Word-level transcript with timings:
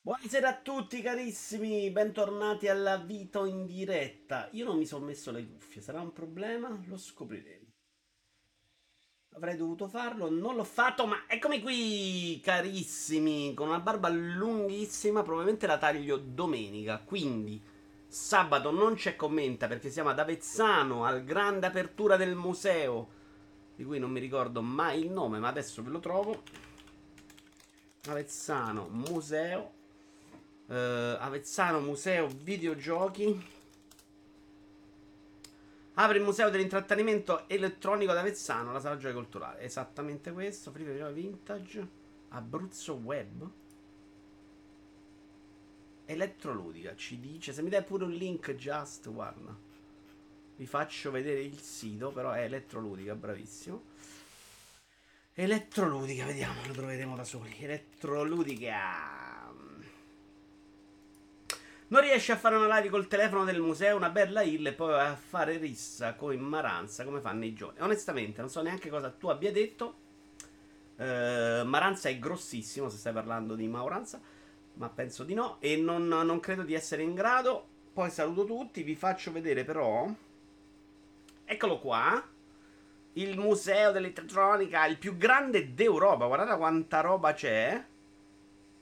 Buonasera 0.00 0.48
a 0.48 0.56
tutti 0.56 1.02
carissimi, 1.02 1.90
bentornati 1.90 2.68
alla 2.68 2.96
Vito 2.96 3.44
in 3.44 3.66
diretta. 3.66 4.48
Io 4.52 4.64
non 4.64 4.78
mi 4.78 4.86
sono 4.86 5.04
messo 5.04 5.30
le 5.32 5.46
cuffie, 5.46 5.82
sarà 5.82 6.00
un 6.00 6.12
problema? 6.12 6.80
Lo 6.86 6.96
scopriremo. 6.96 7.66
Avrei 9.34 9.56
dovuto 9.56 9.88
farlo, 9.88 10.30
non 10.30 10.54
l'ho 10.54 10.64
fatto, 10.64 11.04
ma 11.04 11.24
eccomi 11.26 11.60
qui 11.60 12.40
carissimi, 12.42 13.52
con 13.54 13.68
una 13.68 13.80
barba 13.80 14.08
lunghissima, 14.08 15.22
probabilmente 15.22 15.66
la 15.66 15.78
taglio 15.78 16.16
domenica, 16.16 17.02
quindi 17.04 17.62
sabato 18.06 18.70
non 18.70 18.94
c'è 18.94 19.14
commenta 19.14 19.66
perché 19.66 19.90
siamo 19.90 20.08
ad 20.08 20.20
Avezzano, 20.20 21.04
al 21.04 21.24
grande 21.24 21.66
apertura 21.66 22.16
del 22.16 22.34
museo, 22.34 23.08
di 23.74 23.84
cui 23.84 23.98
non 23.98 24.10
mi 24.10 24.20
ricordo 24.20 24.62
mai 24.62 25.00
il 25.00 25.10
nome, 25.10 25.38
ma 25.38 25.48
adesso 25.48 25.82
ve 25.82 25.90
lo 25.90 26.00
trovo. 26.00 26.42
Avezzano 28.06 28.88
Museo 28.90 29.76
Uh, 30.68 31.16
Avezzano 31.18 31.80
Museo 31.80 32.26
Videogiochi. 32.26 33.56
Apre 35.94 36.18
il 36.18 36.22
Museo 36.24 36.50
dell'intrattenimento 36.50 37.48
elettronico 37.48 38.10
ad 38.10 38.18
Avezzano, 38.18 38.70
la 38.70 38.78
sala 38.78 38.98
giochi 38.98 39.14
culturale. 39.14 39.62
Esattamente 39.62 40.30
questo. 40.30 40.70
Prima 40.70 41.08
vintage. 41.08 41.88
Abruzzo 42.28 42.94
Web. 42.94 43.50
Elettroludica 46.04 46.94
ci 46.94 47.18
dice. 47.18 47.54
Se 47.54 47.62
mi 47.62 47.70
dai 47.70 47.82
pure 47.82 48.04
un 48.04 48.12
link, 48.12 48.54
just 48.54 49.10
guarda. 49.10 49.56
Vi 50.56 50.66
faccio 50.66 51.10
vedere 51.10 51.40
il 51.40 51.58
sito, 51.60 52.10
però 52.10 52.32
è 52.32 52.42
elettroludica, 52.42 53.14
bravissimo. 53.14 53.82
Elettroludica, 55.32 56.26
vediamo, 56.26 56.60
lo 56.66 56.72
troveremo 56.74 57.16
da 57.16 57.24
soli. 57.24 57.56
Elettroludica. 57.58 59.37
Non 61.90 62.02
riesce 62.02 62.32
a 62.32 62.36
fare 62.36 62.54
una 62.54 62.76
live 62.76 62.90
col 62.90 63.06
telefono 63.06 63.44
del 63.44 63.62
museo, 63.62 63.96
una 63.96 64.10
bella 64.10 64.42
hill 64.42 64.66
e 64.66 64.74
poi 64.74 64.92
a 64.92 65.16
fare 65.16 65.56
rissa 65.56 66.14
con 66.16 66.36
Maranza 66.36 67.02
come 67.02 67.20
fanno 67.20 67.46
i 67.46 67.54
giovani. 67.54 67.80
Onestamente, 67.80 68.42
non 68.42 68.50
so 68.50 68.60
neanche 68.60 68.90
cosa 68.90 69.10
tu 69.10 69.28
abbia 69.28 69.50
detto. 69.50 70.06
Uh, 70.96 71.64
Maranza 71.64 72.10
è 72.10 72.18
grossissimo 72.18 72.90
se 72.90 72.98
stai 72.98 73.14
parlando 73.14 73.54
di 73.54 73.66
Mauranza, 73.68 74.20
ma 74.74 74.90
penso 74.90 75.24
di 75.24 75.32
no. 75.32 75.56
E 75.60 75.76
non, 75.78 76.08
non 76.08 76.40
credo 76.40 76.62
di 76.62 76.74
essere 76.74 77.02
in 77.02 77.14
grado. 77.14 77.66
Poi 77.94 78.10
saluto 78.10 78.44
tutti, 78.44 78.82
vi 78.82 78.94
faccio 78.94 79.32
vedere 79.32 79.64
però. 79.64 80.06
Eccolo 81.46 81.78
qua. 81.78 82.22
Il 83.14 83.38
museo 83.38 83.92
dell'elettronica, 83.92 84.84
il 84.84 84.98
più 84.98 85.16
grande 85.16 85.72
d'Europa. 85.72 86.26
Guardate 86.26 86.54
quanta 86.58 87.00
roba 87.00 87.32
c'è. 87.32 87.82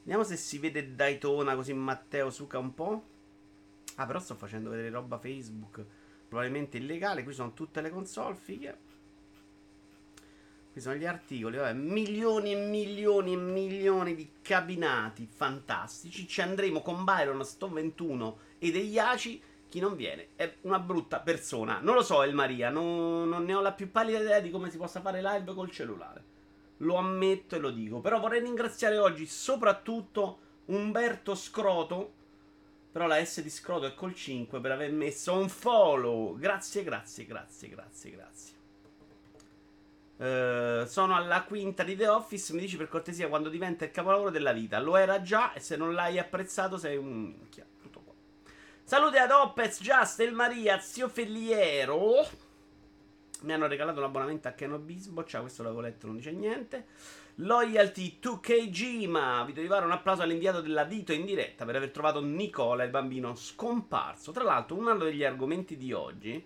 Vediamo 0.07 0.23
se 0.23 0.37
si 0.37 0.59
vede 0.59 0.95
Daytona 0.95 1.57
così 1.57 1.73
Matteo 1.73 2.31
suca 2.31 2.59
un 2.59 2.75
po'. 2.75 3.05
Ah, 3.97 4.07
però 4.07 4.21
sto 4.21 4.37
facendo 4.37 4.71
vedere 4.71 4.89
roba 4.89 5.19
Facebook. 5.19 5.85
Probabilmente 6.29 6.77
illegale. 6.77 7.25
Qui 7.25 7.33
sono 7.33 7.55
tutte 7.55 7.81
le 7.81 7.91
console, 7.91 8.37
fighe. 8.37 8.79
Qui 10.71 10.81
sono 10.81 10.95
gli 10.95 11.07
articoli. 11.07 11.57
Vabbè, 11.57 11.73
milioni 11.73 12.53
e 12.53 12.55
milioni 12.55 13.33
e 13.33 13.37
milioni 13.37 14.15
di 14.15 14.31
cabinati 14.43 15.27
fantastici. 15.29 16.29
Ci 16.29 16.41
andremo 16.41 16.83
con 16.83 17.03
Byron, 17.03 17.45
Sto 17.45 17.69
21 17.69 18.39
e 18.61 18.71
degli 18.71 19.01
ACI. 19.01 19.43
Chi 19.69 19.81
non 19.81 19.97
viene 19.97 20.29
è 20.37 20.59
una 20.61 20.79
brutta 20.79 21.19
persona. 21.19 21.81
Non 21.81 21.97
lo 21.97 22.05
so, 22.05 22.23
El 22.23 22.33
Maria. 22.33 22.71
Non, 22.71 23.29
non 23.29 23.45
ne 23.45 23.55
ho 23.55 23.61
la 23.61 23.73
più 23.73 23.91
pallida 23.91 24.21
idea 24.21 24.39
di 24.39 24.51
come 24.51 24.71
si 24.71 24.77
possa 24.77 25.01
fare 25.01 25.21
live 25.21 25.53
col 25.53 25.73
cellulare. 25.73 26.35
Lo 26.79 26.97
ammetto 26.97 27.57
e 27.57 27.59
lo 27.59 27.71
dico. 27.71 28.01
Però 28.01 28.21
vorrei 28.21 28.41
ringraziare 28.41 28.99
oggi 28.99 29.27
soprattutto 29.27 30.39
Umberto 30.67 31.35
Scroto. 31.35 32.13
Però 32.93 33.07
la 33.07 33.23
S 33.23 33.43
di 33.43 33.51
Scroto 33.51 33.87
è 33.87 33.95
col 33.95 34.15
5 34.15 34.61
per 34.61 34.73
aver 34.73 34.91
messo 34.91 35.37
un 35.37 35.49
follow. 35.49 36.37
Grazie, 36.39 36.83
grazie, 36.83 37.27
grazie, 37.27 37.69
grazie, 37.69 38.11
grazie. 38.11 38.55
Uh, 40.17 40.87
sono 40.87 41.15
alla 41.15 41.43
quinta 41.43 41.83
di 41.83 41.95
The 41.95 42.09
Office. 42.09 42.55
Mi 42.55 42.61
dici 42.61 42.79
per 42.79 42.89
cortesia 42.89 43.29
quando 43.29 43.51
diventa 43.51 43.85
il 43.85 43.91
capolavoro 43.91 44.31
della 44.31 44.53
vita. 44.53 44.81
Lo 44.81 44.97
era 44.97 45.21
già 45.21 45.53
e 45.53 45.61
se 45.61 45.77
non 45.77 45.93
l'hai 45.93 46.19
apprezzato 46.19 46.79
sei 46.79 46.97
un 46.97 47.07
minchia. 47.07 47.67
Tutto 47.83 48.01
qua. 48.01 48.15
Salute 48.83 49.19
ad 49.19 49.31
Opez, 49.31 49.83
Just, 49.83 50.21
El 50.21 50.33
Maria, 50.33 50.79
Zio 50.79 51.09
Felliero. 51.09 52.27
Mi 53.47 53.53
hanno 53.53 53.69
regalato 53.69 54.01
un 54.01 54.07
abbonamento 54.07 54.49
a 54.49 54.51
Kenobisbo. 54.51 55.23
Ciao, 55.23 55.43
questo 55.43 55.63
l'avevo 55.63 55.81
letto, 55.81 56.09
non 56.09 56.17
dice 56.17 56.33
niente. 56.33 56.87
Loyalty 57.37 58.19
2KG. 58.21 59.09
Ma 59.09 59.45
vi 59.45 59.53
devo 59.53 59.69
dare 59.69 59.85
un 59.85 59.93
applauso 59.93 60.23
all'inviato 60.23 60.61
della 60.61 60.83
Dito 60.83 61.13
in 61.13 61.25
diretta 61.25 61.65
per 61.65 61.77
aver 61.77 61.93
trovato 61.93 62.21
Nicola, 62.21 62.83
il 62.83 62.91
bambino 62.91 63.37
scomparso. 63.37 64.33
Tra 64.33 64.43
l'altro, 64.43 64.77
uno 64.77 64.97
degli 64.97 65.23
argomenti 65.23 65.77
di 65.77 65.93
oggi, 65.93 66.45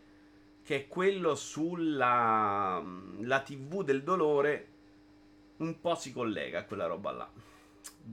che 0.63 0.77
è 0.77 0.89
quello 0.89 1.35
sulla 1.37 2.85
la 3.21 3.41
TV 3.41 3.83
del 3.83 4.03
dolore, 4.03 4.69
un 5.57 5.81
po' 5.81 5.95
si 5.95 6.13
collega 6.13 6.59
a 6.59 6.65
quella 6.65 6.85
roba 6.85 7.13
là. 7.13 7.31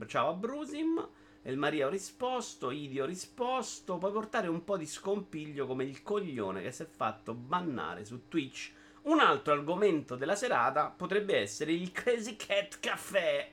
Ciao 0.06 0.30
a 0.30 0.32
Brusim. 0.32 1.08
El 1.42 1.58
Maria 1.58 1.88
ho 1.88 1.90
risposto, 1.90 2.70
Idio 2.70 3.02
ho 3.02 3.06
risposto. 3.06 3.98
Puoi 3.98 4.12
portare 4.12 4.48
un 4.48 4.64
po' 4.64 4.78
di 4.78 4.86
scompiglio 4.86 5.66
come 5.66 5.84
il 5.84 6.02
coglione 6.02 6.62
che 6.62 6.72
si 6.72 6.84
è 6.84 6.86
fatto 6.86 7.34
bannare 7.34 8.06
su 8.06 8.28
Twitch. 8.28 8.76
Un 9.08 9.20
altro 9.20 9.54
argomento 9.54 10.16
della 10.16 10.36
serata 10.36 10.90
potrebbe 10.90 11.38
essere 11.38 11.72
il 11.72 11.92
Crazy 11.92 12.36
Cat 12.36 12.78
Café. 12.78 13.52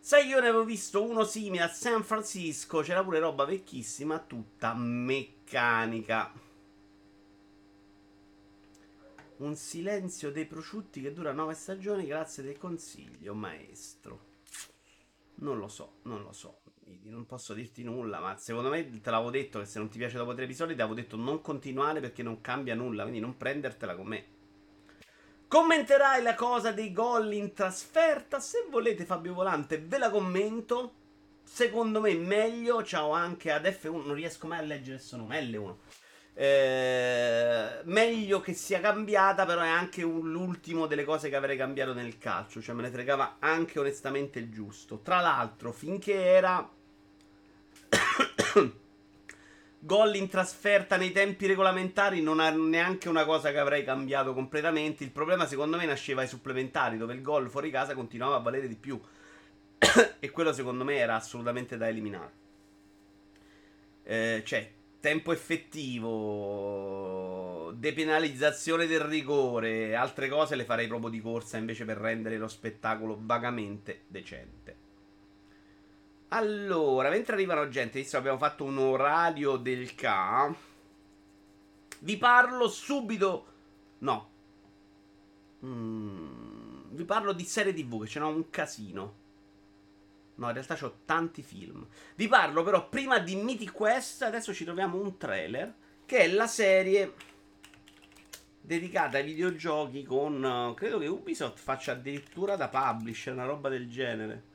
Sai, 0.00 0.26
io 0.26 0.40
ne 0.40 0.48
avevo 0.48 0.64
visto 0.64 1.02
uno 1.02 1.24
simile 1.24 1.64
a 1.64 1.68
San 1.68 2.02
Francisco. 2.02 2.80
C'era 2.80 3.04
pure 3.04 3.18
roba 3.18 3.44
vecchissima, 3.44 4.18
tutta 4.20 4.72
meccanica. 4.72 6.32
Un 9.36 9.54
silenzio 9.54 10.32
dei 10.32 10.46
prosciutti 10.46 11.02
che 11.02 11.12
dura 11.12 11.32
nove 11.32 11.52
stagioni, 11.52 12.06
grazie 12.06 12.42
del 12.42 12.56
consiglio, 12.56 13.34
maestro. 13.34 14.32
Non 15.36 15.58
lo 15.58 15.68
so, 15.68 15.96
non 16.04 16.22
lo 16.22 16.32
so. 16.32 16.63
Non 17.02 17.26
posso 17.26 17.54
dirti 17.54 17.82
nulla, 17.82 18.20
ma 18.20 18.36
secondo 18.36 18.70
me 18.70 19.00
te 19.00 19.10
l'avevo 19.10 19.30
detto 19.30 19.58
che 19.58 19.66
se 19.66 19.78
non 19.78 19.88
ti 19.88 19.98
piace 19.98 20.16
dopo 20.16 20.34
tre 20.34 20.44
episodi, 20.44 20.74
ti 20.74 20.80
avevo 20.80 20.94
detto 20.94 21.16
non 21.16 21.40
continuare 21.40 22.00
perché 22.00 22.22
non 22.22 22.40
cambia 22.40 22.74
nulla, 22.74 23.02
quindi 23.02 23.20
non 23.20 23.36
prendertela 23.36 23.94
con 23.94 24.06
me. 24.06 24.24
Commenterai 25.48 26.22
la 26.22 26.34
cosa 26.34 26.72
dei 26.72 26.92
gol 26.92 27.32
in 27.32 27.52
trasferta? 27.52 28.40
Se 28.40 28.66
volete 28.70 29.04
Fabio 29.04 29.34
Volante 29.34 29.78
ve 29.78 29.98
la 29.98 30.10
commento. 30.10 30.94
Secondo 31.44 32.00
me 32.00 32.14
meglio, 32.14 32.82
ciao 32.82 33.10
anche 33.10 33.52
ad 33.52 33.64
F1, 33.66 34.04
non 34.04 34.14
riesco 34.14 34.46
mai 34.46 34.58
a 34.58 34.62
leggere 34.62 34.96
questo 34.96 35.16
nome, 35.16 35.40
L1. 35.40 35.74
Eh, 36.36 37.82
meglio 37.84 38.40
che 38.40 38.54
sia 38.54 38.80
cambiata, 38.80 39.46
però 39.46 39.60
è 39.60 39.68
anche 39.68 40.02
un, 40.02 40.32
l'ultimo 40.32 40.86
delle 40.86 41.04
cose 41.04 41.28
che 41.28 41.36
avrei 41.36 41.56
cambiato 41.56 41.94
nel 41.94 42.18
calcio. 42.18 42.60
Cioè, 42.60 42.74
me 42.74 42.82
ne 42.82 42.90
fregava 42.90 43.36
anche 43.38 43.78
onestamente 43.78 44.40
il 44.40 44.50
giusto. 44.50 44.98
Tra 45.00 45.20
l'altro, 45.20 45.70
finché 45.70 46.14
era 46.14 46.68
gol 49.78 50.16
in 50.16 50.28
trasferta 50.28 50.96
nei 50.96 51.12
tempi 51.12 51.46
regolamentari, 51.46 52.22
non 52.22 52.40
è 52.40 52.50
neanche 52.50 53.08
una 53.08 53.24
cosa 53.24 53.50
che 53.50 53.58
avrei 53.58 53.84
cambiato 53.84 54.32
completamente. 54.32 55.04
Il 55.04 55.10
problema, 55.10 55.46
secondo 55.46 55.76
me, 55.76 55.84
nasceva 55.84 56.22
ai 56.22 56.28
supplementari, 56.28 56.96
dove 56.96 57.14
il 57.14 57.22
gol 57.22 57.50
fuori 57.50 57.70
casa 57.70 57.94
continuava 57.94 58.36
a 58.36 58.40
valere 58.40 58.68
di 58.68 58.76
più. 58.76 59.00
e 60.20 60.30
quello, 60.30 60.52
secondo 60.52 60.84
me, 60.84 60.96
era 60.96 61.16
assolutamente 61.16 61.76
da 61.76 61.88
eliminare. 61.88 62.42
Eh, 64.04 64.42
cioè, 64.44 64.70
tempo 65.00 65.32
effettivo, 65.32 66.12
depenalizzazione 67.76 68.86
del 68.86 69.00
rigore, 69.00 69.94
altre 69.94 70.28
cose 70.28 70.56
le 70.56 70.64
farei 70.64 70.86
proprio 70.86 71.10
di 71.10 71.20
corsa 71.20 71.58
invece 71.58 71.84
per 71.84 71.98
rendere 71.98 72.38
lo 72.38 72.48
spettacolo 72.48 73.18
vagamente 73.20 74.04
decente. 74.06 74.83
Allora, 76.34 77.10
mentre 77.10 77.34
arrivano 77.34 77.68
gente, 77.68 78.00
visto 78.00 78.12
che 78.12 78.18
abbiamo 78.18 78.38
fatto 78.38 78.64
un 78.64 78.76
orario 78.76 79.56
del 79.56 79.94
ca, 79.94 80.52
vi 82.00 82.16
parlo 82.16 82.66
subito. 82.68 83.46
No. 83.98 84.30
Mm, 85.64 86.90
vi 86.90 87.04
parlo 87.04 87.32
di 87.32 87.44
serie 87.44 87.72
TV 87.72 88.02
che 88.02 88.08
ce 88.08 88.18
n'ho 88.18 88.28
un 88.28 88.50
casino. 88.50 89.22
No, 90.34 90.46
in 90.48 90.54
realtà 90.54 90.76
ho 90.84 90.98
tanti 91.04 91.40
film. 91.42 91.86
Vi 92.16 92.26
parlo 92.26 92.64
però 92.64 92.88
prima 92.88 93.20
di 93.20 93.36
Mythic 93.36 93.70
Quest. 93.70 94.22
Adesso 94.22 94.52
ci 94.52 94.64
troviamo 94.64 95.00
un 95.00 95.16
trailer. 95.16 95.72
Che 96.04 96.18
è 96.18 96.26
la 96.26 96.48
serie 96.48 97.14
dedicata 98.60 99.18
ai 99.18 99.24
videogiochi 99.24 100.02
con... 100.02 100.74
Credo 100.74 100.98
che 100.98 101.06
Ubisoft 101.06 101.58
faccia 101.60 101.92
addirittura 101.92 102.56
da 102.56 102.68
publisher, 102.68 103.32
una 103.32 103.44
roba 103.44 103.68
del 103.68 103.88
genere. 103.88 104.52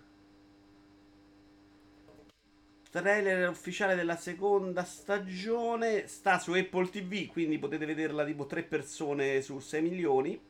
Trailer 2.89 3.49
ufficiale 3.49 3.95
della 3.95 4.15
seconda 4.15 4.83
stagione. 4.83 6.07
Sta 6.07 6.39
su 6.39 6.53
Apple 6.53 6.89
TV, 6.89 7.27
quindi 7.27 7.59
potete 7.59 7.85
vederla 7.85 8.25
tipo 8.25 8.47
3 8.47 8.63
persone 8.63 9.41
su 9.41 9.59
6 9.59 9.81
milioni. 9.81 10.41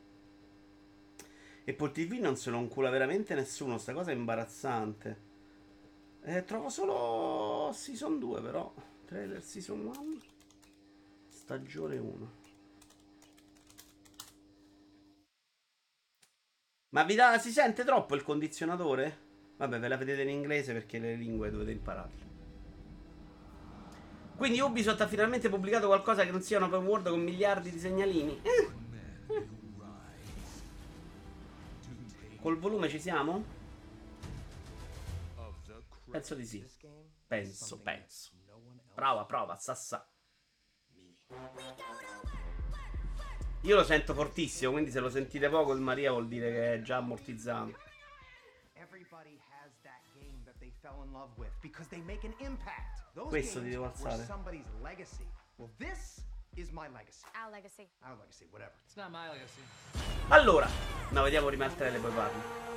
Apple 1.65 1.91
TV 1.91 2.13
non 2.13 2.38
se 2.38 2.50
lo 2.50 2.57
incula 2.57 2.89
veramente 2.89 3.36
nessuno, 3.36 3.77
sta 3.77 3.94
cosa 3.94 4.12
è 4.12 4.15
imbarazzante. 4.15 5.27
Eh, 6.24 6.44
trovo 6.44 6.69
solo 6.69 7.71
Season 7.74 8.18
2 8.18 8.41
però. 8.41 8.74
Trailer 9.06 9.44
Season 9.44 9.80
1. 9.80 10.19
Stagione 11.27 11.97
1. 11.97 12.31
Ma 16.91 17.03
vi 17.03 17.15
dà, 17.15 17.38
si 17.38 17.51
sente 17.51 17.83
troppo 17.83 18.15
il 18.15 18.24
condizionatore? 18.24 19.27
Vabbè, 19.57 19.80
ve 19.80 19.88
la 19.88 19.97
vedete 19.97 20.21
in 20.21 20.30
inglese 20.30 20.74
perché 20.74 20.97
le 21.00 21.15
lingue 21.15 21.51
dovete 21.51 21.71
impararle. 21.71 22.28
Quindi 24.39 24.62
Ubisoft 24.62 25.01
ha 25.01 25.07
finalmente 25.07 25.50
pubblicato 25.50 25.88
qualcosa 25.88 26.24
che 26.24 26.31
non 26.31 26.41
sia 26.41 26.59
un 26.59 26.63
open 26.63 26.86
world 26.86 27.09
con 27.09 27.19
miliardi 27.19 27.71
di 27.71 27.77
segnalini. 27.77 28.39
Eh. 28.41 28.71
Eh. 29.36 29.47
Col 32.41 32.57
volume 32.57 32.88
ci 32.88 33.01
siamo? 33.01 33.44
Penso 36.09 36.36
di 36.36 36.45
sì. 36.45 36.65
Penso, 37.27 37.81
penso. 37.81 38.31
Prova, 38.94 39.25
prova, 39.25 39.57
sassa. 39.57 40.09
Io 43.63 43.75
lo 43.75 43.83
sento 43.83 44.13
fortissimo, 44.13 44.71
quindi 44.71 44.89
se 44.89 45.01
lo 45.01 45.09
sentite 45.09 45.50
poco 45.50 45.74
il 45.74 45.81
Maria 45.81 46.12
vuol 46.12 46.30
dire 46.30 46.50
che 46.50 46.74
è 46.75 46.81
già 46.81 46.95
ammortizzato. 46.95 47.77
Questo 53.27 53.62
ti 53.62 53.69
devo 53.69 53.86
alzare. 53.86 54.27
Allora, 60.30 60.68
no, 61.10 61.24
vediamo 61.24 61.48
prima 61.48 61.66
il 61.66 61.75
trailer 61.75 62.01
poi 62.01 62.12
parlo 62.12 62.69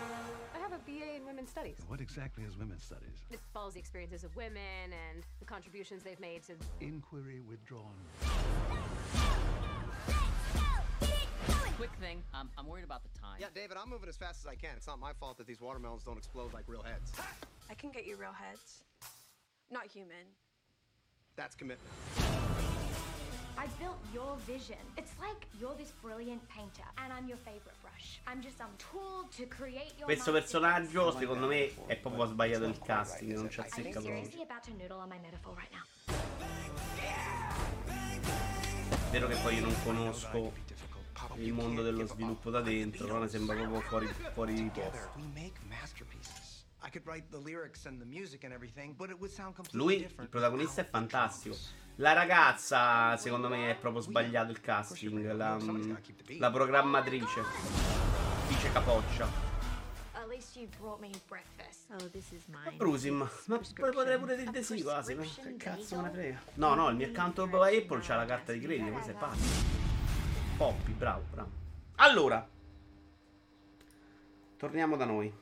have 0.73 0.81
a 0.81 0.85
BA 0.87 1.17
in 1.17 1.25
Women's 1.27 1.51
Studies. 1.51 1.77
What 1.89 2.01
exactly 2.01 2.45
is 2.45 2.57
Women's 2.57 2.83
Studies? 2.83 3.27
It 3.31 3.41
follows 3.53 3.75
the 3.75 3.81
experiences 3.81 4.25
of 4.25 4.35
women 4.37 4.93
and 4.93 5.23
the 5.39 5.45
contributions 5.45 6.03
they've 6.03 6.21
made 6.21 6.43
to. 6.45 6.55
Inquiry 6.81 7.41
withdrawn. 7.41 7.95
Quick 11.77 11.91
thing, 12.01 12.23
um, 12.33 12.49
I'm 12.57 12.67
worried 12.69 12.85
about 12.85 13.03
the 13.03 13.19
time. 13.19 13.39
Yeah, 13.41 13.49
David, 13.55 13.77
I'm 13.77 13.91
moving 13.91 14.09
as 14.09 14.17
fast 14.17 14.45
as 14.45 14.47
I 14.47 14.55
can. 14.55 14.71
It's 14.77 14.87
not 14.87 15.01
my 15.01 15.13
fault 15.13 15.37
that 15.39 15.47
these 15.47 15.61
watermelons 15.61 16.05
don't 16.05 16.17
explode 16.17 16.53
like 16.55 16.65
real 16.69 16.83
heads. 16.83 17.13
I 17.69 17.75
can 17.75 17.91
get 17.91 18.07
you 18.07 18.17
real 18.17 18.33
heads. 18.33 18.83
Not 19.73 19.87
human. 19.87 20.27
That's 21.35 21.57
commitment. 21.57 21.89
I 23.57 23.67
built 23.81 23.97
your 24.13 24.37
vision. 24.47 24.77
It's 24.99 25.13
like 25.19 25.47
you're 25.59 25.75
this 25.75 25.93
brilliant 26.03 26.47
painter 26.51 26.85
and 26.99 27.11
I'm 27.11 27.27
your 27.27 27.39
favorite 27.39 27.81
brush. 27.81 28.21
I'm 28.27 28.43
just 28.43 28.59
some 28.59 28.77
tool 28.77 29.27
to 29.39 29.47
create 29.47 29.95
your 29.97 30.05
Questo 30.05 30.31
personaggio 30.31 31.11
secondo 31.17 31.47
me 31.47 31.73
è 31.87 31.97
proprio 31.97 32.27
sbagliato 32.27 32.67
il 32.67 32.79
casting, 32.81 33.33
non 33.33 33.49
ci 33.49 33.61
azzecca 33.61 34.01
proprio. 34.01 34.29
Vero 39.11 39.29
che 39.29 39.37
poi 39.37 39.55
io 39.55 39.61
non 39.63 39.83
conosco 39.85 40.53
il 41.37 41.53
mondo 41.55 41.83
dello 41.83 42.07
sviluppo 42.07 42.51
da 42.51 42.61
dentro, 42.61 43.07
però 43.07 43.21
mi 43.21 43.29
sembra 43.29 43.57
proprio 43.57 43.81
fuori, 43.81 44.07
fuori 44.35 44.53
di 44.53 44.69
posto. 44.69 45.13
Lui, 49.73 50.01
il 50.01 50.29
protagonista, 50.29 50.81
è 50.81 50.89
fantastico. 50.89 51.57
La 51.97 52.13
ragazza, 52.13 53.17
secondo 53.17 53.49
me, 53.49 53.71
è 53.71 53.77
proprio 53.77 54.03
sbagliato 54.03 54.51
il 54.51 54.61
casting. 54.61 55.33
La, 55.33 55.57
mm, 55.61 55.95
la 56.39 56.51
programmatrice. 56.51 57.43
Dice 58.49 58.73
capoccia. 58.73 59.51
Oh, 60.15 60.27
Brusim, 62.77 63.29
ma 63.47 63.61
potrei 63.91 64.19
pure 64.19 64.37
dire 64.37 64.51
di 64.51 64.63
sì 64.63 64.83
quasi. 64.83 65.15
Che 65.17 65.57
cazzo 65.57 65.97
me 65.97 66.03
ne 66.03 66.11
frega. 66.11 66.43
No, 66.55 66.75
no, 66.75 66.89
il 66.89 66.97
mio 66.97 67.07
account 67.09 67.39
Apple 67.39 68.01
c'ha 68.01 68.17
la 68.17 68.25
carta 68.25 68.53
di 68.53 68.61
credito, 68.61 68.91
questo 68.91 69.11
è 69.11 69.15
pazzo. 69.15 69.43
Poppy, 70.57 70.93
bravo, 70.93 71.25
bravo. 71.31 71.51
Allora, 71.97 72.49
torniamo 74.57 74.97
da 74.97 75.05
noi. 75.05 75.42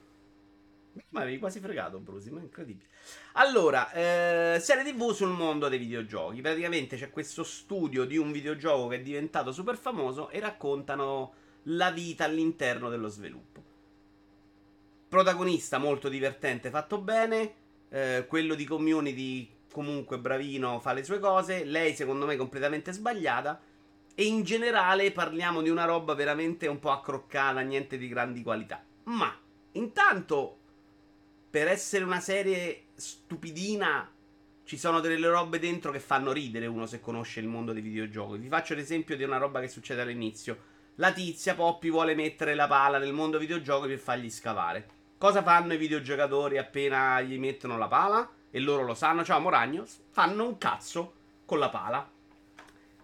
Ma 1.10 1.20
avevi 1.20 1.38
quasi 1.38 1.60
fregato, 1.60 1.98
Brusi, 1.98 2.30
ma 2.30 2.40
è 2.40 2.42
incredibile. 2.42 2.88
Allora, 3.32 3.92
eh, 3.92 4.58
serie 4.60 4.84
TV 4.84 5.12
sul 5.12 5.30
mondo 5.30 5.68
dei 5.68 5.78
videogiochi. 5.78 6.40
Praticamente 6.40 6.96
c'è 6.96 7.10
questo 7.10 7.44
studio 7.44 8.04
di 8.04 8.16
un 8.16 8.32
videogioco 8.32 8.88
che 8.88 8.96
è 8.96 9.02
diventato 9.02 9.52
super 9.52 9.76
famoso 9.76 10.30
e 10.30 10.40
raccontano 10.40 11.34
la 11.64 11.90
vita 11.90 12.24
all'interno 12.24 12.88
dello 12.88 13.08
sviluppo. 13.08 13.62
Protagonista 15.08 15.78
molto 15.78 16.08
divertente, 16.08 16.70
fatto 16.70 17.00
bene. 17.00 17.54
Eh, 17.88 18.26
quello 18.28 18.54
di 18.54 18.64
community 18.64 19.58
comunque 19.72 20.18
bravino, 20.18 20.80
fa 20.80 20.92
le 20.92 21.04
sue 21.04 21.18
cose. 21.18 21.64
Lei 21.64 21.94
secondo 21.94 22.26
me 22.26 22.36
completamente 22.36 22.92
sbagliata. 22.92 23.60
E 24.14 24.24
in 24.24 24.42
generale 24.42 25.12
parliamo 25.12 25.62
di 25.62 25.70
una 25.70 25.84
roba 25.84 26.14
veramente 26.14 26.66
un 26.66 26.78
po' 26.78 26.90
accroccata, 26.90 27.60
niente 27.60 27.96
di 27.96 28.08
grandi 28.08 28.42
qualità. 28.42 28.84
Ma 29.04 29.34
intanto 29.72 30.59
per 31.50 31.66
essere 31.66 32.04
una 32.04 32.20
serie 32.20 32.84
stupidina, 32.94 34.08
ci 34.62 34.78
sono 34.78 35.00
delle 35.00 35.26
robe 35.26 35.58
dentro 35.58 35.90
che 35.90 35.98
fanno 35.98 36.30
ridere 36.30 36.66
uno 36.66 36.86
se 36.86 37.00
conosce 37.00 37.40
il 37.40 37.48
mondo 37.48 37.72
dei 37.72 37.82
videogiochi. 37.82 38.38
Vi 38.38 38.48
faccio 38.48 38.74
l'esempio 38.74 39.16
di 39.16 39.24
una 39.24 39.36
roba 39.36 39.58
che 39.60 39.66
succede 39.66 40.02
all'inizio. 40.02 40.68
La 40.94 41.12
tizia 41.12 41.56
Poppy 41.56 41.90
vuole 41.90 42.14
mettere 42.14 42.54
la 42.54 42.68
pala 42.68 42.98
nel 42.98 43.12
mondo 43.12 43.38
videogiochi 43.38 43.88
per 43.88 43.98
fargli 43.98 44.30
scavare. 44.30 44.98
Cosa 45.18 45.42
fanno 45.42 45.74
i 45.74 45.76
videogiocatori 45.76 46.56
appena 46.56 47.20
gli 47.20 47.36
mettono 47.36 47.76
la 47.76 47.88
pala? 47.88 48.30
E 48.48 48.60
loro 48.60 48.84
lo 48.84 48.94
sanno, 48.94 49.24
ciao 49.24 49.40
Moragno, 49.40 49.84
fanno 50.10 50.46
un 50.46 50.56
cazzo 50.56 51.14
con 51.44 51.58
la 51.58 51.68
pala. 51.68 52.08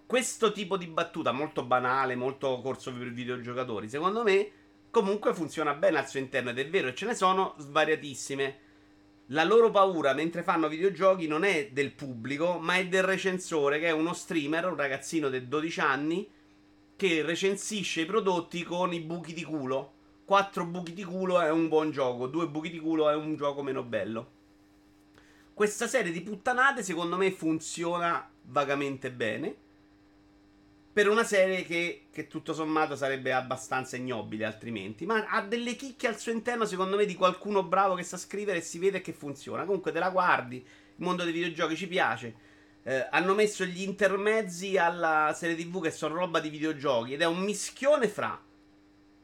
Questo 0.06 0.52
tipo 0.52 0.76
di 0.76 0.86
battuta 0.86 1.32
molto 1.32 1.64
banale, 1.64 2.14
molto 2.14 2.60
corso 2.60 2.92
per 2.92 3.08
i 3.08 3.10
videogiocatori, 3.10 3.88
secondo 3.88 4.22
me 4.22 4.50
comunque 4.96 5.34
funziona 5.34 5.74
bene 5.74 5.98
al 5.98 6.08
suo 6.08 6.20
interno 6.20 6.48
ed 6.48 6.58
è 6.58 6.66
vero, 6.70 6.88
e 6.88 6.94
ce 6.94 7.04
ne 7.04 7.14
sono 7.14 7.54
svariatissime. 7.58 8.58
La 9.26 9.44
loro 9.44 9.70
paura 9.70 10.14
mentre 10.14 10.42
fanno 10.42 10.68
videogiochi 10.68 11.26
non 11.26 11.44
è 11.44 11.68
del 11.70 11.92
pubblico, 11.92 12.58
ma 12.58 12.76
è 12.76 12.86
del 12.86 13.02
recensore, 13.02 13.78
che 13.78 13.88
è 13.88 13.90
uno 13.90 14.14
streamer, 14.14 14.64
un 14.64 14.76
ragazzino 14.76 15.28
di 15.28 15.46
12 15.46 15.80
anni, 15.80 16.30
che 16.96 17.22
recensisce 17.22 18.00
i 18.00 18.06
prodotti 18.06 18.62
con 18.62 18.94
i 18.94 19.00
buchi 19.00 19.34
di 19.34 19.44
culo. 19.44 19.92
Quattro 20.24 20.64
buchi 20.64 20.94
di 20.94 21.04
culo 21.04 21.42
è 21.42 21.50
un 21.50 21.68
buon 21.68 21.90
gioco, 21.90 22.26
due 22.26 22.48
buchi 22.48 22.70
di 22.70 22.80
culo 22.80 23.10
è 23.10 23.14
un 23.14 23.36
gioco 23.36 23.62
meno 23.62 23.82
bello. 23.82 24.30
Questa 25.52 25.86
serie 25.86 26.10
di 26.10 26.22
puttanate 26.22 26.82
secondo 26.82 27.18
me 27.18 27.30
funziona 27.32 28.26
vagamente 28.44 29.12
bene 29.12 29.56
per 30.96 31.10
una 31.10 31.24
serie 31.24 31.62
che, 31.62 32.06
che, 32.10 32.26
tutto 32.26 32.54
sommato 32.54 32.96
sarebbe 32.96 33.30
abbastanza 33.34 33.98
ignobile 33.98 34.46
altrimenti. 34.46 35.04
Ma 35.04 35.26
ha 35.28 35.42
delle 35.42 35.76
chicche 35.76 36.06
al 36.06 36.18
suo 36.18 36.32
interno, 36.32 36.64
secondo 36.64 36.96
me, 36.96 37.04
di 37.04 37.14
qualcuno 37.14 37.62
bravo 37.62 37.96
che 37.96 38.02
sa 38.02 38.16
scrivere 38.16 38.60
e 38.60 38.62
si 38.62 38.78
vede 38.78 39.02
che 39.02 39.12
funziona. 39.12 39.66
Comunque 39.66 39.92
te 39.92 39.98
la 39.98 40.08
guardi, 40.08 40.56
il 40.56 41.04
mondo 41.04 41.22
dei 41.22 41.34
videogiochi 41.34 41.76
ci 41.76 41.86
piace. 41.86 42.34
Eh, 42.82 43.08
hanno 43.10 43.34
messo 43.34 43.66
gli 43.66 43.82
intermezzi 43.82 44.78
alla 44.78 45.34
serie 45.36 45.54
TV 45.54 45.82
che 45.82 45.90
sono 45.90 46.14
roba 46.14 46.40
di 46.40 46.48
videogiochi 46.48 47.12
ed 47.12 47.20
è 47.20 47.26
un 47.26 47.40
mischione 47.40 48.08
fra 48.08 48.42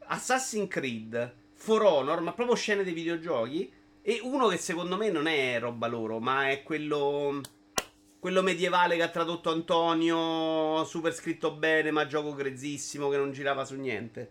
Assassin's 0.08 0.68
Creed, 0.68 1.34
For 1.54 1.82
Honor, 1.82 2.20
ma 2.20 2.34
proprio 2.34 2.54
scene 2.54 2.84
dei 2.84 2.92
videogiochi. 2.92 3.72
E 4.02 4.20
uno 4.22 4.48
che 4.48 4.58
secondo 4.58 4.98
me 4.98 5.08
non 5.08 5.26
è 5.26 5.58
roba 5.58 5.86
loro, 5.86 6.18
ma 6.18 6.50
è 6.50 6.62
quello 6.62 7.40
quello 8.22 8.40
medievale 8.40 8.94
che 8.94 9.02
ha 9.02 9.08
tradotto 9.08 9.50
Antonio, 9.50 10.84
super 10.84 11.12
scritto 11.12 11.56
bene, 11.56 11.90
ma 11.90 12.06
gioco 12.06 12.36
grezzissimo 12.36 13.08
che 13.08 13.16
non 13.16 13.32
girava 13.32 13.64
su 13.64 13.74
niente. 13.74 14.30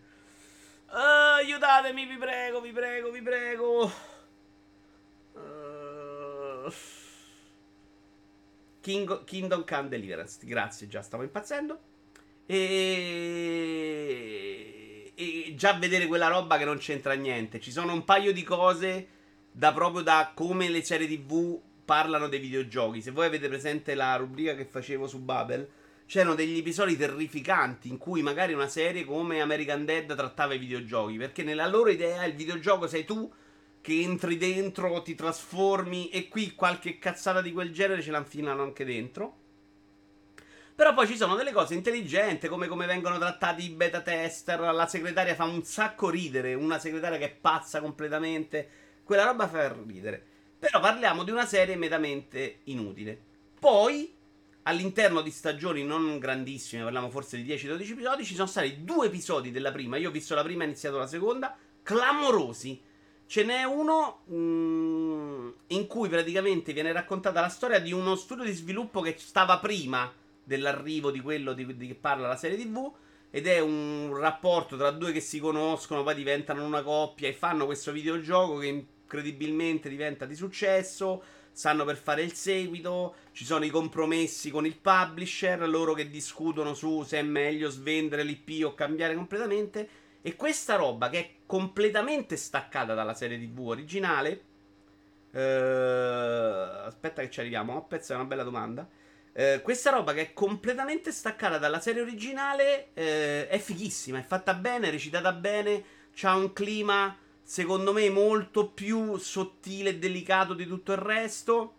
Uh, 0.87 1.39
aiutatemi, 1.39 2.05
vi 2.05 2.15
prego, 2.15 2.61
vi 2.61 2.71
prego, 2.71 3.11
vi 3.11 3.21
prego. 3.21 3.91
Uh, 5.33 6.71
King, 8.79 9.25
Kingdom 9.25 9.65
Come 9.65 9.89
Deliverance. 9.89 10.39
Grazie, 10.45 10.87
già 10.87 11.01
stavo 11.01 11.23
impazzendo. 11.23 11.77
E... 12.45 12.61
e 15.13 15.53
già 15.57 15.73
vedere 15.73 16.07
quella 16.07 16.29
roba 16.29 16.57
che 16.57 16.63
non 16.63 16.77
c'entra 16.77 17.11
niente. 17.11 17.59
Ci 17.59 17.73
sono 17.73 17.91
un 17.91 18.05
paio 18.05 18.31
di 18.31 18.43
cose 18.43 19.07
da 19.51 19.73
proprio 19.73 20.01
da 20.01 20.31
come 20.33 20.69
le 20.69 20.81
serie 20.81 21.07
TV 21.07 21.59
parlano 21.83 22.27
dei 22.27 22.39
videogiochi. 22.39 23.01
Se 23.01 23.11
voi 23.11 23.25
avete 23.25 23.47
presente 23.47 23.95
la 23.95 24.15
rubrica 24.15 24.55
che 24.55 24.65
facevo 24.65 25.07
su 25.07 25.19
Babel, 25.19 25.69
c'erano 26.05 26.35
degli 26.35 26.57
episodi 26.57 26.97
terrificanti 26.97 27.87
in 27.87 27.97
cui 27.97 28.21
magari 28.21 28.53
una 28.53 28.67
serie 28.67 29.05
come 29.05 29.41
American 29.41 29.85
Dead 29.85 30.13
trattava 30.15 30.53
i 30.53 30.59
videogiochi. 30.59 31.17
Perché 31.17 31.43
nella 31.43 31.67
loro 31.67 31.89
idea 31.89 32.25
il 32.25 32.35
videogioco 32.35 32.87
sei 32.87 33.05
tu 33.05 33.31
che 33.81 33.99
entri 33.99 34.37
dentro, 34.37 35.01
ti 35.01 35.15
trasformi 35.15 36.09
e 36.09 36.27
qui 36.27 36.53
qualche 36.53 36.99
cazzata 36.99 37.41
di 37.41 37.51
quel 37.51 37.71
genere 37.71 38.01
ce 38.01 38.11
la 38.11 38.25
anche 38.45 38.85
dentro. 38.85 39.37
Però 40.75 40.93
poi 40.93 41.07
ci 41.07 41.15
sono 41.15 41.35
delle 41.35 41.51
cose 41.51 41.75
intelligenti, 41.75 42.47
come, 42.47 42.67
come 42.67 42.85
vengono 42.85 43.17
trattati 43.17 43.63
i 43.63 43.69
beta 43.69 44.01
tester. 44.01 44.59
La 44.59 44.87
segretaria 44.87 45.35
fa 45.35 45.43
un 45.43 45.63
sacco 45.63 46.09
ridere. 46.09 46.53
Una 46.53 46.79
segretaria 46.79 47.17
che 47.17 47.25
è 47.25 47.35
pazza 47.39 47.81
completamente. 47.81 48.67
Quella 49.03 49.25
roba 49.25 49.47
fa 49.47 49.71
ridere. 49.85 50.25
Però 50.61 50.79
parliamo 50.79 51.23
di 51.23 51.31
una 51.31 51.47
serie 51.47 51.75
metamente 51.75 52.59
inutile. 52.65 53.19
Poi, 53.59 54.13
all'interno 54.61 55.21
di 55.21 55.31
stagioni 55.31 55.83
non 55.83 56.19
grandissime, 56.19 56.83
parliamo 56.83 57.09
forse 57.09 57.41
di 57.41 57.51
10-12 57.51 57.91
episodi, 57.93 58.23
ci 58.23 58.35
sono 58.35 58.45
stati 58.45 58.83
due 58.83 59.07
episodi 59.07 59.49
della 59.49 59.71
prima. 59.71 59.97
Io 59.97 60.09
ho 60.09 60.11
visto 60.11 60.35
la 60.35 60.43
prima 60.43 60.61
e 60.61 60.65
ho 60.65 60.69
iniziato 60.69 60.99
la 60.99 61.07
seconda, 61.07 61.57
clamorosi. 61.81 62.79
Ce 63.25 63.43
n'è 63.43 63.63
uno 63.63 64.19
mm, 64.31 65.49
in 65.69 65.87
cui 65.87 66.09
praticamente 66.09 66.73
viene 66.73 66.91
raccontata 66.91 67.41
la 67.41 67.49
storia 67.49 67.79
di 67.79 67.91
uno 67.91 68.15
studio 68.15 68.43
di 68.43 68.53
sviluppo 68.53 69.01
che 69.01 69.15
stava 69.17 69.57
prima 69.57 70.13
dell'arrivo 70.43 71.09
di 71.09 71.21
quello 71.21 71.53
di, 71.53 71.75
di 71.75 71.87
che 71.87 71.95
parla 71.95 72.27
la 72.27 72.37
serie 72.37 72.59
TV. 72.59 72.87
Ed 73.31 73.47
è 73.47 73.59
un 73.59 74.15
rapporto 74.15 74.77
tra 74.77 74.91
due 74.91 75.11
che 75.11 75.21
si 75.21 75.39
conoscono, 75.39 76.03
poi 76.03 76.13
diventano 76.13 76.63
una 76.63 76.83
coppia 76.83 77.27
e 77.27 77.33
fanno 77.33 77.65
questo 77.65 77.91
videogioco 77.91 78.57
che 78.59 78.85
incredibilmente 79.11 79.89
diventa 79.89 80.25
di 80.25 80.35
successo. 80.35 81.21
Stanno 81.51 81.83
per 81.83 81.97
fare 81.97 82.21
il 82.21 82.33
seguito. 82.33 83.15
Ci 83.33 83.43
sono 83.43 83.65
i 83.65 83.69
compromessi 83.69 84.49
con 84.49 84.65
il 84.65 84.77
publisher. 84.77 85.67
Loro 85.67 85.93
che 85.93 86.09
discutono 86.09 86.73
su 86.73 87.03
se 87.03 87.19
è 87.19 87.21
meglio 87.21 87.69
svendere 87.69 88.23
l'IP 88.23 88.65
o 88.65 88.73
cambiare 88.73 89.15
completamente. 89.15 89.89
E 90.21 90.35
questa 90.35 90.75
roba 90.75 91.09
che 91.09 91.19
è 91.19 91.29
completamente 91.45 92.37
staccata 92.37 92.93
dalla 92.93 93.13
serie 93.13 93.37
TV 93.37 93.59
originale. 93.59 94.43
eh, 95.33 95.39
aspetta 96.85 97.21
che 97.21 97.29
ci 97.29 97.41
arriviamo. 97.41 97.75
Oppez 97.75 98.09
è 98.09 98.15
una 98.15 98.25
bella 98.25 98.43
domanda. 98.43 98.87
Eh, 99.33 99.61
questa 99.63 99.91
roba 99.91 100.13
che 100.13 100.21
è 100.21 100.33
completamente 100.33 101.11
staccata 101.11 101.57
dalla 101.57 101.79
serie 101.79 102.01
originale 102.01 102.89
eh, 102.93 103.47
è 103.47 103.59
fighissima, 103.59 104.19
è 104.19 104.23
fatta 104.23 104.53
bene, 104.53 104.89
recitata 104.89 105.31
bene, 105.31 105.81
c'ha 106.13 106.35
un 106.35 106.51
clima 106.51 107.17
secondo 107.43 107.93
me 107.93 108.09
molto 108.09 108.69
più 108.69 109.17
sottile 109.17 109.91
e 109.91 109.97
delicato 109.97 110.53
di 110.53 110.65
tutto 110.65 110.91
il 110.91 110.97
resto 110.97 111.73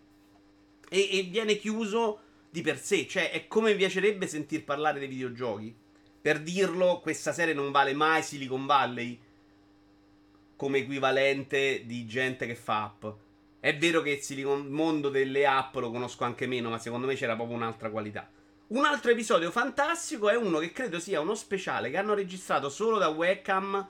e, 0.88 1.08
e 1.10 1.22
viene 1.22 1.56
chiuso 1.56 2.20
di 2.50 2.60
per 2.60 2.78
sé, 2.78 3.06
cioè 3.06 3.30
è 3.30 3.46
come 3.46 3.70
mi 3.70 3.78
piacerebbe 3.78 4.26
sentir 4.26 4.64
parlare 4.64 4.98
dei 4.98 5.08
videogiochi. 5.08 5.74
Per 6.20 6.40
dirlo, 6.40 7.00
questa 7.00 7.32
serie 7.32 7.54
non 7.54 7.70
vale 7.70 7.94
mai 7.94 8.22
Silicon 8.22 8.66
Valley 8.66 9.18
come 10.54 10.78
equivalente 10.78 11.82
di 11.86 12.06
gente 12.06 12.46
che 12.46 12.54
fa 12.54 12.84
app. 12.84 13.06
È 13.58 13.76
vero 13.76 14.02
che 14.02 14.22
il 14.28 14.46
mondo 14.68 15.08
delle 15.08 15.46
app 15.46 15.74
lo 15.76 15.90
conosco 15.90 16.24
anche 16.24 16.46
meno, 16.46 16.68
ma 16.68 16.78
secondo 16.78 17.06
me 17.06 17.14
c'era 17.14 17.34
proprio 17.34 17.56
un'altra 17.56 17.90
qualità. 17.90 18.30
Un 18.68 18.84
altro 18.84 19.10
episodio 19.10 19.50
fantastico 19.50 20.28
è 20.28 20.36
uno 20.36 20.58
che 20.58 20.72
credo 20.72 21.00
sia 21.00 21.20
uno 21.20 21.34
speciale 21.34 21.90
che 21.90 21.96
hanno 21.96 22.14
registrato 22.14 22.68
solo 22.68 22.98
da 22.98 23.08
webcam 23.08 23.88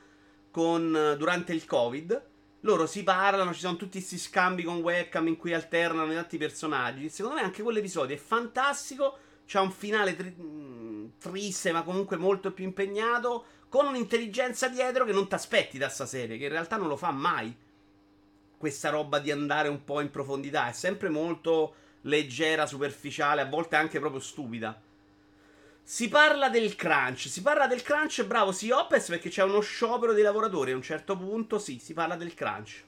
con, 0.53 1.17
durante 1.19 1.53
il 1.53 1.65
Covid. 1.65 2.27
Loro 2.61 2.87
si 2.87 3.03
parlano, 3.03 3.53
ci 3.53 3.59
sono 3.59 3.75
tutti 3.75 3.99
questi 3.99 4.19
scambi 4.19 4.63
con 4.63 4.77
webcam 4.77 5.27
in 5.27 5.37
cui 5.37 5.53
alternano 5.53 6.13
i 6.13 6.15
tanti 6.15 6.39
personaggi. 6.39 7.09
Secondo 7.09 7.39
me 7.39 7.43
anche 7.43 7.65
quell'episodio 7.65 8.15
è 8.15 8.19
fantastico. 8.19 9.19
C'ha 9.45 9.61
un 9.61 9.73
finale 9.73 10.15
tri- 10.15 10.31
mh, 10.31 11.15
triste, 11.19 11.73
ma 11.73 11.83
comunque 11.83 12.17
molto 12.17 12.53
più 12.53 12.65
impegnato. 12.65 13.45
Con 13.69 13.87
un'intelligenza 13.87 14.69
dietro 14.69 15.05
che 15.05 15.13
non 15.13 15.27
ti 15.27 15.35
aspetti 15.35 15.79
da 15.79 15.89
sta 15.89 16.07
serie, 16.07 16.39
che 16.39 16.45
in 16.45 16.51
realtà 16.51 16.77
non 16.77 16.87
lo 16.87 16.97
fa 16.97 17.11
mai. 17.11 17.53
Questa 18.57 18.91
roba 18.91 19.19
di 19.19 19.33
andare 19.33 19.69
un 19.69 19.83
po' 19.83 20.01
in 20.01 20.11
profondità. 20.11 20.69
È 20.69 20.73
sempre 20.73 21.09
molto 21.09 21.75
leggera, 22.03 22.67
superficiale, 22.67 23.41
a 23.41 23.47
volte 23.47 23.75
anche 23.75 23.99
proprio 23.99 24.21
stupida. 24.21 24.81
Si 25.85 26.09
parla 26.09 26.49
del 26.49 26.75
crunch. 26.77 27.29
Si 27.29 27.43
parla 27.43 27.67
del 27.67 27.83
crunch, 27.83 28.25
bravo, 28.25 28.53
sì, 28.53 28.71
Opez, 28.71 29.09
perché 29.09 29.29
c'è 29.29 29.43
uno 29.43 29.61
sciopero 29.61 30.13
dei 30.13 30.23
lavoratori. 30.23 30.71
A 30.73 30.77
un 30.77 30.83
certo 30.83 31.17
punto, 31.17 31.59
sì, 31.59 31.79
si 31.79 31.93
parla 31.93 32.17
del 32.17 32.35
crunch. 32.35 32.85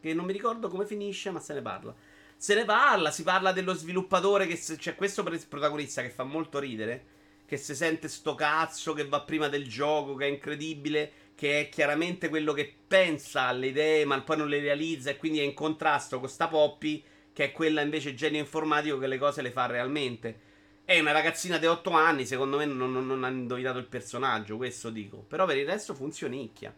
Che 0.00 0.14
non 0.14 0.24
mi 0.24 0.32
ricordo 0.32 0.68
come 0.68 0.86
finisce, 0.86 1.30
ma 1.30 1.40
se 1.40 1.54
ne 1.54 1.62
parla. 1.62 1.94
Se 2.36 2.54
ne 2.54 2.64
parla, 2.64 3.10
si 3.10 3.22
parla 3.22 3.52
dello 3.52 3.72
sviluppatore 3.72 4.46
che 4.46 4.58
c'è 4.58 4.94
questo 4.94 5.22
pre- 5.22 5.38
protagonista 5.48 6.02
che 6.02 6.10
fa 6.10 6.24
molto 6.24 6.58
ridere. 6.58 7.14
Che 7.46 7.56
si 7.56 7.74
sente 7.74 8.08
sto 8.08 8.34
cazzo 8.34 8.92
che 8.92 9.06
va 9.06 9.22
prima 9.22 9.48
del 9.48 9.68
gioco, 9.68 10.16
che 10.16 10.26
è 10.26 10.28
incredibile, 10.28 11.12
che 11.36 11.60
è 11.60 11.68
chiaramente 11.68 12.28
quello 12.28 12.52
che 12.52 12.74
pensa 12.86 13.42
alle 13.42 13.68
idee, 13.68 14.04
ma 14.04 14.20
poi 14.20 14.36
non 14.36 14.48
le 14.48 14.58
realizza 14.58 15.10
e 15.10 15.16
quindi 15.16 15.38
è 15.38 15.44
in 15.44 15.54
contrasto 15.54 16.18
con 16.18 16.28
sta 16.28 16.48
Poppy, 16.48 17.02
che 17.32 17.44
è 17.44 17.52
quella 17.52 17.82
invece 17.82 18.14
genio 18.14 18.40
informatico 18.40 18.98
che 18.98 19.06
le 19.06 19.18
cose 19.18 19.42
le 19.42 19.52
fa 19.52 19.66
realmente. 19.66 20.45
È 20.86 21.00
una 21.00 21.10
ragazzina 21.10 21.58
di 21.58 21.66
8 21.66 21.90
anni, 21.90 22.24
secondo 22.24 22.58
me 22.58 22.64
non, 22.64 22.92
non, 22.92 23.08
non 23.08 23.24
ha 23.24 23.28
indovinato 23.28 23.78
il 23.78 23.88
personaggio, 23.88 24.56
questo 24.56 24.88
dico. 24.88 25.16
Però 25.18 25.44
per 25.44 25.56
il 25.56 25.66
resto 25.66 25.96
funzionicchia. 25.96 26.72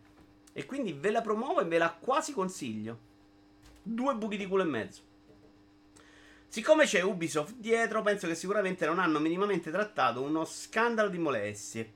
E 0.55 0.65
quindi 0.65 0.95
ve 0.95 1.11
la 1.11 1.21
promuovo 1.21 1.61
e 1.61 1.67
ve 1.67 1.77
la 1.77 1.93
quasi 1.93 2.33
consiglio. 2.33 2.99
Due 3.83 4.15
buchi 4.15 4.39
di 4.39 4.47
culo 4.47 4.63
e 4.63 4.67
mezzo. 4.67 5.03
Siccome 6.49 6.87
c'è 6.87 7.03
Ubisoft 7.03 7.57
dietro, 7.57 8.01
penso 8.01 8.27
che 8.27 8.35
sicuramente 8.35 8.87
non 8.87 8.99
hanno 8.99 9.19
minimamente 9.19 9.71
trattato 9.71 10.23
uno 10.23 10.47
scandalo 10.47 11.11
di 11.11 11.19
molestie. 11.19 11.93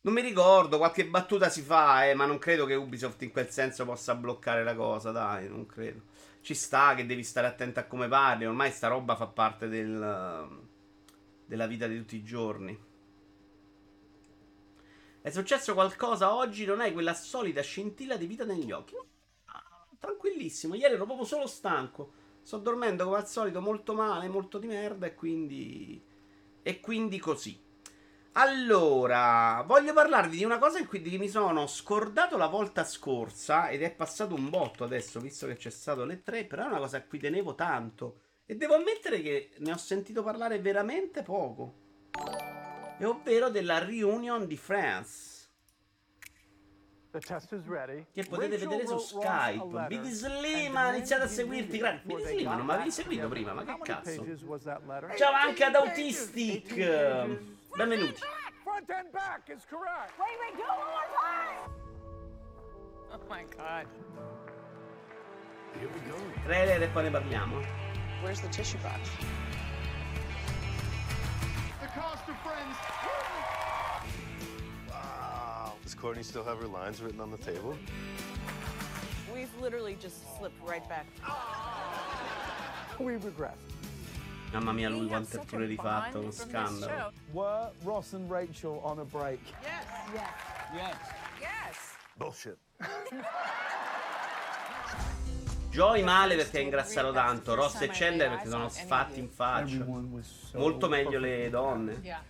Non 0.00 0.14
mi 0.14 0.22
ricordo, 0.22 0.78
qualche 0.78 1.04
battuta 1.04 1.50
si 1.50 1.60
fa, 1.60 2.08
eh, 2.08 2.14
ma 2.14 2.24
non 2.24 2.38
credo 2.38 2.64
che 2.64 2.74
Ubisoft 2.74 3.20
in 3.20 3.30
quel 3.30 3.50
senso 3.50 3.84
possa 3.84 4.14
bloccare 4.14 4.64
la 4.64 4.74
cosa, 4.74 5.10
dai, 5.10 5.50
non 5.50 5.66
credo. 5.66 6.00
Ci 6.46 6.54
sta 6.54 6.94
che 6.94 7.06
devi 7.06 7.24
stare 7.24 7.48
attento 7.48 7.80
a 7.80 7.86
come 7.86 8.06
parli, 8.06 8.46
ormai 8.46 8.70
sta 8.70 8.86
roba 8.86 9.16
fa 9.16 9.26
parte 9.26 9.66
del, 9.66 10.48
della 11.44 11.66
vita 11.66 11.88
di 11.88 11.98
tutti 11.98 12.14
i 12.14 12.22
giorni. 12.22 12.84
È 15.20 15.28
successo 15.30 15.74
qualcosa 15.74 16.32
oggi? 16.32 16.64
Non 16.64 16.78
hai 16.78 16.92
quella 16.92 17.14
solita 17.14 17.62
scintilla 17.62 18.16
di 18.16 18.26
vita 18.26 18.44
negli 18.44 18.70
occhi? 18.70 18.94
Ah, 19.46 19.88
tranquillissimo, 19.98 20.76
ieri 20.76 20.94
ero 20.94 21.04
proprio 21.04 21.26
solo 21.26 21.48
stanco. 21.48 22.12
Sto 22.42 22.58
dormendo 22.58 23.06
come 23.06 23.16
al 23.16 23.26
solito 23.26 23.60
molto 23.60 23.92
male, 23.92 24.28
molto 24.28 24.58
di 24.58 24.68
merda 24.68 25.06
e 25.06 25.16
quindi... 25.16 26.00
E 26.62 26.78
quindi 26.78 27.18
così. 27.18 27.60
Allora, 28.38 29.64
voglio 29.66 29.94
parlarvi 29.94 30.36
di 30.36 30.44
una 30.44 30.58
cosa 30.58 30.78
in 30.78 30.86
cui 30.86 31.00
mi 31.16 31.28
sono 31.28 31.66
scordato 31.66 32.36
la 32.36 32.48
volta 32.48 32.84
scorsa 32.84 33.70
ed 33.70 33.80
è 33.80 33.90
passato 33.90 34.34
un 34.34 34.50
botto 34.50 34.84
adesso, 34.84 35.20
visto 35.20 35.46
che 35.46 35.56
c'è 35.56 35.70
stato 35.70 36.04
le 36.04 36.22
tre, 36.22 36.44
però 36.44 36.64
è 36.64 36.66
una 36.66 36.76
cosa 36.76 36.98
a 36.98 37.02
cui 37.02 37.18
tenevo 37.18 37.54
tanto. 37.54 38.20
E 38.44 38.54
devo 38.56 38.74
ammettere 38.74 39.22
che 39.22 39.52
ne 39.56 39.72
ho 39.72 39.78
sentito 39.78 40.22
parlare 40.22 40.58
veramente 40.58 41.22
poco. 41.22 41.74
E 42.98 43.06
ovvero 43.06 43.48
della 43.48 43.78
Reunion 43.78 44.46
di 44.46 44.58
France. 44.58 45.48
The 47.12 47.20
test 47.20 47.52
is 47.52 47.66
ready. 47.66 48.04
Che 48.12 48.24
potete 48.24 48.58
Rachel 48.58 48.68
vedere 48.68 48.86
su 48.86 48.98
Skype. 48.98 49.86
Big 49.88 50.00
and 50.00 50.10
Slim 50.10 50.76
ha 50.76 50.94
iniziato 50.94 51.24
a 51.24 51.28
seguirti. 51.28 51.78
before 51.78 52.02
Big 52.04 52.18
Slim 52.18 52.50
non 52.50 52.66
mi 52.66 52.72
avevi 52.72 52.90
seguito 52.90 53.28
prima, 53.28 53.54
ma 53.54 53.64
che 53.64 53.78
cazzo? 53.82 54.26
Ciao 55.16 55.32
anche 55.32 55.64
ad 55.64 55.72
18 55.72 55.78
Autistic. 55.78 57.54
Pages. 57.76 57.98
Benvenuti. 57.98 58.20
Front 58.64 58.90
and 58.90 59.12
back 59.12 59.48
is 59.52 59.64
correct. 59.68 60.12
Wait, 60.18 60.36
wait, 60.40 60.56
do 60.56 60.62
it 60.62 60.68
one 60.68 60.78
more 60.78 61.08
time! 61.22 61.70
Oh 63.12 63.20
my 63.28 63.44
god. 63.56 63.86
Here 65.78 65.88
we 65.88 66.00
go. 66.10 66.16
Trailer 66.46 66.82
e 66.82 66.88
poi 66.88 67.02
ne 67.02 67.10
parliamo. 67.10 67.64
Where's 68.22 68.40
the 68.40 68.48
tissue 68.48 68.78
box? 68.78 69.10
The 71.80 71.86
cast 71.88 72.28
of 72.28 72.36
Friends. 72.38 72.76
Wow. 74.90 75.74
Does 75.82 75.94
Courtney 75.94 76.22
still 76.22 76.44
have 76.44 76.58
her 76.58 76.66
lines 76.66 77.02
written 77.02 77.20
on 77.20 77.30
the 77.30 77.38
table? 77.38 77.76
We've 79.32 79.50
literally 79.60 79.96
just 80.00 80.38
slipped 80.38 80.60
right 80.66 80.86
back. 80.88 81.06
We 82.98 83.12
regress. 83.16 83.58
Mamma 84.52 84.72
mia, 84.72 84.88
lui 84.88 85.06
quanto 85.06 85.40
è 85.40 85.44
pure 85.44 85.66
rifatto, 85.66 86.20
uno 86.20 86.30
scandalo. 86.30 87.12
Were 87.32 87.72
Ross 87.82 88.14
and 88.14 88.30
Rachel 88.30 88.78
on 88.82 89.00
a 89.00 89.04
break? 89.04 89.40
Bullshit. 92.14 92.56
Joy 95.70 96.02
male 96.02 96.36
perché 96.36 96.58
ha 96.58 96.60
ingrassato 96.62 97.12
tanto. 97.12 97.54
Ross 97.54 97.82
e 97.82 97.88
Chandler 97.88 98.30
perché 98.30 98.48
sono 98.48 98.70
sfatti 98.70 99.18
in 99.18 99.28
faccia. 99.28 99.84
Molto 100.54 100.88
meglio 100.88 101.18
le 101.18 101.50
donne. 101.50 102.00
Yeah. 102.02 102.22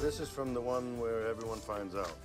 This 0.00 0.18
is 0.20 0.30
from 0.30 0.54
the 0.54 0.60
one 0.60 0.98
where 0.98 1.28
everyone 1.28 1.60
finds 1.60 1.94
out. 1.94 2.16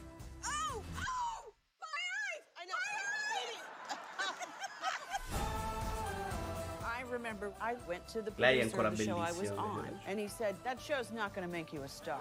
Remember 7.35 7.55
I 7.61 7.75
went 7.87 8.07
to 8.09 8.21
the 8.21 8.31
Lei 8.37 8.59
è 8.59 8.69
producer 8.69 8.85
of 8.85 8.97
the 8.97 9.03
show 9.03 9.17
I 9.17 9.31
was 9.31 9.51
on, 9.51 9.87
and 10.07 10.19
he 10.19 10.27
said 10.27 10.55
that 10.63 10.79
show's 10.79 11.11
not 11.11 11.33
going 11.33 11.45
to 11.45 11.51
make 11.51 11.73
you 11.73 11.83
a 11.83 11.87
star. 11.87 12.19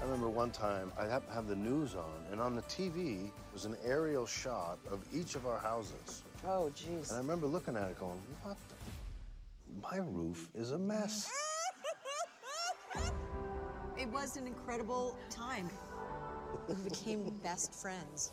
I 0.00 0.04
remember 0.04 0.28
one 0.28 0.50
time 0.50 0.92
I 0.98 1.04
happened 1.06 1.28
to 1.28 1.34
have 1.34 1.46
the 1.46 1.56
news 1.56 1.94
on, 1.94 2.24
and 2.30 2.40
on 2.40 2.54
the 2.54 2.62
TV 2.62 3.30
was 3.52 3.64
an 3.64 3.76
aerial 3.84 4.26
shot 4.26 4.78
of 4.90 5.00
each 5.12 5.34
of 5.34 5.46
our 5.46 5.58
houses. 5.58 6.22
Oh, 6.46 6.70
jeez. 6.74 7.10
And 7.10 7.16
I 7.16 7.18
remember 7.18 7.46
looking 7.46 7.76
at 7.76 7.90
it 7.90 7.98
going, 7.98 8.20
what 8.42 8.56
the? 8.68 8.76
My 9.82 9.98
roof 9.98 10.48
is 10.54 10.72
a 10.72 10.78
mess. 10.78 11.28
It 13.96 14.08
was 14.08 14.36
an 14.36 14.46
incredible 14.46 15.16
time. 15.28 15.68
We 16.68 16.74
became 16.74 17.30
best 17.42 17.74
friends. 17.74 18.32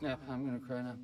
Yeah, 0.00 0.16
I'm 0.28 0.44
gonna 0.44 0.58
cry 0.58 0.82
now. 0.82 0.96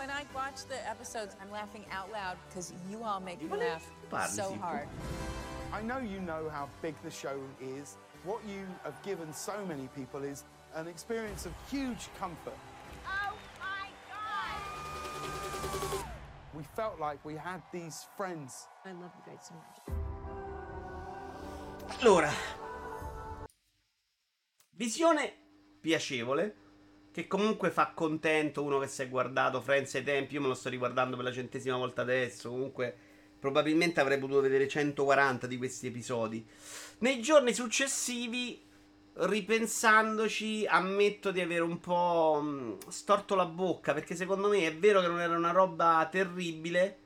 When 0.00 0.08
when 0.10 0.16
I 0.16 0.24
watch 0.34 0.64
the 0.66 0.88
episodes, 0.88 1.36
I'm 1.42 1.50
laughing 1.50 1.84
out 1.92 2.10
loud 2.10 2.38
because 2.48 2.72
you 2.90 3.04
all 3.04 3.20
make 3.20 3.42
me 3.42 3.54
laugh 4.10 4.30
so 4.30 4.54
hard. 4.54 4.88
I 5.74 5.82
know 5.82 5.98
you 5.98 6.20
know 6.20 6.48
how 6.50 6.70
big 6.80 6.94
the 7.04 7.10
show 7.10 7.38
is. 7.60 7.98
What 8.24 8.40
you 8.48 8.66
have 8.82 9.00
given 9.02 9.30
so 9.34 9.52
many 9.68 9.88
people 9.94 10.24
is 10.24 10.44
an 10.74 10.88
experience 10.88 11.44
of 11.44 11.52
huge 11.70 12.08
comfort. 12.18 12.56
Oh 13.06 13.34
my 13.60 13.90
god! 14.10 16.04
We 16.54 16.64
felt 16.74 16.98
like 16.98 17.22
we 17.22 17.34
had 17.34 17.62
these 17.70 18.06
friends. 18.16 18.68
I 18.86 18.92
love 18.92 19.12
you 19.18 19.32
guys 19.32 19.48
so 19.48 19.54
much. 19.54 19.76
Allora, 22.00 22.32
visione 24.78 25.32
piacevole. 25.82 26.54
Che 27.12 27.26
comunque 27.26 27.70
fa 27.70 27.92
contento 27.92 28.62
uno 28.62 28.78
che 28.78 28.86
si 28.86 29.02
è 29.02 29.08
guardato 29.08 29.60
Friends 29.60 29.94
ai 29.94 30.04
tempi. 30.04 30.34
Io 30.34 30.40
me 30.40 30.48
lo 30.48 30.54
sto 30.54 30.68
riguardando 30.68 31.16
per 31.16 31.24
la 31.24 31.32
centesima 31.32 31.76
volta 31.76 32.02
adesso. 32.02 32.50
Comunque, 32.50 32.94
probabilmente 33.38 34.00
avrei 34.00 34.18
potuto 34.18 34.40
vedere 34.40 34.68
140 34.68 35.46
di 35.46 35.56
questi 35.56 35.88
episodi. 35.88 36.46
Nei 36.98 37.20
giorni 37.20 37.52
successivi, 37.52 38.62
ripensandoci, 39.14 40.66
ammetto 40.66 41.32
di 41.32 41.40
avere 41.40 41.62
un 41.62 41.80
po' 41.80 42.40
mh, 42.42 42.88
storto 42.88 43.34
la 43.34 43.46
bocca. 43.46 43.92
Perché 43.92 44.14
secondo 44.14 44.48
me 44.48 44.66
è 44.66 44.76
vero 44.76 45.00
che 45.00 45.08
non 45.08 45.20
era 45.20 45.36
una 45.36 45.52
roba 45.52 46.08
terribile. 46.10 46.98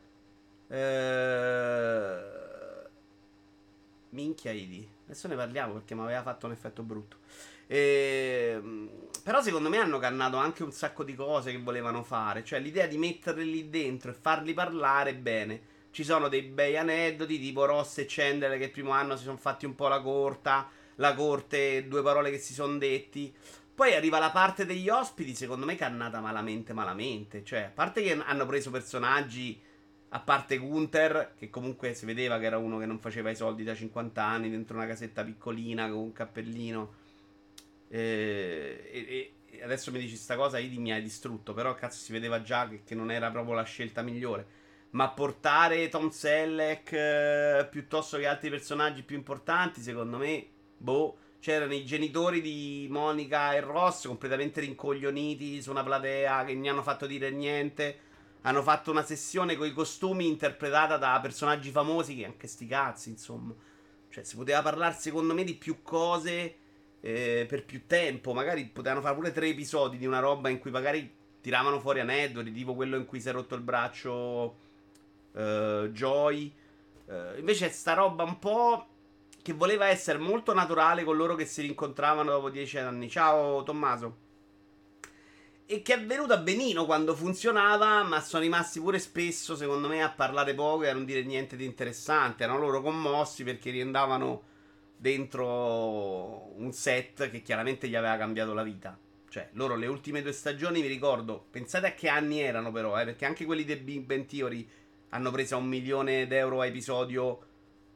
Eh... 0.68 2.32
Minchia 4.10 4.52
Idi. 4.52 4.88
Adesso 5.04 5.28
ne 5.28 5.34
parliamo 5.34 5.74
perché 5.74 5.94
mi 5.94 6.02
aveva 6.02 6.22
fatto 6.22 6.46
un 6.46 6.52
effetto 6.52 6.82
brutto. 6.82 7.18
Ehm, 7.66 8.90
però 9.22 9.40
secondo 9.40 9.68
me 9.68 9.78
hanno 9.78 9.98
cannato 9.98 10.36
anche 10.36 10.62
un 10.62 10.72
sacco 10.72 11.02
di 11.02 11.14
cose 11.14 11.50
che 11.50 11.58
volevano 11.58 12.02
fare. 12.02 12.44
Cioè 12.44 12.60
l'idea 12.60 12.86
di 12.86 12.98
metterli 12.98 13.50
lì 13.50 13.70
dentro 13.70 14.10
e 14.10 14.14
farli 14.14 14.52
parlare 14.52 15.14
bene. 15.14 15.72
Ci 15.90 16.04
sono 16.04 16.28
dei 16.28 16.42
bei 16.42 16.76
aneddoti 16.76 17.38
tipo 17.38 17.64
Ross 17.64 17.98
e 17.98 18.06
Chandler 18.08 18.58
che 18.58 18.64
il 18.64 18.70
primo 18.70 18.90
anno 18.90 19.16
si 19.16 19.24
sono 19.24 19.36
fatti 19.36 19.64
un 19.64 19.74
po' 19.74 19.88
la 19.88 20.00
corta. 20.00 20.68
La 20.96 21.14
corte, 21.14 21.88
due 21.88 22.02
parole 22.02 22.30
che 22.30 22.38
si 22.38 22.52
sono 22.52 22.76
detti. 22.78 23.34
Poi 23.74 23.94
arriva 23.94 24.20
la 24.20 24.30
parte 24.30 24.66
degli 24.66 24.88
ospiti, 24.88 25.34
secondo 25.34 25.66
me 25.66 25.74
cannata 25.74 26.20
malamente, 26.20 26.72
malamente. 26.72 27.42
Cioè, 27.42 27.62
a 27.62 27.70
parte 27.74 28.02
che 28.02 28.12
hanno 28.12 28.46
preso 28.46 28.70
personaggi 28.70 29.60
a 30.10 30.20
parte 30.20 30.58
Gunther, 30.58 31.32
che 31.36 31.50
comunque 31.50 31.92
si 31.94 32.06
vedeva 32.06 32.38
che 32.38 32.44
era 32.44 32.56
uno 32.56 32.78
che 32.78 32.86
non 32.86 33.00
faceva 33.00 33.30
i 33.30 33.36
soldi 33.36 33.64
da 33.64 33.74
50 33.74 34.22
anni 34.22 34.48
dentro 34.48 34.76
una 34.76 34.86
casetta 34.86 35.24
piccolina 35.24 35.88
con 35.88 35.98
un 35.98 36.12
cappellino. 36.12 37.02
Eh, 37.88 38.90
e, 38.90 39.32
e 39.46 39.62
adesso 39.62 39.90
mi 39.90 39.98
dici 39.98 40.16
sta 40.16 40.36
cosa, 40.36 40.58
Idi 40.58 40.78
mi 40.78 40.92
hai 40.92 41.02
distrutto. 41.02 41.52
Però 41.54 41.74
cazzo 41.74 41.98
si 41.98 42.12
vedeva 42.12 42.42
già 42.42 42.68
che, 42.68 42.82
che 42.84 42.94
non 42.94 43.10
era 43.10 43.30
proprio 43.30 43.54
la 43.54 43.64
scelta 43.64 44.02
migliore. 44.02 44.62
Ma 44.90 45.10
portare 45.10 45.88
Tom 45.88 46.10
Selleck 46.10 46.92
eh, 46.92 47.68
piuttosto 47.70 48.16
che 48.16 48.26
altri 48.26 48.50
personaggi 48.50 49.02
più 49.02 49.16
importanti, 49.16 49.80
secondo 49.80 50.18
me, 50.18 50.46
boh. 50.76 51.18
C'erano 51.44 51.74
i 51.74 51.84
genitori 51.84 52.40
di 52.40 52.86
Monica 52.88 53.52
e 53.52 53.60
Ross 53.60 54.06
completamente 54.06 54.62
rincoglioniti 54.62 55.60
su 55.60 55.70
una 55.70 55.82
platea 55.82 56.42
che 56.46 56.54
gli 56.54 56.66
hanno 56.66 56.82
fatto 56.82 57.04
dire 57.04 57.30
niente. 57.30 57.98
Hanno 58.42 58.62
fatto 58.62 58.90
una 58.90 59.02
sessione 59.02 59.54
con 59.54 59.66
i 59.66 59.72
costumi 59.72 60.26
interpretata 60.26 60.96
da 60.96 61.18
personaggi 61.20 61.70
famosi 61.70 62.16
che 62.16 62.24
anche 62.24 62.46
sti 62.46 62.66
cazzi, 62.66 63.10
insomma. 63.10 63.54
Cioè, 64.08 64.24
si 64.24 64.36
poteva 64.36 64.62
parlare, 64.62 64.94
secondo 64.94 65.34
me, 65.34 65.44
di 65.44 65.54
più 65.54 65.82
cose 65.82 66.56
eh, 67.04 67.44
per 67.46 67.66
più 67.66 67.86
tempo. 67.86 68.32
Magari 68.32 68.64
potevano 68.64 69.02
fare 69.02 69.14
pure 69.14 69.30
tre 69.30 69.48
episodi 69.48 69.98
di 69.98 70.06
una 70.06 70.20
roba 70.20 70.48
in 70.48 70.58
cui 70.58 70.70
magari 70.70 71.12
tiravano 71.42 71.78
fuori 71.78 72.00
aneddoti, 72.00 72.50
tipo 72.50 72.74
quello 72.74 72.96
in 72.96 73.04
cui 73.04 73.20
si 73.20 73.28
è 73.28 73.32
rotto 73.32 73.54
il 73.54 73.60
braccio 73.60 74.56
eh, 75.34 75.90
Joy. 75.92 76.54
Eh, 77.06 77.38
invece 77.38 77.68
sta 77.68 77.92
roba 77.92 78.22
un 78.22 78.38
po' 78.38 78.86
che 79.42 79.52
voleva 79.52 79.88
essere 79.88 80.16
molto 80.16 80.54
naturale 80.54 81.04
con 81.04 81.16
loro 81.16 81.34
che 81.34 81.44
si 81.44 81.60
rincontravano 81.60 82.30
dopo 82.30 82.48
dieci 82.48 82.78
anni. 82.78 83.10
Ciao 83.10 83.62
Tommaso. 83.62 84.22
E 85.66 85.82
che 85.82 85.94
è 85.94 86.02
venuta 86.02 86.38
benino 86.38 86.86
quando 86.86 87.14
funzionava, 87.14 88.02
ma 88.02 88.20
sono 88.20 88.42
rimasti 88.42 88.80
pure 88.80 88.98
spesso, 88.98 89.56
secondo 89.56 89.88
me, 89.88 90.02
a 90.02 90.10
parlare 90.10 90.54
poco 90.54 90.84
e 90.84 90.88
a 90.88 90.94
non 90.94 91.04
dire 91.04 91.22
niente 91.22 91.56
di 91.56 91.66
interessante. 91.66 92.44
Erano 92.44 92.60
loro 92.60 92.80
commossi 92.80 93.44
perché 93.44 93.70
riandavano 93.70 94.52
dentro 95.04 96.54
un 96.56 96.72
set 96.72 97.28
che 97.28 97.42
chiaramente 97.42 97.88
gli 97.88 97.94
aveva 97.94 98.16
cambiato 98.16 98.54
la 98.54 98.62
vita. 98.62 98.98
Cioè, 99.28 99.50
loro 99.52 99.76
le 99.76 99.86
ultime 99.86 100.22
due 100.22 100.32
stagioni, 100.32 100.80
mi 100.80 100.86
ricordo, 100.86 101.44
pensate 101.50 101.88
a 101.88 101.92
che 101.92 102.08
anni 102.08 102.40
erano 102.40 102.72
però, 102.72 102.98
eh, 102.98 103.04
perché 103.04 103.26
anche 103.26 103.44
quelli 103.44 103.64
di 103.64 103.76
Big 103.76 104.00
Bang 104.00 104.24
Theory 104.24 104.66
hanno 105.10 105.30
preso 105.30 105.58
un 105.58 105.66
milione 105.66 106.26
d'euro 106.26 106.62
a 106.62 106.66
episodio 106.66 107.46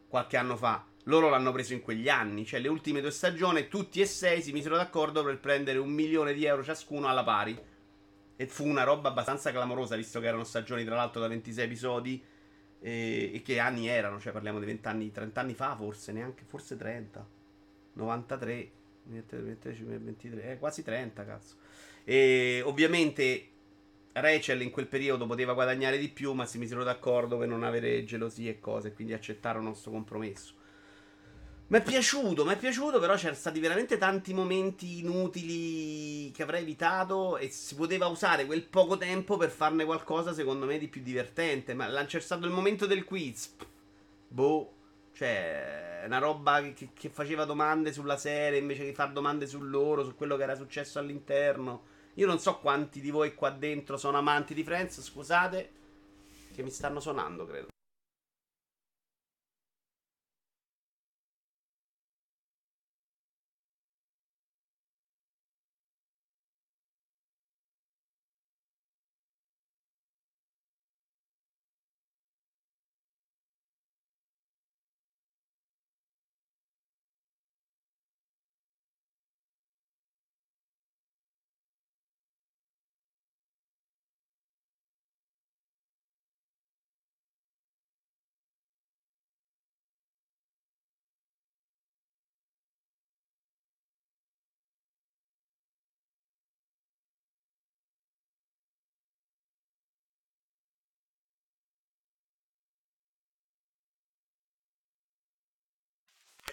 qualche 0.07 0.37
anno 0.37 0.59
fa. 0.59 0.85
Loro 1.05 1.31
l'hanno 1.31 1.51
preso 1.51 1.73
in 1.73 1.81
quegli 1.81 2.11
anni, 2.11 2.45
cioè 2.45 2.61
le 2.61 2.69
ultime 2.69 3.01
due 3.01 3.11
stagioni, 3.11 3.69
tutti 3.69 4.03
e 4.03 4.07
sei 4.07 4.43
si 4.43 4.53
misero 4.53 4.77
d'accordo 4.77 5.25
per 5.25 5.39
prendere 5.39 5.79
un 5.79 5.89
milione 5.89 6.35
di 6.35 6.45
euro 6.45 6.63
ciascuno 6.63 7.09
alla 7.09 7.25
pari. 7.25 7.59
E 8.37 8.47
fu 8.49 8.67
una 8.67 8.85
roba 8.85 9.09
abbastanza 9.09 9.51
clamorosa, 9.51 9.97
visto 9.97 10.21
che 10.21 10.27
erano 10.27 10.45
stagioni 10.45 10.85
tra 10.85 10.97
l'altro 10.97 11.23
da 11.23 11.29
26 11.29 11.65
episodi. 11.65 12.23
E, 12.81 13.33
e 13.35 13.43
che 13.43 13.59
anni 13.59 13.89
erano, 13.89 14.21
cioè 14.21 14.33
parliamo 14.33 14.59
di 14.59 14.67
20 14.67 14.89
anni, 14.89 15.11
30 15.11 15.41
anni 15.41 15.55
fa 15.55 15.75
forse, 15.77 16.13
neanche, 16.13 16.45
forse 16.47 16.77
30. 16.77 17.27
93, 17.95 18.71
23, 19.05 20.51
eh, 20.53 20.59
quasi 20.59 20.83
30 20.83 21.25
cazzo. 21.25 21.57
E 22.05 22.63
ovviamente 22.65 23.49
Rachel 24.13 24.63
in 24.63 24.71
quel 24.71 24.87
periodo 24.87 25.27
poteva 25.27 25.55
guadagnare 25.55 25.99
di 25.99 26.09
più, 26.09 26.33
ma 26.33 26.47
si 26.47 26.59
misero 26.59 26.85
d'accordo 26.85 27.37
per 27.37 27.49
non 27.49 27.63
avere 27.63 28.05
gelosie 28.05 28.51
e 28.51 28.61
cose, 28.61 28.93
quindi 28.93 29.13
accettarono 29.13 29.71
questo 29.71 29.91
compromesso. 29.91 30.55
Mi 31.71 31.81
è 31.81 31.83
piaciuto, 31.83 32.47
mi 32.47 32.55
è 32.55 32.57
piaciuto, 32.57 32.99
però 32.99 33.15
c'erano 33.15 33.37
stati 33.37 33.61
veramente 33.61 33.99
tanti 33.99 34.33
momenti 34.33 35.01
inutili 35.01 36.31
che 36.31 36.43
avrei 36.43 36.63
evitato 36.63 37.37
e 37.37 37.51
si 37.51 37.75
poteva 37.75 38.07
usare 38.07 38.47
quel 38.47 38.63
poco 38.63 38.97
tempo 38.97 39.37
per 39.37 39.51
farne 39.51 39.85
qualcosa, 39.85 40.33
secondo 40.33 40.65
me, 40.65 40.79
di 40.79 40.89
più 40.89 41.03
divertente. 41.03 41.75
Ma 41.75 41.87
l'hanno 41.87 42.09
stato 42.21 42.47
il 42.47 42.53
momento 42.53 42.87
del 42.87 43.05
quiz. 43.05 43.55
Boh, 44.29 44.73
cioè, 45.13 46.05
una 46.07 46.17
roba 46.17 46.63
che, 46.73 46.89
che 46.95 47.11
faceva 47.11 47.45
domande 47.45 47.93
sulla 47.93 48.17
serie 48.17 48.59
invece 48.59 48.87
di 48.87 48.95
fare 48.95 49.13
domande 49.13 49.47
su 49.47 49.61
loro, 49.61 50.05
su 50.05 50.15
quello 50.15 50.39
che 50.39 50.45
era 50.45 50.55
successo 50.55 50.99
all'interno. 50.99 51.83
Io 52.15 52.27
non 52.27 52.39
so 52.39 52.61
quanti 52.61 53.03
di 53.03 53.11
voi 53.11 53.35
qua 53.35 53.51
dentro 53.51 53.99
sono 53.99 54.17
amanti 54.17 54.55
di 54.55 54.65
Friends, 54.65 55.03
scusate, 55.03 55.71
che 56.55 56.63
mi 56.63 56.71
stanno 56.71 56.99
suonando, 56.99 57.45
credo. 57.45 57.69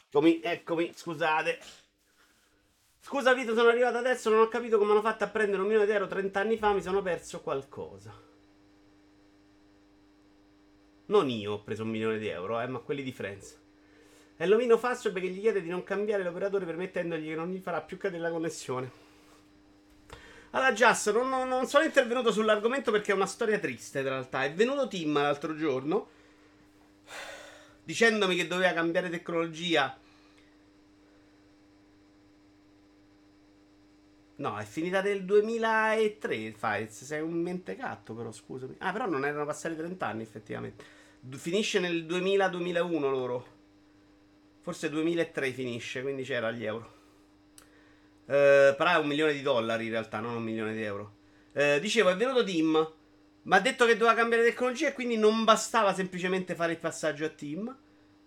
Eccomi, 0.07 0.41
eccomi, 0.41 0.91
scusate. 0.95 1.59
Scusa 3.01 3.33
Vito, 3.33 3.53
sono 3.53 3.69
arrivato 3.69 3.97
adesso, 3.97 4.29
non 4.29 4.39
ho 4.41 4.47
capito 4.47 4.77
come 4.77 4.91
hanno 4.91 5.01
fatto 5.01 5.23
a 5.23 5.27
prendere 5.27 5.61
un 5.61 5.67
milione 5.67 5.85
di 5.85 5.91
euro 5.91 6.07
30 6.07 6.39
anni 6.39 6.57
fa, 6.57 6.73
mi 6.73 6.81
sono 6.81 7.01
perso 7.01 7.41
qualcosa. 7.41 8.11
Non 11.07 11.29
io 11.29 11.53
ho 11.53 11.63
preso 11.63 11.83
un 11.83 11.89
milione 11.89 12.17
di 12.17 12.27
euro, 12.27 12.59
eh, 12.59 12.67
ma 12.67 12.79
quelli 12.79 13.03
di 13.03 13.11
Friends. 13.11 13.59
E 14.37 14.47
l'omino 14.47 14.77
Fasso 14.77 15.11
perché 15.11 15.27
gli 15.27 15.39
chiede 15.39 15.61
di 15.61 15.69
non 15.69 15.83
cambiare 15.83 16.23
l'operatore 16.23 16.65
permettendogli 16.65 17.27
che 17.27 17.35
non 17.35 17.51
gli 17.51 17.59
farà 17.59 17.81
più 17.81 17.97
cadere 17.97 18.21
la 18.21 18.31
connessione. 18.31 19.03
Allora, 20.51 20.73
non, 21.11 21.29
non- 21.29 21.47
non 21.47 21.67
sono 21.67 21.83
intervenuto 21.83 22.31
sull'argomento 22.31 22.89
perché 22.89 23.11
è 23.11 23.15
una 23.15 23.25
storia 23.25 23.59
triste, 23.59 23.99
in 23.99 24.05
realtà. 24.05 24.43
È 24.43 24.53
venuto 24.53 24.87
Tim 24.87 25.13
l'altro 25.13 25.55
giorno 25.55 26.07
dicendomi 27.85 28.35
che 28.35 28.47
doveva 28.47 28.73
cambiare 28.73 29.09
tecnologia. 29.09 29.97
No, 34.37 34.57
è 34.57 34.65
finita 34.65 35.01
nel 35.01 35.23
2003 35.23 36.53
Files. 36.57 37.03
Sei 37.05 37.21
un 37.21 37.33
mentecatto, 37.33 38.13
però 38.13 38.31
scusami. 38.31 38.75
Ah, 38.79 38.91
però 38.91 39.07
non 39.07 39.23
erano 39.25 39.45
passati 39.45 39.75
30 39.75 40.05
anni, 40.05 40.23
effettivamente. 40.23 40.83
Finisce 41.29 41.79
nel 41.79 42.05
2000-2001 42.05 42.99
loro. 42.99 43.53
Forse 44.61 44.89
2003 44.89 45.51
finisce, 45.51 46.01
quindi 46.01 46.23
c'era 46.23 46.51
gli 46.51 46.65
euro. 46.65 46.93
Eh, 48.25 48.73
però 48.75 48.91
è 48.91 48.97
un 48.97 49.07
milione 49.07 49.33
di 49.33 49.41
dollari 49.41 49.85
in 49.85 49.91
realtà, 49.91 50.19
non 50.19 50.35
un 50.35 50.43
milione 50.43 50.73
di 50.73 50.81
euro. 50.81 51.13
Eh, 51.53 51.79
dicevo, 51.79 52.09
è 52.09 52.15
venuto 52.17 52.43
Tim. 52.43 52.93
Mi 53.45 53.55
ha 53.55 53.59
detto 53.59 53.85
che 53.85 53.95
doveva 53.95 54.15
cambiare 54.15 54.43
tecnologia 54.43 54.87
e 54.87 54.93
quindi 54.93 55.17
non 55.17 55.43
bastava 55.43 55.93
semplicemente 55.93 56.55
fare 56.55 56.71
il 56.71 56.79
passaggio 56.79 57.25
a 57.25 57.29
Team. 57.29 57.77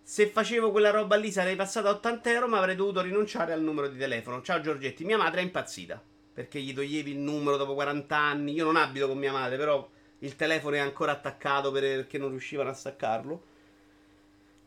Se 0.01 0.27
facevo 0.27 0.71
quella 0.71 0.91
roba 0.91 1.17
lì 1.17 1.29
sarei 1.29 1.57
passato 1.57 1.89
a 1.89 1.91
80 1.91 2.31
euro, 2.31 2.47
ma 2.47 2.57
avrei 2.59 2.77
dovuto 2.77 3.01
rinunciare 3.01 3.51
al 3.51 3.61
numero 3.61 3.89
di 3.89 3.97
telefono. 3.97 4.41
Ciao 4.41 4.61
Giorgetti, 4.61 5.03
mia 5.03 5.17
madre 5.17 5.41
è 5.41 5.43
impazzita. 5.43 6.01
Perché 6.33 6.61
gli 6.61 6.73
toglievi 6.73 7.11
il 7.11 7.17
numero 7.17 7.57
dopo 7.57 7.73
40 7.73 8.15
anni. 8.15 8.53
Io 8.53 8.63
non 8.63 8.77
abito 8.77 9.09
con 9.09 9.17
mia 9.17 9.33
madre, 9.33 9.57
però 9.57 9.89
il 10.19 10.35
telefono 10.37 10.77
è 10.77 10.79
ancora 10.79 11.11
attaccato 11.11 11.69
perché 11.69 12.17
non 12.17 12.29
riuscivano 12.29 12.69
a 12.69 12.73
staccarlo. 12.73 13.43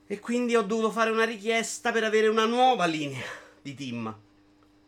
E 0.06 0.20
quindi 0.20 0.54
ho 0.54 0.62
dovuto 0.62 0.90
fare 0.90 1.10
una 1.10 1.24
richiesta 1.24 1.92
per 1.92 2.04
avere 2.04 2.28
una 2.28 2.44
nuova 2.44 2.84
linea 2.84 3.24
di 3.62 3.72
team. 3.72 4.14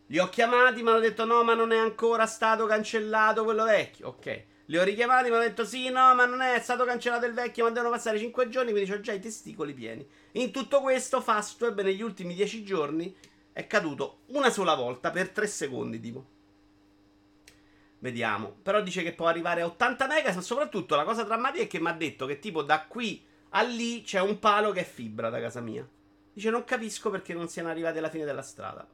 Li 0.09 0.18
ho 0.18 0.29
chiamati, 0.29 0.83
mi 0.83 0.90
hanno 0.90 0.98
detto 0.98 1.24
no, 1.24 1.42
ma 1.42 1.55
non 1.55 1.72
è 1.72 1.79
ancora 1.79 2.27
stato 2.27 2.66
cancellato 2.66 3.44
quello 3.44 3.64
vecchio. 3.64 4.09
Ok. 4.09 4.53
Li 4.66 4.79
ho 4.79 4.83
richiamati, 4.83 5.29
mi 5.29 5.35
hanno 5.35 5.44
detto 5.44 5.64
sì, 5.64 5.90
no, 5.90 6.14
ma 6.14 6.24
non 6.24 6.40
è 6.40 6.59
stato 6.61 6.85
cancellato 6.85 7.27
il 7.27 7.35
vecchio, 7.35 7.64
ma 7.64 7.70
devono 7.70 7.92
passare 7.92 8.18
5 8.18 8.48
giorni, 8.48 8.70
quindi 8.72 8.90
ho 8.90 9.00
già 9.00 9.12
i 9.12 9.20
testicoli 9.20 9.74
pieni. 9.74 10.07
In 10.33 10.50
tutto 10.50 10.81
questo, 10.81 11.20
Fastweb 11.20 11.83
negli 11.83 12.00
ultimi 12.00 12.35
10 12.35 12.64
giorni 12.64 13.14
è 13.53 13.66
caduto 13.66 14.20
una 14.29 14.50
sola 14.50 14.74
volta 14.74 15.11
per 15.11 15.29
3 15.29 15.46
secondi, 15.46 16.00
tipo. 16.00 16.33
Vediamo. 17.98 18.57
Però 18.62 18.83
dice 18.83 19.03
che 19.03 19.12
può 19.12 19.27
arrivare 19.27 19.61
a 19.61 19.66
80 19.66 20.07
mega, 20.07 20.33
ma 20.35 20.40
soprattutto 20.40 20.96
la 20.96 21.05
cosa 21.05 21.24
drammatica 21.24 21.64
è 21.64 21.66
che 21.66 21.81
mi 21.81 21.88
ha 21.88 21.92
detto 21.92 22.27
che 22.27 22.38
tipo 22.38 22.62
da 22.62 22.85
qui 22.87 23.24
a 23.50 23.62
lì 23.62 24.03
c'è 24.03 24.20
un 24.20 24.38
palo 24.38 24.72
che 24.72 24.81
è 24.81 24.85
fibra 24.85 25.31
da 25.31 25.40
casa 25.40 25.61
mia. 25.61 25.88
Dice 26.33 26.50
non 26.50 26.64
capisco 26.64 27.11
perché 27.11 27.33
non 27.33 27.48
siano 27.48 27.68
arrivati 27.68 27.98
alla 27.98 28.11
fine 28.11 28.24
della 28.24 28.42
strada. 28.42 28.87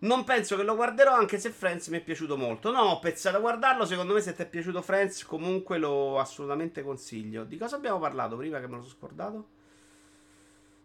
Non 0.00 0.22
penso 0.22 0.54
che 0.56 0.62
lo 0.62 0.76
guarderò 0.76 1.12
anche 1.12 1.40
se 1.40 1.50
Friends 1.50 1.88
mi 1.88 1.98
è 1.98 2.02
piaciuto 2.02 2.36
molto. 2.36 2.70
No, 2.70 2.82
ho 2.82 2.98
pensato 3.00 3.36
a 3.36 3.40
guardarlo. 3.40 3.84
Secondo 3.84 4.14
me, 4.14 4.20
se 4.20 4.34
ti 4.34 4.42
è 4.42 4.48
piaciuto 4.48 4.80
Friends, 4.80 5.24
comunque 5.24 5.78
lo 5.78 6.20
assolutamente 6.20 6.82
consiglio. 6.82 7.44
Di 7.44 7.56
cosa 7.56 7.76
abbiamo 7.76 7.98
parlato 7.98 8.36
prima 8.36 8.60
che 8.60 8.68
me 8.68 8.76
lo 8.76 8.82
sono 8.82 8.94
scordato? 8.94 9.48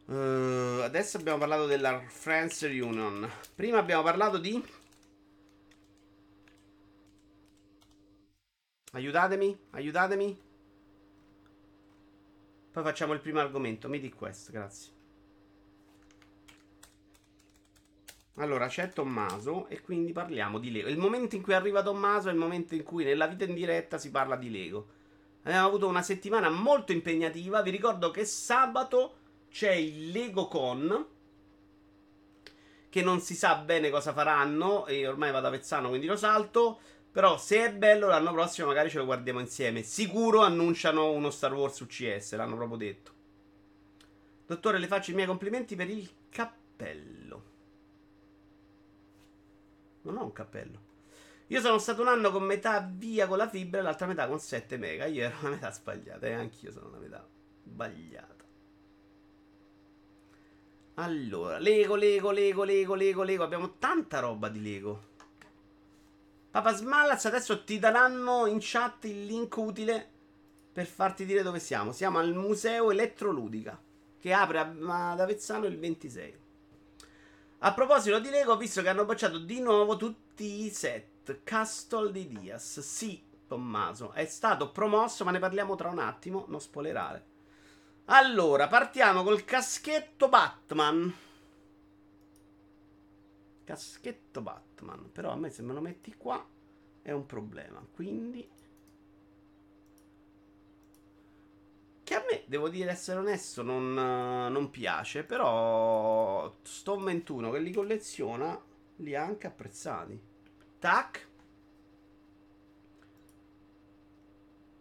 Uh, 0.06 0.82
adesso 0.82 1.18
abbiamo 1.18 1.38
parlato 1.38 1.68
della 1.68 2.02
Friends 2.08 2.64
Reunion. 2.64 3.30
Prima 3.54 3.78
abbiamo 3.78 4.02
parlato 4.02 4.40
di. 4.40 4.64
Aiutatemi, 8.94 9.58
aiutatemi. 9.72 10.42
Poi 12.72 12.84
facciamo 12.84 13.14
il 13.14 13.20
primo 13.20 13.40
argomento. 13.40 13.88
Midi 13.88 14.12
Quest, 14.12 14.52
grazie. 14.52 15.03
Allora, 18.38 18.68
c'è 18.68 18.90
Tommaso 18.90 19.68
e 19.68 19.82
quindi 19.82 20.12
parliamo 20.12 20.58
di 20.58 20.72
Lego. 20.72 20.90
Il 20.90 20.98
momento 20.98 21.36
in 21.36 21.44
cui 21.44 21.54
arriva 21.54 21.84
Tommaso 21.84 22.30
è 22.30 22.32
il 22.32 22.38
momento 22.38 22.74
in 22.74 22.84
cui 22.84 23.04
nella 23.04 23.28
vita 23.28 23.44
in 23.44 23.54
diretta 23.54 24.00
si 24.00 24.10
parla 24.10 24.36
di 24.36 24.50
Lego. 24.50 24.88
Abbiamo 25.44 25.68
avuto 25.68 25.88
una 25.88 26.02
settimana 26.02 26.50
molto 26.50 26.92
impegnativa. 26.92 27.62
Vi 27.62 27.70
ricordo 27.70 28.10
che 28.10 28.26
sabato 28.26 29.16
c'è 29.52 29.74
il 29.74 30.10
Lego 30.10 30.48
Con. 30.48 31.08
Che 32.90 33.02
non 33.02 33.20
si 33.20 33.36
sa 33.36 33.56
bene 33.56 33.92
cosa 33.92 34.14
faranno. 34.14 34.88
E 34.88 35.06
ormai 35.06 35.32
vado 35.32 35.48
a 35.48 35.52
Vezzano, 35.52 35.90
quindi 35.90 36.08
lo 36.08 36.16
salto. 36.16 36.80
Però 37.12 37.38
se 37.38 37.66
è 37.66 37.74
bello 37.74 38.08
l'anno 38.08 38.32
prossimo 38.32 38.66
magari 38.66 38.90
ce 38.90 38.98
lo 38.98 39.06
guardiamo 39.06 39.40
insieme. 39.40 39.84
Sicuro 39.84 40.42
annunciano 40.42 41.12
uno 41.12 41.30
Star 41.30 41.54
Wars 41.54 41.80
UCS, 41.82 42.36
l'hanno 42.36 42.56
proprio 42.56 42.78
detto. 42.78 43.12
Dottore, 44.48 44.80
le 44.80 44.88
faccio 44.88 45.12
i 45.12 45.14
miei 45.14 45.28
complimenti 45.28 45.76
per 45.76 45.92
il 45.92 46.10
cappello. 46.30 47.23
Non 50.04 50.18
ho 50.18 50.24
un 50.24 50.32
cappello. 50.32 50.92
Io 51.48 51.60
sono 51.60 51.78
stato 51.78 52.02
un 52.02 52.08
anno 52.08 52.32
con 52.32 52.44
metà 52.44 52.80
via 52.80 53.28
con 53.28 53.38
la 53.38 53.50
fibra 53.50 53.80
e 53.80 53.84
l'altra 53.84 54.08
metà 54.08 54.28
con 54.28 54.40
7 54.40 54.78
mega. 54.78 55.06
Io 55.06 55.26
ero 55.26 55.36
una 55.42 55.50
metà 55.50 55.72
sbagliata 55.72 56.26
e 56.26 56.34
anch'io 56.34 56.72
sono 56.72 56.88
una 56.88 57.00
metà 57.00 57.28
sbagliata. 57.64 58.44
Allora, 60.96 61.58
Lego, 61.58 61.96
Lego, 61.96 62.32
Lego, 62.32 62.64
Lego, 62.64 62.94
Lego, 62.96 63.24
Lego. 63.24 63.44
Abbiamo 63.44 63.76
tanta 63.78 64.20
roba 64.20 64.50
di 64.50 64.62
Lego. 64.62 65.12
Papa 66.52 66.74
Smallaz, 66.74 67.26
adesso 67.26 67.64
ti 67.64 67.80
daranno 67.80 68.46
in 68.46 68.60
chat 68.62 69.06
il 69.06 69.26
link 69.26 69.56
utile 69.58 70.08
per 70.72 70.86
farti 70.86 71.26
dire 71.26 71.42
dove 71.42 71.60
siamo. 71.60 71.92
Siamo 71.92 72.20
al 72.20 72.34
Museo 72.34 72.92
Elettroludica, 72.92 73.80
che 74.20 74.34
apre 74.34 74.60
ad 74.60 75.20
Avezzano 75.20 75.66
il 75.66 75.80
26. 75.80 76.42
A 77.66 77.74
proposito 77.74 78.20
di 78.20 78.30
Lego, 78.30 78.52
ho 78.52 78.58
visto 78.58 78.82
che 78.82 78.90
hanno 78.90 79.06
bocciato 79.06 79.38
di 79.38 79.62
nuovo 79.62 79.96
tutti 79.96 80.66
i 80.66 80.70
set 80.70 81.44
Castle 81.46 82.12
di 82.12 82.28
Dias. 82.28 82.82
Sì, 82.82 83.24
Tommaso, 83.48 84.12
è 84.12 84.26
stato 84.26 84.70
promosso, 84.70 85.24
ma 85.24 85.32
ne 85.32 85.40
parliamo 85.40 85.76
tra 85.76 85.88
un 85.88 86.00
attimo, 86.00 86.44
non 86.50 86.60
spoilerare. 86.60 87.26
Allora, 88.08 88.68
partiamo 88.68 89.24
col 89.24 89.46
caschetto 89.46 90.28
Batman. 90.28 91.16
Caschetto 93.64 94.42
Batman. 94.42 95.10
Però 95.14 95.32
a 95.32 95.38
me 95.38 95.50
se 95.50 95.62
me 95.62 95.72
lo 95.72 95.80
metti 95.80 96.14
qua 96.18 96.46
è 97.02 97.12
un 97.14 97.26
problema. 97.26 97.82
Quindi... 97.94 98.46
Che 102.04 102.16
a 102.16 102.24
me, 102.30 102.44
devo 102.48 102.68
dire, 102.68 102.92
essere 102.92 103.20
onesto, 103.20 103.64
non, 103.64 103.94
non 103.94 104.70
piace. 104.70 105.24
Però 105.24 106.54
Stone 106.62 107.04
21 107.06 107.52
che 107.52 107.60
li 107.60 107.72
colleziona 107.72 108.62
li 108.98 109.16
ha 109.16 109.24
anche 109.24 109.48
apprezzati. 109.48 110.20
Tac. 110.80 111.28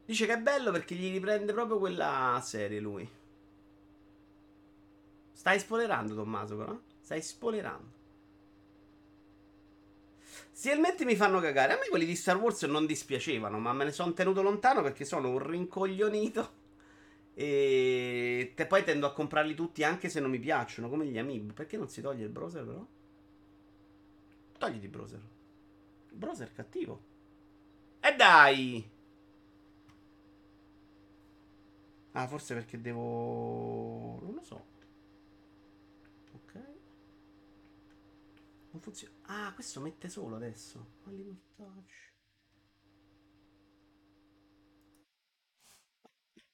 Dice 0.04 0.26
che 0.26 0.32
è 0.32 0.38
bello 0.38 0.72
perché 0.72 0.94
gli 0.94 1.10
riprende 1.12 1.52
proprio 1.52 1.78
quella 1.78 2.40
serie 2.42 2.80
lui. 2.80 3.08
Stai 5.32 5.58
spoilerando, 5.58 6.14
Tommaso, 6.14 6.56
però? 6.56 6.78
Stai 7.00 7.22
spoilerando. 7.22 8.00
Sì, 10.50 10.70
elmetti 10.70 11.04
mi 11.04 11.16
fanno 11.16 11.40
cagare. 11.40 11.72
A 11.72 11.76
me 11.76 11.88
quelli 11.88 12.04
di 12.04 12.14
Star 12.14 12.36
Wars 12.36 12.62
non 12.64 12.86
dispiacevano, 12.86 13.58
ma 13.58 13.72
me 13.72 13.84
ne 13.84 13.92
sono 13.92 14.12
tenuto 14.12 14.42
lontano 14.42 14.82
perché 14.82 15.04
sono 15.04 15.30
un 15.30 15.38
rincoglionito. 15.38 16.60
E 17.34 18.52
te 18.54 18.66
poi 18.66 18.84
tendo 18.84 19.06
a 19.06 19.12
comprarli 19.12 19.54
tutti 19.54 19.84
anche 19.84 20.08
se 20.08 20.20
non 20.20 20.30
mi 20.30 20.38
piacciono, 20.38 20.88
come 20.88 21.06
gli 21.06 21.18
amiibo. 21.18 21.52
Perché 21.52 21.76
non 21.76 21.88
si 21.88 22.00
toglie 22.00 22.24
il 22.24 22.30
browser, 22.30 22.64
però? 22.64 22.86
Togliti 24.58 24.84
il 24.84 24.90
browser. 24.90 25.20
Il 26.10 26.16
browser 26.16 26.52
cattivo. 26.52 27.10
E 28.00 28.14
dai! 28.14 28.90
Ah, 32.12 32.26
forse 32.26 32.54
perché 32.54 32.80
devo... 32.80 34.20
Non 34.20 34.34
lo 34.34 34.42
so. 34.42 34.64
Ok. 36.34 36.54
Non 38.72 38.80
funziona. 38.82 39.14
Ah, 39.22 39.52
questo 39.54 39.80
mette 39.80 40.08
solo 40.08 40.36
adesso. 40.36 40.86
Hollywood 41.04 41.40
Touch. 41.56 42.11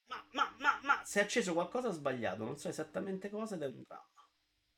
Ma, 0.09 0.23
ma, 0.33 0.55
ma, 0.59 0.79
ma, 0.83 1.01
si 1.03 1.19
è 1.19 1.21
acceso 1.21 1.53
qualcosa 1.53 1.91
sbagliato. 1.91 2.43
Non 2.43 2.57
so 2.57 2.67
esattamente 2.67 3.29
cosa 3.29 3.55
ed 3.55 3.63
è 3.63 3.67
un 3.67 3.83
dramma. 3.87 4.29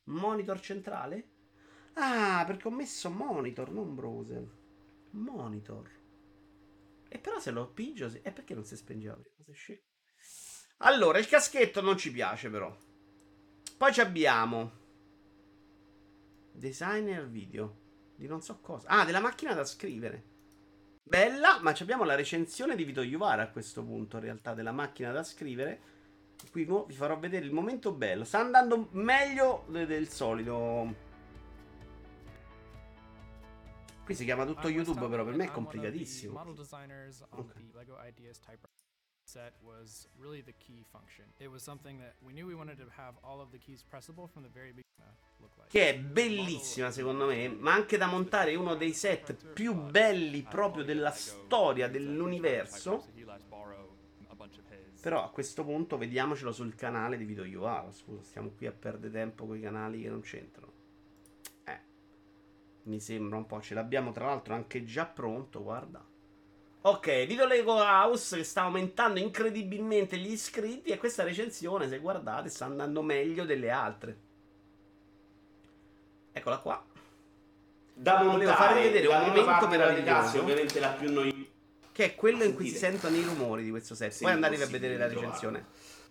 Monitor 0.06 0.60
centrale? 0.60 1.30
Ah, 1.94 2.44
perché 2.46 2.68
ho 2.68 2.72
messo 2.72 3.10
monitor, 3.10 3.72
non 3.72 3.96
browser. 3.96 4.48
Monitor. 5.12 5.90
E 7.10 7.20
però 7.20 7.40
se 7.40 7.52
lo 7.52 7.64
appigio... 7.64 8.10
Si... 8.10 8.22
E 8.22 8.32
perché 8.32 8.54
non 8.54 8.64
si 8.64 8.78
spengeva 8.78 9.16
prima? 9.16 9.36
Allora, 10.78 11.20
il 11.20 11.28
caschetto 11.28 11.82
non 11.82 11.98
ci 11.98 12.12
piace 12.12 12.50
però. 12.50 12.76
Poi 13.78 14.00
abbiamo 14.00 14.80
designer 16.54 17.28
video 17.28 17.80
di 18.16 18.28
non 18.28 18.42
so 18.42 18.60
cosa. 18.60 18.88
Ah, 18.88 19.06
della 19.06 19.20
macchina 19.20 19.54
da 19.54 19.66
scrivere. 19.66 20.31
Bella, 21.12 21.60
ma 21.60 21.76
abbiamo 21.78 22.06
la 22.06 22.16
recensione 22.16 22.74
di 22.74 22.86
Vito 22.86 23.02
Iuvara 23.02 23.42
a 23.42 23.50
questo 23.50 23.84
punto, 23.84 24.16
in 24.16 24.24
realtà, 24.24 24.54
della 24.54 24.72
macchina 24.72 25.12
da 25.12 25.26
scrivere. 25.26 25.82
Qui 26.50 26.64
vi 26.64 26.94
farò 26.94 27.20
vedere 27.20 27.44
il 27.44 27.52
momento 27.52 27.92
bello. 27.92 28.24
Sta 28.24 28.40
andando 28.40 28.88
meglio 28.92 29.66
del 29.68 30.08
solito. 30.08 30.96
Qui 34.06 34.16
si 34.16 34.24
chiama 34.24 34.46
tutto 34.46 34.70
YouTube, 34.70 35.10
però 35.10 35.26
per 35.26 35.36
me 35.36 35.44
è 35.44 35.52
complicatissimo. 35.52 36.40
Okay. 36.40 37.70
Set 39.32 39.54
was 39.64 40.08
really 40.20 40.42
the 40.42 40.54
key 40.58 40.84
function. 40.92 41.26
It 41.40 41.50
was 41.50 41.64
something 41.64 42.00
that 42.00 42.16
we 42.22 42.34
knew 42.34 42.48
we 42.48 42.56
wanted 42.56 42.78
to 42.80 42.88
have 42.98 43.16
all 43.24 43.40
of 43.40 43.52
the 43.52 43.58
keys 43.58 43.84
pressable 43.84 44.28
from 44.28 44.44
the 44.44 44.50
very 44.50 44.72
beginning. 44.72 44.90
Che 45.68 45.90
è 45.90 45.98
bellissima 45.98 46.92
secondo 46.92 47.26
me, 47.26 47.48
ma 47.48 47.74
anche 47.74 47.98
da 47.98 48.06
montare 48.06 48.56
uno 48.56 48.76
dei 48.76 48.94
set 48.94 49.34
più 49.54 49.74
belli 49.74 50.44
proprio 50.44 50.84
della 50.84 51.12
storia 51.12 51.88
dell'universo. 51.88 53.06
Però 55.02 55.24
a 55.24 55.30
questo 55.32 55.64
punto 55.64 55.98
vediamocelo 55.98 56.52
sul 56.52 56.76
canale 56.76 57.18
di 57.18 57.24
Video 57.24 57.62
UA. 57.62 57.88
Scusa, 57.92 58.22
stiamo 58.22 58.50
qui 58.50 58.68
a 58.68 58.72
perdere 58.72 59.14
tempo 59.14 59.48
con 59.48 59.58
i 59.58 59.62
canali 59.62 60.02
che 60.02 60.10
non 60.10 60.22
c'entrano. 60.22 60.74
Eh, 61.64 61.80
mi 62.84 63.00
sembra 63.00 63.38
un 63.38 63.46
po'. 63.46 63.62
Ce 63.62 63.74
l'abbiamo 63.74 64.12
tra 64.12 64.26
l'altro 64.26 64.54
anche 64.54 64.84
già 64.84 65.06
pronto, 65.06 65.64
guarda. 65.64 66.06
Ok, 66.84 67.28
Video 67.28 67.46
Lego 67.46 67.76
House 67.76 68.38
che 68.38 68.44
sta 68.44 68.64
aumentando 68.64 69.20
incredibilmente 69.20 70.18
gli 70.18 70.32
iscritti 70.32 70.90
e 70.90 70.98
questa 70.98 71.22
recensione, 71.22 71.88
se 71.88 72.00
guardate, 72.00 72.50
sta 72.50 72.66
andando 72.66 73.04
meglio 73.04 73.46
delle 73.46 73.70
altre. 73.70 74.18
Eccola 76.32 76.58
qua. 76.58 76.84
Da 77.94 78.24
volevo 78.24 78.52
farvi 78.54 78.82
vedere 78.82 79.06
un 79.06 79.26
momento 79.28 79.68
meraviglioso, 79.68 80.42
ovviamente 80.42 80.80
la 80.80 80.90
più 80.90 81.12
noiosa, 81.12 81.38
che 81.92 82.06
è 82.06 82.16
quello 82.16 82.44
in 82.46 82.56
cui 82.56 82.68
si 82.70 82.78
sentono 82.78 83.16
i 83.16 83.22
rumori 83.22 83.64
di 83.64 83.70
questo 83.70 83.94
set. 83.94 84.18
Poi 84.20 84.32
andatevi 84.32 84.64
a 84.64 84.68
vedere 84.68 84.98
la 84.98 85.08
recensione. 85.08 85.68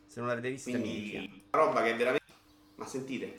Se 0.06 0.20
non 0.20 0.28
l'avete 0.28 0.50
vista, 0.50 0.70
minchia. 0.70 1.20
Una 1.20 1.64
roba 1.64 1.82
che 1.82 1.90
è 1.90 1.96
veramente. 1.96 2.32
Ma 2.76 2.86
sentite. 2.86 3.36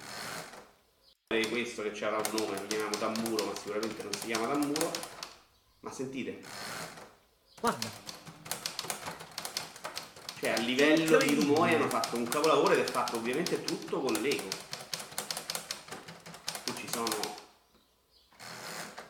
Questo 1.50 1.82
che 1.84 1.92
c'era 1.92 2.18
un 2.18 2.24
nome, 2.38 2.60
lo 2.60 2.68
chiamiamo 2.68 2.98
tamburo, 2.98 3.46
ma 3.46 3.56
sicuramente 3.56 4.04
non 4.04 4.12
si 4.12 4.26
chiama 4.26 4.48
tamburo. 4.48 4.92
Ma 5.80 5.92
sentite. 5.92 6.42
Guarda. 7.62 7.90
Cioè, 10.40 10.50
a 10.50 10.58
livello 10.58 11.18
di 11.20 11.36
rumore 11.36 11.76
hanno 11.76 11.88
fatto 11.90 12.16
un 12.16 12.28
capolavoro 12.28 12.74
ed 12.74 12.80
è 12.80 12.84
fatto 12.84 13.18
ovviamente 13.18 13.64
tutto 13.64 14.02
con 14.02 14.14
Lego. 14.14 14.48
Qui 16.64 16.74
ci 16.76 16.88
sono 16.92 17.38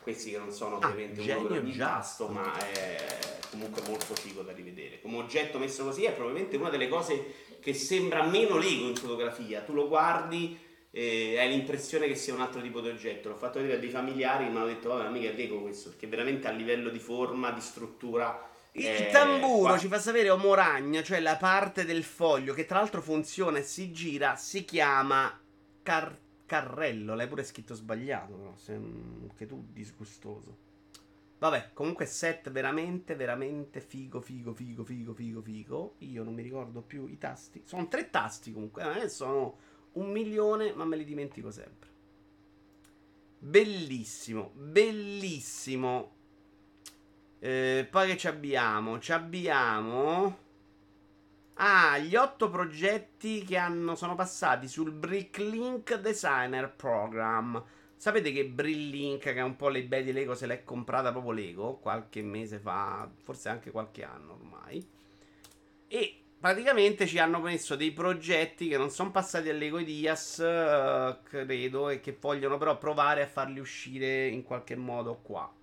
questi 0.02 0.32
che 0.32 0.38
non 0.38 0.52
sono 0.52 0.76
ovviamente 0.76 1.22
uno 1.22 1.48
per 1.48 1.60
ogni 1.60 1.78
tasto, 1.78 2.28
ma 2.28 2.58
è 2.58 3.20
comunque 3.52 3.84
molto 3.88 4.14
figo 4.16 4.42
da 4.42 4.52
rivedere. 4.52 5.00
Come 5.00 5.20
oggetto 5.20 5.58
messo 5.58 5.86
così 5.86 6.04
è 6.04 6.12
probabilmente 6.12 6.58
una 6.58 6.70
delle 6.70 6.90
cose 6.90 7.58
che 7.62 7.74
sembra 7.74 8.24
meno 8.24 8.58
Lego 8.58 8.90
in 8.90 8.98
fotografia. 8.98 9.62
Tu 9.62 9.72
lo 9.72 9.88
guardi 9.88 10.60
e 10.92 11.40
hai 11.40 11.50
l'impressione 11.50 12.08
che 12.08 12.16
sia 12.16 12.34
un 12.34 12.42
altro 12.42 12.62
tipo 12.62 12.82
di 12.82 12.90
oggetto. 12.90 13.30
L'ho 13.30 13.36
fatto 13.36 13.60
vedere 13.60 13.78
a 13.78 13.80
dei 13.80 13.90
familiari 13.90 14.46
che 14.46 14.52
mi 14.52 14.58
hanno 14.58 14.68
detto, 14.68 14.90
vabbè, 14.90 15.10
mica 15.10 15.30
è 15.30 15.34
Lego 15.34 15.62
questo, 15.62 15.90
perché 15.90 16.08
veramente 16.08 16.48
a 16.48 16.52
livello 16.52 16.90
di 16.90 17.00
forma, 17.00 17.52
di 17.52 17.62
struttura... 17.62 18.50
Il 18.74 18.86
Eh, 18.86 19.10
tamburo 19.12 19.60
qua- 19.60 19.78
ci 19.78 19.88
fa 19.88 20.00
sapere 20.00 20.30
Omoragna, 20.30 21.04
cioè 21.04 21.20
la 21.20 21.36
parte 21.36 21.84
del 21.84 22.04
foglio 22.04 22.54
che 22.54 22.66
tra 22.66 22.80
l'altro 22.80 23.02
funziona 23.02 23.58
e 23.58 23.64
si 23.64 23.92
gira, 23.92 24.38
si 24.38 24.64
chiama 24.64 25.38
car- 25.84 26.18
carrello. 26.46 27.14
L'hai 27.14 27.28
pure 27.28 27.44
scritto 27.44 27.74
sbagliato, 27.74 28.34
però. 28.34 28.54
Sei 28.56 28.80
che 29.36 29.46
tu 29.46 29.66
disgustoso. 29.72 30.70
Vabbè, 31.40 31.72
comunque 31.74 32.06
set 32.06 32.50
veramente, 32.52 33.16
veramente 33.16 33.82
figo, 33.82 34.22
figo, 34.22 34.54
figo, 34.54 34.86
figo, 34.86 35.14
figo, 35.14 35.42
figo. 35.42 35.96
Io 36.00 36.24
non 36.24 36.34
mi 36.34 36.44
ricordo 36.44 36.82
più 36.82 37.08
i 37.08 37.18
tasti. 37.18 37.64
Sono 37.66 37.88
tre 37.88 38.10
tasti 38.10 38.54
comunque, 38.54 38.84
non 38.84 38.94
che 38.94 39.10
sono 39.10 39.58
un 39.94 40.12
milione, 40.12 40.74
ma 40.74 40.86
me 40.86 40.96
li 40.96 41.06
dimentico 41.06 41.52
sempre. 41.52 41.90
Bellissimo, 43.38 44.52
bellissimo. 44.54 46.14
Eh, 47.40 47.88
poi 47.90 48.08
che 48.08 48.18
ci 48.18 48.28
abbiamo? 48.28 49.00
Ci 49.00 49.12
abbiamo. 49.12 50.38
Ah, 51.56 51.98
gli 51.98 52.16
otto 52.16 52.50
progetti 52.50 53.44
che 53.44 53.58
hanno, 53.58 53.96
sono 53.96 54.16
passati 54.16 54.68
sul 54.68 54.92
Bricklink 54.92 55.96
Designer 56.00 56.74
Program. 56.74 57.64
Sapete 57.96 58.32
che 58.32 58.48
Bricklink, 58.48 59.22
che 59.22 59.34
è 59.34 59.42
un 59.42 59.56
po' 59.56 59.70
le 59.70 59.80
idee 59.80 60.04
di 60.04 60.12
Lego, 60.12 60.34
se 60.34 60.48
l'è 60.48 60.64
comprata 60.64 61.12
proprio 61.12 61.34
Lego 61.34 61.78
qualche 61.78 62.22
mese 62.22 62.58
fa, 62.58 63.10
forse 63.24 63.50
anche 63.50 63.72
qualche 63.72 64.04
anno 64.04 64.34
ormai. 64.34 64.88
E 65.88 66.21
praticamente 66.42 67.06
ci 67.06 67.20
hanno 67.20 67.40
messo 67.40 67.76
dei 67.76 67.92
progetti 67.92 68.68
che 68.68 68.76
non 68.78 68.90
sono 68.90 69.12
passati 69.12 69.48
a 69.50 69.54
Lego 69.54 69.78
Ideas, 69.78 70.40
eh, 70.40 71.18
credo, 71.24 71.90
e 71.90 72.00
che 72.00 72.18
vogliono 72.20 72.58
però 72.58 72.78
provare 72.80 73.22
a 73.22 73.28
farli 73.28 73.60
uscire 73.60 74.28
in 74.28 74.44
qualche 74.44 74.76
modo 74.76 75.20
qua. 75.22 75.54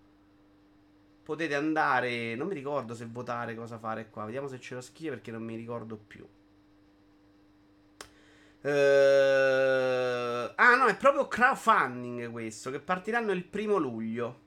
Potete 1.24 1.54
andare, 1.54 2.36
non 2.36 2.46
mi 2.46 2.54
ricordo 2.54 2.94
se 2.94 3.06
votare 3.10 3.54
cosa 3.56 3.78
fare 3.78 4.08
qua, 4.08 4.24
vediamo 4.24 4.46
se 4.46 4.60
ce 4.60 4.76
lo 4.76 4.80
scrive 4.80 5.16
perché 5.16 5.32
non 5.32 5.42
mi 5.42 5.56
ricordo 5.56 5.96
più. 5.96 6.26
Eh, 8.60 8.70
ah 10.54 10.74
no, 10.76 10.86
è 10.86 10.96
proprio 10.96 11.26
crowdfunding 11.26 12.30
questo, 12.30 12.70
che 12.70 12.80
partiranno 12.80 13.32
il 13.32 13.44
primo 13.44 13.76
luglio. 13.78 14.46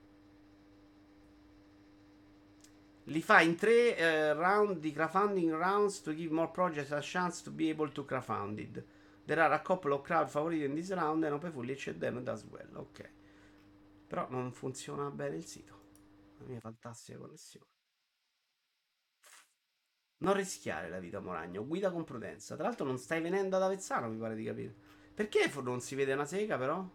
Li 3.12 3.22
fa 3.22 3.42
in 3.42 3.58
tre 3.58 3.98
eh, 3.98 4.34
round 4.34 4.80
di 4.80 4.94
crowdfunding 4.94 5.52
rounds 5.52 6.02
to 6.02 6.14
give 6.14 6.32
more 6.34 6.50
projects 6.50 6.92
a 6.92 7.02
chance 7.02 7.44
to 7.44 7.52
be 7.52 7.68
able 7.68 7.92
to 7.92 8.06
crowdfund 8.06 8.58
it. 8.58 8.86
There 9.26 9.42
are 9.42 9.54
a 9.54 9.62
couple 9.62 9.92
of 9.92 10.02
crowd 10.02 10.30
favorite 10.30 10.64
in 10.64 10.74
this 10.76 10.92
round 10.92 11.24
and 11.26 11.34
open 11.34 11.52
fully 11.52 11.74
eccedent 11.74 12.28
as 12.30 12.46
well. 12.46 12.78
Ok. 12.78 13.10
Però 14.08 14.28
non 14.30 14.54
funziona 14.54 15.10
bene 15.12 15.36
il 15.36 15.46
sito. 15.46 15.80
La 16.38 16.46
mia 16.46 16.60
fantastica 16.62 17.18
connessione. 17.18 17.66
Non 20.20 20.34
rischiare 20.34 20.88
la 20.90 21.00
vita, 21.00 21.20
Moragno. 21.20 21.66
Guida 21.66 21.92
con 21.92 22.06
prudenza. 22.06 22.56
Tra 22.56 22.66
l'altro 22.66 22.86
non 22.86 22.98
stai 22.98 23.22
venendo 23.22 23.58
ad 23.58 23.64
Avezzano, 23.64 24.08
mi 24.08 24.18
pare 24.18 24.36
di 24.36 24.46
capire. 24.46 24.74
Perché 25.14 25.52
non 25.62 25.82
si 25.82 25.96
vede 25.96 26.14
una 26.14 26.26
sega, 26.26 26.58
però? 26.58 26.88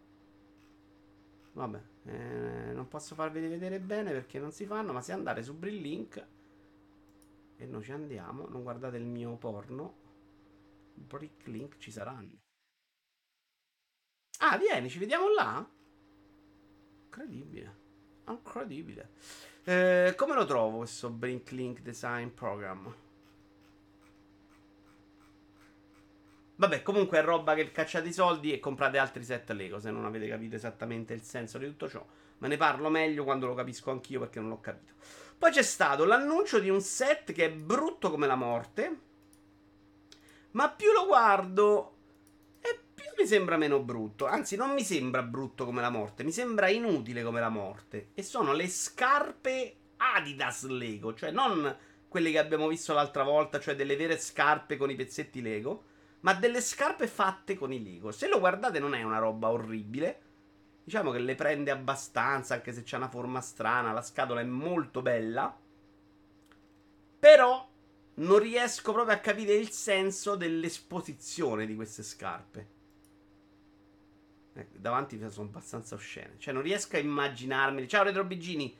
Vabbè, 1.53 1.81
eh, 2.07 2.71
non 2.73 2.87
posso 2.87 3.15
farveli 3.15 3.47
vedere 3.47 3.79
bene 3.79 4.11
perché 4.11 4.39
non 4.39 4.51
si 4.51 4.65
fanno, 4.65 4.93
ma 4.93 5.01
se 5.01 5.11
andare 5.11 5.43
su 5.43 5.53
Brillink 5.53 6.25
e 7.57 7.65
noi 7.65 7.83
ci 7.83 7.91
andiamo, 7.91 8.47
non 8.47 8.63
guardate 8.63 8.97
il 8.97 9.05
mio 9.05 9.35
porno, 9.35 10.05
Bricklink 10.93 11.77
ci 11.77 11.91
saranno. 11.91 12.37
Ah, 14.39 14.57
vieni, 14.57 14.89
ci 14.89 14.99
vediamo 14.99 15.33
là? 15.33 15.67
Incredibile. 17.05 17.85
Incredibile. 18.27 19.09
Eh, 19.63 20.13
come 20.15 20.35
lo 20.35 20.45
trovo 20.45 20.77
questo 20.77 21.09
Bricklink 21.09 21.81
Design 21.81 22.29
Program? 22.29 22.93
Vabbè, 26.59 26.81
comunque 26.81 27.19
è 27.19 27.23
roba 27.23 27.53
che 27.53 27.71
cacciate 27.71 28.07
i 28.07 28.13
soldi 28.13 28.51
e 28.51 28.59
comprate 28.59 28.97
altri 28.97 29.23
set 29.23 29.51
Lego 29.51 29.79
se 29.79 29.91
non 29.91 30.05
avete 30.05 30.27
capito 30.27 30.55
esattamente 30.55 31.13
il 31.13 31.21
senso 31.21 31.59
di 31.59 31.67
tutto 31.67 31.87
ciò. 31.87 32.05
Ma 32.39 32.47
ne 32.47 32.57
parlo 32.57 32.89
meglio 32.89 33.23
quando 33.23 33.45
lo 33.45 33.53
capisco 33.53 33.91
anch'io 33.91 34.19
perché 34.19 34.39
non 34.39 34.49
l'ho 34.49 34.59
capito. 34.59 34.93
Poi 35.37 35.51
c'è 35.51 35.61
stato 35.61 36.03
l'annuncio 36.05 36.59
di 36.59 36.69
un 36.69 36.81
set 36.81 37.31
che 37.31 37.45
è 37.45 37.51
brutto 37.51 38.09
come 38.09 38.25
la 38.25 38.35
morte. 38.35 38.99
Ma 40.51 40.69
più 40.69 40.91
lo 40.93 41.05
guardo 41.05 41.95
e 42.59 42.79
più 42.91 43.05
mi 43.19 43.27
sembra 43.27 43.57
meno 43.57 43.79
brutto. 43.79 44.25
Anzi, 44.25 44.55
non 44.55 44.71
mi 44.71 44.83
sembra 44.83 45.21
brutto 45.21 45.63
come 45.63 45.81
la 45.81 45.91
morte, 45.91 46.23
mi 46.23 46.31
sembra 46.31 46.69
inutile 46.69 47.21
come 47.21 47.39
la 47.39 47.49
morte. 47.49 48.09
E 48.15 48.23
sono 48.23 48.53
le 48.53 48.67
scarpe 48.67 49.75
Adidas 49.97 50.65
Lego, 50.65 51.13
cioè 51.13 51.29
non 51.29 51.77
quelle 52.07 52.31
che 52.31 52.39
abbiamo 52.39 52.67
visto 52.67 52.93
l'altra 52.93 53.21
volta, 53.21 53.59
cioè 53.59 53.75
delle 53.75 53.95
vere 53.95 54.17
scarpe 54.17 54.75
con 54.77 54.89
i 54.89 54.95
pezzetti 54.95 55.41
Lego, 55.41 55.83
ma 56.27 56.33
delle 56.33 56.59
scarpe 56.59 57.07
fatte 57.07 57.55
con 57.55 57.71
i 57.71 57.81
Lego. 57.81 58.11
Se 58.11 58.27
lo 58.27 58.39
guardate 58.39 58.79
non 58.79 58.93
è 58.93 59.01
una 59.01 59.17
roba 59.17 59.49
orribile. 59.49 60.21
Diciamo 60.83 61.11
che 61.11 61.19
le 61.19 61.35
prende 61.35 61.71
abbastanza, 61.71 62.55
anche 62.55 62.73
se 62.73 62.83
c'ha 62.83 62.97
una 62.97 63.07
forma 63.07 63.39
strana, 63.39 63.93
la 63.93 64.01
scatola 64.01 64.41
è 64.41 64.43
molto 64.43 65.01
bella. 65.01 65.57
Però 67.17 67.69
non 68.15 68.39
riesco 68.39 68.91
proprio 68.91 69.15
a 69.15 69.19
capire 69.19 69.53
il 69.53 69.69
senso 69.69 70.35
dell'esposizione 70.35 71.65
di 71.65 71.75
queste 71.75 72.03
scarpe. 72.03 72.67
Ecco, 74.51 74.77
davanti 74.79 75.17
sono 75.29 75.47
abbastanza 75.47 75.95
oscene. 75.95 76.35
Cioè, 76.39 76.53
non 76.53 76.61
riesco 76.61 76.97
a 76.97 76.99
immaginarmeli. 76.99 77.87
Ciao, 77.87 78.03
Retro 78.03 78.25
Bigini. 78.25 78.75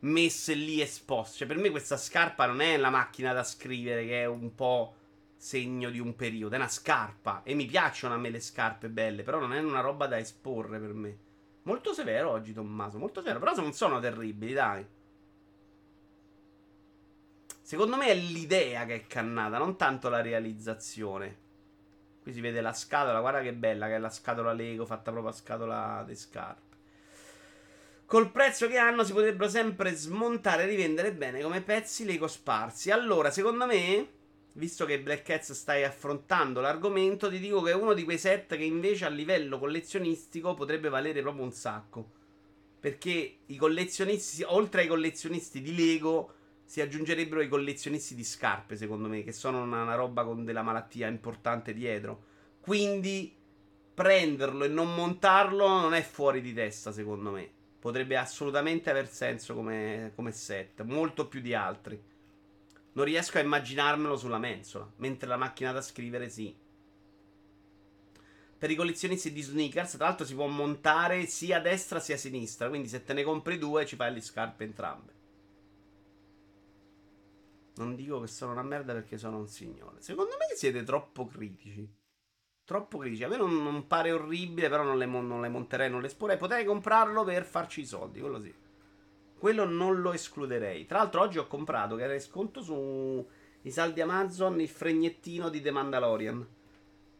Messe 0.00 0.54
lì 0.54 0.80
esposte. 0.80 1.38
Cioè, 1.38 1.48
per 1.48 1.56
me 1.56 1.70
questa 1.70 1.96
scarpa 1.96 2.46
non 2.46 2.60
è 2.60 2.76
la 2.76 2.90
macchina 2.90 3.32
da 3.32 3.42
scrivere, 3.42 4.06
che 4.06 4.22
è 4.22 4.26
un 4.26 4.54
po' 4.54 4.94
segno 5.42 5.90
di 5.90 5.98
un 5.98 6.14
periodo. 6.14 6.54
È 6.54 6.58
una 6.58 6.68
scarpa. 6.68 7.42
E 7.42 7.54
mi 7.54 7.66
piacciono 7.66 8.14
a 8.14 8.16
me 8.16 8.30
le 8.30 8.38
scarpe 8.38 8.88
belle. 8.88 9.24
Però 9.24 9.40
non 9.40 9.52
è 9.52 9.58
una 9.58 9.80
roba 9.80 10.06
da 10.06 10.16
esporre 10.16 10.78
per 10.78 10.92
me. 10.92 11.18
Molto 11.64 11.92
severo 11.92 12.30
oggi, 12.30 12.52
Tommaso. 12.52 12.98
Molto 12.98 13.20
severo. 13.20 13.40
Però 13.40 13.52
non 13.56 13.72
sono 13.72 13.98
terribili, 13.98 14.52
dai. 14.52 14.86
Secondo 17.60 17.96
me 17.96 18.06
è 18.06 18.14
l'idea 18.14 18.84
che 18.84 18.94
è 18.94 19.06
cannata, 19.06 19.58
non 19.58 19.76
tanto 19.76 20.08
la 20.08 20.20
realizzazione. 20.20 21.38
Qui 22.22 22.32
si 22.32 22.40
vede 22.40 22.60
la 22.60 22.72
scatola, 22.72 23.20
guarda 23.20 23.40
che 23.40 23.52
bella 23.52 23.86
che 23.86 23.94
è 23.94 23.98
la 23.98 24.10
scatola 24.10 24.52
Lego 24.52 24.84
fatta 24.84 25.10
proprio 25.10 25.32
a 25.32 25.34
scatola 25.34 26.04
di 26.06 26.14
scarpe. 26.14 26.76
Col 28.04 28.30
prezzo 28.30 28.68
che 28.68 28.76
hanno 28.76 29.04
si 29.04 29.12
potrebbero 29.12 29.48
sempre 29.48 29.92
smontare 29.94 30.64
e 30.64 30.66
rivendere 30.66 31.12
bene 31.12 31.40
come 31.40 31.62
pezzi 31.62 32.04
Lego 32.04 32.28
sparsi. 32.28 32.90
Allora, 32.90 33.30
secondo 33.30 33.64
me 33.64 34.20
visto 34.54 34.84
che 34.84 35.00
Black 35.00 35.22
Cats 35.22 35.52
stai 35.52 35.84
affrontando 35.84 36.60
l'argomento, 36.60 37.30
ti 37.30 37.38
dico 37.38 37.62
che 37.62 37.70
è 37.70 37.74
uno 37.74 37.94
di 37.94 38.04
quei 38.04 38.18
set 38.18 38.56
che 38.56 38.64
invece 38.64 39.04
a 39.04 39.08
livello 39.08 39.58
collezionistico 39.58 40.54
potrebbe 40.54 40.88
valere 40.88 41.22
proprio 41.22 41.44
un 41.44 41.52
sacco. 41.52 42.20
Perché 42.78 43.36
i 43.46 43.56
collezionisti, 43.56 44.42
oltre 44.42 44.82
ai 44.82 44.88
collezionisti 44.88 45.60
di 45.60 45.74
Lego, 45.74 46.34
si 46.64 46.80
aggiungerebbero 46.80 47.40
i 47.40 47.48
collezionisti 47.48 48.14
di 48.14 48.24
scarpe, 48.24 48.76
secondo 48.76 49.08
me, 49.08 49.22
che 49.22 49.32
sono 49.32 49.62
una, 49.62 49.82
una 49.82 49.94
roba 49.94 50.24
con 50.24 50.44
della 50.44 50.62
malattia 50.62 51.06
importante 51.06 51.72
dietro. 51.72 52.24
Quindi 52.60 53.34
prenderlo 53.94 54.64
e 54.64 54.68
non 54.68 54.94
montarlo 54.94 55.68
non 55.68 55.94
è 55.94 56.02
fuori 56.02 56.40
di 56.40 56.52
testa, 56.52 56.92
secondo 56.92 57.30
me. 57.30 57.50
Potrebbe 57.78 58.16
assolutamente 58.16 58.90
aver 58.90 59.08
senso 59.08 59.54
come, 59.54 60.12
come 60.14 60.32
set, 60.32 60.82
molto 60.82 61.28
più 61.28 61.40
di 61.40 61.54
altri. 61.54 62.00
Non 62.94 63.04
riesco 63.04 63.38
a 63.38 63.40
immaginarmelo 63.40 64.16
sulla 64.16 64.38
mensola, 64.38 64.90
mentre 64.96 65.28
la 65.28 65.36
macchina 65.36 65.72
da 65.72 65.80
scrivere 65.80 66.28
sì. 66.28 66.54
Per 68.58 68.70
i 68.70 68.74
collezionisti 68.74 69.32
di 69.32 69.40
sneakers, 69.40 69.96
tra 69.96 70.06
l'altro, 70.06 70.26
si 70.26 70.34
può 70.34 70.46
montare 70.46 71.26
sia 71.26 71.56
a 71.56 71.60
destra 71.60 72.00
sia 72.00 72.14
a 72.14 72.18
sinistra. 72.18 72.68
Quindi, 72.68 72.88
se 72.88 73.02
te 73.02 73.12
ne 73.12 73.22
compri 73.24 73.58
due, 73.58 73.86
ci 73.86 73.96
fai 73.96 74.12
le 74.12 74.20
scarpe 74.20 74.64
entrambe. 74.64 75.12
Non 77.74 77.96
dico 77.96 78.20
che 78.20 78.26
sono 78.26 78.52
una 78.52 78.62
merda 78.62 78.92
perché 78.92 79.16
sono 79.16 79.38
un 79.38 79.48
signore. 79.48 80.00
Secondo 80.00 80.36
me 80.38 80.54
siete 80.54 80.84
troppo 80.84 81.26
critici. 81.26 81.90
Troppo 82.64 82.98
critici. 82.98 83.24
A 83.24 83.28
me 83.28 83.36
non, 83.36 83.62
non 83.62 83.86
pare 83.86 84.12
orribile, 84.12 84.68
però 84.68 84.84
non 84.84 84.98
le, 84.98 85.06
non 85.06 85.40
le 85.40 85.48
monterei, 85.48 85.90
non 85.90 86.00
le 86.00 86.06
esporrei. 86.08 86.36
Potrei 86.36 86.64
comprarlo 86.64 87.24
per 87.24 87.44
farci 87.44 87.80
i 87.80 87.86
soldi, 87.86 88.20
quello 88.20 88.40
sì. 88.40 88.54
Quello 89.42 89.64
non 89.64 90.00
lo 90.00 90.12
escluderei. 90.12 90.86
Tra 90.86 90.98
l'altro, 90.98 91.20
oggi 91.20 91.36
ho 91.36 91.48
comprato, 91.48 91.96
che 91.96 92.04
era 92.04 92.14
in 92.14 92.20
sconto 92.20 92.60
i 93.62 93.70
saldi 93.72 94.00
Amazon, 94.00 94.60
il 94.60 94.68
fregnettino 94.68 95.48
di 95.48 95.60
The 95.60 95.72
Mandalorian. 95.72 96.46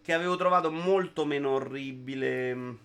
Che 0.01 0.13
avevo 0.13 0.37
trovato 0.37 0.71
molto 0.71 1.25
meno 1.25 1.51
orribile 1.55 2.55
mh, 2.55 2.79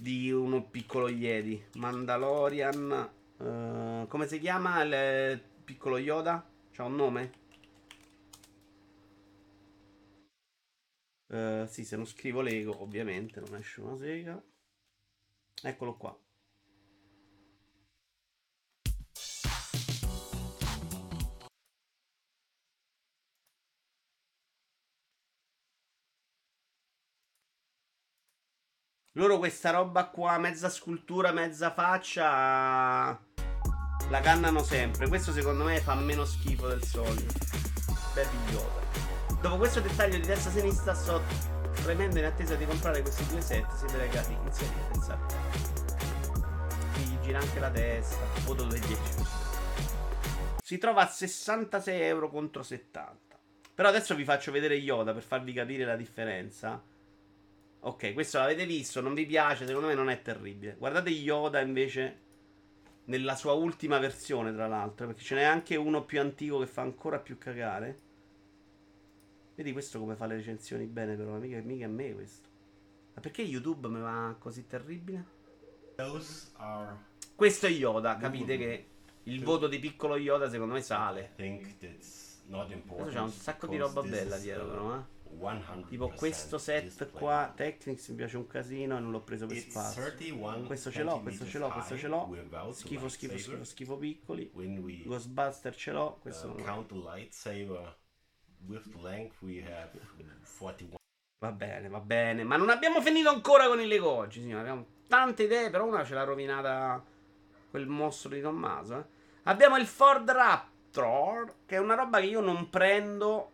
di 0.00 0.32
uno 0.32 0.64
piccolo 0.64 1.08
Jedi. 1.08 1.66
Mandalorian. 1.74 3.10
eh, 3.38 4.06
come 4.08 4.26
si 4.26 4.40
chiama 4.40 4.82
il 4.82 5.40
piccolo 5.62 5.96
Yoda? 5.96 6.44
C'ha 6.72 6.82
un 6.82 6.96
nome? 6.96 7.32
Eh, 11.28 11.64
sì, 11.68 11.84
se 11.84 11.94
non 11.94 12.06
scrivo 12.06 12.40
Lego, 12.40 12.82
ovviamente 12.82 13.38
non 13.38 13.54
esce 13.54 13.80
una 13.82 13.96
sega. 13.96 14.42
Eccolo 15.62 15.94
qua. 15.94 16.18
Loro 29.16 29.38
questa 29.38 29.70
roba 29.70 30.08
qua, 30.08 30.36
mezza 30.36 30.68
scultura, 30.68 31.32
mezza 31.32 31.70
faccia, 31.70 33.18
la 34.10 34.20
cannano 34.20 34.62
sempre. 34.62 35.08
Questo 35.08 35.32
secondo 35.32 35.64
me 35.64 35.80
fa 35.80 35.94
meno 35.94 36.26
schifo 36.26 36.68
del 36.68 36.82
solito. 36.82 37.32
Baby 38.14 38.52
Yoda. 38.52 39.40
Dopo 39.40 39.56
questo 39.56 39.80
dettaglio 39.80 40.18
di 40.18 40.26
destra 40.26 40.50
sinistra 40.50 40.92
sto 40.92 41.22
premendo 41.82 42.18
in 42.18 42.26
attesa 42.26 42.56
di 42.56 42.66
comprare 42.66 43.00
questi 43.00 43.26
due 43.28 43.40
set. 43.40 43.66
Siete 43.72 43.96
legati 43.96 44.36
inserire, 44.44 44.86
pensate. 44.92 45.34
Gli 46.96 47.18
gira 47.22 47.38
anche 47.38 47.58
la 47.58 47.70
testa. 47.70 48.22
Voto 48.44 48.64
del 48.64 48.80
10. 48.80 49.00
Si 50.62 50.76
trova 50.76 51.04
a 51.04 51.08
66 51.08 52.02
euro 52.02 52.28
contro 52.28 52.62
70. 52.62 53.38
Però 53.74 53.88
adesso 53.88 54.14
vi 54.14 54.24
faccio 54.24 54.52
vedere 54.52 54.74
Yoda 54.74 55.14
per 55.14 55.22
farvi 55.22 55.54
capire 55.54 55.86
la 55.86 55.96
differenza. 55.96 56.94
Ok, 57.86 58.14
questo 58.14 58.38
l'avete 58.38 58.66
visto, 58.66 59.00
non 59.00 59.14
vi 59.14 59.24
piace, 59.24 59.64
secondo 59.64 59.86
me 59.86 59.94
non 59.94 60.10
è 60.10 60.20
terribile. 60.20 60.74
Guardate 60.76 61.10
Yoda 61.10 61.60
invece 61.60 62.20
nella 63.04 63.36
sua 63.36 63.52
ultima 63.52 64.00
versione, 64.00 64.52
tra 64.52 64.66
l'altro, 64.66 65.06
perché 65.06 65.22
ce 65.22 65.36
n'è 65.36 65.44
anche 65.44 65.76
uno 65.76 66.04
più 66.04 66.20
antico 66.20 66.58
che 66.58 66.66
fa 66.66 66.82
ancora 66.82 67.20
più 67.20 67.38
cagare. 67.38 68.00
Vedi 69.54 69.70
questo 69.70 70.00
come 70.00 70.16
fa 70.16 70.26
le 70.26 70.34
recensioni 70.34 70.84
bene, 70.86 71.14
però, 71.14 71.36
mica, 71.36 71.60
mica 71.60 71.86
a 71.86 71.88
me 71.88 72.12
questo. 72.12 72.48
Ma 73.14 73.20
perché 73.20 73.42
YouTube 73.42 73.86
mi 73.86 74.00
va 74.00 74.34
così 74.36 74.66
terribile? 74.66 75.24
Those 75.94 76.48
are 76.54 76.96
Questo 77.36 77.66
è 77.66 77.70
Yoda, 77.70 78.16
capite 78.16 78.58
che 78.58 78.86
il 79.22 79.44
voto 79.44 79.68
di 79.68 79.78
piccolo 79.78 80.16
Yoda 80.16 80.50
secondo 80.50 80.74
me 80.74 80.82
sale. 80.82 81.34
Questo 82.96 83.12
c'ha 83.12 83.22
un 83.22 83.30
sacco 83.30 83.68
di 83.68 83.76
roba 83.76 84.02
bella 84.02 84.38
dietro, 84.38 84.66
però, 84.66 84.96
eh. 84.96 85.15
100% 85.40 85.86
Tipo 85.88 86.08
questo 86.10 86.58
set 86.58 87.10
qua, 87.10 87.52
Technics, 87.54 88.08
mi 88.08 88.16
piace 88.16 88.36
un 88.36 88.46
casino 88.46 88.96
e 88.96 89.00
non 89.00 89.10
l'ho 89.10 89.22
preso 89.22 89.46
per 89.46 89.56
spazio. 89.58 90.02
31 90.02 90.62
Questo 90.62 90.90
ce 90.90 91.02
l'ho, 91.02 91.20
questo 91.20 91.46
ce 91.46 91.58
l'ho, 91.58 91.68
questo 91.70 91.96
ce 91.96 92.08
l'ho. 92.08 92.72
Schifo, 92.72 93.08
schifo, 93.08 93.38
schifo, 93.38 93.64
schifo 93.64 93.96
piccoli. 93.96 94.50
Ghostbuster 95.04 95.74
ce 95.74 95.92
l'ho, 95.92 96.18
questo 96.20 96.46
uh, 96.46 96.48
non 96.50 96.56
l'ho. 96.58 96.64
count 96.64 96.92
lightsaber 96.92 97.96
with 98.66 98.94
length, 99.02 99.40
we 99.42 99.62
have 99.62 99.90
41. 100.58 100.96
Va 101.38 101.52
bene, 101.52 101.88
va 101.88 102.00
bene. 102.00 102.44
Ma 102.44 102.56
non 102.56 102.70
abbiamo 102.70 103.00
finito 103.02 103.28
ancora 103.28 103.66
con 103.66 103.80
il 103.80 103.88
Lego 103.88 104.08
oggi, 104.10 104.40
signore. 104.40 104.60
Abbiamo 104.60 104.86
tante 105.06 105.44
idee, 105.44 105.70
però 105.70 105.84
una 105.84 106.04
ce 106.04 106.14
l'ha 106.14 106.24
rovinata 106.24 107.04
quel 107.70 107.86
mostro 107.86 108.30
di 108.30 108.40
Tommaso. 108.40 108.98
eh. 108.98 109.04
Abbiamo 109.44 109.76
il 109.76 109.86
Ford 109.86 110.28
Raptor, 110.28 111.54
che 111.66 111.76
è 111.76 111.78
una 111.78 111.94
roba 111.94 112.18
che 112.20 112.26
io 112.26 112.40
non 112.40 112.70
prendo, 112.70 113.52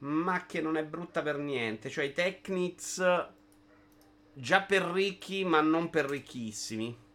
ma 0.00 0.46
che 0.46 0.60
non 0.60 0.76
è 0.76 0.84
brutta 0.84 1.22
per 1.22 1.38
niente. 1.38 1.90
Cioè 1.90 2.04
i 2.04 2.12
Technics 2.12 3.28
già 4.32 4.62
per 4.62 4.82
ricchi, 4.82 5.44
ma 5.44 5.60
non 5.60 5.90
per 5.90 6.06
ricchissimi. 6.06 7.08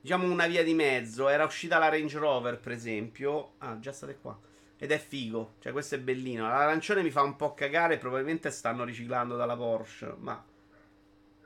Diciamo 0.00 0.30
una 0.30 0.46
via 0.46 0.62
di 0.62 0.74
mezzo. 0.74 1.28
Era 1.28 1.44
uscita 1.44 1.78
la 1.78 1.88
Range 1.88 2.18
Rover, 2.18 2.58
per 2.58 2.72
esempio. 2.72 3.54
Ah, 3.58 3.78
già 3.78 3.92
state 3.92 4.18
qua. 4.18 4.38
Ed 4.78 4.92
è 4.92 4.98
figo. 4.98 5.56
Cioè, 5.58 5.72
questo 5.72 5.96
è 5.96 5.98
bellino. 5.98 6.48
L'arancione 6.48 7.02
mi 7.02 7.10
fa 7.10 7.22
un 7.22 7.36
po' 7.36 7.52
cagare. 7.52 7.98
Probabilmente 7.98 8.50
stanno 8.50 8.84
riciclando 8.84 9.36
dalla 9.36 9.56
Porsche. 9.56 10.14
Ma 10.18 10.42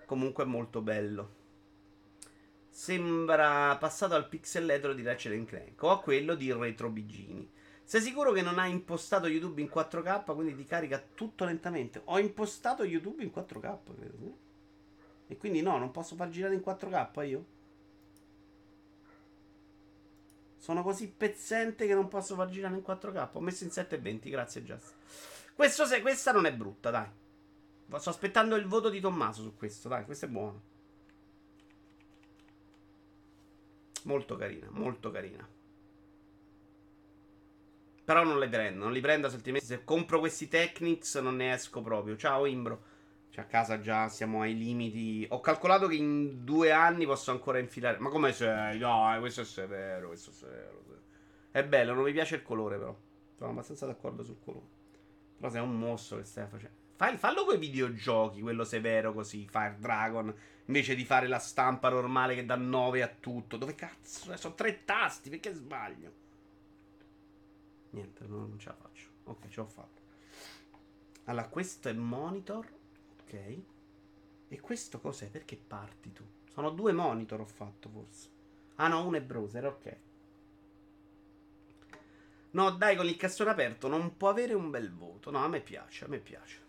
comunque 0.06 0.44
è 0.44 0.46
molto 0.46 0.80
bello. 0.82 1.42
Sembra 2.68 3.76
passato 3.76 4.14
al 4.14 4.28
pixelletro 4.28 4.94
di 4.94 5.02
Ratchet 5.02 5.44
Clank 5.44 5.82
o 5.82 5.90
a 5.90 6.00
quello 6.00 6.34
di 6.34 6.52
Retro 6.52 6.90
Bigini. 6.90 7.53
Sei 7.84 8.00
sicuro 8.00 8.32
che 8.32 8.40
non 8.40 8.58
hai 8.58 8.70
impostato 8.70 9.26
YouTube 9.26 9.60
in 9.60 9.70
4K, 9.72 10.34
quindi 10.34 10.56
ti 10.56 10.64
carica 10.64 11.02
tutto 11.14 11.44
lentamente? 11.44 12.00
Ho 12.04 12.18
impostato 12.18 12.82
YouTube 12.82 13.22
in 13.22 13.30
4K, 13.34 13.78
credo. 13.94 14.36
E 15.26 15.36
quindi 15.36 15.60
no, 15.60 15.76
non 15.76 15.90
posso 15.90 16.16
far 16.16 16.30
girare 16.30 16.54
in 16.54 16.62
4K 16.64 17.28
io? 17.28 17.44
Sono 20.56 20.82
così 20.82 21.08
pezzente 21.08 21.86
che 21.86 21.94
non 21.94 22.08
posso 22.08 22.34
far 22.34 22.48
girare 22.48 22.74
in 22.74 22.82
4K. 22.86 23.28
Ho 23.32 23.40
messo 23.40 23.64
in 23.64 23.70
720, 23.70 24.30
grazie 24.30 24.64
Just. 24.64 24.94
Questo 25.54 25.84
se, 25.84 26.00
questa 26.00 26.32
non 26.32 26.46
è 26.46 26.54
brutta, 26.54 26.90
dai. 26.90 27.08
Sto 27.96 28.10
aspettando 28.10 28.56
il 28.56 28.64
voto 28.64 28.88
di 28.88 28.98
Tommaso 28.98 29.42
su 29.42 29.54
questo, 29.56 29.88
dai, 29.88 30.06
questo 30.06 30.24
è 30.24 30.28
buono. 30.28 30.62
Molto 34.04 34.36
carina, 34.36 34.68
molto 34.70 35.10
carina. 35.10 35.46
Però 38.04 38.22
non 38.22 38.38
le 38.38 38.48
prendo, 38.48 38.84
non 38.84 38.92
li 38.92 39.00
prendo 39.00 39.28
altrimenti 39.28 39.66
se 39.66 39.82
compro 39.82 40.18
questi 40.18 40.46
Technics 40.46 41.14
non 41.16 41.36
ne 41.36 41.54
esco 41.54 41.80
proprio. 41.80 42.16
Ciao 42.16 42.44
Imbro. 42.44 42.92
Cioè 43.30 43.44
a 43.44 43.46
casa 43.46 43.80
già 43.80 44.08
siamo 44.08 44.42
ai 44.42 44.56
limiti. 44.56 45.26
Ho 45.30 45.40
calcolato 45.40 45.88
che 45.88 45.96
in 45.96 46.44
due 46.44 46.70
anni 46.70 47.06
posso 47.06 47.30
ancora 47.30 47.58
infilare. 47.58 47.98
Ma 47.98 48.10
come 48.10 48.32
sei? 48.32 48.78
Dai, 48.78 49.18
questo 49.20 49.40
è 49.40 49.44
severo, 49.44 50.08
questo 50.08 50.30
è 50.30 50.32
severo. 50.34 50.82
È 51.50 51.64
bello, 51.64 51.94
non 51.94 52.04
mi 52.04 52.12
piace 52.12 52.34
il 52.34 52.42
colore 52.42 52.76
però. 52.76 52.94
Sono 53.38 53.50
abbastanza 53.50 53.86
d'accordo 53.86 54.22
sul 54.22 54.38
colore. 54.44 54.66
Però 55.38 55.50
sei 55.50 55.62
un 55.62 55.78
mostro 55.78 56.18
che 56.18 56.24
stai 56.24 56.46
facendo. 56.46 56.76
Fai- 56.96 57.16
fallo 57.16 57.44
con 57.44 57.54
i 57.54 57.58
videogiochi, 57.58 58.40
quello 58.40 58.64
severo 58.64 59.12
così, 59.12 59.48
Fire 59.48 59.76
Dragon, 59.78 60.32
invece 60.66 60.94
di 60.94 61.04
fare 61.04 61.26
la 61.26 61.38
stampa 61.38 61.88
normale 61.88 62.34
che 62.34 62.44
dà 62.44 62.56
9 62.56 63.02
a 63.02 63.08
tutto. 63.08 63.56
Dove 63.56 63.74
cazzo? 63.74 64.36
Sono 64.36 64.54
tre 64.54 64.84
tasti, 64.84 65.30
perché 65.30 65.52
sbaglio? 65.54 66.22
Niente, 67.94 68.26
no, 68.26 68.38
non 68.38 68.58
ce 68.58 68.68
la 68.68 68.74
faccio. 68.74 69.08
Ok, 69.24 69.48
ce 69.48 69.60
l'ho 69.60 69.66
fatta. 69.66 70.00
Allora, 71.24 71.48
questo 71.48 71.88
è 71.88 71.92
monitor. 71.92 72.68
Ok. 73.22 73.58
E 74.48 74.60
questo 74.60 75.00
cos'è? 75.00 75.30
Perché 75.30 75.56
parti 75.56 76.12
tu? 76.12 76.24
Sono 76.52 76.70
due 76.70 76.92
monitor 76.92 77.40
ho 77.40 77.46
fatto 77.46 77.88
forse. 77.88 78.28
Ah 78.76 78.88
no, 78.88 79.06
uno 79.06 79.16
è 79.16 79.22
browser, 79.22 79.66
ok. 79.66 79.96
No, 82.50 82.70
dai, 82.70 82.96
con 82.96 83.06
il 83.06 83.16
cassone 83.16 83.50
aperto 83.50 83.88
non 83.88 84.16
può 84.16 84.28
avere 84.28 84.54
un 84.54 84.70
bel 84.70 84.92
voto. 84.92 85.30
No, 85.30 85.38
a 85.38 85.48
me 85.48 85.60
piace, 85.60 86.04
a 86.04 86.08
me 86.08 86.18
piace. 86.18 86.62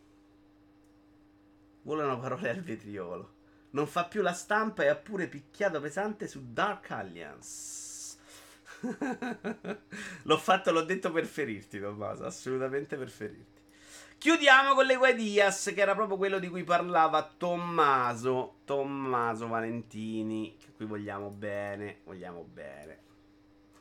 Volano 1.82 2.20
parole 2.20 2.50
al 2.50 2.62
vetriolo. 2.62 3.34
Non 3.72 3.88
fa 3.88 4.06
più 4.06 4.22
la 4.22 4.34
stampa 4.34 4.84
e 4.84 4.88
ha 4.88 4.96
pure 4.96 5.28
picchiato 5.28 5.82
pesante 5.82 6.28
su 6.28 6.52
Dark 6.52 6.90
Alliance. 6.92 7.85
l'ho 10.24 10.38
fatto, 10.38 10.72
l'ho 10.72 10.84
detto 10.84 11.12
per 11.12 11.26
ferirti, 11.26 11.80
Tommaso. 11.80 12.26
Assolutamente 12.26 12.96
per 12.96 13.10
ferirti. 13.10 13.62
Chiudiamo 14.18 14.74
con 14.74 14.86
le 14.86 14.98
Diaz, 15.16 15.72
che 15.74 15.82
era 15.82 15.94
proprio 15.94 16.18
quello 16.18 16.40
di 16.40 16.50
cui 16.50 16.64
parlava 16.64 17.34
Tommaso. 17.38 18.60
Tommaso 18.66 19.48
Valentini. 19.48 20.56
Che 20.58 20.72
qui 20.76 20.86
vogliamo 20.86 21.30
bene. 21.30 22.00
Vogliamo 22.06 22.42
bene. 22.44 23.00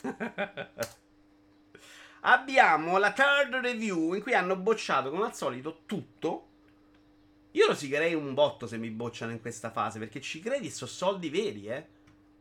Abbiamo 2.26 2.99
la 2.99 3.12
third 3.12 3.55
review 3.55 4.14
in 4.14 4.22
cui 4.22 4.34
hanno 4.34 4.57
bocciato 4.57 5.11
come 5.11 5.24
al 5.24 5.34
solito 5.34 5.82
tutto. 5.86 6.49
Io 7.53 7.66
lo 7.66 7.74
sigherei 7.74 8.14
un 8.14 8.34
botto 8.34 8.66
se 8.66 8.78
mi 8.78 8.90
bocciano 8.90 9.30
in 9.30 9.40
questa 9.40 9.70
fase 9.70 9.99
perché 9.99 10.20
ci 10.20 10.40
credi, 10.40 10.70
sono 10.70 10.90
soldi 10.90 11.28
veri, 11.28 11.68
eh. 11.68 11.86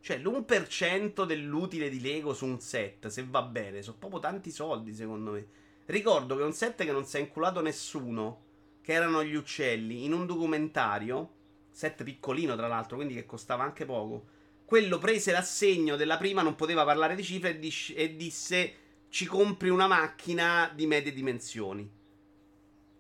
Cioè, 0.04 0.18
l'1% 0.18 1.26
dell'utile 1.26 1.88
di 1.88 2.02
Lego 2.02 2.34
su 2.34 2.46
un 2.46 2.60
set, 2.60 3.08
se 3.08 3.26
va 3.26 3.42
bene, 3.42 3.82
sono 3.82 3.96
proprio 3.98 4.20
tanti 4.20 4.52
soldi, 4.52 4.94
secondo 4.94 5.32
me. 5.32 5.48
Ricordo 5.86 6.36
che 6.36 6.44
un 6.44 6.52
set 6.52 6.84
che 6.84 6.92
non 6.92 7.06
si 7.06 7.16
è 7.16 7.20
inculato 7.22 7.62
nessuno, 7.62 8.42
che 8.82 8.92
erano 8.92 9.24
gli 9.24 9.34
uccelli, 9.34 10.04
in 10.04 10.12
un 10.12 10.26
documentario, 10.26 11.32
set 11.72 12.04
piccolino 12.04 12.54
tra 12.58 12.68
l'altro, 12.68 12.98
quindi 12.98 13.14
che 13.14 13.26
costava 13.26 13.64
anche 13.64 13.86
poco, 13.86 14.26
quello 14.66 14.98
prese 14.98 15.32
l'assegno 15.32 15.96
della 15.96 16.18
prima, 16.18 16.42
non 16.42 16.56
poteva 16.56 16.84
parlare 16.84 17.16
di 17.16 17.24
cifre 17.24 17.52
e, 17.52 17.60
dis- 17.60 17.94
e 17.96 18.18
disse 18.18 18.74
ci 19.08 19.26
compri 19.26 19.70
una 19.70 19.88
macchina 19.88 20.70
di 20.76 20.86
medie 20.86 21.14
dimensioni. 21.14 21.90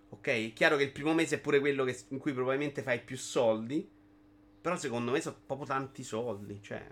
Ok? 0.08 0.54
Chiaro 0.54 0.78
che 0.78 0.84
il 0.84 0.92
primo 0.94 1.14
mese 1.14 1.36
è 1.36 1.40
pure 1.42 1.60
quello 1.60 1.84
che, 1.84 2.00
in 2.08 2.18
cui 2.18 2.32
probabilmente 2.32 2.82
fai 2.82 3.02
più 3.02 3.18
soldi. 3.18 3.90
Però 4.64 4.78
secondo 4.78 5.12
me 5.12 5.20
sono 5.20 5.36
proprio 5.46 5.68
tanti 5.68 6.06
soldi, 6.06 6.62
cioè. 6.62 6.90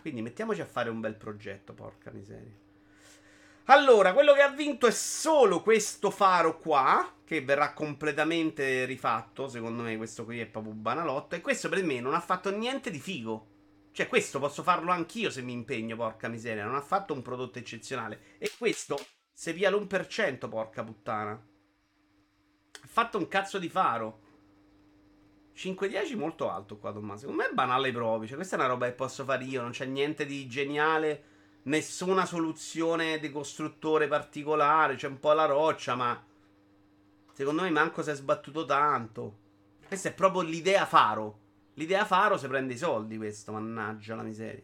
Quindi 0.00 0.22
mettiamoci 0.22 0.62
a 0.62 0.64
fare 0.64 0.88
un 0.88 0.98
bel 0.98 1.16
progetto, 1.16 1.74
porca 1.74 2.10
miseria. 2.10 2.62
Allora, 3.64 4.14
quello 4.14 4.32
che 4.32 4.40
ha 4.40 4.48
vinto 4.48 4.86
è 4.86 4.90
solo 4.90 5.60
questo 5.60 6.10
faro 6.10 6.58
qua, 6.58 7.16
che 7.26 7.42
verrà 7.42 7.74
completamente 7.74 8.86
rifatto. 8.86 9.48
Secondo 9.48 9.82
me 9.82 9.98
questo 9.98 10.24
qui 10.24 10.40
è 10.40 10.46
proprio 10.46 10.72
banalotto. 10.72 11.34
E 11.34 11.42
questo 11.42 11.68
per 11.68 11.84
me 11.84 12.00
non 12.00 12.14
ha 12.14 12.20
fatto 12.20 12.50
niente 12.50 12.90
di 12.90 12.98
figo. 12.98 13.48
Cioè, 13.92 14.08
questo 14.08 14.38
posso 14.38 14.62
farlo 14.62 14.92
anch'io 14.92 15.28
se 15.28 15.42
mi 15.42 15.52
impegno, 15.52 15.94
porca 15.94 16.28
miseria. 16.28 16.64
Non 16.64 16.76
ha 16.76 16.80
fatto 16.80 17.12
un 17.12 17.20
prodotto 17.20 17.58
eccezionale. 17.58 18.38
E 18.38 18.50
questo, 18.56 18.98
se 19.30 19.52
via 19.52 19.70
l'1%, 19.70 20.48
porca 20.48 20.82
puttana. 20.82 21.32
Ha 21.32 22.86
fatto 22.86 23.18
un 23.18 23.28
cazzo 23.28 23.58
di 23.58 23.68
faro. 23.68 24.22
5-10 25.56 26.16
molto 26.16 26.50
alto 26.50 26.78
qua, 26.78 26.92
Tommaso. 26.92 27.20
Secondo 27.20 27.42
me 27.42 27.50
è 27.50 27.52
banale 27.52 27.92
proprio. 27.92 28.26
Cioè, 28.26 28.36
questa 28.36 28.56
è 28.56 28.58
una 28.58 28.68
roba 28.68 28.86
che 28.86 28.92
posso 28.92 29.24
fare 29.24 29.44
io. 29.44 29.62
Non 29.62 29.70
c'è 29.70 29.86
niente 29.86 30.26
di 30.26 30.46
geniale. 30.48 31.24
Nessuna 31.64 32.26
soluzione 32.26 33.18
di 33.20 33.30
costruttore 33.30 34.08
particolare. 34.08 34.96
C'è 34.96 35.06
un 35.06 35.20
po' 35.20 35.32
la 35.32 35.44
roccia, 35.46 35.94
ma. 35.94 36.22
Secondo 37.32 37.62
me 37.62 37.70
manco 37.70 38.02
si 38.02 38.10
è 38.10 38.14
sbattuto 38.14 38.64
tanto. 38.64 39.38
Questa 39.86 40.08
è 40.08 40.14
proprio 40.14 40.42
l'idea 40.42 40.86
faro. 40.86 41.38
L'idea 41.74 42.04
faro 42.04 42.36
se 42.36 42.48
prende 42.48 42.74
i 42.74 42.78
soldi 42.78 43.16
questo, 43.16 43.52
mannaggia 43.52 44.14
la 44.14 44.22
miseria. 44.22 44.62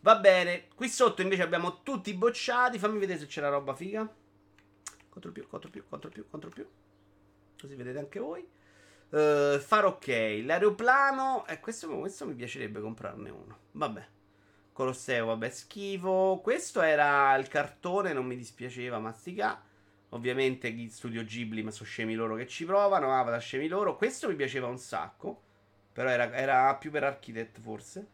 Va 0.00 0.16
bene, 0.16 0.68
qui 0.74 0.88
sotto 0.88 1.22
invece 1.22 1.42
abbiamo 1.42 1.82
tutti 1.82 2.12
bocciati. 2.12 2.78
Fammi 2.78 2.98
vedere 2.98 3.18
se 3.18 3.26
c'è 3.26 3.40
la 3.40 3.48
roba 3.48 3.74
figa. 3.74 4.06
Contro 5.08 5.32
più, 5.32 5.46
contro 5.48 5.70
più, 5.70 5.84
contro 5.88 6.10
più, 6.10 6.26
contro 6.28 6.50
più. 6.50 6.66
Così 7.58 7.74
vedete 7.74 7.98
anche 7.98 8.18
voi. 8.18 8.46
Uh, 9.14 9.60
fare 9.60 9.86
ok. 9.86 10.42
L'aeroplano. 10.42 11.46
Eh, 11.46 11.60
questo, 11.60 11.88
questo 11.98 12.26
mi 12.26 12.34
piacerebbe 12.34 12.80
comprarne 12.80 13.30
uno. 13.30 13.58
Vabbè. 13.72 14.04
Colosseo, 14.72 15.26
vabbè, 15.26 15.50
schifo. 15.50 16.40
Questo 16.42 16.80
era 16.80 17.32
il 17.36 17.46
cartone, 17.46 18.12
non 18.12 18.26
mi 18.26 18.36
dispiaceva, 18.36 18.98
mastica. 18.98 19.62
Ovviamente 20.08 20.72
gli 20.72 20.88
studio 20.88 21.22
Ghibli, 21.22 21.62
ma 21.62 21.70
sono 21.70 21.88
scemi 21.88 22.14
loro 22.14 22.34
che 22.34 22.48
ci 22.48 22.64
provano. 22.64 23.12
Avatar, 23.12 23.40
scemi 23.40 23.68
loro. 23.68 23.94
Questo 23.94 24.28
mi 24.28 24.34
piaceva 24.34 24.66
un 24.66 24.78
sacco. 24.78 25.42
Però 25.92 26.08
era, 26.08 26.32
era 26.32 26.74
più 26.74 26.90
per 26.90 27.04
Architect, 27.04 27.60
forse. 27.60 28.08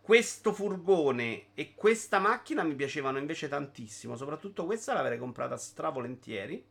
Questo 0.00 0.52
furgone 0.52 1.46
e 1.54 1.74
questa 1.74 2.20
macchina 2.20 2.62
mi 2.62 2.76
piacevano 2.76 3.18
invece 3.18 3.48
tantissimo. 3.48 4.14
Soprattutto 4.14 4.66
questa 4.66 4.92
l'avrei 4.92 5.18
comprata 5.18 5.56
stravolentieri. 5.56 6.64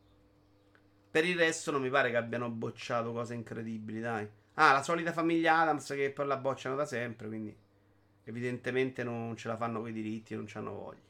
Per 1.14 1.24
il 1.24 1.36
resto 1.36 1.70
non 1.70 1.80
mi 1.80 1.90
pare 1.90 2.10
che 2.10 2.16
abbiano 2.16 2.50
bocciato 2.50 3.12
cose 3.12 3.34
incredibili, 3.34 4.00
dai. 4.00 4.28
Ah, 4.54 4.72
la 4.72 4.82
solita 4.82 5.12
famiglia 5.12 5.60
Adams 5.60 5.86
che 5.90 6.10
poi 6.10 6.26
la 6.26 6.36
bocciano 6.36 6.74
da 6.74 6.84
sempre, 6.86 7.28
quindi 7.28 7.56
evidentemente 8.24 9.04
non 9.04 9.36
ce 9.36 9.46
la 9.46 9.56
fanno 9.56 9.80
coi 9.80 9.92
diritti 9.92 10.34
non 10.34 10.48
ci 10.48 10.58
hanno 10.58 10.72
voglia. 10.72 11.02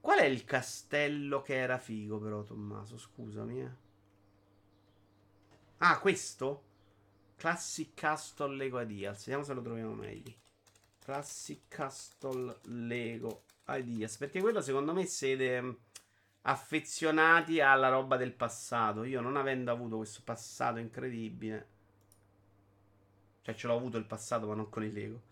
Qual 0.00 0.18
è 0.20 0.26
il 0.26 0.44
castello 0.44 1.42
che 1.42 1.56
era 1.56 1.76
figo 1.76 2.20
però, 2.20 2.44
Tommaso? 2.44 2.96
Scusami, 2.98 3.62
eh. 3.62 3.70
Ah, 5.78 5.98
questo? 5.98 6.62
Classic 7.34 7.94
Castle 7.94 8.54
Lego 8.54 8.78
Ideas. 8.78 9.24
Vediamo 9.24 9.42
se 9.42 9.54
lo 9.54 9.60
troviamo 9.60 9.94
meglio. 9.94 10.34
Classic 11.00 11.62
Castle 11.66 12.58
Lego 12.66 13.42
Ideas. 13.66 14.18
Perché 14.18 14.40
quello 14.40 14.60
secondo 14.60 14.94
me 14.94 15.04
siete 15.06 15.78
affezionati 16.46 17.60
alla 17.60 17.88
roba 17.88 18.16
del 18.16 18.32
passato. 18.32 19.04
Io 19.04 19.20
non 19.20 19.36
avendo 19.36 19.70
avuto 19.70 19.96
questo 19.98 20.20
passato 20.24 20.78
incredibile. 20.78 21.68
Cioè 23.42 23.54
ce 23.54 23.66
l'ho 23.66 23.76
avuto 23.76 23.98
il 23.98 24.04
passato 24.04 24.46
ma 24.46 24.54
non 24.54 24.68
con 24.68 24.84
il 24.84 24.92
Lego. 24.92 25.22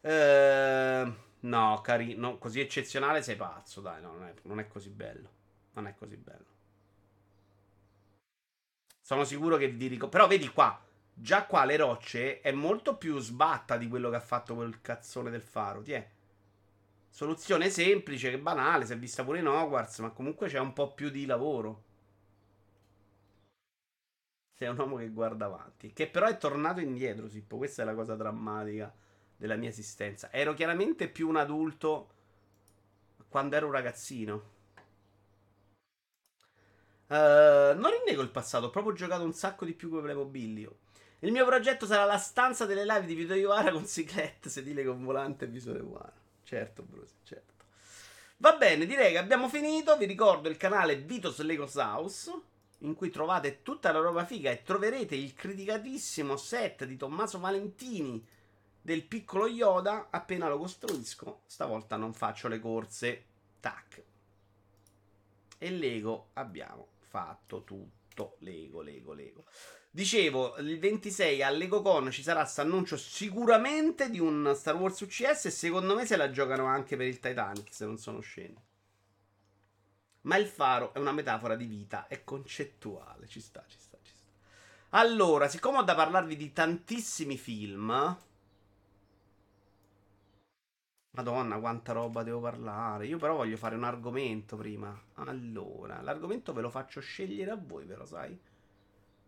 Eh, 0.00 1.12
no, 1.40 1.80
carino. 1.82 2.38
Così 2.38 2.60
eccezionale 2.60 3.22
sei 3.22 3.36
pazzo. 3.36 3.80
Dai, 3.80 4.00
no, 4.00 4.12
non 4.12 4.24
è, 4.24 4.34
non 4.42 4.60
è 4.60 4.68
così 4.68 4.88
bello. 4.90 5.28
Non 5.74 5.86
è 5.86 5.94
così 5.94 6.16
bello. 6.16 6.46
Sono 9.00 9.24
sicuro 9.24 9.56
che 9.56 9.68
vi 9.68 9.86
ricordo. 9.88 10.10
Però 10.10 10.26
vedi 10.26 10.48
qua. 10.48 10.80
Già 11.12 11.44
qua 11.44 11.64
le 11.64 11.76
rocce 11.76 12.40
è 12.40 12.50
molto 12.50 12.96
più 12.96 13.18
sbatta 13.18 13.76
di 13.76 13.88
quello 13.88 14.08
che 14.10 14.16
ha 14.16 14.20
fatto 14.20 14.54
quel 14.54 14.80
cazzone 14.80 15.30
del 15.30 15.42
faro. 15.42 15.82
Ti 15.82 15.92
è. 15.92 16.08
Soluzione 17.10 17.68
semplice, 17.68 18.30
che 18.30 18.38
banale, 18.38 18.86
si 18.86 18.92
è 18.92 18.98
vista 18.98 19.24
pure 19.24 19.40
in 19.40 19.48
Hogwarts, 19.48 19.98
ma 19.98 20.10
comunque 20.10 20.48
c'è 20.48 20.58
un 20.58 20.72
po' 20.72 20.94
più 20.94 21.10
di 21.10 21.26
lavoro. 21.26 21.82
Sei 24.56 24.68
un 24.68 24.78
uomo 24.78 24.96
che 24.96 25.08
guarda 25.10 25.46
avanti. 25.46 25.92
Che 25.92 26.06
però 26.08 26.26
è 26.26 26.36
tornato 26.38 26.80
indietro, 26.80 27.28
Sippo. 27.28 27.56
Questa 27.56 27.82
è 27.82 27.84
la 27.84 27.94
cosa 27.94 28.14
drammatica 28.14 28.94
della 29.36 29.56
mia 29.56 29.70
esistenza. 29.70 30.30
Ero 30.30 30.54
chiaramente 30.54 31.08
più 31.08 31.28
un 31.28 31.36
adulto 31.36 32.08
quando 33.28 33.56
ero 33.56 33.66
un 33.66 33.72
ragazzino. 33.72 34.58
Uh, 37.06 37.74
non 37.74 37.90
rinnego 37.90 38.22
il 38.22 38.30
passato, 38.30 38.66
ho 38.66 38.70
proprio 38.70 38.92
giocato 38.92 39.24
un 39.24 39.32
sacco 39.32 39.64
di 39.64 39.72
più 39.72 39.90
con 39.90 40.02
Playmobil 40.02 40.58
io. 40.58 40.78
Il 41.20 41.32
mio 41.32 41.44
progetto 41.44 41.86
sarà 41.86 42.04
la 42.04 42.18
stanza 42.18 42.66
delle 42.66 42.84
live 42.84 43.04
di 43.04 43.14
Vito 43.14 43.34
Iovara 43.34 43.72
con 43.72 43.84
ciclette, 43.88 44.48
sedile 44.48 44.84
con 44.84 45.02
volante 45.02 45.46
e 45.46 45.48
visore 45.48 45.80
umano. 45.80 46.19
Certo, 46.50 46.82
Bruce, 46.82 47.14
certo. 47.22 47.64
Va 48.38 48.56
bene, 48.56 48.84
direi 48.84 49.12
che 49.12 49.18
abbiamo 49.18 49.48
finito. 49.48 49.96
Vi 49.96 50.04
ricordo 50.04 50.48
il 50.48 50.56
canale 50.56 50.96
Vitos 50.96 51.38
Legos 51.42 51.76
House, 51.76 52.32
in 52.78 52.96
cui 52.96 53.08
trovate 53.08 53.62
tutta 53.62 53.92
la 53.92 54.00
roba 54.00 54.24
figa 54.24 54.50
e 54.50 54.64
troverete 54.64 55.14
il 55.14 55.32
criticatissimo 55.32 56.36
set 56.36 56.86
di 56.86 56.96
Tommaso 56.96 57.38
Valentini 57.38 58.26
del 58.82 59.04
piccolo 59.04 59.46
Yoda. 59.46 60.08
Appena 60.10 60.48
lo 60.48 60.58
costruisco, 60.58 61.42
stavolta 61.46 61.94
non 61.94 62.12
faccio 62.14 62.48
le 62.48 62.58
corse. 62.58 63.24
Tac. 63.60 64.02
E 65.56 65.70
Lego 65.70 66.30
abbiamo 66.32 66.88
fatto 66.98 67.62
tutto. 67.62 68.34
Lego, 68.38 68.82
Lego, 68.82 69.12
Lego. 69.12 69.44
Dicevo, 69.92 70.56
il 70.58 70.78
26 70.78 71.42
a 71.42 71.50
LegoCon 71.50 72.12
ci 72.12 72.22
sarà 72.22 72.42
questo 72.42 72.60
annuncio 72.60 72.96
sicuramente 72.96 74.08
di 74.08 74.20
un 74.20 74.52
Star 74.54 74.76
Wars 74.76 75.00
UCS 75.00 75.46
e 75.46 75.50
secondo 75.50 75.96
me 75.96 76.06
se 76.06 76.16
la 76.16 76.30
giocano 76.30 76.66
anche 76.66 76.96
per 76.96 77.08
il 77.08 77.18
Titanic, 77.18 77.74
se 77.74 77.86
non 77.86 77.98
sono 77.98 78.20
scemi. 78.20 78.56
Ma 80.22 80.36
il 80.36 80.46
faro 80.46 80.94
è 80.94 80.98
una 80.98 81.10
metafora 81.10 81.56
di 81.56 81.64
vita, 81.64 82.06
è 82.06 82.22
concettuale, 82.22 83.26
ci 83.26 83.40
sta, 83.40 83.64
ci 83.66 83.78
sta, 83.80 83.98
ci 84.00 84.12
sta. 84.14 84.30
Allora, 84.90 85.48
siccome 85.48 85.78
ho 85.78 85.82
da 85.82 85.96
parlarvi 85.96 86.36
di 86.36 86.52
tantissimi 86.52 87.36
film... 87.36 88.18
Madonna, 91.12 91.58
quanta 91.58 91.92
roba 91.92 92.22
devo 92.22 92.38
parlare. 92.38 93.06
Io 93.06 93.18
però 93.18 93.34
voglio 93.34 93.56
fare 93.56 93.74
un 93.74 93.82
argomento 93.82 94.56
prima. 94.56 94.96
Allora, 95.14 96.00
l'argomento 96.02 96.52
ve 96.52 96.60
lo 96.60 96.70
faccio 96.70 97.00
scegliere 97.00 97.50
a 97.50 97.56
voi, 97.60 97.84
però, 97.84 98.04
sai? 98.04 98.38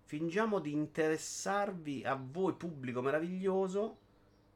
Fingiamo 0.05 0.59
di 0.59 0.73
interessarvi 0.73 2.05
a 2.05 2.15
voi, 2.15 2.55
pubblico 2.55 3.01
meraviglioso. 3.01 3.99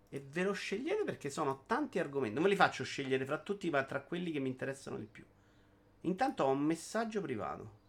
E 0.08 0.20
ve 0.30 0.44
lo 0.44 0.52
scegliete 0.52 1.04
perché 1.04 1.30
sono 1.30 1.64
tanti 1.66 1.98
argomenti. 1.98 2.34
Non 2.34 2.44
me 2.44 2.48
li 2.48 2.56
faccio 2.56 2.84
scegliere 2.84 3.24
fra 3.24 3.38
tutti, 3.38 3.70
ma 3.70 3.82
tra 3.84 4.02
quelli 4.02 4.30
che 4.30 4.38
mi 4.38 4.48
interessano 4.48 4.96
di 4.98 5.06
più. 5.06 5.24
Intanto 6.02 6.44
ho 6.44 6.50
un 6.50 6.60
messaggio 6.60 7.20
privato. 7.20 7.84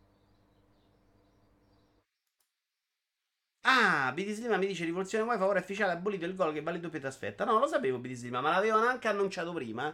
Ah, 3.62 4.12
Bidislima 4.14 4.58
mi 4.58 4.66
dice 4.66 4.86
rivoluzione 4.86 5.24
wifi 5.26 5.44
ora 5.44 5.60
ufficiale 5.60 5.92
abolito 5.92 6.26
il 6.26 6.36
gol 6.36 6.54
che 6.54 6.62
vale 6.62 6.80
doppia 6.80 7.00
trasferta. 7.00 7.44
No, 7.46 7.60
lo 7.60 7.68
sapevo 7.68 8.00
Bidislima, 8.00 8.40
ma 8.42 8.52
l'avevano 8.52 8.86
anche 8.88 9.08
annunciato 9.10 9.52
prima. 9.54 9.94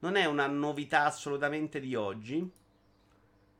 Non 0.00 0.14
è 0.14 0.24
una 0.24 0.46
novità 0.46 1.04
assolutamente 1.04 1.80
di 1.80 1.94
oggi. 1.96 2.50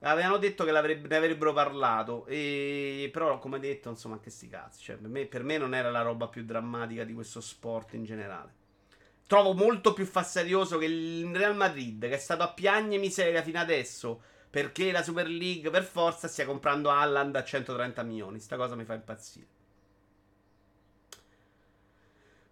Avevano 0.01 0.37
detto 0.37 0.65
che 0.65 0.71
ne 0.71 0.79
avrebbero 0.79 1.53
parlato. 1.53 2.25
E... 2.27 3.11
Però, 3.13 3.39
come 3.39 3.59
detto, 3.59 3.89
insomma, 3.89 4.21
che 4.21 4.31
sti 4.31 4.49
cazzi. 4.49 4.83
Cioè, 4.83 4.97
per 4.97 5.11
me, 5.11 5.27
per 5.27 5.43
me 5.43 5.59
non 5.59 5.75
era 5.75 5.91
la 5.91 6.03
roba 6.03 6.29
più 6.29 6.45
drammatica 6.45 7.05
di 7.05 7.15
questo 7.15 7.41
sport 7.41 7.95
in 7.95 8.05
generale. 8.05 8.55
Trovo 9.27 9.53
molto 9.53 9.93
più 9.93 10.07
fastidioso 10.07 10.79
che 10.79 10.87
il 10.87 11.35
Real 11.35 11.57
Madrid, 11.57 12.01
che 12.03 12.15
è 12.15 12.19
stato 12.19 12.43
a 12.43 12.53
piagne 12.53 12.99
miseria 12.99 13.43
fino 13.43 13.59
adesso. 13.59 14.23
Perché 14.51 14.93
la 14.93 15.03
Super 15.03 15.29
League 15.29 15.69
per 15.71 15.85
forza 15.85 16.29
stia 16.29 16.47
comprando 16.47 16.91
Alland 16.91 17.37
a 17.37 17.45
130 17.45 18.03
milioni. 18.03 18.41
Sta 18.41 18.57
cosa 18.57 18.75
mi 18.75 18.85
fa 18.85 18.95
impazzire. 18.95 19.58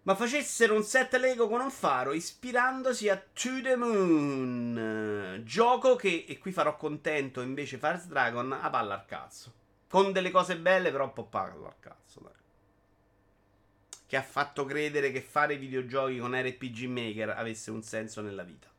Ma 0.07 0.15
facessero 0.15 0.73
un 0.73 0.83
set 0.83 1.17
Lego 1.17 1.49
con 1.49 1.59
un 1.59 1.69
faro 1.69 2.13
ispirandosi 2.13 3.09
a 3.09 3.17
To 3.17 3.61
The 3.61 3.75
Moon. 3.75 5.41
Gioco 5.43 5.97
che, 5.97 6.23
e 6.25 6.37
qui 6.37 6.53
farò 6.53 6.77
contento 6.77 7.41
invece 7.41 7.77
Fires 7.77 8.07
Dragon, 8.07 8.53
a 8.53 8.69
palla 8.69 8.93
al 8.93 9.05
cazzo. 9.05 9.51
Con 9.89 10.13
delle 10.13 10.31
cose 10.31 10.57
belle, 10.57 10.91
però 10.91 11.11
un 11.13 11.27
palla 11.27 11.67
al 11.67 11.79
cazzo. 11.81 12.21
Dai. 12.21 12.31
Che 14.07 14.15
ha 14.15 14.21
fatto 14.21 14.63
credere 14.63 15.11
che 15.11 15.19
fare 15.19 15.57
videogiochi 15.57 16.19
con 16.19 16.41
RPG 16.41 16.85
Maker 16.85 17.31
avesse 17.31 17.69
un 17.69 17.83
senso 17.83 18.21
nella 18.21 18.43
vita. 18.43 18.69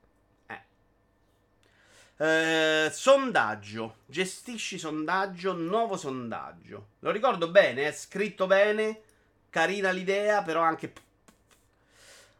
Eh, 2.21 2.89
sondaggio. 2.91 3.99
Gestisci 4.07 4.79
sondaggio. 4.79 5.53
Nuovo 5.53 5.99
sondaggio. 5.99 6.87
Lo 7.01 7.11
ricordo 7.11 7.51
bene, 7.51 7.87
è 7.87 7.93
scritto 7.93 8.47
bene. 8.47 9.03
Carina 9.51 9.91
l'idea, 9.91 10.43
però 10.43 10.63
anche. 10.63 10.91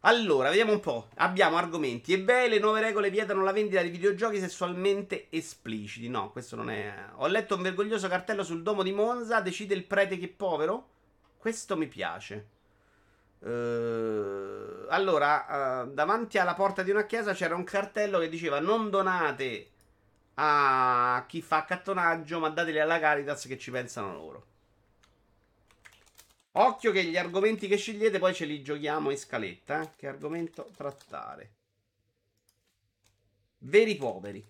Allora, 0.03 0.49
vediamo 0.51 0.73
un 0.73 0.81
po'. 0.81 1.09
Abbiamo 1.17 1.57
argomenti. 1.57 2.13
Ebbene, 2.13 2.49
le 2.49 2.59
nuove 2.61 2.81
regole 2.81 3.11
vietano 3.11 3.43
la 3.43 3.53
vendita 3.53 3.83
di 3.83 3.89
videogiochi 3.89 4.39
sessualmente 4.39 5.27
espliciti. 5.31 6.09
No, 6.09 6.31
questo 6.31 6.55
non 6.55 6.71
è. 6.71 6.93
Ho 7.17 7.27
letto 7.27 7.57
un 7.57 7.63
vergognoso 7.63 8.07
cartello 8.09 8.45
sul 8.45 8.63
domo 8.63 8.83
di 8.85 8.93
Monza. 8.93 9.41
Decide 9.41 9.75
il 9.75 9.85
prete 9.85 10.17
che 10.17 10.27
è 10.27 10.29
povero. 10.29 10.89
Questo 11.37 11.77
mi 11.77 11.89
piace. 11.89 12.47
Uh, 13.41 14.87
allora, 14.89 15.85
uh, 15.85 15.93
davanti 15.93 16.39
alla 16.39 16.55
porta 16.55 16.83
di 16.83 16.91
una 16.91 17.07
chiesa 17.07 17.33
c'era 17.35 17.55
un 17.55 17.63
cartello 17.65 18.19
che 18.19 18.29
diceva 18.29 18.59
non 18.59 18.91
donate 18.91 19.71
a 20.35 21.25
chi 21.27 21.43
fa 21.43 21.59
accattonaggio, 21.59 22.39
ma 22.39 22.49
dateli 22.49 22.81
alla 22.81 22.99
Caritas 22.99 23.47
che 23.47 23.59
ci 23.59 23.71
pensano 23.71 24.13
loro. 24.13 24.47
Occhio 26.61 26.91
che 26.91 27.05
gli 27.05 27.17
argomenti 27.17 27.69
che 27.69 27.77
scegliete 27.77 28.19
poi 28.19 28.35
ce 28.35 28.45
li 28.45 28.63
giochiamo 28.63 29.11
in 29.11 29.17
scaletta. 29.17 29.83
Eh? 29.83 29.91
Che 29.97 30.09
argomento 30.09 30.71
trattare? 30.77 31.51
Veri 33.59 33.95
poveri. 33.95 34.45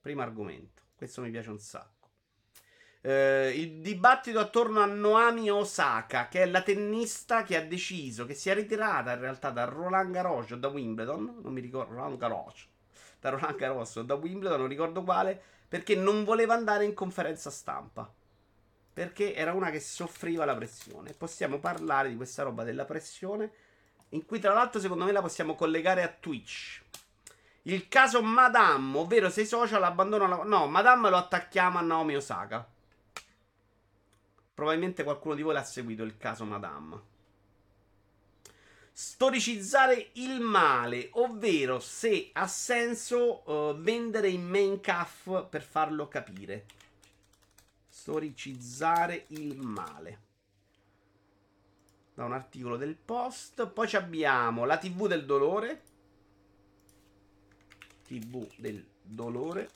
Primo 0.00 0.22
argomento. 0.22 0.80
Questo 0.96 1.20
mi 1.20 1.30
piace 1.30 1.50
un 1.50 1.58
sacco. 1.58 2.08
Uh, 3.02 3.50
il 3.54 3.80
dibattito 3.80 4.38
attorno 4.38 4.80
a 4.80 4.86
Noami 4.86 5.50
Osaka, 5.50 6.28
che 6.28 6.42
è 6.42 6.46
la 6.46 6.62
tennista 6.62 7.42
che 7.42 7.56
ha 7.56 7.64
deciso, 7.64 8.24
che 8.24 8.34
si 8.34 8.48
è 8.48 8.54
ritirata 8.54 9.12
in 9.12 9.20
realtà 9.20 9.50
da 9.50 9.64
Roland 9.64 10.12
Garros 10.12 10.50
o 10.50 10.56
da 10.56 10.68
Wimbledon, 10.68 11.40
non 11.42 11.52
mi 11.52 11.60
ricordo, 11.60 11.94
Roland 11.94 12.18
Garros, 12.18 12.66
da 13.18 13.30
Roland 13.30 13.56
Garros 13.56 13.96
o 13.96 14.02
da 14.02 14.14
Wimbledon, 14.14 14.58
non 14.60 14.68
ricordo 14.68 15.02
quale, 15.02 15.40
perché 15.66 15.94
non 15.94 16.24
voleva 16.24 16.52
andare 16.52 16.84
in 16.84 16.92
conferenza 16.92 17.48
stampa. 17.48 18.10
Perché 18.92 19.34
era 19.34 19.52
una 19.52 19.70
che 19.70 19.80
soffriva 19.80 20.44
la 20.44 20.54
pressione. 20.54 21.12
Possiamo 21.12 21.58
parlare 21.58 22.08
di 22.08 22.16
questa 22.16 22.42
roba 22.42 22.64
della 22.64 22.84
pressione, 22.84 23.50
in 24.10 24.26
cui 24.26 24.40
tra 24.40 24.52
l'altro 24.52 24.80
secondo 24.80 25.04
me 25.04 25.12
la 25.12 25.22
possiamo 25.22 25.54
collegare 25.54 26.02
a 26.02 26.08
Twitch. 26.08 26.82
Il 27.62 27.88
caso 27.88 28.22
Madame, 28.22 28.98
ovvero 28.98 29.30
se 29.30 29.42
i 29.42 29.46
social 29.46 29.82
abbandonano 29.82 30.38
la... 30.38 30.44
No, 30.44 30.66
Madame 30.66 31.10
lo 31.10 31.16
attacchiamo 31.16 31.78
a 31.78 31.82
Naomi 31.82 32.16
Osaka. 32.16 32.66
Probabilmente 34.54 35.04
qualcuno 35.04 35.34
di 35.34 35.42
voi 35.42 35.54
l'ha 35.54 35.64
seguito 35.64 36.02
il 36.02 36.16
caso 36.16 36.44
Madame. 36.44 37.08
Storicizzare 38.92 40.10
il 40.14 40.40
male, 40.40 41.08
ovvero 41.12 41.78
se 41.80 42.30
ha 42.32 42.46
senso 42.46 43.48
uh, 43.50 43.74
vendere 43.78 44.28
in 44.28 44.46
main 44.46 44.80
calf 44.80 45.46
per 45.48 45.62
farlo 45.62 46.08
capire. 46.08 46.66
Storicizzare 48.10 49.26
il 49.28 49.56
male. 49.56 50.18
Da 52.12 52.24
un 52.24 52.32
articolo 52.32 52.76
del 52.76 52.96
post. 52.96 53.68
Poi 53.68 53.88
abbiamo 53.92 54.64
la 54.64 54.78
TV 54.78 55.06
del 55.06 55.24
dolore. 55.24 55.82
TV 58.04 58.48
del 58.56 58.84
dolore. 59.00 59.70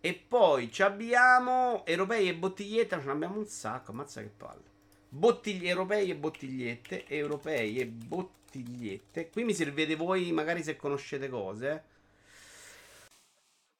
E 0.00 0.14
poi 0.14 0.68
abbiamo 0.78 1.86
europei 1.86 2.28
e 2.28 2.34
bottigliette. 2.34 2.98
Ce 2.98 3.04
ne 3.04 3.12
abbiamo 3.12 3.38
un 3.38 3.46
sacco. 3.46 3.92
Ammazza 3.92 4.20
che 4.20 4.32
palle. 4.36 4.72
Bottigli- 5.08 5.68
europei 5.68 6.10
e 6.10 6.16
bottigliette. 6.16 7.06
Europei 7.06 7.78
e 7.78 7.86
bottigliette. 7.86 9.30
Qui 9.30 9.44
mi 9.44 9.54
servete 9.54 9.94
voi, 9.94 10.32
magari 10.32 10.64
se 10.64 10.74
conoscete 10.74 11.28
cose. 11.28 11.84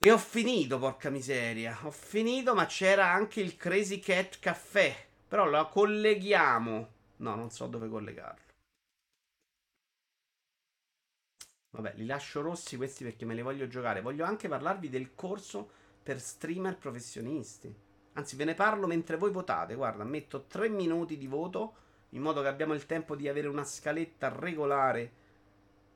E 0.06 0.12
ho 0.12 0.18
finito, 0.18 0.78
porca 0.78 1.08
miseria. 1.08 1.78
Ho 1.84 1.90
finito, 1.90 2.54
ma 2.54 2.66
c'era 2.66 3.10
anche 3.10 3.40
il 3.40 3.56
Crazy 3.56 4.00
Cat 4.00 4.38
Caffè. 4.38 4.94
Però 5.26 5.46
lo 5.48 5.66
colleghiamo. 5.66 6.88
No, 7.16 7.34
non 7.34 7.48
so 7.48 7.66
dove 7.68 7.88
collegarlo. 7.88 8.52
Vabbè, 11.70 11.94
li 11.96 12.04
lascio 12.04 12.42
rossi 12.42 12.76
questi 12.76 13.02
perché 13.02 13.24
me 13.24 13.32
li 13.32 13.40
voglio 13.40 13.66
giocare. 13.66 14.02
Voglio 14.02 14.26
anche 14.26 14.46
parlarvi 14.46 14.90
del 14.90 15.14
corso 15.14 15.70
per 16.02 16.20
streamer 16.20 16.76
professionisti. 16.76 17.74
Anzi, 18.12 18.36
ve 18.36 18.44
ne 18.44 18.54
parlo 18.54 18.86
mentre 18.86 19.16
voi 19.16 19.30
votate. 19.30 19.74
Guarda, 19.74 20.04
metto 20.04 20.44
3 20.44 20.68
minuti 20.68 21.16
di 21.16 21.26
voto 21.26 21.76
in 22.10 22.20
modo 22.20 22.42
che 22.42 22.48
abbiamo 22.48 22.74
il 22.74 22.84
tempo 22.84 23.16
di 23.16 23.26
avere 23.26 23.48
una 23.48 23.64
scaletta 23.64 24.28
regolare 24.28 25.12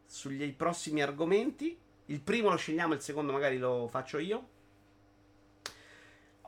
sugli 0.07 0.51
prossimi 0.55 1.03
argomenti. 1.03 1.79
Il 2.11 2.21
primo 2.21 2.49
lo 2.49 2.57
scegliamo, 2.57 2.95
il 2.95 3.03
secondo 3.03 3.33
magari 3.33 3.59
lo 3.59 3.87
faccio 3.89 4.19
io. 4.19 4.49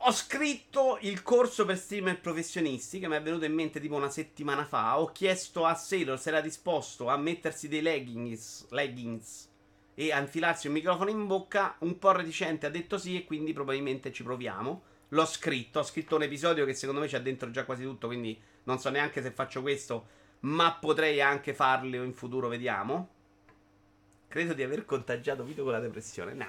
Ho 0.03 0.13
scritto 0.13 0.97
il 1.03 1.23
corso 1.23 1.67
per 1.67 1.77
streamer 1.77 2.21
professionisti 2.21 2.99
che 2.99 3.07
mi 3.07 3.17
è 3.17 3.23
venuto 3.23 3.45
in 3.45 3.53
mente 3.53 3.81
tipo 3.81 3.95
una 3.95 4.09
settimana 4.09 4.65
fa. 4.65 4.99
Ho 4.99 5.13
chiesto 5.13 5.67
a 5.67 5.75
Sailor 5.75 6.19
se 6.19 6.31
era 6.31 6.41
disposto 6.41 7.09
a 7.09 7.19
mettersi 7.19 7.69
dei 7.69 7.83
leggings, 7.83 8.69
leggings 8.71 9.51
e 9.95 10.11
a 10.11 10.19
infilarsi 10.19 10.69
un 10.69 10.73
microfono 10.73 11.11
in 11.11 11.27
bocca, 11.27 11.77
un 11.81 11.99
po' 11.99 12.13
reticente 12.13 12.65
ha 12.65 12.71
detto 12.71 12.97
sì 12.97 13.19
e 13.19 13.25
quindi 13.27 13.53
probabilmente 13.53 14.11
ci 14.11 14.23
proviamo. 14.23 14.83
L'ho 15.09 15.27
scritto, 15.27 15.81
ho 15.81 15.85
scritto 15.85 16.17
un 16.17 16.23
episodio 16.23 16.65
che 16.65 16.73
secondo 16.73 17.03
me 17.03 17.07
c'è 17.07 17.21
dentro 17.21 17.51
già 17.51 17.67
quasi 17.67 17.83
tutto, 17.83 18.07
quindi 18.07 18.41
non 18.65 18.79
so 18.79 18.89
neanche 18.89 19.21
se 19.21 19.31
faccio 19.31 19.61
questo, 19.61 20.07
ma 20.41 20.73
potrei 20.73 21.21
anche 21.21 21.53
farlo 21.53 22.03
in 22.03 22.15
futuro, 22.15 22.49
vediamo. 22.49 23.19
Credo 24.31 24.55
di 24.55 24.63
aver 24.63 24.85
contagiato 24.85 25.43
Vito 25.43 25.65
con 25.65 25.73
la 25.73 25.81
depressione. 25.81 26.35
No. 26.35 26.47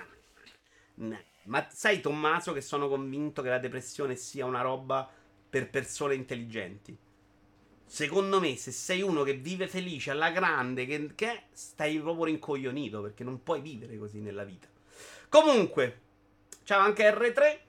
no. 0.93 1.19
Ma 1.45 1.67
sai 1.71 1.99
Tommaso 1.99 2.53
che 2.53 2.61
sono 2.61 2.87
convinto 2.87 3.41
che 3.41 3.49
la 3.49 3.57
depressione 3.57 4.15
sia 4.15 4.45
una 4.45 4.61
roba 4.61 5.09
per 5.49 5.67
persone 5.67 6.13
intelligenti. 6.13 6.95
Secondo 7.83 8.39
me, 8.39 8.55
se 8.55 8.71
sei 8.71 9.01
uno 9.01 9.23
che 9.23 9.33
vive 9.33 9.67
felice 9.67 10.11
alla 10.11 10.29
grande, 10.29 10.85
che, 10.85 11.13
che 11.15 11.45
stai 11.53 11.99
proprio 11.99 12.25
rincoglionito 12.25 13.01
perché 13.01 13.23
non 13.23 13.41
puoi 13.41 13.61
vivere 13.61 13.97
così 13.97 14.19
nella 14.19 14.43
vita. 14.43 14.67
Comunque, 15.27 16.01
ciao 16.61 16.81
anche 16.81 17.09
R3. 17.09 17.59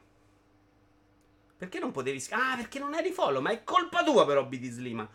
Perché 1.57 1.79
non 1.79 1.91
potevi. 1.91 2.23
Ah, 2.33 2.55
perché 2.57 2.79
non 2.79 2.95
eri 2.95 3.13
follow. 3.13 3.41
Ma 3.41 3.51
è 3.51 3.65
colpa 3.65 4.05
tua, 4.05 4.27
però, 4.27 4.45
BD 4.45 4.69
Slima. 4.69 5.09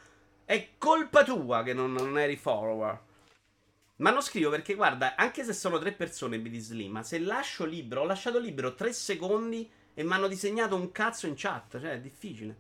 È 0.43 0.69
colpa 0.79 1.23
tua 1.23 1.61
che 1.61 1.73
non, 1.73 1.93
non 1.93 2.17
eri 2.17 2.35
follower. 2.35 3.05
Ma 3.97 4.11
non 4.11 4.21
scrivo 4.21 4.49
perché, 4.51 4.75
guarda, 4.75 5.15
anche 5.15 5.43
se 5.43 5.53
sono 5.53 5.79
tre 5.79 5.91
persone 5.91 6.39
BD 6.39 6.59
Slima, 6.59 7.01
se 7.01 7.19
lascio 7.19 7.65
libero, 7.65 8.01
ho 8.01 8.05
lasciato 8.05 8.37
libero 8.37 8.75
tre 8.75 8.93
secondi 8.93 9.69
e 9.93 10.03
mi 10.03 10.13
hanno 10.13 10.27
disegnato 10.27 10.75
un 10.75 10.91
cazzo 10.91 11.25
in 11.25 11.33
chat. 11.35 11.79
Cioè, 11.79 11.93
è 11.93 11.99
difficile. 11.99 12.55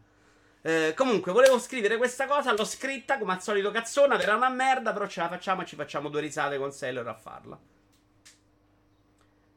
Eh, 0.61 0.93
comunque, 0.95 1.31
volevo 1.31 1.59
scrivere 1.59 1.97
questa 1.97 2.25
cosa. 2.25 2.53
L'ho 2.53 2.65
scritta 2.65 3.19
come 3.19 3.33
al 3.33 3.43
solito 3.43 3.69
cazzona. 3.69 4.19
Era 4.19 4.35
una 4.35 4.49
merda. 4.49 4.93
Però 4.93 5.07
ce 5.07 5.19
la 5.19 5.29
facciamo 5.29 5.61
e 5.61 5.65
ci 5.65 5.75
facciamo 5.75 6.09
due 6.09 6.21
risate 6.21 6.57
con 6.57 6.71
Sailor 6.71 7.07
a 7.07 7.13
farla. 7.13 7.59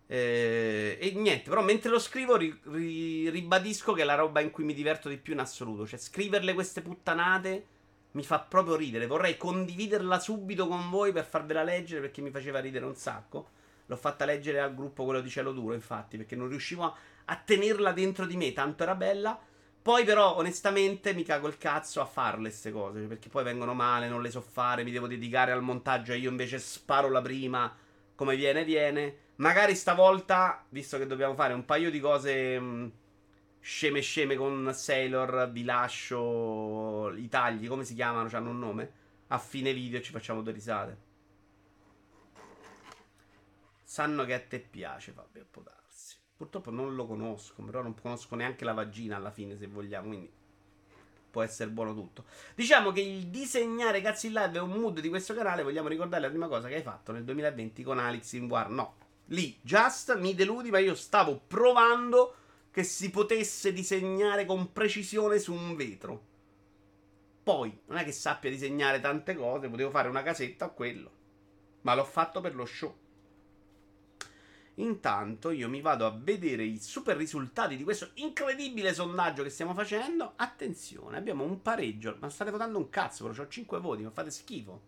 Eh, 0.07 0.99
e 1.01 1.12
niente, 1.12 1.49
però 1.49 1.62
mentre 1.62 1.89
lo 1.89 2.01
scrivo 2.01 2.37
ri, 2.37 2.59
ri, 2.64 3.31
ribadisco 3.31 3.93
che 3.93 4.03
è 4.03 4.05
la 4.05 4.16
roba 4.16 4.41
in 4.41 4.51
cui 4.51 4.64
mi 4.64 4.74
diverto 4.74 5.09
di 5.09 5.16
più 5.16 5.33
in 5.33 5.39
assoluto. 5.39 5.87
Cioè, 5.87 5.99
scriverle 5.99 6.53
queste 6.53 6.83
puttanate 6.83 7.64
mi 8.12 8.22
fa 8.22 8.40
proprio 8.40 8.76
ridere. 8.76 9.06
Vorrei 9.06 9.36
condividerla 9.36 10.18
subito 10.18 10.66
con 10.66 10.90
voi 10.90 11.12
per 11.12 11.24
farvela 11.24 11.62
leggere 11.62 12.00
perché 12.00 12.20
mi 12.20 12.30
faceva 12.30 12.61
ridere 12.61 12.84
un 12.84 12.94
sacco. 12.94 13.58
L'ho 13.86 13.96
fatta 13.96 14.24
leggere 14.24 14.61
al 14.61 14.74
gruppo 14.74 15.04
quello 15.04 15.20
di 15.20 15.28
Cielo 15.28 15.52
Duro, 15.52 15.74
infatti, 15.74 16.16
perché 16.16 16.36
non 16.36 16.48
riuscivo 16.48 16.84
a, 16.84 16.94
a 17.26 17.36
tenerla 17.36 17.92
dentro 17.92 18.24
di 18.24 18.36
me, 18.36 18.52
tanto 18.52 18.84
era 18.84 18.94
bella. 18.94 19.38
Poi 19.82 20.04
però, 20.04 20.36
onestamente, 20.36 21.14
mi 21.14 21.24
cago 21.24 21.48
il 21.48 21.58
cazzo 21.58 22.00
a 22.00 22.04
farle 22.04 22.50
queste 22.50 22.70
cose, 22.70 23.00
perché 23.00 23.28
poi 23.28 23.42
vengono 23.42 23.74
male, 23.74 24.08
non 24.08 24.22
le 24.22 24.30
so 24.30 24.40
fare, 24.42 24.84
mi 24.84 24.92
devo 24.92 25.08
dedicare 25.08 25.52
al 25.52 25.62
montaggio 25.62 26.12
e 26.12 26.18
io 26.18 26.30
invece 26.30 26.58
sparo 26.58 27.08
la 27.08 27.20
prima, 27.20 27.74
come 28.14 28.36
viene, 28.36 28.64
viene. 28.64 29.16
Magari 29.36 29.74
stavolta, 29.74 30.64
visto 30.68 30.98
che 30.98 31.06
dobbiamo 31.06 31.34
fare 31.34 31.54
un 31.54 31.64
paio 31.64 31.90
di 31.90 31.98
cose 31.98 32.61
mh, 32.61 32.92
sceme 33.61 34.00
sceme 34.00 34.36
con 34.36 34.70
Sailor, 34.72 35.50
vi 35.50 35.64
lascio 35.64 37.12
i 37.14 37.28
tagli, 37.28 37.68
come 37.68 37.84
si 37.84 37.94
chiamano, 37.94 38.28
hanno 38.32 38.50
un 38.50 38.58
nome? 38.58 38.92
A 39.28 39.38
fine 39.38 39.72
video 39.72 40.00
ci 40.00 40.11
facciamo 40.11 40.42
due 40.42 40.52
risate. 40.52 41.08
Sanno 43.82 44.24
che 44.24 44.34
a 44.34 44.40
te 44.40 44.61
piace, 44.61 45.12
Fabio, 45.12 45.46
può 45.50 45.62
darsi. 45.62 46.16
Purtroppo 46.36 46.70
non 46.70 46.94
lo 46.94 47.06
conosco, 47.06 47.62
però 47.62 47.82
non 47.82 47.94
conosco 47.94 48.34
neanche 48.34 48.64
la 48.64 48.72
vagina 48.72 49.16
alla 49.16 49.30
fine, 49.30 49.56
se 49.56 49.66
vogliamo, 49.66 50.08
quindi 50.08 50.32
può 51.30 51.42
essere 51.42 51.70
buono 51.70 51.94
tutto. 51.94 52.24
Diciamo 52.54 52.92
che 52.92 53.00
il 53.00 53.28
disegnare 53.28 54.00
cazzi 54.00 54.26
in 54.26 54.32
live 54.32 54.58
è 54.58 54.61
un 54.61 54.70
mood 54.70 55.00
di 55.00 55.08
questo 55.08 55.34
canale, 55.34 55.62
vogliamo 55.62 55.88
ricordare 55.88 56.22
la 56.22 56.28
prima 56.28 56.48
cosa 56.48 56.68
che 56.68 56.76
hai 56.76 56.82
fatto 56.82 57.12
nel 57.12 57.24
2020 57.24 57.82
con 57.82 57.98
Alex 57.98 58.32
in 58.32 58.48
War. 58.48 58.68
No, 58.70 58.96
lì, 59.26 59.58
just 59.62 60.16
mi 60.18 60.34
deludi, 60.34 60.70
ma 60.70 60.78
io 60.78 60.94
stavo 60.94 61.40
provando 61.46 62.34
che 62.70 62.82
si 62.84 63.10
potesse 63.10 63.72
disegnare 63.72 64.44
con 64.44 64.72
precisione 64.72 65.38
su 65.38 65.52
un 65.52 65.74
vetro. 65.74 66.28
Poi, 67.42 67.80
non 67.86 67.98
è 67.98 68.04
che 68.04 68.12
sappia 68.12 68.50
disegnare 68.50 69.00
tante 69.00 69.34
cose, 69.34 69.68
potevo 69.68 69.90
fare 69.90 70.08
una 70.08 70.22
casetta 70.22 70.66
o 70.66 70.74
quello. 70.74 71.10
Ma 71.82 71.94
l'ho 71.94 72.04
fatto 72.04 72.40
per 72.40 72.54
lo 72.54 72.64
show. 72.64 72.96
Intanto 74.74 75.50
io 75.50 75.68
mi 75.68 75.80
vado 75.80 76.06
a 76.06 76.16
vedere 76.16 76.62
i 76.62 76.78
super 76.78 77.16
risultati 77.16 77.76
di 77.76 77.84
questo 77.84 78.10
incredibile 78.14 78.94
sondaggio 78.94 79.42
che 79.42 79.50
stiamo 79.50 79.74
facendo. 79.74 80.34
Attenzione, 80.36 81.18
abbiamo 81.18 81.44
un 81.44 81.60
pareggio. 81.60 82.16
Ma 82.20 82.30
state 82.30 82.50
votando 82.50 82.78
un 82.78 82.88
cazzo, 82.88 83.26
però 83.26 83.42
ho 83.42 83.48
5 83.48 83.80
voti, 83.80 84.02
ma 84.02 84.10
fate 84.10 84.30
schifo. 84.30 84.80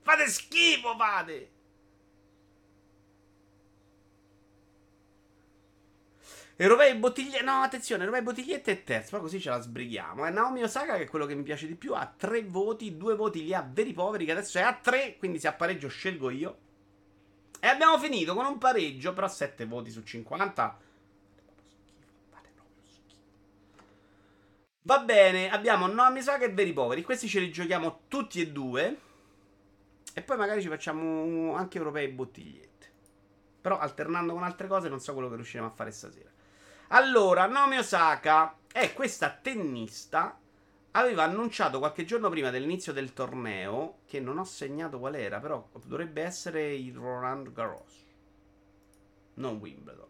Fate 0.00 0.28
schifo, 0.28 0.96
fate! 0.96 1.55
Europei 6.58 6.94
bottigliette. 6.94 7.44
No, 7.44 7.60
attenzione, 7.60 8.02
europei 8.04 8.22
bottigliette 8.22 8.72
è 8.72 8.82
terzo. 8.82 9.10
Però 9.10 9.22
così 9.22 9.40
ce 9.40 9.50
la 9.50 9.60
sbrighiamo. 9.60 10.26
E 10.26 10.30
Naomi 10.30 10.62
Osaka, 10.62 10.96
che 10.96 11.02
è 11.02 11.08
quello 11.08 11.26
che 11.26 11.34
mi 11.34 11.42
piace 11.42 11.66
di 11.66 11.74
più, 11.74 11.94
ha 11.94 12.12
tre 12.16 12.42
voti. 12.42 12.96
Due 12.96 13.14
voti 13.14 13.44
li 13.44 13.54
ha 13.54 13.68
veri 13.70 13.92
poveri, 13.92 14.24
che 14.24 14.32
adesso 14.32 14.58
è 14.58 14.62
a 14.62 14.74
tre. 14.74 15.16
Quindi 15.18 15.38
se 15.38 15.48
a 15.48 15.52
pareggio 15.52 15.88
scelgo 15.88 16.30
io. 16.30 16.58
E 17.60 17.66
abbiamo 17.68 17.98
finito 17.98 18.34
con 18.34 18.46
un 18.46 18.58
pareggio, 18.58 19.12
però 19.12 19.28
7 19.28 19.66
voti 19.66 19.90
su 19.90 20.02
50. 20.02 20.78
Va 24.82 25.00
bene, 25.00 25.50
abbiamo 25.50 25.88
Naomi 25.88 26.20
Osaka 26.20 26.44
e 26.44 26.52
veri 26.52 26.72
poveri. 26.72 27.02
Questi 27.02 27.28
ce 27.28 27.40
li 27.40 27.50
giochiamo 27.50 28.02
tutti 28.08 28.40
e 28.40 28.50
due. 28.50 29.00
E 30.14 30.22
poi 30.22 30.36
magari 30.36 30.62
ci 30.62 30.68
facciamo 30.68 31.54
anche 31.54 31.76
europei 31.76 32.08
bottigliette. 32.08 32.92
Però 33.60 33.78
alternando 33.78 34.32
con 34.32 34.44
altre 34.44 34.68
cose 34.68 34.88
non 34.88 35.00
so 35.00 35.12
quello 35.12 35.28
che 35.28 35.34
riusciremo 35.34 35.68
a 35.68 35.72
fare 35.72 35.90
stasera. 35.90 36.30
Allora, 36.88 37.46
Naomi 37.46 37.78
Osaka 37.78 38.58
è 38.70 38.92
questa 38.92 39.30
tennista. 39.30 40.38
Aveva 40.92 41.24
annunciato 41.24 41.78
qualche 41.78 42.04
giorno 42.04 42.30
prima 42.30 42.50
dell'inizio 42.50 42.92
del 42.92 43.12
torneo, 43.12 43.98
che 44.06 44.20
non 44.20 44.38
ho 44.38 44.44
segnato 44.44 44.98
qual 44.98 45.16
era, 45.16 45.40
però 45.40 45.68
dovrebbe 45.84 46.22
essere 46.22 46.74
il 46.74 46.94
Roland 46.94 47.52
Garros. 47.52 48.04
Non 49.34 49.56
Wimbledon. 49.56 50.08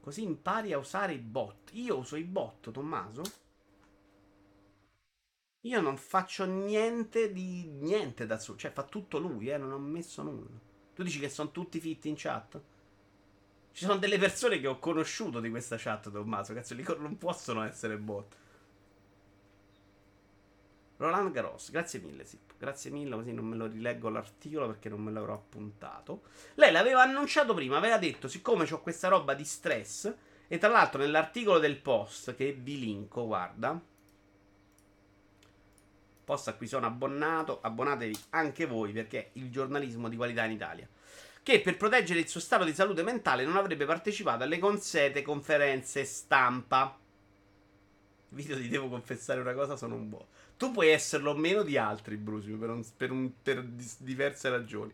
Così 0.00 0.22
impari 0.22 0.72
a 0.72 0.78
usare 0.78 1.14
i 1.14 1.18
bot. 1.18 1.70
Io 1.72 1.96
uso 1.96 2.16
i 2.16 2.24
bot, 2.24 2.70
Tommaso? 2.70 3.22
Io 5.62 5.80
non 5.80 5.96
faccio 5.96 6.44
niente 6.44 7.32
di 7.32 7.64
niente 7.64 8.26
da 8.26 8.38
su, 8.38 8.54
cioè 8.56 8.70
fa 8.70 8.84
tutto 8.84 9.18
lui, 9.18 9.48
eh, 9.48 9.56
non 9.56 9.72
ho 9.72 9.78
messo 9.78 10.22
nulla. 10.22 10.60
Tu 10.94 11.02
dici 11.02 11.18
che 11.18 11.28
sono 11.28 11.50
tutti 11.50 11.80
fitti 11.80 12.08
in 12.08 12.14
chat? 12.16 12.60
Ci 13.76 13.84
sono 13.84 13.98
delle 13.98 14.16
persone 14.16 14.58
che 14.58 14.68
ho 14.68 14.78
conosciuto 14.78 15.38
di 15.38 15.50
questa 15.50 15.76
chat, 15.76 16.10
Tommaso. 16.10 16.54
Cazzo, 16.54 16.72
lì 16.72 16.82
non 16.96 17.18
possono 17.18 17.62
essere 17.62 17.98
bot. 17.98 18.34
Roland 20.96 21.30
Garros, 21.30 21.70
grazie 21.70 22.00
mille, 22.00 22.24
Sip. 22.24 22.54
Grazie 22.56 22.90
mille, 22.90 23.14
così 23.14 23.34
non 23.34 23.44
me 23.44 23.54
lo 23.54 23.66
rileggo 23.66 24.08
l'articolo 24.08 24.68
perché 24.68 24.88
non 24.88 25.02
me 25.02 25.12
l'avrò 25.12 25.34
appuntato. 25.34 26.22
Lei 26.54 26.72
l'aveva 26.72 27.02
annunciato 27.02 27.52
prima, 27.52 27.76
aveva 27.76 27.98
detto, 27.98 28.28
siccome 28.28 28.66
ho 28.70 28.80
questa 28.80 29.08
roba 29.08 29.34
di 29.34 29.44
stress, 29.44 30.10
e 30.48 30.56
tra 30.56 30.70
l'altro 30.70 31.02
nell'articolo 31.02 31.58
del 31.58 31.76
post, 31.76 32.34
che 32.34 32.54
vi 32.54 32.78
linko, 32.78 33.26
guarda, 33.26 33.78
post 36.24 36.48
a 36.48 36.54
cui 36.54 36.66
sono 36.66 36.86
abbonato, 36.86 37.60
abbonatevi 37.60 38.16
anche 38.30 38.64
voi 38.64 38.92
perché 38.92 39.32
il 39.34 39.50
giornalismo 39.50 40.08
di 40.08 40.16
qualità 40.16 40.44
in 40.44 40.52
Italia 40.52 40.88
che 41.46 41.60
per 41.60 41.76
proteggere 41.76 42.18
il 42.18 42.26
suo 42.26 42.40
stato 42.40 42.64
di 42.64 42.74
salute 42.74 43.04
mentale 43.04 43.44
non 43.44 43.54
avrebbe 43.54 43.84
partecipato 43.84 44.42
alle 44.42 44.58
consete 44.58 45.22
conferenze 45.22 46.04
stampa. 46.04 46.98
Video 48.30 48.56
ti 48.56 48.68
devo 48.68 48.88
confessare 48.88 49.38
una 49.38 49.54
cosa, 49.54 49.76
sono 49.76 49.94
un 49.94 50.08
buono. 50.08 50.26
Tu 50.56 50.72
puoi 50.72 50.88
esserlo 50.88 51.36
meno 51.36 51.62
di 51.62 51.78
altri, 51.78 52.16
Brusio, 52.16 52.58
per, 52.58 52.70
un, 52.70 52.84
per, 52.96 53.12
un, 53.12 53.30
per 53.40 53.62
diverse 53.62 54.48
ragioni. 54.48 54.92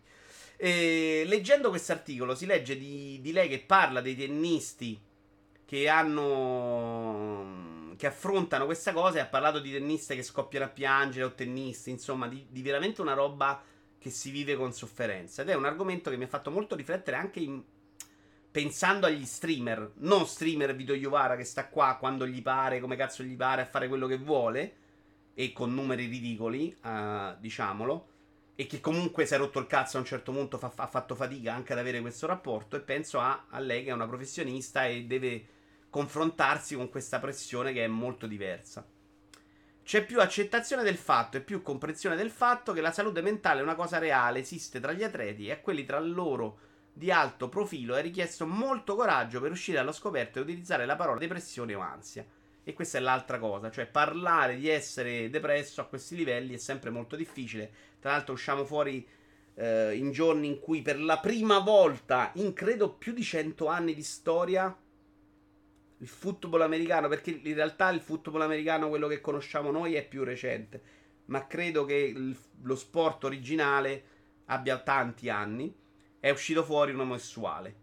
E, 0.59 1.25
leggendo 1.27 1.71
questo 1.71 1.93
articolo 1.93 2.35
si 2.35 2.45
legge 2.45 2.77
di, 2.77 3.19
di 3.23 3.33
lei 3.33 3.49
che 3.49 3.61
parla 3.61 4.03
dei 4.03 4.15
tennisti 4.15 5.01
che 5.65 5.89
hanno 5.89 7.95
che 7.97 8.07
affrontano 8.07 8.67
questa 8.67 8.93
cosa 8.93 9.17
e 9.17 9.21
ha 9.21 9.27
parlato 9.27 9.59
di 9.59 9.73
tenniste 9.73 10.15
che 10.15 10.23
scoppiano 10.23 10.67
a 10.67 10.69
piangere 10.69 11.25
o 11.25 11.33
tennisti, 11.33 11.89
insomma, 11.89 12.29
di, 12.29 12.45
di 12.51 12.61
veramente 12.61 13.01
una 13.01 13.15
roba 13.15 13.72
che 14.03 14.11
si 14.11 14.31
vive 14.31 14.57
con 14.57 14.73
sofferenza. 14.73 15.43
Ed 15.43 15.49
è 15.49 15.55
un 15.55 15.65
argomento 15.65 16.11
che 16.11 16.17
mi 16.17 16.25
ha 16.25 16.29
fatto 16.29 16.51
molto 16.51 16.75
riflettere 16.75 17.17
anche 17.17 17.39
in... 17.41 17.63
pensando 18.51 19.07
agli 19.07 19.25
streamer. 19.25 19.93
Non 19.99 20.27
streamer 20.27 20.75
Vito 20.75 20.93
Iovara 20.93 21.37
che 21.37 21.45
sta 21.45 21.69
qua 21.69 21.97
quando 21.99 22.27
gli 22.27 22.43
pare, 22.43 22.81
come 22.81 22.97
cazzo 22.97 23.23
gli 23.23 23.37
pare, 23.37 23.63
a 23.63 23.67
fare 23.67 23.89
quello 23.89 24.09
che 24.09 24.19
vuole. 24.19 24.77
E 25.35 25.53
con 25.53 25.73
numeri 25.73 26.07
ridicoli, 26.07 26.77
uh, 26.83 27.37
diciamolo. 27.39 28.09
E 28.57 28.67
che 28.67 28.81
comunque 28.81 29.25
si 29.25 29.35
è 29.35 29.39
rotto 29.39 29.61
il 29.61 29.67
cazzo 29.67 29.97
a 29.97 30.01
un 30.01 30.07
certo 30.07 30.33
punto, 30.33 30.59
fa, 30.59 30.73
ha 30.75 30.87
fatto 30.87 31.15
fatica 31.15 31.55
anche 31.55 31.73
ad 31.73 31.79
avere 31.79 32.01
questo 32.01 32.27
rapporto. 32.27 32.77
E 32.77 32.81
penso 32.81 33.21
a, 33.21 33.47
a 33.49 33.59
lei 33.61 33.85
che 33.85 33.91
è 33.91 33.95
una 33.95 34.09
professionista 34.09 34.85
e 34.85 35.05
deve 35.05 35.47
confrontarsi 35.89 36.75
con 36.75 36.89
questa 36.91 37.21
pressione 37.21 37.73
che 37.73 37.85
è 37.85 37.89
molto 37.89 38.27
diversa. 38.27 38.87
C'è 39.85 40.05
più 40.05 40.21
accettazione 40.21 40.85
del 40.85 40.97
fatto 40.97 41.37
e 41.37 41.41
più 41.41 41.61
comprensione 41.61 42.15
del 42.15 42.31
fatto 42.31 42.73
che 42.73 42.81
la 42.81 42.93
salute 42.93 43.21
mentale 43.21 43.61
è 43.61 43.63
una 43.65 43.75
cosa 43.75 43.99
reale, 43.99 44.39
esiste 44.39 44.79
tra 44.79 44.93
gli 44.93 45.03
atleti 45.03 45.49
e 45.49 45.53
a 45.53 45.59
quelli 45.59 45.85
tra 45.85 45.99
loro 45.99 46.59
di 46.93 47.11
alto 47.11 47.49
profilo 47.49 47.97
è 47.97 48.03
richiesto 48.03 48.47
molto 48.47 48.95
coraggio 48.95 49.41
per 49.41 49.51
uscire 49.51 49.79
allo 49.79 49.93
scoperto 49.93 50.39
e 50.39 50.43
utilizzare 50.43 50.87
la 50.87 50.97
parola 50.97 51.19
depressione 51.19 51.75
o 51.75 51.81
ansia. 51.81 52.25
E 52.65 52.75
questa 52.75 52.99
è 52.99 53.01
l'altra 53.01 53.41
cosa, 53.41 53.71
cioè 53.71 53.87
parlare 53.87 54.57
di 54.57 54.69
essere 54.69 55.29
depresso 55.31 55.81
a 55.81 55.87
questi 55.87 56.15
livelli 56.15 56.55
è 56.55 56.59
sempre 56.59 56.91
molto 56.91 57.17
difficile. 57.17 57.71
Tra 57.99 58.13
l'altro 58.13 58.35
usciamo 58.35 58.65
fuori 58.65 59.05
eh, 59.55 59.97
in 59.97 60.13
giorni 60.13 60.47
in 60.47 60.61
cui 60.61 60.81
per 60.81 61.01
la 61.01 61.19
prima 61.19 61.59
volta 61.59 62.31
in 62.35 62.53
credo 62.53 62.93
più 62.93 63.13
di 63.13 63.23
100 63.25 63.67
anni 63.67 63.95
di 63.95 64.03
storia 64.03 64.75
il 66.03 66.09
football 66.09 66.63
americano, 66.63 67.07
perché 67.07 67.31
in 67.31 67.55
realtà 67.55 67.89
il 67.91 68.01
football 68.01 68.43
americano, 68.43 68.89
quello 68.89 69.07
che 69.07 69.21
conosciamo 69.21 69.71
noi, 69.71 69.95
è 69.95 70.05
più 70.05 70.25
recente. 70.25 71.01
Ma 71.27 71.47
credo 71.47 71.85
che 71.85 71.95
il, 71.95 72.37
lo 72.63 72.75
sport 72.75 73.23
originale 73.23 74.05
abbia 74.47 74.79
tanti 74.79 75.29
anni. 75.29 75.73
È 76.19 76.29
uscito 76.29 76.65
fuori 76.65 76.93
un 76.93 77.01
omosessuale. 77.01 77.75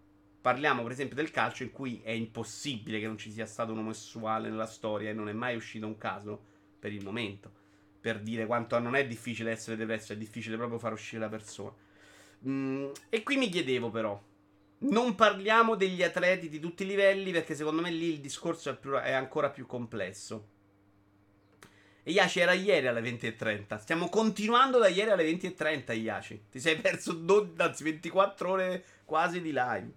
Parliamo 0.42 0.84
per 0.84 0.92
esempio 0.92 1.16
del 1.16 1.32
calcio 1.32 1.64
in 1.64 1.72
cui 1.72 2.02
è 2.04 2.12
impossibile 2.12 3.00
che 3.00 3.08
non 3.08 3.18
ci 3.18 3.32
sia 3.32 3.46
stato 3.46 3.72
un 3.72 3.80
omosessuale 3.80 4.50
nella 4.50 4.66
storia 4.66 5.10
e 5.10 5.14
non 5.14 5.30
è 5.30 5.34
mai 5.34 5.56
uscito 5.56 5.88
un 5.88 5.98
caso 5.98 6.44
per 6.78 6.92
il 6.92 7.04
momento. 7.04 7.50
Per 8.02 8.20
dire 8.20 8.46
quanto 8.46 8.78
non 8.80 8.96
è 8.96 9.08
difficile 9.08 9.52
essere 9.52 9.78
depresso, 9.78 10.12
è 10.12 10.18
difficile 10.18 10.58
proprio 10.58 10.78
far 10.78 10.92
uscire 10.92 11.22
la 11.22 11.30
persona. 11.30 11.74
Mm, 12.48 12.90
e 13.08 13.24
qui 13.24 13.38
mi 13.38 13.50
chiedevo 13.50 13.90
però, 13.90 14.22
non 14.80 15.16
parliamo 15.16 15.76
degli 15.76 16.04
atleti 16.04 16.50
di 16.50 16.60
tutti 16.60 16.84
i 16.84 16.88
livelli 16.88 17.32
perché 17.32 17.56
secondo 17.56 17.82
me 17.82 17.92
lì 17.92 18.14
il 18.14 18.20
discorso 18.20 18.70
è, 18.70 18.76
più, 18.76 18.92
è 18.94 19.12
ancora 19.12 19.50
più 19.50 19.66
complesso. 19.66 20.58
Iaci 22.04 22.40
era 22.40 22.54
ieri 22.54 22.88
alle 22.88 23.02
20.30. 23.02 23.78
Stiamo 23.80 24.10
continuando 24.10 24.80
da 24.80 24.88
ieri 24.88 25.12
alle 25.12 25.30
20.30, 25.30 25.96
Iaci. 25.96 26.46
Ti 26.50 26.60
sei 26.60 26.78
perso 26.78 27.14
12, 27.14 27.62
anzi 27.62 27.84
24 27.84 28.50
ore 28.50 28.86
quasi 29.06 29.42
di 29.42 29.52
live. 29.54 29.92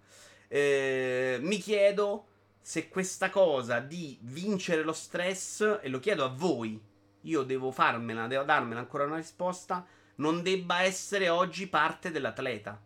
Eh, 0.49 1.39
mi 1.41 1.59
chiedo 1.59 2.26
se 2.61 2.89
questa 2.89 3.30
cosa 3.30 3.80
di 3.80 4.18
vincere 4.22 4.83
lo 4.83 4.93
stress, 4.93 5.80
e 5.80 5.89
lo 5.89 5.99
chiedo 6.01 6.24
a 6.24 6.28
voi, 6.28 6.80
io 7.22 7.43
devo 7.43 7.70
farmela, 7.70 8.26
devo 8.26 8.45
darmela 8.45 8.80
ancora 8.80 9.05
una 9.05 9.16
risposta, 9.16 9.87
non 10.16 10.43
debba 10.43 10.83
essere 10.83 11.28
oggi 11.28 11.66
parte 11.66 12.11
dell'atleta. 12.11 12.80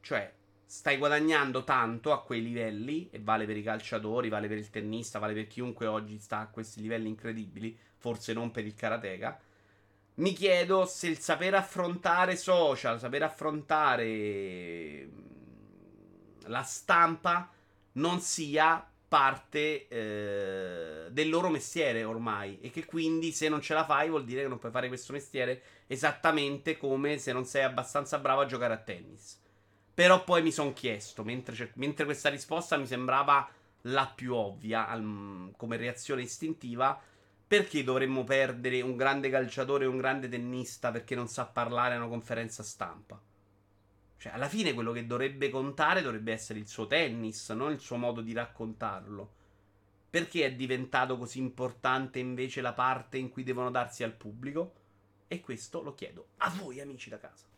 Cioè, 0.00 0.32
stai 0.72 0.96
guadagnando 0.96 1.64
tanto 1.64 2.12
a 2.12 2.22
quei 2.22 2.42
livelli, 2.42 3.10
e 3.10 3.20
vale 3.20 3.44
per 3.44 3.58
i 3.58 3.62
calciatori, 3.62 4.30
vale 4.30 4.48
per 4.48 4.56
il 4.56 4.70
tennista, 4.70 5.18
vale 5.18 5.34
per 5.34 5.46
chiunque 5.46 5.84
oggi 5.84 6.18
sta 6.18 6.38
a 6.38 6.46
questi 6.46 6.80
livelli 6.80 7.08
incredibili, 7.08 7.78
forse 7.98 8.32
non 8.32 8.50
per 8.50 8.64
il 8.64 8.74
karateka. 8.74 9.38
Mi 10.14 10.32
chiedo 10.32 10.86
se 10.86 11.08
il 11.08 11.18
saper 11.18 11.56
affrontare 11.56 12.36
social, 12.36 12.98
saper 12.98 13.22
affrontare 13.22 15.04
mm, 15.04 16.46
la 16.46 16.62
stampa 16.62 17.50
non 17.92 18.20
sia 18.20 18.82
parte 19.08 19.88
eh, 19.88 21.10
del 21.10 21.28
loro 21.28 21.50
mestiere 21.50 22.02
ormai 22.02 22.58
e 22.62 22.70
che 22.70 22.86
quindi 22.86 23.32
se 23.32 23.50
non 23.50 23.60
ce 23.60 23.74
la 23.74 23.84
fai 23.84 24.08
vuol 24.08 24.24
dire 24.24 24.40
che 24.40 24.48
non 24.48 24.58
puoi 24.58 24.72
fare 24.72 24.88
questo 24.88 25.12
mestiere 25.12 25.60
esattamente 25.86 26.78
come 26.78 27.18
se 27.18 27.30
non 27.34 27.44
sei 27.44 27.62
abbastanza 27.62 28.18
bravo 28.18 28.40
a 28.40 28.46
giocare 28.46 28.72
a 28.72 28.78
tennis. 28.78 29.40
Però 29.94 30.24
poi 30.24 30.42
mi 30.42 30.52
sono 30.52 30.72
chiesto, 30.72 31.22
mentre, 31.22 31.72
mentre, 31.74 32.04
questa 32.04 32.30
risposta 32.30 32.76
mi 32.78 32.86
sembrava 32.86 33.48
la 33.82 34.06
più 34.06 34.34
ovvia 34.34 34.88
al, 34.88 35.52
come 35.56 35.76
reazione 35.76 36.22
istintiva, 36.22 36.98
perché 37.46 37.84
dovremmo 37.84 38.24
perdere 38.24 38.80
un 38.80 38.96
grande 38.96 39.28
calciatore 39.28 39.84
e 39.84 39.88
un 39.88 39.98
grande 39.98 40.28
tennista 40.28 40.90
perché 40.90 41.14
non 41.14 41.28
sa 41.28 41.44
parlare 41.44 41.94
a 41.94 41.98
una 41.98 42.08
conferenza 42.08 42.62
stampa? 42.62 43.20
Cioè, 44.16 44.32
alla 44.32 44.48
fine 44.48 44.72
quello 44.72 44.92
che 44.92 45.04
dovrebbe 45.04 45.50
contare 45.50 46.00
dovrebbe 46.00 46.32
essere 46.32 46.60
il 46.60 46.68
suo 46.68 46.86
tennis, 46.86 47.50
non 47.50 47.72
il 47.72 47.80
suo 47.80 47.96
modo 47.96 48.22
di 48.22 48.32
raccontarlo. 48.32 49.34
Perché 50.08 50.46
è 50.46 50.54
diventato 50.54 51.18
così 51.18 51.40
importante 51.40 52.18
invece 52.18 52.60
la 52.60 52.72
parte 52.72 53.18
in 53.18 53.28
cui 53.28 53.42
devono 53.42 53.70
darsi 53.70 54.04
al 54.04 54.14
pubblico? 54.14 54.74
E 55.28 55.40
questo 55.40 55.82
lo 55.82 55.92
chiedo 55.94 56.28
a 56.38 56.50
voi, 56.50 56.80
amici 56.80 57.10
da 57.10 57.18
casa. 57.18 57.51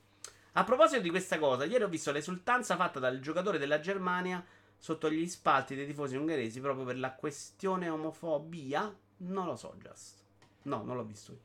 A 0.56 0.62
proposito 0.62 1.00
di 1.00 1.10
questa 1.10 1.38
cosa, 1.38 1.64
ieri 1.64 1.82
ho 1.82 1.88
visto 1.88 2.12
l'esultanza 2.12 2.76
fatta 2.76 3.00
dal 3.00 3.18
giocatore 3.18 3.58
della 3.58 3.80
Germania 3.80 4.44
sotto 4.78 5.10
gli 5.10 5.26
spalti 5.26 5.74
dei 5.74 5.86
tifosi 5.86 6.14
ungheresi 6.14 6.60
proprio 6.60 6.84
per 6.84 6.96
la 6.98 7.12
questione 7.12 7.88
omofobia. 7.88 8.96
Non 9.16 9.46
lo 9.46 9.56
so, 9.56 9.74
Just. 9.78 10.22
No, 10.62 10.84
non 10.84 10.94
l'ho 10.96 11.04
visto 11.04 11.32
io. 11.32 11.40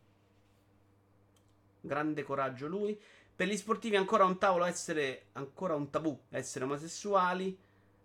Grande 1.81 2.21
coraggio 2.23 2.67
lui. 2.67 2.99
Per 3.35 3.47
gli 3.47 3.57
sportivi 3.57 3.95
è 3.95 3.97
ancora 3.97 4.25
un 4.25 4.37
tavolo 4.37 4.65
essere 4.65 5.27
ancora 5.31 5.73
un 5.73 5.89
tabù 5.89 6.25
essere 6.29 6.65
omosessuali, 6.65 7.57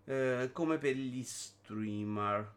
eh, 0.05 0.49
come 0.53 0.77
per 0.79 0.95
gli 0.95 1.23
streamer. 1.23 2.53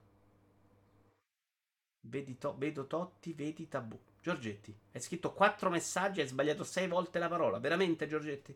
Vedi 2.01 2.39
to- 2.39 2.55
vedo 2.57 2.87
Totti, 2.87 3.35
vedi 3.35 3.69
tabù. 3.69 3.99
Giorgetti, 4.29 4.76
hai 4.93 5.01
scritto 5.01 5.33
quattro 5.33 5.70
messaggi 5.70 6.18
e 6.18 6.22
hai 6.22 6.29
sbagliato 6.29 6.62
sei 6.62 6.87
volte 6.87 7.18
la 7.18 7.29
parola. 7.29 7.59
Veramente, 7.59 8.07
Giorgetti? 8.07 8.55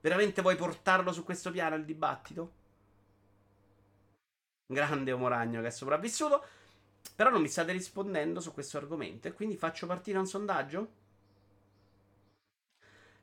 Veramente 0.00 0.42
vuoi 0.42 0.56
portarlo 0.56 1.12
su 1.12 1.22
questo 1.22 1.52
piano 1.52 1.76
il 1.76 1.84
dibattito? 1.84 2.52
Grande 4.66 5.12
Omoragno 5.12 5.60
che 5.60 5.68
è 5.68 5.70
sopravvissuto. 5.70 6.44
Però 7.14 7.30
non 7.30 7.40
mi 7.40 7.46
state 7.46 7.70
rispondendo 7.70 8.40
su 8.40 8.52
questo 8.52 8.78
argomento 8.78 9.28
e 9.28 9.32
quindi 9.32 9.56
faccio 9.56 9.86
partire 9.86 10.18
un 10.18 10.26
sondaggio? 10.26 10.90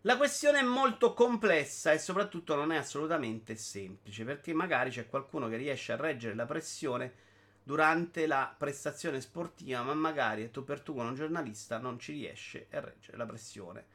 La 0.04 0.16
questione 0.16 0.60
è 0.60 0.64
molto 0.64 1.14
complessa 1.14 1.92
e 1.92 2.00
soprattutto 2.00 2.56
non 2.56 2.72
è 2.72 2.78
assolutamente 2.78 3.58
semplice, 3.58 4.24
perché 4.24 4.54
magari 4.54 4.90
c'è 4.90 5.08
qualcuno 5.08 5.50
che 5.50 5.58
riesce 5.58 5.92
a 5.92 5.98
reggere 5.98 6.34
la 6.34 6.46
pressione 6.46 7.14
durante 7.64 8.28
la 8.28 8.54
prestazione 8.58 9.22
sportiva, 9.22 9.82
ma 9.82 9.94
magari 9.94 10.52
tu 10.52 10.64
per 10.64 10.82
tu 10.82 10.94
con 10.94 11.08
un 11.08 11.16
giornalista 11.16 11.78
non 11.78 11.98
ci 11.98 12.12
riesce 12.12 12.68
a 12.72 12.82
reggere 12.82 13.18
la 13.18 13.26
pressione. 13.26 13.86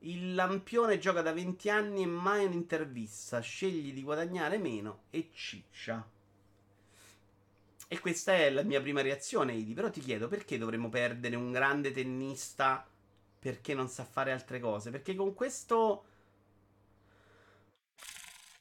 Il 0.00 0.34
lampione 0.34 0.98
gioca 0.98 1.20
da 1.20 1.32
20 1.32 1.68
anni 1.68 2.02
e 2.02 2.06
mai 2.06 2.44
un'intervista, 2.44 3.40
scegli 3.40 3.92
di 3.92 4.02
guadagnare 4.02 4.56
meno 4.58 5.02
e 5.10 5.30
ciccia. 5.32 6.08
E 7.92 7.98
questa 7.98 8.32
è 8.32 8.50
la 8.50 8.62
mia 8.62 8.80
prima 8.80 9.02
reazione, 9.02 9.52
Idi, 9.52 9.74
però 9.74 9.90
ti 9.90 10.00
chiedo 10.00 10.28
perché 10.28 10.56
dovremmo 10.56 10.88
perdere 10.88 11.34
un 11.34 11.50
grande 11.50 11.90
tennista 11.90 12.86
perché 13.40 13.74
non 13.74 13.88
sa 13.88 14.04
fare 14.04 14.30
altre 14.30 14.60
cose. 14.60 14.90
Perché 14.90 15.16
con 15.16 15.34
questo 15.34 16.04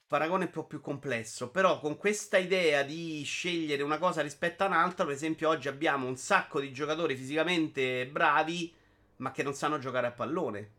paragone 0.10 0.46
un 0.46 0.50
po' 0.50 0.64
più 0.64 0.82
complesso. 0.82 1.52
Però 1.52 1.80
con 1.80 1.96
questa 1.96 2.40
idea 2.40 2.82
di 2.82 3.22
scegliere 3.24 3.84
una 3.84 4.00
cosa 4.00 4.24
rispetto 4.24 4.64
a 4.64 4.66
un'altra, 4.66 5.06
per 5.06 5.14
esempio, 5.14 5.50
oggi 5.50 5.68
abbiamo 5.68 6.08
un 6.08 6.18
sacco 6.18 6.60
di 6.60 6.74
giocatori 6.74 7.16
fisicamente 7.16 8.08
bravi, 8.08 8.74
ma 9.18 9.32
che 9.32 9.44
non 9.44 9.54
sanno 9.54 9.78
giocare 9.78 10.08
a 10.08 10.12
pallone. 10.12 10.72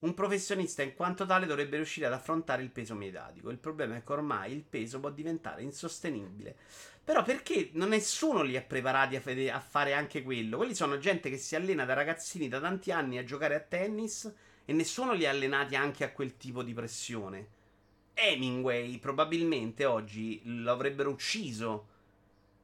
Un 0.00 0.14
professionista 0.14 0.82
in 0.82 0.96
quanto 0.96 1.24
tale 1.24 1.46
dovrebbe 1.46 1.76
riuscire 1.76 2.06
ad 2.06 2.12
affrontare 2.12 2.60
il 2.62 2.70
peso 2.70 2.96
mediatico. 2.96 3.50
Il 3.50 3.58
problema 3.58 3.94
è 3.94 4.02
che 4.02 4.12
ormai 4.12 4.52
il 4.52 4.64
peso 4.64 4.98
può 4.98 5.10
diventare 5.10 5.62
insostenibile. 5.62 6.56
Però 7.04 7.22
perché 7.22 7.70
non 7.74 7.90
nessuno 7.90 8.42
li 8.42 8.56
ha 8.56 8.62
preparati 8.62 9.14
a, 9.14 9.20
fede- 9.20 9.52
a, 9.52 9.60
fare 9.60 9.92
anche 9.92 10.24
quello? 10.24 10.56
Quelli 10.56 10.74
sono 10.74 10.98
gente 10.98 11.30
che 11.30 11.38
si 11.38 11.54
allena 11.54 11.84
da 11.84 11.94
ragazzini 11.94 12.48
da 12.48 12.58
tanti 12.58 12.90
anni 12.90 13.18
a 13.18 13.22
giocare 13.22 13.54
a 13.54 13.60
tennis 13.60 14.28
e 14.64 14.72
nessuno 14.72 15.12
li 15.12 15.26
ha 15.26 15.30
allenati 15.30 15.76
anche 15.76 16.04
a 16.04 16.12
quel 16.12 16.36
tipo 16.36 16.62
di 16.62 16.72
pressione. 16.72 17.48
Hemingway 18.14 18.98
probabilmente 18.98 19.84
oggi 19.84 20.40
lo 20.44 20.72
avrebbero 20.72 21.10
ucciso. 21.10 21.88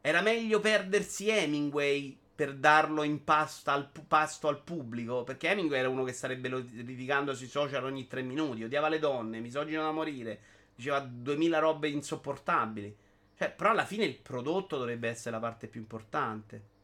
Era 0.01 0.20
meglio 0.20 0.61
perdersi 0.61 1.28
Hemingway 1.28 2.16
per 2.34 2.55
darlo 2.55 3.03
in 3.03 3.24
pasto 3.24 3.70
al, 3.70 3.90
pasto 4.07 4.49
al 4.49 4.62
pubblico. 4.62 5.24
Perché 5.24 5.49
Hemingway 5.49 5.80
era 5.80 5.88
uno 5.88 6.05
che 6.05 6.12
starebbe 6.12 6.49
litigando 6.49 7.34
sui 7.34 7.49
social 7.49 7.84
ogni 7.84 8.07
tre 8.07 8.22
minuti. 8.22 8.64
Odiava 8.64 8.88
le 8.88 8.99
donne, 8.99 9.40
misogino 9.40 9.82
da 9.82 9.90
morire. 9.90 10.40
Diceva 10.74 11.01
duemila 11.01 11.59
robe 11.59 11.88
insopportabili. 11.88 12.96
Cioè, 13.36 13.51
però 13.51 13.70
alla 13.70 13.84
fine 13.84 14.05
il 14.05 14.16
prodotto 14.16 14.78
dovrebbe 14.78 15.09
essere 15.09 15.32
la 15.32 15.40
parte 15.40 15.66
più 15.66 15.80
importante. 15.80 16.76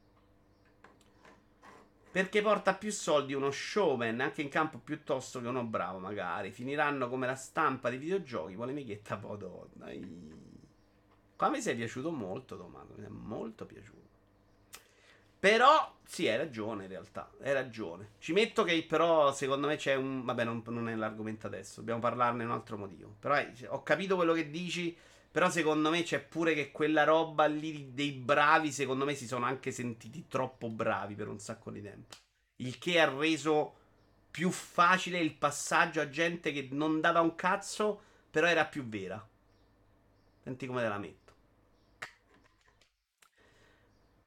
Perché 2.14 2.42
porta 2.42 2.74
più 2.74 2.92
soldi 2.92 3.34
uno 3.34 3.50
showman, 3.50 4.20
anche 4.20 4.40
in 4.40 4.48
campo 4.48 4.78
piuttosto 4.78 5.40
che 5.40 5.48
uno 5.48 5.64
bravo, 5.64 5.98
magari. 5.98 6.52
Finiranno 6.52 7.08
come 7.08 7.26
la 7.26 7.34
stampa 7.34 7.90
di 7.90 7.96
videogiochi. 7.96 8.54
Polemichetta 8.54 9.16
podonna. 9.16 9.90
Qua 11.34 11.48
mi 11.48 11.60
sei 11.60 11.74
piaciuto 11.74 12.12
molto, 12.12 12.54
Domando. 12.54 12.94
Mi 12.98 13.06
è 13.06 13.08
molto 13.08 13.66
piaciuto. 13.66 14.06
Però, 15.40 15.96
sì, 16.04 16.28
hai 16.28 16.36
ragione 16.36 16.84
in 16.84 16.90
realtà. 16.90 17.32
Hai 17.42 17.52
ragione. 17.52 18.10
Ci 18.20 18.32
metto 18.32 18.62
che 18.62 18.84
però, 18.88 19.32
secondo 19.32 19.66
me, 19.66 19.74
c'è 19.74 19.96
un... 19.96 20.24
Vabbè, 20.24 20.44
non, 20.44 20.62
non 20.66 20.88
è 20.88 20.94
l'argomento 20.94 21.48
adesso. 21.48 21.80
Dobbiamo 21.80 21.98
parlarne 21.98 22.44
un 22.44 22.52
altro 22.52 22.76
motivo. 22.76 23.16
Però 23.18 23.34
eh, 23.34 23.52
ho 23.66 23.82
capito 23.82 24.14
quello 24.14 24.34
che 24.34 24.50
dici 24.50 24.96
però 25.34 25.50
secondo 25.50 25.90
me 25.90 26.04
c'è 26.04 26.20
pure 26.20 26.54
che 26.54 26.70
quella 26.70 27.02
roba 27.02 27.46
lì 27.46 27.92
dei 27.92 28.12
bravi, 28.12 28.70
secondo 28.70 29.04
me 29.04 29.16
si 29.16 29.26
sono 29.26 29.46
anche 29.46 29.72
sentiti 29.72 30.28
troppo 30.28 30.68
bravi 30.68 31.16
per 31.16 31.26
un 31.26 31.40
sacco 31.40 31.72
di 31.72 31.82
tempo. 31.82 32.14
Il 32.58 32.78
che 32.78 33.00
ha 33.00 33.12
reso 33.12 33.74
più 34.30 34.52
facile 34.52 35.18
il 35.18 35.34
passaggio 35.34 36.00
a 36.00 36.08
gente 36.08 36.52
che 36.52 36.68
non 36.70 37.00
dava 37.00 37.20
un 37.20 37.34
cazzo, 37.34 38.00
però 38.30 38.46
era 38.46 38.64
più 38.64 38.86
vera. 38.86 39.28
Senti 40.44 40.66
come 40.68 40.82
te 40.82 40.88
la 40.88 40.98
metto. 40.98 41.32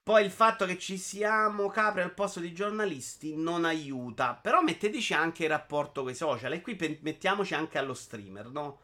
Poi 0.04 0.26
il 0.26 0.32
fatto 0.32 0.66
che 0.66 0.78
ci 0.78 0.98
siamo 0.98 1.70
capri 1.70 2.02
al 2.02 2.14
posto 2.14 2.42
di 2.42 2.54
giornalisti 2.54 3.38
non 3.38 3.64
aiuta. 3.64 4.34
Però 4.34 4.62
metteteci 4.62 5.14
anche 5.14 5.44
il 5.44 5.50
rapporto 5.52 6.02
con 6.02 6.12
i 6.12 6.16
social. 6.16 6.52
E 6.52 6.62
qui 6.62 6.76
pe- 6.76 7.00
mettiamoci 7.02 7.54
anche 7.54 7.78
allo 7.78 7.94
streamer, 7.94 8.50
no? 8.50 8.80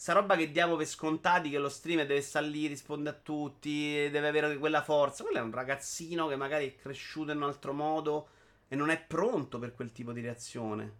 Sta 0.00 0.12
roba 0.12 0.36
che 0.36 0.52
diamo 0.52 0.76
per 0.76 0.86
scontati 0.86 1.50
che 1.50 1.58
lo 1.58 1.68
streamer 1.68 2.06
deve 2.06 2.20
stare 2.20 2.46
lì, 2.46 2.68
risponde 2.68 3.10
a 3.10 3.12
tutti, 3.12 4.08
deve 4.10 4.28
avere 4.28 4.56
quella 4.56 4.80
forza. 4.80 5.24
Quello 5.24 5.38
è 5.38 5.42
un 5.42 5.50
ragazzino 5.50 6.28
che 6.28 6.36
magari 6.36 6.68
è 6.68 6.76
cresciuto 6.76 7.32
in 7.32 7.38
un 7.38 7.42
altro 7.42 7.72
modo 7.72 8.28
e 8.68 8.76
non 8.76 8.90
è 8.90 9.02
pronto 9.04 9.58
per 9.58 9.74
quel 9.74 9.90
tipo 9.90 10.12
di 10.12 10.20
reazione. 10.20 10.92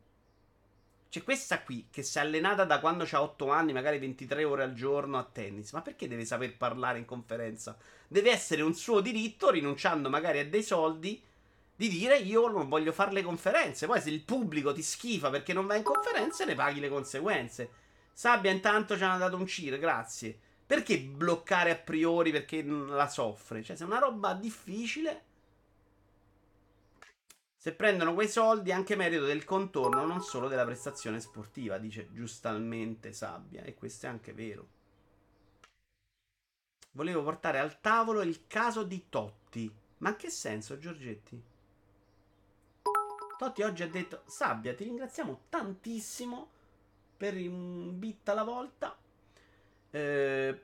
C'è 1.08 1.22
questa 1.22 1.62
qui 1.62 1.86
che 1.92 2.02
si 2.02 2.18
è 2.18 2.22
allenata 2.22 2.64
da 2.64 2.80
quando 2.80 3.06
ha 3.08 3.22
8 3.22 3.48
anni, 3.52 3.72
magari 3.72 4.00
23 4.00 4.42
ore 4.42 4.64
al 4.64 4.74
giorno 4.74 5.16
a 5.16 5.28
tennis. 5.30 5.70
Ma 5.70 5.80
perché 5.80 6.08
deve 6.08 6.24
saper 6.24 6.56
parlare 6.56 6.98
in 6.98 7.04
conferenza? 7.04 7.78
Deve 8.08 8.32
essere 8.32 8.62
un 8.62 8.74
suo 8.74 9.00
diritto, 9.00 9.48
rinunciando 9.50 10.10
magari 10.10 10.40
a 10.40 10.48
dei 10.48 10.64
soldi, 10.64 11.22
di 11.76 11.88
dire 11.88 12.18
io 12.18 12.48
non 12.48 12.68
voglio 12.68 12.90
fare 12.90 13.12
le 13.12 13.22
conferenze. 13.22 13.86
Poi 13.86 14.00
se 14.00 14.10
il 14.10 14.22
pubblico 14.22 14.72
ti 14.72 14.82
schifa 14.82 15.30
perché 15.30 15.52
non 15.52 15.66
vai 15.66 15.78
in 15.78 15.84
conferenze, 15.84 16.44
ne 16.44 16.56
paghi 16.56 16.80
le 16.80 16.88
conseguenze. 16.88 17.86
Sabbia 18.18 18.50
intanto 18.50 18.96
ci 18.96 19.04
hanno 19.04 19.16
dato 19.16 19.36
un 19.36 19.46
CIR, 19.46 19.78
grazie. 19.78 20.36
Perché 20.66 20.98
bloccare 20.98 21.70
a 21.70 21.76
priori 21.76 22.32
perché 22.32 22.64
la 22.64 23.06
soffre? 23.06 23.62
Cioè, 23.62 23.76
se 23.76 23.84
è 23.84 23.86
una 23.86 24.00
roba 24.00 24.34
difficile. 24.34 25.24
Se 27.54 27.72
prendono 27.74 28.14
quei 28.14 28.28
soldi, 28.28 28.72
anche 28.72 28.96
merito 28.96 29.24
del 29.24 29.44
contorno, 29.44 30.04
non 30.04 30.20
solo 30.20 30.48
della 30.48 30.64
prestazione 30.64 31.20
sportiva, 31.20 31.78
dice 31.78 32.08
giustamente 32.12 33.12
Sabbia. 33.12 33.62
E 33.62 33.74
questo 33.74 34.06
è 34.06 34.08
anche 34.08 34.32
vero. 34.32 34.68
Volevo 36.90 37.22
portare 37.22 37.60
al 37.60 37.80
tavolo 37.80 38.22
il 38.22 38.48
caso 38.48 38.82
di 38.82 39.06
Totti. 39.08 39.72
Ma 39.98 40.16
che 40.16 40.30
senso, 40.30 40.76
Giorgetti? 40.76 41.40
Totti 43.38 43.62
oggi 43.62 43.84
ha 43.84 43.88
detto: 43.88 44.24
Sabbia, 44.26 44.74
ti 44.74 44.82
ringraziamo 44.82 45.42
tantissimo 45.48 46.56
per 47.18 47.34
un 47.34 47.98
bit 47.98 48.28
alla 48.28 48.44
volta. 48.44 48.96
Eh, 49.90 50.62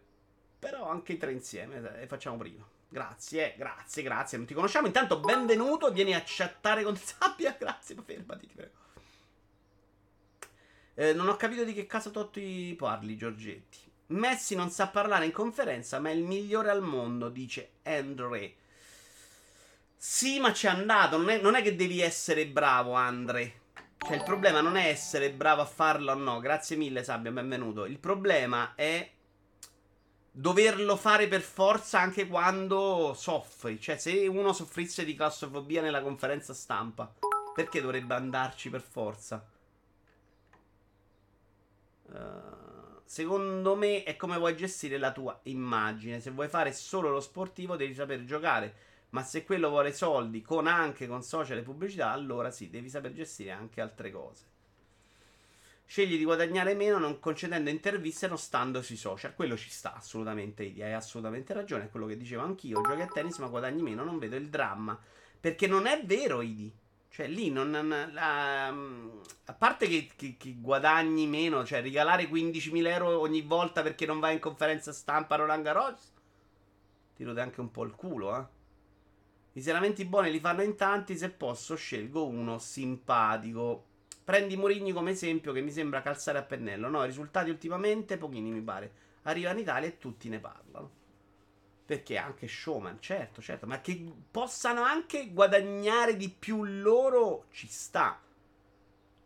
però 0.59 0.88
anche 0.88 1.12
i 1.12 1.16
tre 1.18 1.32
insieme, 1.32 2.00
eh, 2.00 2.07
facciamo 2.07 2.38
prima. 2.38 2.64
Grazie, 2.88 3.55
grazie, 3.59 4.02
grazie. 4.05 4.38
Non 4.38 4.46
ti 4.46 4.55
conosciamo. 4.55 4.86
Intanto, 4.86 5.18
benvenuto. 5.18 5.90
Vieni 5.90 6.14
a 6.14 6.22
chattare 6.24 6.84
con 6.84 6.96
Sabbia. 6.96 7.55
Grazie, 7.59 7.96
ma 7.96 8.02
fermati, 8.02 8.46
ti 8.46 8.55
prego. 8.55 8.72
Eh, 10.94 11.12
non 11.12 11.26
ho 11.26 11.34
capito 11.34 11.64
di 11.64 11.74
che 11.74 11.86
caso 11.86 12.12
Totti 12.12 12.72
parli, 12.78 13.16
Giorgetti. 13.16 13.78
Messi 14.09 14.55
non 14.55 14.70
sa 14.70 14.86
parlare 14.86 15.24
in 15.24 15.32
conferenza, 15.32 15.98
ma 15.98 16.11
è 16.11 16.12
il 16.12 16.22
migliore 16.22 16.70
al 16.70 16.82
mondo, 16.82 17.30
dice 17.30 17.72
Andre. 17.82 18.55
Sì, 19.96 20.38
ma 20.38 20.52
c'è 20.52 20.68
andato. 20.68 21.16
Non 21.16 21.30
è, 21.30 21.40
non 21.40 21.57
è 21.57 21.62
che 21.62 21.74
devi 21.74 22.00
essere 22.00 22.46
bravo, 22.46 22.92
Andre. 22.92 23.62
Cioè, 24.07 24.16
il 24.16 24.22
problema 24.22 24.61
non 24.61 24.76
è 24.76 24.88
essere 24.88 25.32
bravo 25.32 25.62
a 25.62 25.64
farlo 25.64 26.12
o 26.12 26.14
no. 26.14 26.38
Grazie 26.38 26.76
mille, 26.76 27.02
Sabbia, 27.02 27.30
benvenuto. 27.30 27.86
Il 27.86 27.98
problema 27.98 28.74
è 28.74 29.11
doverlo 30.30 30.94
fare 30.96 31.26
per 31.26 31.40
forza 31.40 32.00
anche 32.00 32.26
quando 32.26 33.14
soffri. 33.16 33.80
Cioè, 33.80 33.96
se 33.96 34.26
uno 34.26 34.52
soffrisse 34.52 35.07
di 35.07 35.14
claustrofobia 35.14 35.80
nella 35.80 36.02
conferenza 36.02 36.52
stampa, 36.52 37.11
perché 37.55 37.80
dovrebbe 37.80 38.12
andarci 38.12 38.68
per 38.68 38.82
forza? 38.82 39.42
Uh, 42.02 43.00
secondo 43.07 43.74
me 43.74 44.02
è 44.02 44.16
come 44.16 44.36
vuoi 44.36 44.55
gestire 44.55 44.98
la 44.98 45.12
tua 45.12 45.40
immagine. 45.44 46.20
Se 46.20 46.30
vuoi 46.30 46.48
fare 46.48 46.74
solo 46.74 47.09
lo 47.09 47.20
sportivo, 47.20 47.76
devi 47.76 47.94
saper 47.94 48.22
giocare. 48.24 48.74
Ma 49.15 49.23
se 49.23 49.45
quello 49.45 49.69
vuole 49.69 49.93
soldi 49.93 50.43
con 50.43 50.67
anche 50.67 51.07
con 51.07 51.23
social 51.23 51.59
e 51.59 51.62
pubblicità, 51.62 52.11
allora 52.11 52.51
sì, 52.51 52.69
devi 52.69 52.91
saper 52.91 53.12
gestire 53.12 53.53
anche 53.53 53.81
altre 53.81 54.11
cose. 54.11 54.45
Scegli 55.87 56.19
di 56.19 56.25
guadagnare 56.25 56.75
meno 56.75 56.99
non 56.99 57.21
concedendo 57.21 57.71
interviste 57.71 58.27
e 58.27 58.29
non 58.29 58.39
stando 58.39 58.83
sui 58.83 58.97
social. 58.97 59.37
Quello 59.37 59.57
ci 59.57 59.71
sta 59.71 59.95
assolutamente, 59.95 60.65
Idi. 60.65 60.83
Hai 60.83 60.95
assolutamente 60.95 61.53
ragione. 61.53 61.85
È 61.85 61.91
quello 61.91 62.07
che 62.07 62.17
dicevo 62.17 62.43
anch'io. 62.43 62.81
Giochi 62.81 63.03
a 63.03 63.07
tennis 63.07 63.39
ma 63.39 63.47
guadagni 63.47 63.83
meno. 63.83 64.03
Non 64.03 64.19
vedo 64.19 64.35
il 64.35 64.49
dramma. 64.49 64.99
Perché 65.39 65.69
non 65.69 65.87
è 65.87 66.05
vero, 66.05 66.41
Idi. 66.41 66.75
Cioè, 67.09 67.29
lì 67.29 67.51
non. 67.51 67.71
La, 68.11 68.67
a 68.67 69.53
parte 69.57 69.87
che, 69.87 70.11
che, 70.17 70.35
che, 70.37 70.57
guadagni 70.59 71.29
meno, 71.29 71.65
cioè 71.65 71.83
regalare 71.83 72.29
15.000 72.29 72.87
euro 72.89 73.21
ogni 73.21 73.43
volta 73.43 73.83
perché 73.83 74.07
non 74.07 74.19
vai 74.19 74.33
in 74.33 74.41
conferenza 74.41 74.93
stampa 74.93 75.35
a 75.35 75.39
Roland 75.39 75.62
Garros, 75.62 76.12
ti 77.15 77.23
rode 77.23 77.41
anche 77.41 77.61
un 77.61 77.71
po' 77.71 77.85
il 77.85 77.95
culo, 77.95 78.37
eh. 78.37 78.62
I 79.57 79.62
serramenti 79.62 80.05
buoni 80.05 80.30
li 80.30 80.40
fanno 80.40 80.62
in 80.62 80.74
tanti. 80.76 81.16
Se 81.16 81.30
posso, 81.30 81.76
scelgo 81.76 82.26
uno 82.26 82.59
simpatico. 82.59 83.84
Prendi 84.24 84.57
Morigni 84.57 84.92
come 84.92 85.12
esempio, 85.12 85.52
che 85.52 85.61
mi 85.61 85.70
sembra 85.70 86.02
calzare 86.02 86.38
a 86.38 86.42
pennello. 86.42 86.88
No, 86.88 87.05
risultati 87.05 87.50
ultimamente, 87.50 88.16
pochini 88.16 88.50
mi 88.50 88.62
pare. 88.62 88.92
Arriva 89.22 89.50
in 89.52 89.59
Italia 89.59 89.88
e 89.88 89.98
tutti 89.98 90.28
ne 90.28 90.40
parlano. 90.40 90.90
Perché 91.86 92.16
anche 92.16 92.48
showman, 92.48 92.98
certo, 93.00 93.40
certo. 93.40 93.66
Ma 93.66 93.80
che 93.80 94.12
possano 94.30 94.82
anche 94.82 95.30
guadagnare 95.30 96.16
di 96.16 96.30
più 96.30 96.64
loro, 96.64 97.46
ci 97.50 97.68
sta. 97.68 98.20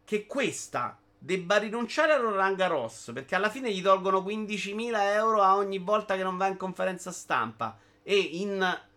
Che 0.05 0.27
questa 0.27 0.99
debba 1.19 1.57
rinunciare 1.57 2.13
a 2.13 2.17
Roland 2.17 2.57
Garros 2.57 3.11
perché 3.13 3.35
alla 3.35 3.51
fine 3.51 3.73
gli 3.73 3.83
tolgono 3.83 4.21
15.000 4.21 4.93
euro 5.15 5.43
a 5.43 5.57
ogni 5.57 5.79
volta 5.79 6.15
che 6.15 6.23
non 6.23 6.37
va 6.37 6.47
in 6.47 6.57
conferenza 6.57 7.11
stampa 7.11 7.77
e 8.05 8.17
in 8.17 8.88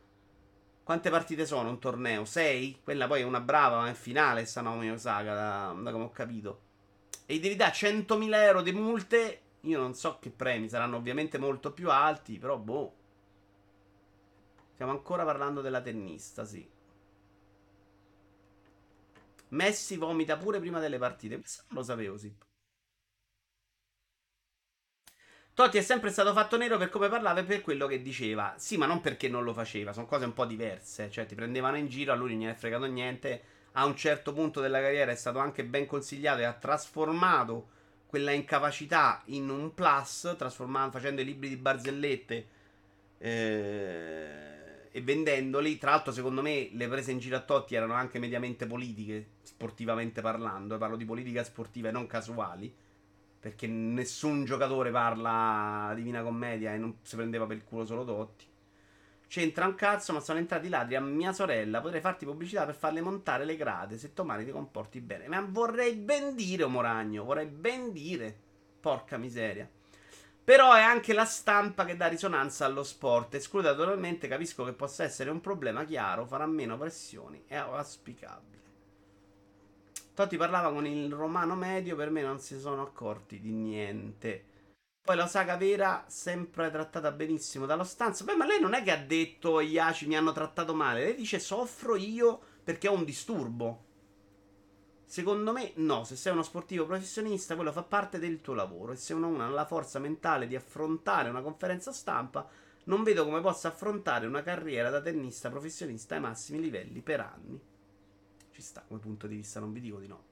quante 0.83 1.09
partite 1.09 1.45
sono 1.45 1.69
un 1.69 1.79
torneo? 1.79 2.25
6? 2.25 2.81
Quella 2.83 3.07
poi 3.07 3.21
è 3.21 3.23
una 3.23 3.39
brava, 3.39 3.77
ma 3.81 3.85
è 3.85 3.89
in 3.89 3.95
finale 3.95 4.45
sta 4.45 4.61
Naomi 4.61 4.91
Osaka, 4.91 5.33
da, 5.33 5.75
da 5.79 5.91
come 5.91 6.05
ho 6.05 6.11
capito. 6.11 6.61
E 7.25 7.39
devi 7.39 7.55
dare 7.55 7.71
100.000 7.71 8.33
euro 8.33 8.61
di 8.61 8.71
multe. 8.71 9.41
Io 9.61 9.79
non 9.79 9.93
so 9.93 10.17
che 10.19 10.31
premi, 10.31 10.69
saranno 10.69 10.97
ovviamente 10.97 11.37
molto 11.37 11.71
più 11.71 11.89
alti, 11.91 12.37
però 12.39 12.57
boh. 12.57 12.95
Stiamo 14.73 14.91
ancora 14.91 15.23
parlando 15.23 15.61
della 15.61 15.81
tennista, 15.81 16.43
sì. 16.43 16.67
Messi 19.49 19.97
vomita 19.97 20.37
pure 20.37 20.59
prima 20.59 20.79
delle 20.79 20.97
partite. 20.97 21.39
Questo 21.39 21.63
non 21.67 21.79
lo 21.79 21.83
sapevo, 21.83 22.17
sì. 22.17 22.33
Totti 25.61 25.77
è 25.77 25.83
sempre 25.83 26.09
stato 26.09 26.33
fatto 26.33 26.57
nero 26.57 26.79
per 26.79 26.89
come 26.89 27.07
parlava 27.07 27.41
e 27.41 27.43
per 27.43 27.61
quello 27.61 27.85
che 27.85 28.01
diceva. 28.01 28.55
Sì, 28.57 28.77
ma 28.77 28.87
non 28.87 28.99
perché 28.99 29.29
non 29.29 29.43
lo 29.43 29.53
faceva, 29.53 29.93
sono 29.93 30.07
cose 30.07 30.25
un 30.25 30.33
po' 30.33 30.45
diverse. 30.45 31.11
Cioè, 31.11 31.27
ti 31.27 31.35
prendevano 31.35 31.77
in 31.77 31.87
giro, 31.87 32.11
a 32.11 32.15
lui 32.15 32.31
non 32.31 32.39
gliene 32.39 32.53
è 32.53 32.55
fregato 32.55 32.85
niente. 32.85 33.43
A 33.73 33.85
un 33.85 33.95
certo 33.95 34.33
punto 34.33 34.59
della 34.59 34.81
carriera 34.81 35.11
è 35.11 35.15
stato 35.15 35.37
anche 35.37 35.63
ben 35.63 35.85
consigliato 35.85 36.39
e 36.39 36.45
ha 36.45 36.53
trasformato 36.53 37.67
quella 38.07 38.31
incapacità 38.31 39.21
in 39.25 39.49
un 39.49 39.71
plus, 39.75 40.35
facendo 40.35 41.21
i 41.21 41.25
libri 41.25 41.49
di 41.49 41.57
barzellette 41.57 42.47
eh, 43.19 44.89
e 44.89 45.01
vendendoli. 45.03 45.77
Tra 45.77 45.91
l'altro, 45.91 46.11
secondo 46.11 46.41
me, 46.41 46.69
le 46.71 46.87
prese 46.87 47.11
in 47.11 47.19
giro 47.19 47.35
a 47.35 47.41
Totti 47.41 47.75
erano 47.75 47.93
anche 47.93 48.17
mediamente 48.17 48.65
politiche, 48.65 49.27
sportivamente 49.43 50.21
parlando. 50.21 50.79
Parlo 50.79 50.95
di 50.95 51.05
politica 51.05 51.43
sportiva 51.43 51.89
e 51.89 51.91
non 51.91 52.07
casuali 52.07 52.80
perché 53.41 53.65
nessun 53.65 54.45
giocatore 54.45 54.91
parla 54.91 55.91
Divina 55.95 56.21
Commedia 56.21 56.75
e 56.75 56.77
non 56.77 56.99
si 57.01 57.15
prendeva 57.15 57.47
per 57.47 57.57
il 57.57 57.63
culo 57.63 57.85
solo 57.85 58.05
Totti. 58.05 58.45
C'entra 59.27 59.65
un 59.65 59.73
cazzo, 59.73 60.13
ma 60.13 60.19
sono 60.19 60.37
entrati 60.37 60.69
ladri 60.69 60.95
a 60.95 61.01
mia 61.01 61.33
sorella. 61.33 61.81
Potrei 61.81 62.01
farti 62.01 62.25
pubblicità 62.25 62.65
per 62.65 62.75
farle 62.75 63.01
montare 63.01 63.45
le 63.45 63.55
grade 63.55 63.97
se 63.97 64.11
domani 64.13 64.45
ti 64.45 64.51
comporti 64.51 65.01
bene. 65.01 65.27
Ma 65.27 65.41
vorrei 65.41 65.95
ben 65.95 66.35
dire, 66.35 66.65
Moragno. 66.67 67.23
Vorrei 67.23 67.47
ben 67.47 67.91
dire. 67.91 68.37
Porca 68.79 69.17
miseria. 69.17 69.67
Però 70.43 70.73
è 70.73 70.81
anche 70.81 71.13
la 71.13 71.25
stampa 71.25 71.85
che 71.85 71.95
dà 71.95 72.07
risonanza 72.07 72.65
allo 72.65 72.83
sport. 72.83 73.33
Escluda 73.35 73.73
totalmente, 73.73 74.27
capisco 74.27 74.65
che 74.65 74.73
possa 74.73 75.03
essere 75.03 75.31
un 75.31 75.39
problema 75.39 75.83
chiaro, 75.85 76.25
farà 76.25 76.45
meno 76.45 76.77
pressioni. 76.77 77.43
È 77.47 77.55
auspicabile. 77.55 78.60
Totti 80.13 80.35
parlava 80.35 80.73
con 80.73 80.85
il 80.85 81.11
romano 81.13 81.55
medio, 81.55 81.95
per 81.95 82.09
me 82.09 82.21
non 82.21 82.39
si 82.39 82.59
sono 82.59 82.81
accorti 82.81 83.39
di 83.39 83.51
niente. 83.51 84.45
Poi 85.01 85.15
la 85.15 85.25
saga 85.25 85.55
vera, 85.55 86.03
sempre 86.07 86.69
trattata 86.69 87.11
benissimo 87.11 87.65
dallo 87.65 87.85
stanzo. 87.85 88.25
Beh, 88.25 88.35
ma 88.35 88.45
lei 88.45 88.59
non 88.59 88.73
è 88.73 88.83
che 88.83 88.91
ha 88.91 88.97
detto 88.97 89.61
gli 89.63 89.79
aci 89.79 90.07
mi 90.07 90.17
hanno 90.17 90.33
trattato 90.33 90.75
male. 90.75 91.03
Lei 91.05 91.15
dice 91.15 91.39
soffro 91.39 91.95
io 91.95 92.39
perché 92.63 92.89
ho 92.89 92.93
un 92.93 93.05
disturbo. 93.05 93.85
Secondo 95.05 95.53
me, 95.53 95.71
no. 95.75 96.03
Se 96.03 96.17
sei 96.17 96.33
uno 96.33 96.43
sportivo 96.43 96.85
professionista, 96.85 97.55
quello 97.55 97.71
fa 97.71 97.83
parte 97.83 98.19
del 98.19 98.41
tuo 98.41 98.53
lavoro. 98.53 98.91
E 98.91 98.97
se 98.97 99.13
uno 99.13 99.41
ha 99.41 99.47
la 99.47 99.65
forza 99.65 99.97
mentale 99.97 100.45
di 100.45 100.57
affrontare 100.57 101.29
una 101.29 101.41
conferenza 101.41 101.93
stampa, 101.93 102.47
non 102.85 103.03
vedo 103.03 103.23
come 103.23 103.39
possa 103.39 103.69
affrontare 103.69 104.27
una 104.27 104.43
carriera 104.43 104.89
da 104.89 105.01
tennista 105.01 105.49
professionista 105.49 106.15
ai 106.15 106.21
massimi 106.21 106.59
livelli 106.59 107.01
per 107.01 107.21
anni 107.21 107.70
ci 108.61 108.67
sta 108.67 108.83
come 108.87 108.99
punto 108.99 109.25
di 109.25 109.35
vista, 109.35 109.59
non 109.59 109.73
vi 109.73 109.81
dico 109.81 109.97
di 109.97 110.07
no. 110.07 110.23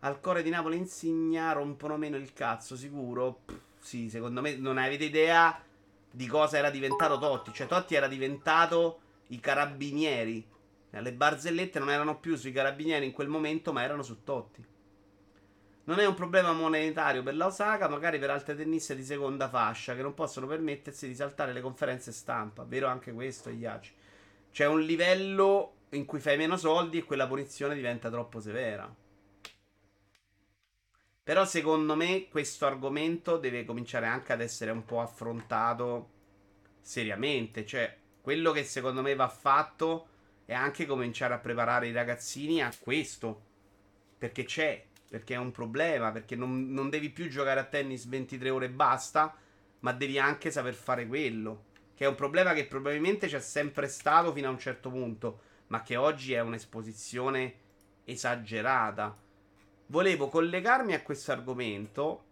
Al 0.00 0.20
cuore 0.20 0.42
di 0.42 0.50
Napoli 0.50 0.78
Insigna 0.78 1.52
rompono 1.52 1.96
meno 1.96 2.16
il 2.16 2.32
cazzo, 2.32 2.74
sicuro. 2.74 3.40
Pff, 3.44 3.60
sì, 3.80 4.08
secondo 4.08 4.40
me 4.40 4.56
non 4.56 4.78
avete 4.78 5.04
idea 5.04 5.60
di 6.10 6.26
cosa 6.26 6.56
era 6.56 6.70
diventato 6.70 7.18
Totti. 7.18 7.52
Cioè, 7.52 7.66
Totti 7.66 7.94
era 7.94 8.08
diventato 8.08 9.00
i 9.28 9.40
carabinieri. 9.40 10.46
Le 10.90 11.12
barzellette 11.12 11.78
non 11.78 11.90
erano 11.90 12.18
più 12.18 12.34
sui 12.36 12.52
carabinieri 12.52 13.04
in 13.04 13.12
quel 13.12 13.28
momento, 13.28 13.72
ma 13.72 13.82
erano 13.82 14.02
su 14.02 14.24
Totti. 14.24 14.64
Non 15.84 15.98
è 15.98 16.06
un 16.06 16.14
problema 16.14 16.52
monetario 16.52 17.22
per 17.22 17.34
la 17.34 17.46
Osaka, 17.46 17.88
magari 17.88 18.18
per 18.18 18.30
altre 18.30 18.54
tenniste 18.54 18.94
di 18.94 19.04
seconda 19.04 19.48
fascia 19.48 19.94
che 19.94 20.02
non 20.02 20.14
possono 20.14 20.46
permettersi 20.46 21.08
di 21.08 21.14
saltare 21.14 21.52
le 21.52 21.60
conferenze 21.60 22.12
stampa. 22.12 22.64
Vero 22.64 22.86
anche 22.86 23.12
questo, 23.12 23.50
Iaci. 23.50 23.92
C'è 24.52 24.66
un 24.66 24.80
livello 24.80 25.77
in 25.90 26.04
cui 26.04 26.20
fai 26.20 26.36
meno 26.36 26.56
soldi 26.56 26.98
e 26.98 27.04
quella 27.04 27.26
punizione 27.26 27.74
diventa 27.74 28.10
troppo 28.10 28.40
severa. 28.40 28.92
Però 31.22 31.44
secondo 31.44 31.94
me 31.94 32.26
questo 32.28 32.66
argomento 32.66 33.36
deve 33.36 33.64
cominciare 33.64 34.06
anche 34.06 34.32
ad 34.32 34.40
essere 34.40 34.70
un 34.70 34.84
po' 34.84 35.00
affrontato 35.00 36.10
seriamente. 36.80 37.66
Cioè, 37.66 37.96
quello 38.20 38.50
che 38.50 38.64
secondo 38.64 39.02
me 39.02 39.14
va 39.14 39.28
fatto 39.28 40.08
è 40.46 40.54
anche 40.54 40.86
cominciare 40.86 41.34
a 41.34 41.38
preparare 41.38 41.88
i 41.88 41.92
ragazzini 41.92 42.62
a 42.62 42.72
questo. 42.80 43.42
Perché 44.16 44.44
c'è, 44.44 44.82
perché 45.06 45.34
è 45.34 45.38
un 45.38 45.50
problema, 45.50 46.10
perché 46.12 46.34
non, 46.34 46.72
non 46.72 46.88
devi 46.88 47.10
più 47.10 47.28
giocare 47.28 47.60
a 47.60 47.64
tennis 47.64 48.06
23 48.06 48.48
ore 48.48 48.64
e 48.66 48.70
basta, 48.70 49.36
ma 49.80 49.92
devi 49.92 50.18
anche 50.18 50.50
saper 50.50 50.74
fare 50.74 51.06
quello. 51.06 51.66
Che 51.94 52.04
è 52.04 52.08
un 52.08 52.14
problema 52.14 52.54
che 52.54 52.64
probabilmente 52.64 53.26
c'è 53.26 53.40
sempre 53.40 53.88
stato 53.88 54.32
fino 54.32 54.48
a 54.48 54.52
un 54.52 54.58
certo 54.58 54.88
punto 54.88 55.40
ma 55.68 55.82
che 55.82 55.96
oggi 55.96 56.32
è 56.32 56.40
un'esposizione 56.40 57.54
esagerata. 58.04 59.16
Volevo 59.86 60.28
collegarmi 60.28 60.94
a 60.94 61.02
questo 61.02 61.32
argomento, 61.32 62.24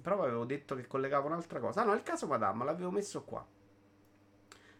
però 0.00 0.22
avevo 0.22 0.44
detto 0.44 0.74
che 0.76 0.86
collegavo 0.86 1.26
un'altra 1.26 1.58
cosa. 1.58 1.82
Ah 1.82 1.84
no, 1.84 1.94
il 1.94 2.02
caso 2.02 2.26
Madame, 2.26 2.64
l'avevo 2.64 2.90
messo 2.90 3.24
qua. 3.24 3.44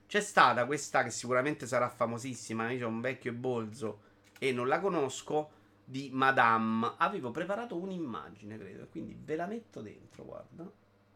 C'è 0.07 0.21
stata 0.21 0.67
questa 0.67 1.03
che 1.03 1.11
sicuramente 1.11 1.67
sarà 1.67 1.89
famosissima, 1.89 2.71
io 2.71 2.79
sono 2.79 2.95
un 2.95 3.01
vecchio 3.01 3.33
bolzo 3.33 4.03
e 4.39 4.53
non 4.53 4.69
la 4.69 4.79
conosco, 4.79 5.51
di 5.85 6.11
Madame. 6.13 6.95
Avevo 6.99 7.31
preparato 7.31 7.77
un'immagine, 7.77 8.59
credo, 8.59 8.87
quindi 8.89 9.17
ve 9.19 9.37
la 9.37 9.47
metto 9.47 9.81
dentro, 9.81 10.25
guarda. 10.25 10.71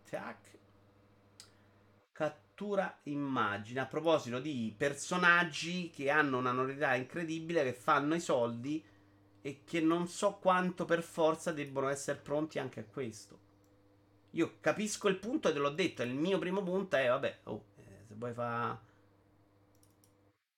Tac. 0.09 0.59
Cattura 2.61 3.01
immagine. 3.05 3.81
A 3.81 3.87
proposito 3.87 4.39
di 4.39 4.75
personaggi 4.77 5.89
che 5.89 6.11
hanno 6.11 6.37
una 6.37 6.53
notorietà 6.53 6.95
incredibile, 6.95 7.65
che 7.65 7.73
fanno 7.73 8.15
i 8.15 8.21
soldi 8.21 8.85
e 9.41 9.63
che 9.65 9.81
non 9.81 10.07
so 10.07 10.35
quanto 10.35 10.85
per 10.85 11.03
forza 11.03 11.53
debbono 11.53 11.89
essere 11.89 12.19
pronti 12.19 12.59
anche 12.59 12.81
a 12.81 12.85
questo. 12.85 13.39
Io 14.33 14.59
capisco 14.61 15.09
il 15.09 15.17
punto 15.17 15.49
e 15.49 15.55
te 15.55 15.59
l'ho 15.59 15.71
detto. 15.71 16.03
Il 16.03 16.13
mio 16.13 16.39
primo 16.39 16.63
punto 16.63 16.97
è, 16.97 17.09
vabbè, 17.09 17.39
oh, 17.45 17.65
eh, 17.77 18.05
se 18.07 18.15
vuoi 18.15 18.35
fare 18.35 18.79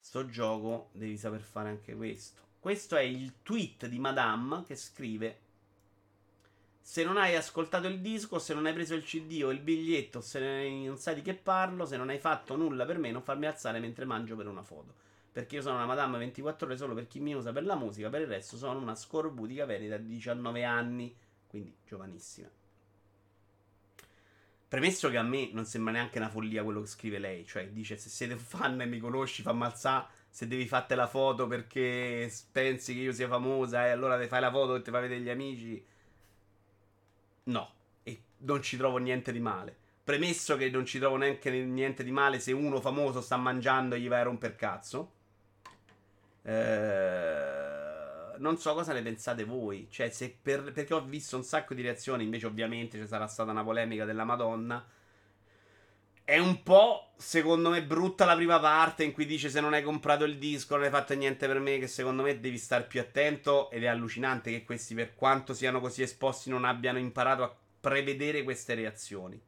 sto 0.01 0.27
gioco, 0.27 0.89
devi 0.95 1.17
saper 1.17 1.43
fare 1.43 1.69
anche 1.69 1.95
questo. 1.95 2.43
Questo 2.59 2.97
è 2.97 3.03
il 3.03 3.43
tweet 3.43 3.87
di 3.87 4.01
Madame 4.01 4.65
che 4.65 4.75
scrive: 4.75 5.42
Se 6.85 7.05
non 7.05 7.17
hai 7.17 7.37
ascoltato 7.37 7.87
il 7.87 8.01
disco, 8.01 8.41
se 8.41 8.55
non 8.55 8.67
hai 8.67 8.73
preso 8.73 8.95
il 8.95 9.05
CD 9.05 9.41
o 9.45 9.51
il 9.51 9.61
biglietto, 9.61 10.21
se 10.21 10.69
non 10.69 10.99
sai 10.99 11.15
di 11.15 11.23
che 11.23 11.35
parlo, 11.35 11.87
se 11.87 11.97
non 11.97 12.09
hai 12.09 12.19
fatto 12.19 12.57
nulla 12.57 12.85
per 12.85 12.99
me, 12.99 13.13
non 13.13 13.23
farmi 13.23 13.47
alzare 13.47 13.79
mentre 13.79 14.05
mangio 14.05 14.35
per 14.35 14.49
una 14.49 14.63
foto. 14.63 14.93
Perché 15.31 15.57
io 15.57 15.63
sono 15.63 15.77
una 15.77 15.87
Madame 15.87 16.19
24 16.19 16.67
ore 16.67 16.77
solo 16.77 16.93
per 16.93 17.07
chi 17.07 17.21
mi 17.21 17.35
usa 17.35 17.53
per 17.53 17.65
la 17.65 17.77
musica, 17.77 18.11
per 18.11 18.23
il 18.23 18.27
resto 18.27 18.57
sono 18.57 18.81
una 18.81 18.97
scorbutica 18.97 19.65
verita 19.65 19.97
di 19.97 20.09
19 20.09 20.65
anni, 20.65 21.15
quindi 21.47 21.73
giovanissima. 21.87 22.51
Premesso 24.69 25.09
che 25.09 25.19
a 25.19 25.23
me 25.23 25.51
non 25.53 25.65
sembra 25.65 25.93
neanche 25.93 26.19
una 26.19 26.31
follia 26.31 26.65
quello 26.65 26.81
che 26.81 26.87
scrive 26.87 27.19
lei, 27.19 27.47
cioè 27.47 27.69
dice 27.69 27.97
se 27.97 28.09
siete 28.09 28.33
un 28.33 28.39
fan 28.41 28.81
e 28.81 28.87
mi 28.87 28.99
conosci 28.99 29.43
fammi 29.43 29.65
alzare 29.65 30.07
se 30.29 30.49
devi 30.49 30.67
fatte 30.67 30.95
la 30.95 31.07
foto 31.07 31.47
perché 31.47 32.33
pensi 32.51 32.95
che 32.95 33.01
io 33.01 33.13
sia 33.13 33.29
famosa 33.29 33.87
e 33.87 33.91
allora 33.91 34.19
ti 34.19 34.27
fai 34.29 34.41
la 34.41 34.51
foto 34.51 34.77
e 34.77 34.83
ti 34.83 34.91
fai 34.91 35.03
vedere 35.03 35.21
gli 35.21 35.29
amici. 35.29 35.85
No, 37.45 37.73
e 38.03 38.23
non 38.39 38.63
ci 38.63 38.77
trovo 38.77 38.99
niente 38.99 39.33
di 39.33 39.41
male. 39.41 39.77
Premesso 40.05 40.57
che 40.57 40.69
non 40.71 40.85
ci 40.85 40.99
trovo 40.99 41.17
neanche 41.17 41.51
niente 41.51 42.03
di 42.05 42.11
male 42.11 42.41
se 42.41 42.53
uno 42.53 42.81
famoso 42.81 43.21
sta 43.21 43.37
mangiando 43.37 43.95
e 43.95 44.01
gli 44.01 44.09
vai 44.09 44.21
a 44.21 44.25
romper 44.25 44.57
cazzo. 44.57 45.13
Eh, 46.43 48.39
non 48.39 48.59
so 48.59 48.75
cosa 48.75 48.93
ne 48.93 49.03
pensate 49.03 49.45
voi. 49.45 49.87
Cioè, 49.91 50.11
se 50.11 50.37
per, 50.41 50.73
perché 50.73 50.95
ho 50.95 51.05
visto 51.05 51.37
un 51.37 51.45
sacco 51.45 51.75
di 51.75 51.83
reazioni, 51.83 52.25
invece 52.25 52.47
ovviamente 52.47 52.99
ci 52.99 53.07
sarà 53.07 53.27
stata 53.27 53.51
una 53.51 53.63
polemica 53.63 54.05
della 54.05 54.25
Madonna 54.25 54.85
è 56.33 56.39
un 56.39 56.63
po', 56.63 57.11
secondo 57.15 57.69
me, 57.69 57.85
brutta 57.85 58.25
la 58.25 58.35
prima 58.35 58.59
parte 58.59 59.05
in 59.05 59.13
cui 59.13 59.27
dice 59.27 59.51
se 59.51 59.61
non 59.61 59.75
hai 59.75 59.83
comprato 59.83 60.25
il 60.25 60.39
disco 60.39 60.77
non 60.77 60.87
hai 60.87 60.91
fatto 60.91 61.13
niente 61.13 61.47
per 61.47 61.59
me, 61.59 61.77
che 61.77 61.87
secondo 61.87 62.23
me 62.23 62.41
devi 62.41 62.57
stare 62.57 62.85
più 62.85 63.01
attento 63.01 63.71
ed 63.71 63.83
è 63.83 63.87
allucinante 63.87 64.51
che 64.51 64.65
questi, 64.65 64.95
per 64.95 65.15
quanto 65.15 65.53
siano 65.53 65.79
così 65.79 66.01
esposti, 66.01 66.49
non 66.49 66.65
abbiano 66.65 66.97
imparato 66.97 67.43
a 67.43 67.55
prevedere 67.79 68.45
queste 68.45 68.75
reazioni. 68.75 69.39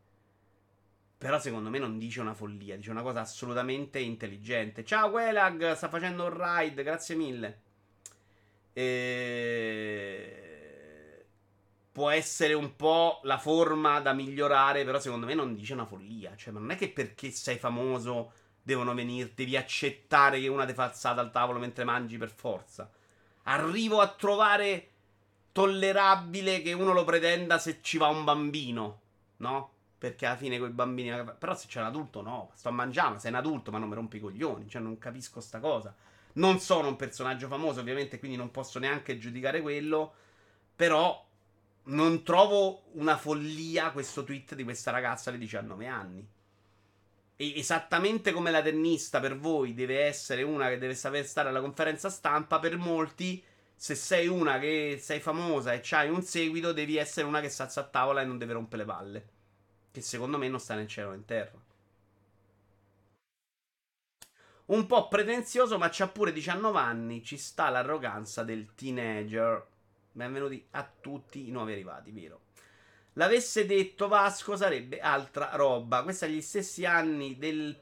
Però 1.16 1.38
secondo 1.38 1.70
me 1.70 1.78
non 1.78 1.96
dice 1.96 2.20
una 2.20 2.34
follia, 2.34 2.76
dice 2.76 2.90
una 2.90 3.00
cosa 3.00 3.20
assolutamente 3.22 3.98
intelligente. 3.98 4.84
Ciao 4.84 5.08
Welag, 5.08 5.72
sta 5.72 5.88
facendo 5.88 6.24
un 6.26 6.36
ride, 6.36 6.82
grazie 6.82 7.14
mille. 7.14 7.60
E 8.74 10.53
può 11.94 12.10
essere 12.10 12.54
un 12.54 12.74
po' 12.74 13.20
la 13.22 13.38
forma 13.38 14.00
da 14.00 14.12
migliorare, 14.12 14.84
però 14.84 14.98
secondo 14.98 15.26
me 15.26 15.34
non 15.34 15.54
dice 15.54 15.74
una 15.74 15.86
follia. 15.86 16.34
Cioè, 16.34 16.52
ma 16.52 16.58
non 16.58 16.72
è 16.72 16.76
che 16.76 16.88
perché 16.88 17.30
sei 17.30 17.56
famoso 17.56 18.32
devono 18.60 18.94
venire, 18.94 19.30
devi 19.32 19.56
accettare 19.56 20.40
che 20.40 20.48
una 20.48 20.64
ti 20.64 20.72
fa 20.72 20.82
alzata 20.86 21.20
al 21.20 21.30
tavolo 21.30 21.60
mentre 21.60 21.84
mangi 21.84 22.16
per 22.18 22.30
forza. 22.30 22.90
Arrivo 23.44 24.00
a 24.00 24.08
trovare 24.08 24.88
tollerabile 25.52 26.62
che 26.62 26.72
uno 26.72 26.92
lo 26.92 27.04
pretenda 27.04 27.58
se 27.58 27.78
ci 27.80 27.96
va 27.96 28.08
un 28.08 28.24
bambino, 28.24 29.00
no? 29.36 29.70
Perché 29.96 30.26
alla 30.26 30.36
fine 30.36 30.58
quei 30.58 30.72
bambini. 30.72 31.12
Però 31.38 31.54
se 31.54 31.68
c'è 31.68 31.78
un 31.78 31.86
adulto, 31.86 32.22
no. 32.22 32.50
Sto 32.54 32.72
mangiando, 32.72 33.20
sei 33.20 33.30
un 33.30 33.36
adulto, 33.36 33.70
ma 33.70 33.78
non 33.78 33.88
mi 33.88 33.94
rompi 33.94 34.16
i 34.16 34.20
coglioni. 34.20 34.68
Cioè, 34.68 34.82
non 34.82 34.98
capisco 34.98 35.40
sta 35.40 35.60
cosa. 35.60 35.94
Non 36.32 36.58
sono 36.58 36.88
un 36.88 36.96
personaggio 36.96 37.46
famoso, 37.46 37.78
ovviamente, 37.78 38.18
quindi 38.18 38.36
non 38.36 38.50
posso 38.50 38.80
neanche 38.80 39.16
giudicare 39.16 39.60
quello. 39.62 40.12
Però 40.74 41.23
non 41.84 42.22
trovo 42.22 42.84
una 42.92 43.16
follia 43.16 43.90
questo 43.90 44.24
tweet 44.24 44.54
di 44.54 44.64
questa 44.64 44.90
ragazza 44.90 45.30
di 45.30 45.38
19 45.38 45.86
anni. 45.86 46.26
E 47.36 47.58
esattamente 47.58 48.32
come 48.32 48.50
la 48.50 48.62
tennista 48.62 49.20
per 49.20 49.36
voi 49.36 49.74
deve 49.74 50.04
essere 50.04 50.42
una 50.42 50.68
che 50.68 50.78
deve 50.78 50.94
saper 50.94 51.26
stare 51.26 51.48
alla 51.48 51.60
conferenza 51.60 52.08
stampa, 52.08 52.58
per 52.60 52.76
molti, 52.76 53.42
se 53.74 53.94
sei 53.94 54.28
una 54.28 54.58
che 54.58 54.98
sei 55.00 55.20
famosa 55.20 55.72
e 55.72 55.82
hai 55.90 56.08
un 56.08 56.22
seguito, 56.22 56.72
devi 56.72 56.96
essere 56.96 57.26
una 57.26 57.40
che 57.40 57.48
sta 57.48 57.64
a 57.64 57.84
tavola 57.84 58.22
e 58.22 58.24
non 58.24 58.38
deve 58.38 58.52
rompere 58.52 58.84
le 58.84 58.88
palle. 58.88 59.28
Che 59.90 60.00
secondo 60.00 60.38
me 60.38 60.48
non 60.48 60.60
sta 60.60 60.78
in 60.78 60.88
cielo 60.88 61.10
né 61.10 61.16
in 61.16 61.24
terra. 61.24 61.62
Un 64.66 64.86
po' 64.86 65.08
pretenzioso, 65.08 65.76
ma 65.76 65.88
c'ha 65.90 66.08
pure 66.08 66.32
19 66.32 66.78
anni. 66.78 67.22
Ci 67.22 67.36
sta 67.36 67.68
l'arroganza 67.68 68.42
del 68.42 68.74
teenager. 68.74 69.66
Benvenuti 70.16 70.64
a 70.70 70.88
tutti 71.00 71.48
i 71.48 71.50
nuovi 71.50 71.72
arrivati, 71.72 72.12
vero? 72.12 72.42
L'avesse 73.14 73.66
detto 73.66 74.06
Vasco 74.06 74.54
sarebbe 74.54 75.00
altra 75.00 75.50
roba. 75.56 76.04
Questi 76.04 76.24
sono 76.24 76.36
gli 76.36 76.40
stessi 76.40 76.86
anni 76.86 77.36
del 77.36 77.76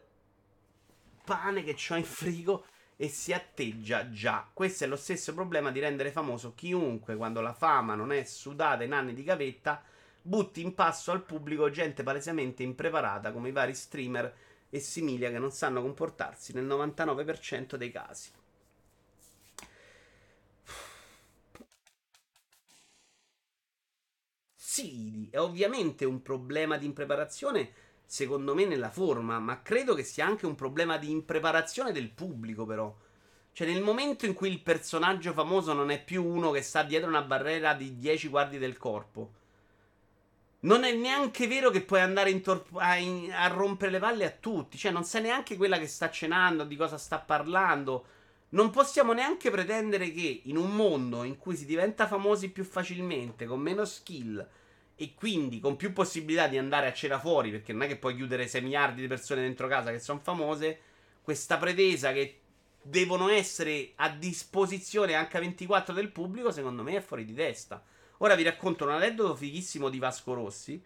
pane 1.26 1.62
che 1.62 1.76
ho 1.90 1.94
in 1.94 2.04
frigo 2.04 2.64
e 2.96 3.08
si 3.08 3.34
atteggia 3.34 4.10
già. 4.10 4.48
Questo 4.50 4.84
è 4.84 4.86
lo 4.86 4.96
stesso 4.96 5.34
problema 5.34 5.70
di 5.70 5.80
rendere 5.80 6.10
famoso 6.10 6.54
chiunque 6.54 7.16
quando 7.16 7.42
la 7.42 7.52
fama 7.52 7.94
non 7.94 8.12
è 8.12 8.24
sudata 8.24 8.82
in 8.82 8.94
anni 8.94 9.12
di 9.12 9.24
gavetta, 9.24 9.82
butti 10.22 10.62
in 10.62 10.74
passo 10.74 11.12
al 11.12 11.24
pubblico 11.24 11.68
gente 11.68 12.02
palesemente 12.02 12.62
impreparata 12.62 13.30
come 13.30 13.50
i 13.50 13.52
vari 13.52 13.74
streamer 13.74 14.34
e 14.70 14.80
similia 14.80 15.30
che 15.30 15.38
non 15.38 15.50
sanno 15.50 15.82
comportarsi 15.82 16.54
nel 16.54 16.64
99% 16.64 17.76
dei 17.76 17.90
casi. 17.90 18.30
Sì, 24.72 25.28
è 25.30 25.38
ovviamente 25.38 26.06
un 26.06 26.22
problema 26.22 26.78
di 26.78 26.86
impreparazione, 26.86 27.72
secondo 28.06 28.54
me, 28.54 28.64
nella 28.64 28.88
forma, 28.90 29.38
ma 29.38 29.60
credo 29.60 29.92
che 29.94 30.02
sia 30.04 30.24
anche 30.24 30.46
un 30.46 30.54
problema 30.54 30.96
di 30.96 31.10
impreparazione 31.10 31.92
del 31.92 32.08
pubblico, 32.08 32.64
però. 32.64 32.94
Cioè, 33.52 33.66
nel 33.70 33.82
momento 33.82 34.24
in 34.26 34.32
cui 34.34 34.48
il 34.50 34.60
personaggio 34.62 35.34
famoso 35.34 35.74
non 35.74 35.90
è 35.90 36.02
più 36.02 36.24
uno 36.24 36.50
che 36.52 36.62
sta 36.62 36.82
dietro 36.84 37.08
una 37.08 37.20
barriera 37.22 37.74
di 37.74 37.98
10 37.98 38.28
guardi 38.28 38.56
del 38.58 38.78
corpo, 38.78 39.32
non 40.60 40.84
è 40.84 40.92
neanche 40.94 41.46
vero 41.48 41.70
che 41.70 41.82
puoi 41.82 42.00
andare 42.00 42.40
tor- 42.40 42.66
a, 42.74 42.96
in- 42.96 43.32
a 43.32 43.46
rompere 43.48 43.90
le 43.90 43.98
palle 43.98 44.24
a 44.24 44.30
tutti. 44.30 44.78
Cioè, 44.78 44.92
non 44.92 45.04
sai 45.04 45.22
neanche 45.22 45.56
quella 45.56 45.78
che 45.78 45.86
sta 45.88 46.08
cenando, 46.10 46.64
di 46.64 46.76
cosa 46.76 46.98
sta 46.98 47.18
parlando. 47.18 48.04
Non 48.50 48.70
possiamo 48.70 49.12
neanche 49.12 49.50
pretendere 49.50 50.12
che 50.12 50.42
in 50.44 50.56
un 50.56 50.70
mondo 50.74 51.24
in 51.24 51.36
cui 51.38 51.56
si 51.56 51.64
diventa 51.66 52.06
famosi 52.06 52.50
più 52.50 52.64
facilmente, 52.64 53.46
con 53.46 53.60
meno 53.60 53.84
skill, 53.84 54.46
e 54.96 55.14
quindi 55.14 55.60
con 55.60 55.76
più 55.76 55.92
possibilità 55.92 56.46
di 56.46 56.58
andare 56.58 56.86
a 56.86 56.92
cena 56.92 57.18
fuori, 57.18 57.50
perché 57.50 57.72
non 57.72 57.82
è 57.82 57.86
che 57.86 57.96
puoi 57.96 58.14
chiudere 58.14 58.46
6 58.46 58.62
miliardi 58.62 59.00
di 59.00 59.06
persone 59.06 59.42
dentro 59.42 59.68
casa 59.68 59.90
che 59.90 60.00
sono 60.00 60.20
famose, 60.22 60.80
questa 61.22 61.56
pretesa 61.56 62.12
che 62.12 62.38
devono 62.82 63.28
essere 63.28 63.92
a 63.96 64.10
disposizione 64.10 65.14
H24 65.14 65.92
del 65.92 66.10
pubblico, 66.10 66.50
secondo 66.50 66.82
me 66.82 66.96
è 66.96 67.00
fuori 67.00 67.24
di 67.24 67.34
testa. 67.34 67.82
Ora 68.18 68.34
vi 68.34 68.42
racconto 68.42 68.84
un 68.84 68.90
aneddoto 68.90 69.34
fighissimo 69.34 69.88
di 69.88 69.98
Vasco 69.98 70.34
Rossi, 70.34 70.82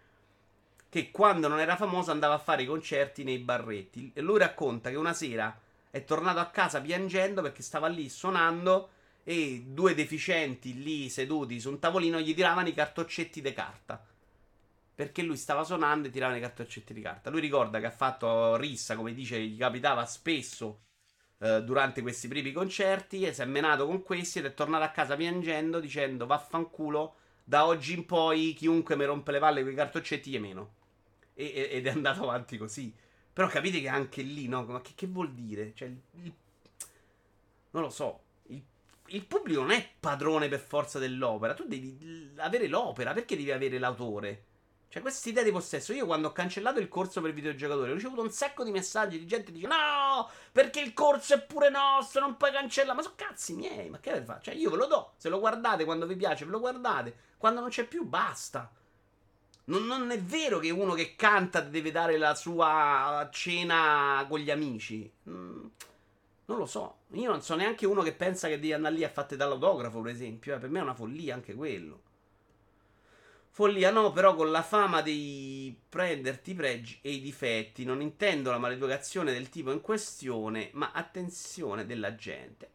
che 0.88 1.10
quando 1.10 1.48
non 1.48 1.60
era 1.60 1.76
famoso 1.76 2.10
andava 2.10 2.34
a 2.34 2.38
fare 2.38 2.62
i 2.62 2.66
concerti 2.66 3.24
nei 3.24 3.38
barretti. 3.38 4.10
E 4.14 4.20
lui 4.20 4.38
racconta 4.38 4.88
che 4.90 4.96
una 4.96 5.12
sera 5.12 5.58
è 5.90 6.04
tornato 6.04 6.38
a 6.38 6.46
casa 6.46 6.80
piangendo 6.80 7.42
perché 7.42 7.62
stava 7.62 7.88
lì 7.88 8.08
suonando 8.08 8.90
e 9.28 9.64
due 9.66 9.96
deficienti 9.96 10.80
lì 10.84 11.08
seduti 11.08 11.58
su 11.58 11.68
un 11.68 11.80
tavolino 11.80 12.20
gli 12.20 12.32
tiravano 12.32 12.68
i 12.68 12.72
cartoccetti 12.72 13.42
di 13.42 13.52
carta. 13.52 14.00
Perché 14.94 15.22
lui 15.22 15.36
stava 15.36 15.64
suonando 15.64 16.06
e 16.06 16.10
tiravano 16.12 16.38
i 16.38 16.40
cartoccetti 16.40 16.94
di 16.94 17.00
carta. 17.00 17.28
Lui 17.28 17.40
ricorda 17.40 17.80
che 17.80 17.86
ha 17.86 17.90
fatto 17.90 18.54
rissa, 18.54 18.94
come 18.94 19.12
dice, 19.14 19.40
gli 19.40 19.58
capitava 19.58 20.06
spesso 20.06 20.82
eh, 21.38 21.60
durante 21.64 22.02
questi 22.02 22.28
primi 22.28 22.52
concerti 22.52 23.24
e 23.24 23.34
si 23.34 23.42
è 23.42 23.46
menato 23.46 23.88
con 23.88 24.00
questi 24.04 24.38
ed 24.38 24.44
è 24.44 24.54
tornato 24.54 24.84
a 24.84 24.90
casa 24.90 25.16
piangendo 25.16 25.80
dicendo 25.80 26.26
vaffanculo, 26.26 27.16
da 27.42 27.66
oggi 27.66 27.94
in 27.94 28.06
poi 28.06 28.54
chiunque 28.54 28.94
mi 28.94 29.06
rompe 29.06 29.32
le 29.32 29.40
palle 29.40 29.62
con 29.62 29.72
i 29.72 29.74
cartoccetti 29.74 30.30
gli 30.30 30.38
meno. 30.38 30.74
E, 31.34 31.68
ed 31.72 31.84
è 31.84 31.90
andato 31.90 32.22
avanti 32.22 32.56
così. 32.56 32.94
Però 33.32 33.48
capite 33.48 33.80
che 33.80 33.88
anche 33.88 34.22
lì, 34.22 34.46
no? 34.46 34.62
Ma 34.62 34.80
che, 34.80 34.92
che 34.94 35.08
vuol 35.08 35.32
dire? 35.32 35.72
Cioè, 35.74 35.88
il, 35.88 36.00
il, 36.22 36.32
non 37.72 37.82
lo 37.82 37.90
so 37.90 38.20
il 39.08 39.24
pubblico 39.24 39.60
non 39.60 39.70
è 39.70 39.88
padrone 39.98 40.48
per 40.48 40.60
forza 40.60 40.98
dell'opera. 40.98 41.54
Tu 41.54 41.66
devi 41.66 42.32
avere 42.36 42.66
l'opera. 42.66 43.12
Perché 43.12 43.36
devi 43.36 43.50
avere 43.50 43.78
l'autore? 43.78 44.44
Cioè, 44.88 45.02
questa 45.02 45.28
idea 45.28 45.42
di 45.42 45.52
possesso. 45.52 45.92
Io 45.92 46.06
quando 46.06 46.28
ho 46.28 46.32
cancellato 46.32 46.78
il 46.80 46.88
corso 46.88 47.20
per 47.20 47.32
videogiocatori 47.32 47.90
ho 47.90 47.94
ricevuto 47.94 48.22
un 48.22 48.30
sacco 48.30 48.64
di 48.64 48.70
messaggi 48.70 49.18
di 49.18 49.26
gente 49.26 49.46
che 49.46 49.52
dice: 49.52 49.66
No, 49.66 50.28
perché 50.52 50.80
il 50.80 50.94
corso 50.94 51.34
è 51.34 51.42
pure 51.42 51.68
nostro, 51.68 52.20
non 52.20 52.36
puoi 52.36 52.52
cancellare. 52.52 52.96
Ma 52.96 53.02
sono 53.02 53.14
cazzi 53.16 53.54
miei, 53.54 53.90
ma 53.90 53.98
che 53.98 54.12
deve 54.12 54.24
fare? 54.24 54.40
Cioè, 54.42 54.54
io 54.54 54.70
ve 54.70 54.76
lo 54.76 54.86
do. 54.86 55.12
Se 55.16 55.28
lo 55.28 55.38
guardate 55.38 55.84
quando 55.84 56.06
vi 56.06 56.16
piace, 56.16 56.44
ve 56.44 56.52
lo 56.52 56.60
guardate. 56.60 57.14
Quando 57.36 57.60
non 57.60 57.68
c'è 57.68 57.84
più, 57.84 58.04
basta. 58.04 58.70
Non, 59.64 59.84
non 59.84 60.10
è 60.12 60.20
vero 60.20 60.60
che 60.60 60.70
uno 60.70 60.94
che 60.94 61.16
canta 61.16 61.60
deve 61.60 61.90
dare 61.90 62.16
la 62.16 62.34
sua 62.34 63.28
cena 63.32 64.24
con 64.28 64.38
gli 64.38 64.50
amici. 64.50 65.10
Mm, 65.28 65.66
non 66.46 66.58
lo 66.58 66.66
so. 66.66 66.98
Io 67.12 67.30
non 67.30 67.42
so 67.42 67.54
neanche 67.54 67.86
uno 67.86 68.02
che 68.02 68.12
pensa 68.12 68.48
che 68.48 68.58
devi 68.58 68.72
andare 68.72 68.94
lì 68.94 69.04
a 69.04 69.08
fatte 69.08 69.36
dall'autografo, 69.36 70.00
per 70.00 70.12
esempio. 70.12 70.54
Eh, 70.54 70.58
per 70.58 70.70
me 70.70 70.78
è 70.78 70.82
una 70.82 70.94
follia 70.94 71.34
anche 71.34 71.54
quello. 71.54 72.02
Follia 73.50 73.90
no, 73.90 74.12
però 74.12 74.34
con 74.34 74.50
la 74.50 74.62
fama 74.62 75.00
di 75.00 75.74
prenderti 75.88 76.50
i 76.50 76.54
pregi 76.54 76.98
e 77.02 77.10
i 77.10 77.20
difetti. 77.20 77.84
Non 77.84 78.00
intendo 78.00 78.50
la 78.50 78.58
maleducazione 78.58 79.32
del 79.32 79.48
tipo 79.48 79.72
in 79.72 79.80
questione, 79.80 80.70
ma 80.74 80.92
attenzione 80.92 81.84
della 81.84 82.14
gente. 82.14 82.70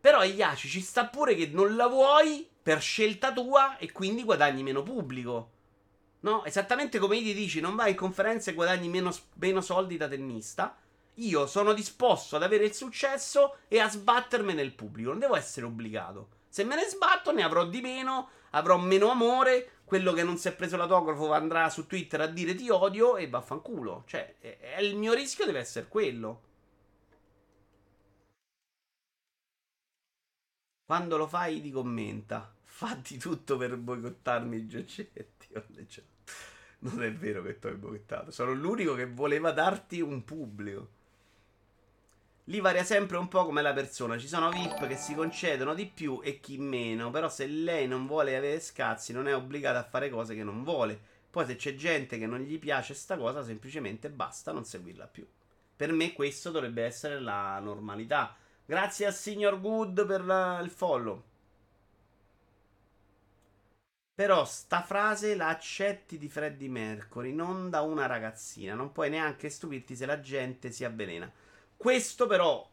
Però 0.00 0.22
Iaci 0.22 0.68
ci 0.68 0.80
sta 0.80 1.06
pure 1.06 1.34
che 1.34 1.46
non 1.46 1.76
la 1.76 1.86
vuoi 1.86 2.46
per 2.62 2.80
scelta 2.80 3.32
tua 3.32 3.78
e 3.78 3.92
quindi 3.92 4.24
guadagni 4.24 4.62
meno 4.62 4.82
pubblico. 4.82 5.50
No? 6.20 6.44
Esattamente 6.44 6.98
come 6.98 7.18
ti 7.18 7.32
dici, 7.32 7.60
non 7.60 7.76
vai 7.76 7.90
in 7.90 7.96
conferenza 7.96 8.50
e 8.50 8.54
guadagni 8.54 8.88
meno, 8.88 9.14
meno 9.34 9.60
soldi 9.60 9.96
da 9.96 10.08
tennista. 10.08 10.76
Io 11.20 11.46
sono 11.46 11.74
disposto 11.74 12.36
ad 12.36 12.42
avere 12.42 12.64
il 12.64 12.72
successo 12.72 13.58
e 13.68 13.78
a 13.78 13.90
sbattermi 13.90 14.54
nel 14.54 14.72
pubblico. 14.72 15.10
Non 15.10 15.18
devo 15.18 15.36
essere 15.36 15.66
obbligato. 15.66 16.38
Se 16.48 16.64
me 16.64 16.76
ne 16.76 16.84
sbatto, 16.84 17.32
ne 17.32 17.42
avrò 17.42 17.66
di 17.66 17.80
meno, 17.82 18.30
avrò 18.50 18.78
meno 18.78 19.10
amore. 19.10 19.78
Quello 19.84 20.12
che 20.12 20.22
non 20.22 20.38
si 20.38 20.48
è 20.48 20.54
preso 20.54 20.76
l'autografo 20.76 21.32
andrà 21.32 21.68
su 21.68 21.86
Twitter 21.86 22.22
a 22.22 22.26
dire 22.26 22.54
ti 22.54 22.70
odio 22.70 23.16
e 23.16 23.28
vaffanculo. 23.28 24.04
Cioè, 24.06 24.36
è, 24.40 24.58
è 24.58 24.80
il 24.80 24.96
mio 24.96 25.12
rischio 25.12 25.44
deve 25.44 25.58
essere 25.58 25.88
quello. 25.88 26.42
Quando 30.86 31.16
lo 31.18 31.26
fai 31.26 31.60
ti 31.60 31.70
commenta. 31.70 32.54
Fatti 32.64 33.18
tutto 33.18 33.58
per 33.58 33.76
boicottarmi 33.76 34.56
i 34.56 34.66
giocetti. 34.66 35.48
Non 36.82 37.02
è 37.02 37.12
vero 37.12 37.42
che 37.42 37.58
ti 37.58 37.66
ho 37.66 37.74
boicottato. 37.74 38.30
Sono 38.30 38.54
l'unico 38.54 38.94
che 38.94 39.06
voleva 39.06 39.52
darti 39.52 40.00
un 40.00 40.24
pubblico. 40.24 40.98
Lì 42.50 42.58
varia 42.58 42.82
sempre 42.82 43.16
un 43.16 43.28
po' 43.28 43.44
come 43.44 43.62
la 43.62 43.72
persona. 43.72 44.18
Ci 44.18 44.26
sono 44.26 44.50
VIP 44.50 44.88
che 44.88 44.96
si 44.96 45.14
concedono 45.14 45.72
di 45.72 45.86
più 45.86 46.20
e 46.20 46.40
chi 46.40 46.58
meno. 46.58 47.08
Però 47.10 47.28
se 47.28 47.46
lei 47.46 47.86
non 47.86 48.08
vuole 48.08 48.36
avere 48.36 48.58
scazzi, 48.58 49.12
non 49.12 49.28
è 49.28 49.34
obbligata 49.36 49.78
a 49.78 49.88
fare 49.88 50.10
cose 50.10 50.34
che 50.34 50.42
non 50.42 50.64
vuole. 50.64 50.98
Poi 51.30 51.46
se 51.46 51.54
c'è 51.54 51.76
gente 51.76 52.18
che 52.18 52.26
non 52.26 52.40
gli 52.40 52.58
piace 52.58 52.92
sta 52.94 53.16
cosa, 53.16 53.44
semplicemente 53.44 54.10
basta 54.10 54.50
non 54.50 54.64
seguirla 54.64 55.06
più. 55.06 55.24
Per 55.76 55.92
me 55.92 56.12
questo 56.12 56.50
dovrebbe 56.50 56.82
essere 56.82 57.20
la 57.20 57.56
normalità. 57.60 58.34
Grazie 58.64 59.06
al 59.06 59.14
signor 59.14 59.60
Good 59.60 60.04
per 60.04 60.24
la, 60.24 60.58
il 60.60 60.70
follow. 60.70 61.22
Però 64.12 64.44
sta 64.44 64.82
frase 64.82 65.36
la 65.36 65.46
accetti 65.46 66.18
di 66.18 66.28
Freddie 66.28 66.68
Mercury, 66.68 67.32
non 67.32 67.70
da 67.70 67.82
una 67.82 68.06
ragazzina. 68.06 68.74
Non 68.74 68.90
puoi 68.90 69.08
neanche 69.08 69.48
stupirti 69.50 69.94
se 69.94 70.04
la 70.04 70.18
gente 70.18 70.72
si 70.72 70.84
avvelena. 70.84 71.32
Questo 71.80 72.26
però 72.26 72.70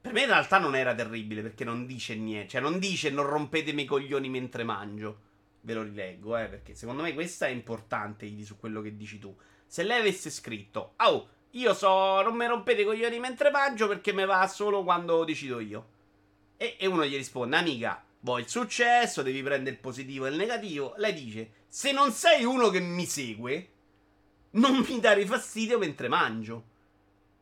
per 0.00 0.12
me 0.12 0.22
in 0.22 0.26
realtà 0.26 0.58
non 0.58 0.74
era 0.74 0.92
terribile 0.92 1.40
perché 1.40 1.62
non 1.62 1.86
dice 1.86 2.16
niente, 2.16 2.48
cioè 2.48 2.60
non 2.60 2.80
dice 2.80 3.10
non 3.10 3.26
rompetemi 3.26 3.82
i 3.82 3.84
coglioni 3.84 4.28
mentre 4.28 4.64
mangio. 4.64 5.20
Ve 5.60 5.74
lo 5.74 5.82
rileggo, 5.82 6.36
eh, 6.36 6.48
perché 6.48 6.74
secondo 6.74 7.02
me 7.02 7.14
questa 7.14 7.46
è 7.46 7.50
importante 7.50 8.28
su 8.42 8.58
quello 8.58 8.80
che 8.82 8.96
dici 8.96 9.20
tu. 9.20 9.32
Se 9.64 9.84
lei 9.84 10.00
avesse 10.00 10.30
scritto, 10.30 10.94
oh, 10.96 11.28
io 11.50 11.74
so, 11.74 12.22
non 12.22 12.34
mi 12.34 12.44
rompete 12.44 12.80
i 12.80 12.84
coglioni 12.84 13.20
mentre 13.20 13.52
mangio 13.52 13.86
perché 13.86 14.12
mi 14.12 14.26
va 14.26 14.48
solo 14.48 14.82
quando 14.82 15.22
decido 15.22 15.60
io. 15.60 15.86
E, 16.56 16.74
e 16.80 16.86
uno 16.88 17.04
gli 17.04 17.14
risponde, 17.14 17.56
amica, 17.56 18.04
vuoi 18.18 18.40
il 18.40 18.48
successo, 18.48 19.22
devi 19.22 19.44
prendere 19.44 19.76
il 19.76 19.80
positivo 19.80 20.26
e 20.26 20.30
il 20.30 20.36
negativo. 20.36 20.94
Lei 20.96 21.14
dice, 21.14 21.52
se 21.68 21.92
non 21.92 22.10
sei 22.10 22.42
uno 22.42 22.68
che 22.68 22.80
mi 22.80 23.06
segue, 23.06 23.68
non 24.50 24.78
mi 24.78 24.98
dare 24.98 25.24
fastidio 25.24 25.78
mentre 25.78 26.08
mangio. 26.08 26.70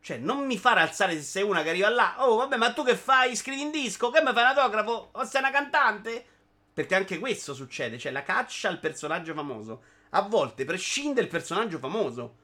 Cioè, 0.03 0.17
non 0.17 0.47
mi 0.47 0.57
fare 0.59 0.81
alzare 0.81 1.15
se 1.15 1.23
sei 1.23 1.43
una 1.43 1.63
che 1.63 1.71
arriva 1.71 1.91
là. 1.91 2.17
Oh, 2.27 2.37
vabbè, 2.37 2.57
ma 2.57 2.73
tu 2.73 2.85
che 2.85 2.97
fai? 2.97 3.37
Scrivi 3.37 3.61
in 3.61 3.71
disco? 3.71 4.11
Che 4.11 4.23
mi 4.23 4.33
fai 4.33 4.43
un 4.43 4.49
autografo? 4.57 5.11
O 5.13 5.25
sei 5.25 5.41
una 5.41 5.51
cantante? 5.51 6.25
Perché 6.73 6.95
anche 6.95 7.19
questo 7.19 7.53
succede. 7.53 7.99
Cioè, 7.99 8.11
la 8.11 8.23
caccia 8.23 8.69
al 8.69 8.81
personaggio 8.81 9.35
famoso. 9.35 9.83
A 10.11 10.23
volte 10.23 10.65
prescinde 10.65 11.21
il 11.21 11.29
personaggio 11.29 11.79
famoso. 11.79 12.37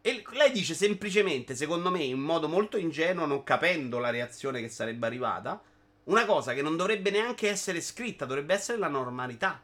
E 0.00 0.24
lei 0.30 0.52
dice 0.52 0.74
semplicemente, 0.74 1.54
secondo 1.54 1.90
me, 1.90 2.02
in 2.02 2.20
modo 2.20 2.48
molto 2.48 2.76
ingenuo, 2.76 3.26
non 3.26 3.42
capendo 3.42 3.98
la 3.98 4.10
reazione 4.10 4.60
che 4.60 4.68
sarebbe 4.68 5.06
arrivata, 5.06 5.60
una 6.04 6.24
cosa 6.24 6.54
che 6.54 6.62
non 6.62 6.76
dovrebbe 6.76 7.10
neanche 7.10 7.48
essere 7.48 7.80
scritta, 7.80 8.24
dovrebbe 8.24 8.54
essere 8.54 8.78
la 8.78 8.88
normalità. 8.88 9.60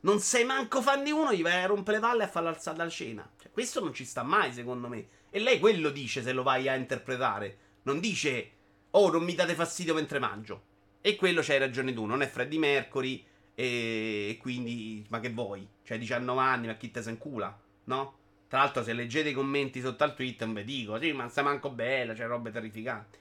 Non 0.00 0.20
sei 0.20 0.44
manco 0.44 0.82
fan 0.82 1.02
di 1.02 1.10
uno, 1.10 1.32
gli 1.32 1.42
vai 1.42 1.62
a 1.62 1.66
rompere 1.66 1.96
le 1.96 2.02
palle 2.02 2.24
a 2.24 2.28
farlo 2.28 2.50
alzare 2.50 2.76
dalla 2.76 2.90
cena. 2.90 3.28
Cioè, 3.40 3.50
questo 3.50 3.80
non 3.80 3.94
ci 3.94 4.04
sta 4.04 4.22
mai, 4.22 4.52
secondo 4.52 4.88
me. 4.88 5.08
E 5.30 5.38
lei 5.38 5.58
quello 5.58 5.90
dice 5.90 6.22
se 6.22 6.32
lo 6.32 6.42
vai 6.42 6.68
a 6.68 6.74
interpretare. 6.74 7.58
Non 7.82 8.00
dice, 8.00 8.50
oh, 8.90 9.10
non 9.10 9.24
mi 9.24 9.34
date 9.34 9.54
fastidio 9.54 9.94
mentre 9.94 10.18
mangio. 10.18 10.62
E 11.00 11.16
quello 11.16 11.40
c'hai 11.42 11.58
ragione 11.58 11.92
tu, 11.92 12.04
non 12.04 12.22
è 12.22 12.28
Freddie 12.28 12.58
Mercury. 12.58 13.24
E 13.54 14.38
quindi, 14.40 15.04
ma 15.08 15.20
che 15.20 15.30
vuoi? 15.30 15.66
Cioè, 15.82 15.98
19 15.98 16.40
anni, 16.40 16.66
ma 16.68 16.74
chi 16.74 16.90
te 16.90 17.02
se 17.02 17.10
incula? 17.10 17.56
No? 17.84 18.16
Tra 18.48 18.60
l'altro, 18.60 18.82
se 18.82 18.92
leggete 18.92 19.30
i 19.30 19.34
commenti 19.34 19.80
sotto 19.80 20.04
al 20.04 20.14
tweet, 20.14 20.44
non 20.44 20.54
vi 20.54 20.64
dico, 20.64 20.98
sì, 20.98 21.12
ma 21.12 21.28
sei 21.28 21.44
manco 21.44 21.70
bella, 21.70 22.12
c'è 22.12 22.20
cioè, 22.20 22.28
robe 22.28 22.50
terrificanti. 22.50 23.18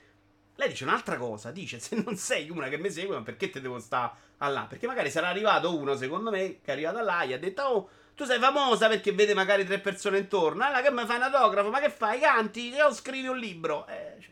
Lei 0.56 0.70
dice 0.70 0.86
un'altra 0.86 1.18
cosa, 1.18 1.52
dice, 1.52 1.80
se 1.80 2.02
non 2.02 2.16
sei 2.16 2.50
una 2.50 2.70
che 2.70 2.78
mi 2.78 2.90
segue, 2.90 3.16
ma 3.16 3.24
perché 3.24 3.50
te 3.50 3.62
devo 3.62 3.80
stare 3.80 4.12
là? 4.38 4.66
Perché 4.68 4.88
magari 4.88 5.12
sarà 5.12 5.28
arrivato 5.28 5.78
uno, 5.78 5.96
secondo 5.96 6.32
me, 6.32 6.62
che 6.62 6.70
è 6.70 6.72
arrivato 6.72 7.02
là 7.02 7.24
e 7.24 7.34
ha 7.34 7.38
detto, 7.38 7.62
oh, 7.62 7.90
tu 8.18 8.26
sei 8.26 8.40
famosa 8.40 8.88
perché 8.88 9.12
vede 9.12 9.36
magari 9.36 9.64
tre 9.64 9.80
persone 9.80 10.18
intorno. 10.18 10.64
Allora 10.64 10.82
che 10.82 10.90
mi 10.90 11.06
fai 11.06 11.18
un 11.18 11.22
autografo? 11.22 11.70
Ma 11.70 11.80
che 11.80 11.92
fai? 11.92 12.20
Canti? 12.20 12.74
O 12.82 12.92
scrivi 12.92 13.28
un 13.28 13.38
libro? 13.38 13.86
Eh, 13.86 14.18
cioè. 14.20 14.32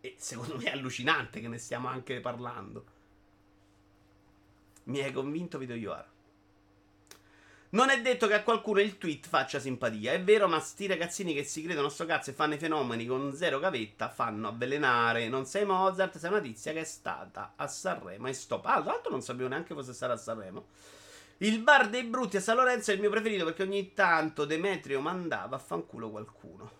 E 0.00 0.16
secondo 0.18 0.56
me 0.56 0.64
è 0.64 0.72
allucinante 0.72 1.40
che 1.40 1.46
ne 1.46 1.58
stiamo 1.58 1.86
anche 1.86 2.18
parlando. 2.18 2.84
Mi 4.84 4.98
hai 4.98 5.12
convinto, 5.12 5.56
Vito 5.56 5.74
Ioara. 5.74 6.10
Non 7.70 7.90
è 7.90 8.02
detto 8.02 8.26
che 8.26 8.34
a 8.34 8.42
qualcuno 8.42 8.80
il 8.80 8.98
tweet 8.98 9.28
faccia 9.28 9.60
simpatia. 9.60 10.10
È 10.10 10.20
vero, 10.20 10.48
ma 10.48 10.58
sti 10.58 10.88
ragazzini 10.88 11.34
che 11.34 11.44
si 11.44 11.62
credono 11.62 11.88
sto 11.90 12.06
cazzo 12.06 12.30
e 12.30 12.32
fanno 12.32 12.54
i 12.54 12.58
fenomeni 12.58 13.06
con 13.06 13.36
zero 13.36 13.60
gavetta 13.60 14.08
fanno 14.08 14.48
avvelenare. 14.48 15.28
Non 15.28 15.46
sei 15.46 15.64
Mozart, 15.64 16.18
sei 16.18 16.30
una 16.30 16.40
tizia 16.40 16.72
che 16.72 16.80
è 16.80 16.84
stata 16.84 17.52
a 17.54 17.68
Sanremo 17.68 18.26
e 18.26 18.32
stop. 18.32 18.66
Ah, 18.66 18.82
tra 18.82 18.90
l'altro 18.90 19.12
non 19.12 19.22
sapevo 19.22 19.48
neanche 19.48 19.74
fosse 19.74 19.92
stata 19.92 20.14
a 20.14 20.16
Sanremo. 20.16 20.66
Il 21.42 21.60
bar 21.60 21.88
dei 21.88 22.04
brutti 22.04 22.36
a 22.36 22.40
San 22.40 22.54
Lorenzo 22.54 22.92
è 22.92 22.94
il 22.94 23.00
mio 23.00 23.10
preferito 23.10 23.44
perché 23.44 23.64
ogni 23.64 23.94
tanto 23.94 24.44
Demetrio 24.44 25.00
mandava 25.00 25.56
a 25.56 25.58
fanculo 25.58 26.08
qualcuno. 26.08 26.70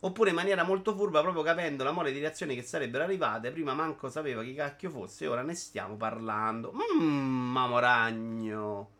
Oppure 0.00 0.30
in 0.30 0.34
maniera 0.34 0.64
molto 0.64 0.94
furba, 0.94 1.20
proprio 1.20 1.42
capendo 1.42 1.84
la 1.84 1.92
mole 1.92 2.10
di 2.10 2.20
reazioni 2.20 2.54
che 2.54 2.62
sarebbero 2.62 3.04
arrivate, 3.04 3.50
prima 3.50 3.74
manco 3.74 4.08
sapeva 4.08 4.42
chi 4.42 4.54
cacchio 4.54 4.88
fosse 4.88 5.24
e 5.24 5.28
ora 5.28 5.42
ne 5.42 5.54
stiamo 5.54 5.96
parlando. 5.96 6.72
Mmm, 6.72 7.52
Mamoragno. 7.52 8.90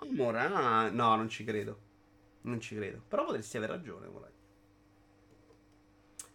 Mamoragno. 0.00 0.90
No, 0.90 1.16
non 1.16 1.28
ci 1.30 1.42
credo. 1.42 1.78
Non 2.42 2.60
ci 2.60 2.74
credo. 2.74 3.00
Però 3.08 3.24
potresti 3.24 3.56
aver 3.56 3.70
ragione, 3.70 4.08
Moragno. 4.08 4.34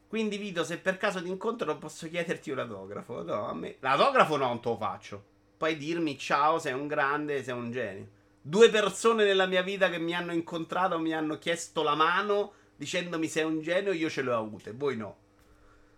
Quindi, 0.07 0.37
Vito, 0.37 0.63
se 0.63 0.79
per 0.79 0.97
caso 0.97 1.21
ti 1.21 1.29
incontro 1.29 1.67
non 1.67 1.77
posso 1.77 2.07
chiederti 2.09 2.49
un 2.49 2.57
autografo. 2.57 3.21
No, 3.21 3.47
a 3.47 3.53
me... 3.53 3.77
L'autografo 3.81 4.35
no, 4.35 4.47
non 4.47 4.59
te 4.59 4.69
lo 4.69 4.77
faccio 4.77 5.33
poi 5.57 5.77
dirmi 5.77 6.17
ciao, 6.17 6.59
sei 6.59 6.73
un 6.73 6.87
grande, 6.87 7.43
sei 7.43 7.53
un 7.53 7.71
genio. 7.71 8.07
Due 8.41 8.69
persone 8.69 9.23
nella 9.23 9.45
mia 9.45 9.63
vita 9.63 9.89
che 9.89 9.97
mi 9.97 10.13
hanno 10.13 10.31
incontrato 10.31 10.99
mi 10.99 11.13
hanno 11.13 11.37
chiesto 11.37 11.81
la 11.81 11.95
mano 11.95 12.53
dicendomi 12.75 13.27
sei 13.27 13.43
un 13.43 13.61
genio, 13.61 13.91
io 13.91 14.09
ce 14.09 14.21
l'ho 14.21 14.37
avute, 14.37 14.71
voi 14.73 14.97
no. 14.97 15.23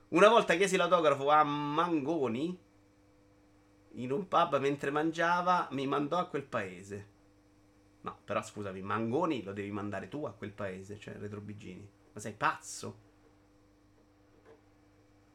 Una 0.09 0.29
volta 0.29 0.55
chiesi 0.55 0.77
l'autografo 0.77 1.29
a 1.29 1.43
Mangoni 1.43 2.57
in 3.93 4.11
un 4.11 4.27
pub 4.27 4.57
mentre 4.59 4.91
mangiava, 4.91 5.67
mi 5.71 5.87
mandò 5.87 6.17
a 6.17 6.27
quel 6.27 6.43
paese. 6.43 7.15
No, 8.01 8.19
però 8.23 8.41
scusami, 8.41 8.81
Mangoni 8.81 9.43
lo 9.43 9.53
devi 9.53 9.71
mandare 9.71 10.07
tu 10.07 10.25
a 10.25 10.31
quel 10.31 10.51
paese, 10.51 10.99
cioè 10.99 11.15
Retrobigini. 11.15 11.89
Ma 12.13 12.19
sei 12.19 12.33
pazzo? 12.33 13.05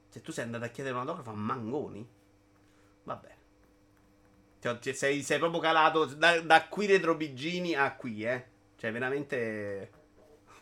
Se 0.08 0.20
tu 0.20 0.30
sei 0.30 0.44
andato 0.44 0.64
a 0.64 0.68
chiedere 0.68 0.94
un 0.94 1.00
autografo 1.00 1.30
a 1.30 1.34
Mangoni? 1.34 2.08
Vabbè. 3.04 3.36
Cioè, 4.62 4.92
sei, 4.92 5.22
sei, 5.22 5.40
proprio 5.40 5.60
calato 5.60 6.04
da, 6.04 6.40
da 6.40 6.68
qui 6.68 6.86
retro 6.86 7.16
Bigini 7.16 7.74
a 7.74 7.96
qui, 7.96 8.22
eh. 8.22 8.44
Cioè, 8.76 8.92
veramente. 8.92 9.90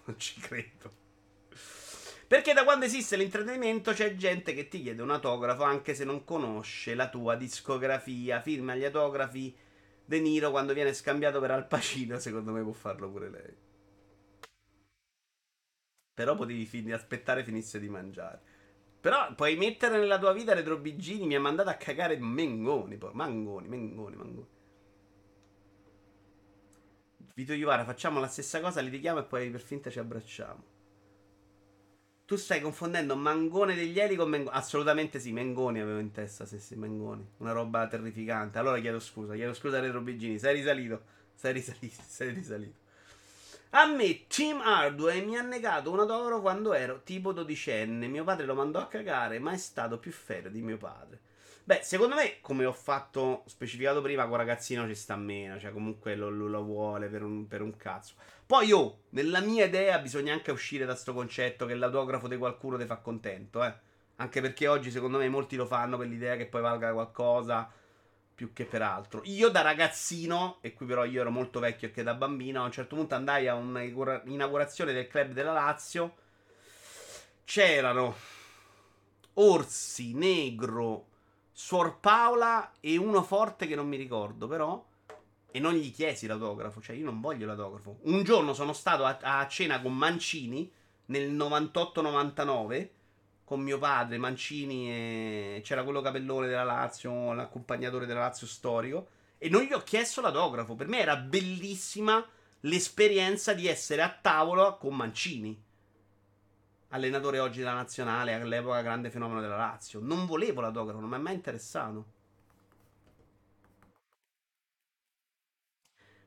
Non 0.07 0.19
ci 0.19 0.41
credo. 0.41 0.91
Perché 2.27 2.55
da 2.55 2.65
quando 2.65 2.87
esiste 2.87 3.17
l'intrattenimento 3.17 3.93
c'è 3.93 4.17
gente 4.17 4.55
che 4.55 4.67
ti 4.67 4.81
chiede 4.81 5.03
un 5.03 5.11
autografo 5.11 5.63
anche 5.63 5.95
se 5.95 6.05
non 6.05 6.25
conosce 6.25 6.95
la 6.95 7.09
tua 7.11 7.37
discografia. 7.37 8.41
Firma 8.41 8.75
gli 8.75 8.85
autografi 8.85 9.55
De 10.05 10.21
Niro 10.21 10.51
quando 10.51 10.73
viene 10.73 10.95
scambiato 10.95 11.39
per 11.39 11.51
Al 11.51 11.67
Pacino, 11.67 12.19
secondo 12.19 12.53
me 12.53 12.63
può 12.63 12.73
farlo 12.73 13.11
pure 13.11 13.29
lei. 13.29 13.57
Però 16.15 16.35
potevi 16.35 16.65
fin- 16.65 16.93
aspettare 16.93 17.45
finisse 17.45 17.79
di 17.79 17.89
mangiare. 17.89 18.41
Però 19.01 19.35
puoi 19.35 19.57
mettere 19.57 19.99
nella 19.99 20.19
tua 20.19 20.33
vita 20.33 20.53
Retro 20.53 20.77
Bigini, 20.77 21.27
mi 21.27 21.35
ha 21.35 21.41
mandato 21.41 21.71
a 21.71 21.75
cagare 21.75 22.19
mengoni, 22.19 22.97
poi. 22.97 23.11
Mangoni, 23.15 23.67
mengoni, 23.67 24.17
mangoni. 24.17 24.47
Vito 27.35 27.55
Iuvara, 27.55 27.85
facciamo 27.85 28.21
la 28.21 28.27
stessa 28.27 28.61
cosa, 28.61 28.81
litighiamo 28.83 29.21
e 29.21 29.25
poi 29.25 29.51
per 29.51 29.61
finta 29.61 29.89
ci 29.89 29.99
abbracciamo. 29.99 30.63
Tu 32.27 32.37
stai 32.37 32.61
confondendo 32.61 33.17
Mangone 33.17 33.75
degli 33.75 33.99
Eli 33.99 34.15
con 34.17 34.29
Mengoni. 34.29 34.55
Assolutamente 34.55 35.19
sì, 35.19 35.33
Mengoni 35.33 35.81
avevo 35.81 35.99
in 35.99 36.13
testa, 36.13 36.45
sì, 36.45 36.61
sì, 36.61 36.77
Mengoni. 36.77 37.27
Una 37.39 37.53
roba 37.53 37.87
terrificante. 37.89 38.59
Allora 38.59 38.79
chiedo 38.79 39.01
scusa, 39.01 39.35
chiedo 39.35 39.55
scusa 39.55 39.79
a 39.79 39.81
Retro. 39.81 40.05
Sei 40.05 40.55
risalito, 40.55 41.03
sei 41.35 41.53
risalito, 41.55 42.03
sei 42.07 42.33
risalito. 42.33 42.80
A 43.73 43.87
me 43.87 44.27
Team 44.27 44.61
Hardware 44.61 45.21
mi 45.23 45.37
ha 45.37 45.43
negato 45.43 45.91
un 45.93 46.01
autografo 46.01 46.41
quando 46.41 46.73
ero 46.73 47.03
tipo 47.05 47.33
dodicenne. 47.33 48.09
Mio 48.09 48.25
padre 48.25 48.45
lo 48.45 48.55
mandò 48.55 48.81
a 48.81 48.87
cagare, 48.87 49.39
ma 49.39 49.53
è 49.53 49.57
stato 49.57 49.99
più 49.99 50.11
ferio 50.11 50.51
di 50.51 50.61
mio 50.61 50.77
padre. 50.77 51.21
Beh, 51.63 51.81
secondo 51.83 52.17
me, 52.17 52.39
come 52.41 52.65
ho 52.65 52.73
fatto 52.73 53.45
specificato 53.47 54.01
prima, 54.01 54.27
quel 54.27 54.39
ragazzino 54.39 54.89
ci 54.89 54.97
sta 54.97 55.15
meno. 55.15 55.59
Cioè, 55.61 55.71
comunque 55.73 56.17
lo, 56.17 56.31
lo- 56.31 56.49
lo 56.49 56.63
vuole 56.65 57.07
per 57.09 57.23
un, 57.23 57.47
per 57.47 57.63
un 57.63 57.77
cazzo. 57.77 58.15
Poi, 58.45 58.73
oh, 58.73 59.03
nella 59.11 59.39
mia 59.41 59.67
idea 59.67 59.99
bisogna 60.01 60.33
anche 60.33 60.51
uscire 60.51 60.85
da 60.85 60.97
sto 60.97 61.13
concetto 61.15 61.65
che 61.67 61.75
l'autografo 61.75 62.27
di 62.27 62.37
qualcuno 62.37 62.77
ti 62.77 62.87
fa 62.87 62.97
contento, 62.97 63.63
eh. 63.65 63.73
Anche 64.17 64.41
perché 64.41 64.67
oggi, 64.67 64.91
secondo 64.91 65.19
me, 65.19 65.29
molti 65.29 65.55
lo 65.55 65.65
fanno 65.67 65.97
per 65.97 66.09
l'idea 66.09 66.37
che 66.37 66.47
poi 66.47 66.61
valga 66.61 66.93
qualcosa 66.93 67.71
più 68.41 68.55
che 68.55 68.65
per 68.65 68.81
altro. 68.81 69.21
Io 69.25 69.51
da 69.51 69.61
ragazzino, 69.61 70.61
e 70.63 70.73
qui 70.73 70.87
però 70.87 71.05
io 71.05 71.21
ero 71.21 71.31
molto 71.31 71.61
vecchio 71.61 71.91
che 71.91 72.03
da 72.03 72.15
bambino, 72.15 72.63
a 72.63 72.65
un 72.65 72.73
certo 72.73 72.97
punto 72.97 73.15
andai 73.15 73.49
a 73.49 73.55
un'inaugurazione 73.55 74.95
del 74.95 75.09
club 75.09 75.33
della 75.33 75.53
Lazio. 75.53 76.15
C'erano 77.45 78.17
Orsi, 79.35 80.15
Negro, 80.15 81.09
Suor 81.53 82.01
Paola 82.01 82.73
e 82.81 82.97
uno 82.97 83.23
forte 83.23 83.67
che 83.67 83.75
non 83.75 83.87
mi 83.87 83.99
ricordo, 83.99 84.47
però. 84.47 84.83
E 85.51 85.59
non 85.59 85.75
gli 85.75 85.93
chiesi 85.93 86.27
l'autografo, 86.27 86.81
cioè 86.81 86.97
io 86.97 87.05
non 87.05 87.21
voglio 87.21 87.45
l'autografo. 87.45 87.99
Un 88.05 88.25
giorno 88.25 88.55
sono 88.55 88.73
stato 88.73 89.05
a, 89.05 89.19
a 89.21 89.47
cena 89.49 89.83
con 89.83 89.95
Mancini 89.95 90.73
nel 91.07 91.31
98-99 91.31 92.89
con 93.51 93.63
mio 93.63 93.79
padre, 93.79 94.17
Mancini 94.17 94.89
e 94.89 95.61
c'era 95.65 95.83
quello 95.83 96.01
capellone 96.01 96.47
della 96.47 96.63
Lazio, 96.63 97.33
l'accompagnatore 97.33 98.07
della 98.07 98.21
Lazio 98.21 98.47
storico 98.47 99.09
e 99.39 99.49
non 99.49 99.63
gli 99.63 99.73
ho 99.73 99.83
chiesto 99.83 100.21
l'autografo. 100.21 100.77
Per 100.77 100.87
me 100.87 101.01
era 101.01 101.17
bellissima 101.17 102.25
l'esperienza 102.61 103.53
di 103.53 103.67
essere 103.67 104.03
a 104.03 104.09
tavola 104.09 104.75
con 104.75 104.95
Mancini. 104.95 105.61
Allenatore 106.91 107.41
oggi 107.41 107.59
della 107.59 107.73
nazionale, 107.73 108.35
all'epoca 108.35 108.83
grande 108.83 109.11
fenomeno 109.11 109.41
della 109.41 109.57
Lazio. 109.57 109.99
Non 109.99 110.27
volevo 110.27 110.61
l'autografo, 110.61 111.01
non 111.01 111.09
mi 111.11 111.17
è 111.17 111.19
mai 111.19 111.35
interessato. 111.35 112.05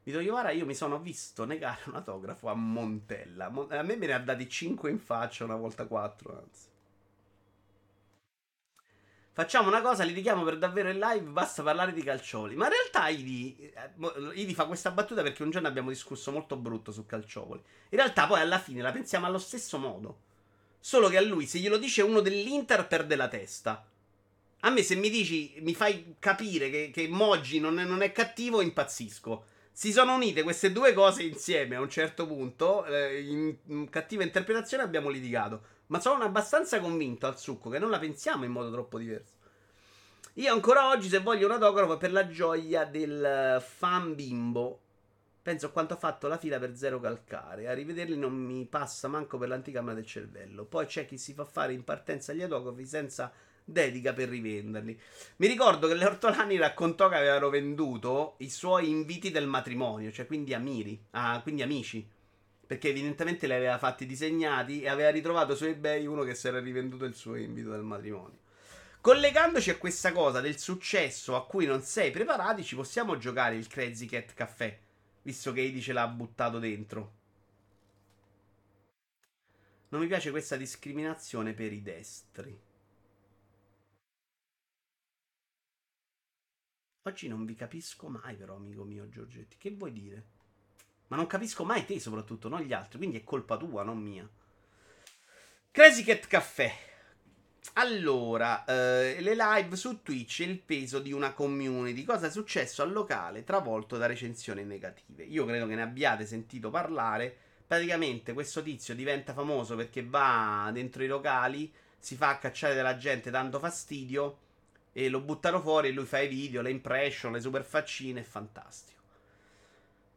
Vito 0.04 0.20
Iovara, 0.20 0.52
io 0.52 0.66
mi 0.66 0.76
sono 0.76 1.00
visto 1.00 1.46
negare 1.46 1.84
un 1.86 1.96
autografo 1.96 2.50
a 2.50 2.54
Montella. 2.54 3.48
Mo- 3.48 3.68
A 3.70 3.82
me 3.82 3.96
me 3.96 4.08
ne 4.08 4.14
ha 4.14 4.20
dati 4.20 4.50
5 4.50 4.90
in 4.92 5.00
faccia, 5.00 5.46
una 5.46 5.56
volta 5.56 5.86
4, 5.86 6.38
anzi. 6.38 6.72
Facciamo 9.36 9.68
una 9.68 9.82
cosa, 9.82 10.04
litighiamo 10.04 10.44
per 10.44 10.60
davvero 10.60 10.90
in 10.90 11.00
live, 11.00 11.26
basta 11.26 11.64
parlare 11.64 11.92
di 11.92 12.04
calcioli. 12.04 12.56
Ma 12.56 12.68
in 12.68 12.72
realtà 12.74 13.08
Idi, 13.10 13.58
eh, 13.60 14.40
Idi 14.40 14.54
fa 14.54 14.66
questa 14.66 14.92
battuta 14.92 15.24
perché 15.24 15.42
un 15.42 15.50
giorno 15.50 15.68
abbiamo 15.68 15.90
discusso 15.90 16.32
molto 16.32 16.56
brutto 16.56 16.92
su 16.92 17.08
calciopoli. 17.08 17.60
In 17.90 17.98
realtà 17.98 18.28
poi 18.28 18.42
alla 18.42 18.60
fine 18.60 18.84
la 18.84 18.92
pensiamo 18.92 19.26
allo 19.26 19.40
stesso 19.40 19.80
modo. 19.80 20.18
Solo 20.80 21.10
che 21.10 21.18
a 21.18 21.22
lui, 21.22 21.48
se 21.48 21.58
glielo 21.58 21.78
dice 21.78 22.04
uno 22.04 22.20
dell'Inter, 22.20 22.86
perde 22.86 23.16
la 23.16 23.28
testa. 23.28 23.84
A 24.60 24.70
me 24.70 24.84
se 24.84 24.96
mi 24.96 25.10
dici, 25.10 25.56
mi 25.62 25.74
fai 25.74 26.16
capire 26.20 26.70
che, 26.70 26.92
che 26.94 27.08
Moggi 27.08 27.60
non 27.60 27.80
è, 27.80 27.86
non 27.86 28.04
è 28.04 28.12
cattivo, 28.12 28.62
impazzisco. 28.62 29.46
Si 29.72 29.92
sono 29.92 30.14
unite 30.14 30.44
queste 30.44 30.72
due 30.72 30.94
cose 30.94 31.24
insieme 31.24 31.76
a 31.76 31.82
un 31.82 31.90
certo 31.90 32.28
punto. 32.28 32.86
eh, 32.86 33.20
in, 33.22 33.56
in 33.66 33.90
cattiva 33.90 34.22
interpretazione 34.22 34.84
abbiamo 34.84 35.10
litigato. 35.10 35.64
Ma 35.94 36.00
sono 36.00 36.24
abbastanza 36.24 36.80
convinto 36.80 37.28
al 37.28 37.38
succo 37.38 37.70
che 37.70 37.78
non 37.78 37.92
la 37.92 38.00
pensiamo 38.00 38.46
in 38.46 38.52
modo 38.52 38.72
troppo 38.72 38.98
diverso. 38.98 39.36
Io 40.38 40.52
ancora 40.52 40.90
oggi, 40.90 41.08
se 41.08 41.20
voglio 41.20 41.46
un 41.46 41.52
autografo, 41.52 41.94
è 41.94 41.98
per 41.98 42.12
la 42.12 42.28
gioia 42.28 42.84
del 42.86 43.64
fan 43.64 44.16
bimbo. 44.16 44.80
Penso 45.44 45.68
a 45.68 45.70
quanto 45.70 45.94
ha 45.94 45.98
fatto 45.98 46.28
la 46.28 46.40
fila 46.40 46.58
per 46.58 46.76
zero 46.76 47.00
calcare. 47.00 47.68
A 47.68 47.76
rivederli 47.76 48.18
non 48.18 48.34
mi 48.34 48.66
passa 48.66 49.08
manco 49.08 49.38
per 49.38 49.50
l'anticamera 49.50 49.94
del 49.94 50.08
cervello. 50.08 50.66
Poi 50.66 50.88
c'è 50.88 51.06
chi 51.06 51.20
si 51.20 51.36
fa 51.36 51.46
fare 51.46 51.74
in 51.74 51.84
partenza 51.84 52.34
gli 52.34 52.42
autografi 52.42 52.88
senza 52.88 53.32
dedica 53.64 54.14
per 54.14 54.30
rivenderli. 54.30 55.00
Mi 55.36 55.46
ricordo 55.46 55.88
che 55.88 55.94
l'Ortolani 55.94 56.58
raccontò 56.58 57.08
che 57.08 57.18
avevano 57.18 57.52
venduto 57.52 58.34
i 58.38 58.50
suoi 58.50 58.90
inviti 58.90 59.30
del 59.30 59.46
matrimonio, 59.46 60.12
cioè 60.12 60.26
quindi 60.26 60.56
amiri, 60.56 61.06
ah, 61.12 61.40
quindi 61.44 61.62
amici. 61.62 62.10
Perché 62.66 62.90
evidentemente 62.90 63.46
li 63.46 63.54
aveva 63.54 63.78
fatti 63.78 64.06
disegnati 64.06 64.82
e 64.82 64.90
aveva 64.90 65.10
ritrovato 65.10 65.56
su 65.56 65.66
eBay 65.66 66.06
uno 66.06 66.24
che 66.24 66.34
si 66.34 66.48
era 66.48 66.60
rivenduto 66.60 67.06
il 67.06 67.14
suo 67.14 67.36
invito 67.36 67.70
del 67.72 67.84
matrimonio. 67.84 68.40
Collegandoci 69.02 69.70
a 69.70 69.78
questa 69.78 70.14
cosa 70.14 70.40
del 70.40 70.58
successo 70.58 71.36
a 71.36 71.46
cui 71.46 71.66
non 71.66 71.82
sei 71.82 72.10
preparati, 72.10 72.64
ci 72.64 72.76
possiamo 72.76 73.18
giocare 73.18 73.56
il 73.56 73.68
Crazy 73.68 74.06
Cat 74.06 74.34
Caffè, 74.34 74.80
visto 75.24 75.52
che 75.52 75.62
Edi 75.62 75.82
ce 75.82 75.92
l'ha 75.92 76.08
buttato 76.08 76.58
dentro. 76.58 77.22
Non 79.90 80.00
mi 80.00 80.08
piace 80.08 80.32
questa 80.32 80.56
discriminazione 80.56 81.54
per 81.54 81.74
i 81.74 81.82
destri. 81.82 82.58
Oggi 87.02 87.28
non 87.28 87.46
vi 87.46 87.56
capisco 87.56 88.08
mai, 88.08 88.38
però, 88.38 88.56
amico 88.56 88.86
mio 88.86 89.10
Giorgetti. 89.10 89.58
Che 89.58 89.72
vuoi 89.72 89.92
dire? 89.92 90.33
Ma 91.14 91.20
non 91.20 91.28
capisco 91.28 91.64
mai 91.64 91.86
te, 91.86 92.00
soprattutto, 92.00 92.50
non 92.50 92.62
gli 92.62 92.74
altri. 92.74 92.98
Quindi 92.98 93.20
è 93.20 93.24
colpa 93.24 93.56
tua, 93.56 93.84
non 93.84 94.00
mia. 94.00 94.28
Crazy 95.70 96.02
Cat 96.04 96.26
Caffè. 96.26 96.74
Allora, 97.74 98.66
eh, 98.66 99.18
le 99.20 99.36
live 99.36 99.76
su 99.76 100.02
Twitch 100.02 100.40
e 100.40 100.46
il 100.46 100.58
peso 100.58 100.98
di 100.98 101.12
una 101.12 101.34
community. 101.34 102.04
Cosa 102.04 102.26
è 102.26 102.32
successo 102.32 102.82
al 102.82 102.92
locale 102.92 103.44
travolto 103.44 103.98
da 103.98 104.08
recensioni 104.08 104.64
negative? 104.64 105.24
Io 105.26 105.46
credo 105.46 105.68
che 105.68 105.76
ne 105.76 105.84
abbiate 105.84 106.26
sentito 106.26 106.72
parlare. 106.72 107.32
Praticamente 107.68 108.34
questo 108.34 108.64
tizio 108.64 108.96
diventa 108.96 109.34
famoso 109.34 109.76
perché 109.76 110.04
va 110.04 110.72
dentro 110.74 111.04
i 111.04 111.08
locali, 111.08 111.72
si 112.00 112.16
fa 112.16 112.40
cacciare 112.40 112.74
della 112.74 112.98
gente 112.98 113.30
dando 113.30 113.60
fastidio 113.60 114.38
e 114.92 115.10
lo 115.10 115.22
buttano 115.22 115.62
fuori 115.62 115.90
e 115.90 115.92
lui 115.92 116.06
fa 116.06 116.22
i 116.22 116.28
video, 116.28 116.64
le 116.64 116.72
impression, 116.72 117.32
le 117.32 117.40
superfaccine, 117.40 118.22
è 118.22 118.24
fantastico. 118.24 119.03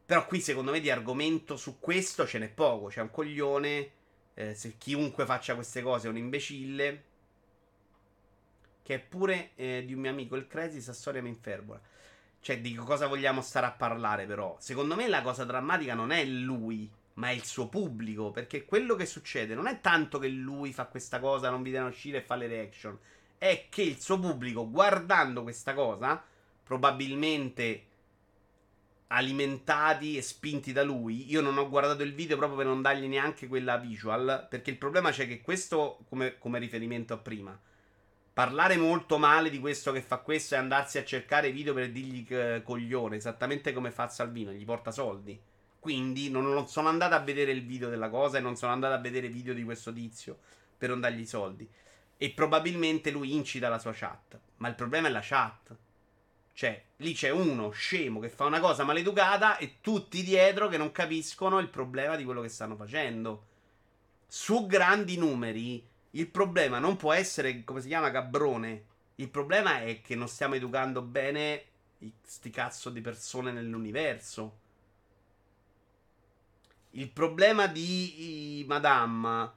Però 0.07 0.25
qui 0.25 0.39
secondo 0.39 0.71
me 0.71 0.79
di 0.79 0.89
argomento 0.89 1.57
su 1.57 1.79
questo 1.81 2.25
ce 2.25 2.39
n'è 2.39 2.47
poco, 2.47 2.87
c'è 2.87 3.01
un 3.01 3.11
coglione, 3.11 3.91
eh, 4.35 4.55
se 4.55 4.77
chiunque 4.77 5.25
faccia 5.25 5.53
queste 5.53 5.81
cose 5.81 6.07
è 6.07 6.09
un 6.09 6.15
imbecille, 6.15 7.03
che 8.83 8.95
è 8.95 8.99
pure 8.99 9.49
eh, 9.55 9.83
di 9.85 9.93
un 9.93 9.99
mio 9.99 10.09
amico 10.09 10.37
il 10.37 10.47
Crazy 10.47 10.79
Sassoria 10.79 11.21
mi 11.21 11.27
infervola. 11.27 11.81
Cioè 12.39 12.61
di 12.61 12.73
cosa 12.75 13.07
vogliamo 13.07 13.41
stare 13.41 13.65
a 13.65 13.71
parlare 13.71 14.25
però? 14.25 14.55
Secondo 14.59 14.95
me 14.95 15.09
la 15.09 15.21
cosa 15.21 15.43
drammatica 15.43 15.93
non 15.93 16.11
è 16.11 16.23
lui, 16.23 16.89
ma 17.15 17.27
è 17.27 17.33
il 17.33 17.43
suo 17.43 17.67
pubblico, 17.67 18.31
perché 18.31 18.63
quello 18.63 18.95
che 18.95 19.05
succede 19.05 19.55
non 19.55 19.67
è 19.67 19.81
tanto 19.81 20.19
che 20.19 20.29
lui 20.29 20.71
fa 20.71 20.85
questa 20.85 21.19
cosa, 21.19 21.49
non 21.49 21.63
vi 21.63 21.71
devono 21.71 21.89
uscire 21.89 22.19
e 22.19 22.21
fa 22.21 22.35
le 22.35 22.47
reaction, 22.47 22.97
è 23.37 23.65
che 23.67 23.81
il 23.81 23.99
suo 23.99 24.17
pubblico, 24.17 24.71
guardando 24.71 25.43
questa 25.43 25.73
cosa, 25.73 26.23
probabilmente 26.63 27.86
alimentati 29.07 30.17
e 30.17 30.21
spinti 30.21 30.71
da 30.73 30.83
lui. 30.83 31.29
Io 31.29 31.41
non 31.41 31.57
ho 31.57 31.69
guardato 31.69 32.03
il 32.03 32.13
video 32.13 32.37
proprio 32.37 32.57
per 32.57 32.67
non 32.67 32.81
dargli 32.81 33.07
neanche 33.07 33.47
quella 33.47 33.77
visual. 33.77 34.47
Perché 34.49 34.69
il 34.69 34.77
problema 34.77 35.11
c'è 35.11 35.27
che 35.27 35.41
questo, 35.41 35.99
come, 36.09 36.37
come 36.37 36.59
riferimento 36.59 37.13
a 37.13 37.17
prima, 37.17 37.57
parlare 38.33 38.77
molto 38.77 39.17
male 39.17 39.49
di 39.49 39.59
questo 39.59 39.91
che 39.91 40.01
fa 40.01 40.17
questo 40.17 40.55
e 40.55 40.57
andarsi 40.57 40.97
a 40.97 41.05
cercare 41.05 41.51
video 41.51 41.73
per 41.73 41.89
dirgli 41.89 42.25
eh, 42.33 42.61
coglione, 42.63 43.15
esattamente 43.15 43.73
come 43.73 43.91
fa 43.91 44.07
Salvino, 44.09 44.51
gli 44.51 44.65
porta 44.65 44.91
soldi. 44.91 45.39
Quindi 45.79 46.29
non, 46.29 46.43
non 46.43 46.67
sono 46.67 46.89
andato 46.89 47.15
a 47.15 47.19
vedere 47.19 47.51
il 47.51 47.65
video 47.65 47.89
della 47.89 48.09
cosa 48.09 48.37
e 48.37 48.41
non 48.41 48.55
sono 48.55 48.73
andato 48.73 48.93
a 48.93 48.99
vedere 48.99 49.29
video 49.29 49.53
di 49.53 49.63
questo 49.63 49.93
tizio 49.93 50.37
per 50.77 50.89
non 50.89 50.99
dargli 50.99 51.25
soldi. 51.25 51.67
E 52.17 52.29
probabilmente 52.31 53.09
lui 53.09 53.33
incita 53.33 53.69
la 53.69 53.79
sua 53.79 53.93
chat. 53.93 54.39
Ma 54.57 54.67
il 54.67 54.75
problema 54.75 55.07
è 55.07 55.11
la 55.11 55.21
chat. 55.23 55.75
Cioè, 56.57 56.83
lì 56.95 57.13
c'è 57.13 57.29
uno 57.29 57.69
scemo 57.69 58.19
che 58.19 58.29
fa 58.29 58.45
una 58.45 58.59
cosa 58.59 58.83
maleducata 58.83 59.57
e 59.57 59.75
tutti 59.79 60.23
dietro 60.23 60.67
che 60.67 60.77
non 60.77 60.91
capiscono 60.91 61.59
il 61.59 61.69
problema 61.69 62.15
di 62.15 62.23
quello 62.23 62.41
che 62.41 62.49
stanno 62.49 62.75
facendo. 62.75 63.45
Su 64.25 64.65
grandi 64.65 65.17
numeri, 65.17 65.87
il 66.09 66.27
problema 66.27 66.79
non 66.79 66.95
può 66.95 67.13
essere, 67.13 67.63
come 67.63 67.79
si 67.79 67.89
chiama, 67.89 68.09
cabrone. 68.09 68.85
Il 69.17 69.29
problema 69.29 69.83
è 69.83 70.01
che 70.01 70.15
non 70.15 70.27
stiamo 70.27 70.55
educando 70.55 71.03
bene 71.03 71.63
Sti 72.23 72.49
cazzo 72.49 72.89
di 72.89 73.01
persone 73.01 73.51
nell'universo. 73.51 74.57
Il 76.89 77.09
problema 77.11 77.67
di 77.67 78.65
Madame 78.67 79.51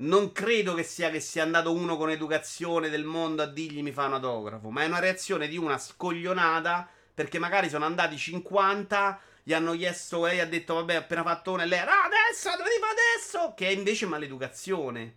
non 0.00 0.32
credo 0.32 0.74
che 0.74 0.82
sia 0.82 1.10
che 1.10 1.20
sia 1.20 1.42
andato 1.42 1.72
uno 1.72 1.96
con 1.96 2.10
educazione 2.10 2.88
del 2.88 3.04
mondo 3.04 3.42
a 3.42 3.46
dirgli 3.46 3.82
mi 3.82 3.92
fa 3.92 4.06
un 4.06 4.14
autografo, 4.14 4.70
ma 4.70 4.82
è 4.82 4.86
una 4.86 4.98
reazione 4.98 5.48
di 5.48 5.56
una 5.56 5.78
scoglionata 5.78 6.88
perché 7.12 7.38
magari 7.38 7.68
sono 7.68 7.84
andati 7.84 8.16
50, 8.16 9.20
gli 9.42 9.52
hanno 9.52 9.72
chiesto, 9.72 10.24
lei 10.24 10.40
ha 10.40 10.46
detto 10.46 10.74
vabbè 10.74 10.94
appena 10.94 11.22
fatto 11.22 11.52
una 11.52 11.64
e 11.64 11.66
lei, 11.66 11.80
ah 11.80 12.04
adesso, 12.04 12.50
dove 12.56 12.70
fa 12.80 12.86
adesso? 12.88 13.54
Che 13.54 13.66
è 13.66 13.70
invece 13.70 14.06
maleducazione. 14.06 15.16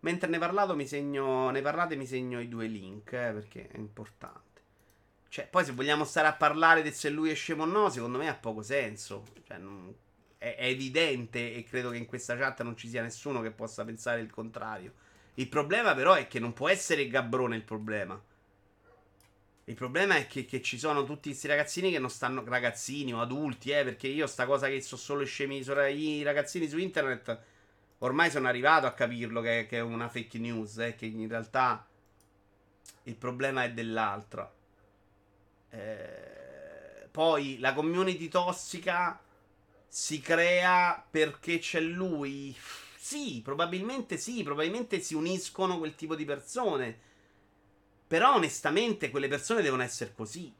Mentre 0.00 0.28
ne, 0.28 0.38
parlato, 0.38 0.74
mi 0.74 0.86
segno, 0.86 1.50
ne 1.50 1.60
parlate 1.60 1.96
mi 1.96 2.06
segno 2.06 2.40
i 2.40 2.48
due 2.48 2.66
link, 2.66 3.12
eh, 3.12 3.32
perché 3.32 3.68
è 3.68 3.76
importante. 3.76 4.46
Cioè, 5.28 5.46
poi 5.46 5.64
se 5.64 5.72
vogliamo 5.72 6.04
stare 6.04 6.28
a 6.28 6.32
parlare 6.34 6.82
di 6.82 6.92
se 6.92 7.10
lui 7.10 7.30
è 7.30 7.34
scemo 7.34 7.64
o 7.64 7.66
no, 7.66 7.90
secondo 7.90 8.18
me 8.18 8.28
ha 8.28 8.34
poco 8.34 8.62
senso. 8.62 9.24
Cioè, 9.46 9.58
non- 9.58 9.94
è, 10.38 10.54
è 10.56 10.66
evidente 10.66 11.54
e 11.54 11.64
credo 11.64 11.90
che 11.90 11.98
in 11.98 12.06
questa 12.06 12.36
chat 12.36 12.62
non 12.62 12.76
ci 12.76 12.88
sia 12.88 13.02
nessuno 13.02 13.42
che 13.42 13.50
possa 13.50 13.84
pensare 13.84 14.20
il 14.20 14.30
contrario. 14.30 14.92
Il 15.34 15.48
problema 15.48 15.94
però 15.94 16.14
è 16.14 16.26
che 16.26 16.38
non 16.38 16.52
può 16.52 16.68
essere 16.68 17.08
Gabbrone 17.08 17.56
il 17.56 17.62
problema. 17.62 18.20
Il 19.64 19.74
problema 19.74 20.16
è 20.16 20.26
che, 20.26 20.46
che 20.46 20.62
ci 20.62 20.78
sono 20.78 21.04
tutti 21.04 21.28
questi 21.28 21.46
ragazzini 21.46 21.90
che 21.90 21.98
non 21.98 22.08
stanno 22.08 22.42
ragazzini 22.46 23.12
o 23.12 23.20
adulti, 23.20 23.70
eh, 23.70 23.84
perché 23.84 24.08
io 24.08 24.26
sta 24.26 24.46
cosa 24.46 24.66
che 24.68 24.80
sono 24.80 25.00
solo 25.00 25.24
scemi 25.26 25.58
i 25.58 26.22
ragazzini 26.22 26.66
su 26.66 26.78
internet 26.78 27.38
ormai 27.98 28.30
sono 28.30 28.48
arrivato 28.48 28.86
a 28.86 28.92
capirlo 28.92 29.40
che, 29.40 29.66
che 29.68 29.78
è 29.78 29.80
una 29.80 30.08
fake 30.08 30.38
news, 30.38 30.78
eh, 30.78 30.94
che 30.94 31.06
in 31.06 31.28
realtà 31.28 31.86
il 33.04 33.14
problema 33.16 33.64
è 33.64 33.72
dell'altro. 33.72 34.52
Eh, 35.70 37.08
poi 37.10 37.58
la 37.58 37.72
community 37.72 38.28
tossica 38.28 39.20
si 39.88 40.20
crea 40.20 41.04
perché 41.10 41.58
c'è 41.58 41.80
lui. 41.80 42.54
Sì, 42.96 43.40
probabilmente 43.42 44.18
sì, 44.18 44.42
probabilmente 44.42 45.00
si 45.00 45.14
uniscono 45.14 45.78
quel 45.78 45.94
tipo 45.94 46.14
di 46.14 46.24
persone. 46.24 47.06
Però 48.06 48.34
onestamente 48.34 49.10
quelle 49.10 49.28
persone 49.28 49.62
devono 49.62 49.82
essere 49.82 50.12
così. 50.14 50.54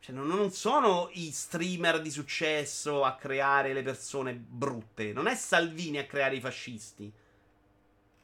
Cioè, 0.00 0.14
non, 0.14 0.26
non 0.26 0.50
sono 0.50 1.10
i 1.12 1.30
streamer 1.30 2.00
di 2.00 2.10
successo 2.10 3.04
a 3.04 3.16
creare 3.16 3.72
le 3.72 3.82
persone 3.82 4.34
brutte. 4.34 5.12
Non 5.12 5.26
è 5.26 5.34
Salvini 5.34 5.98
a 5.98 6.06
creare 6.06 6.36
i 6.36 6.40
fascisti. 6.40 7.12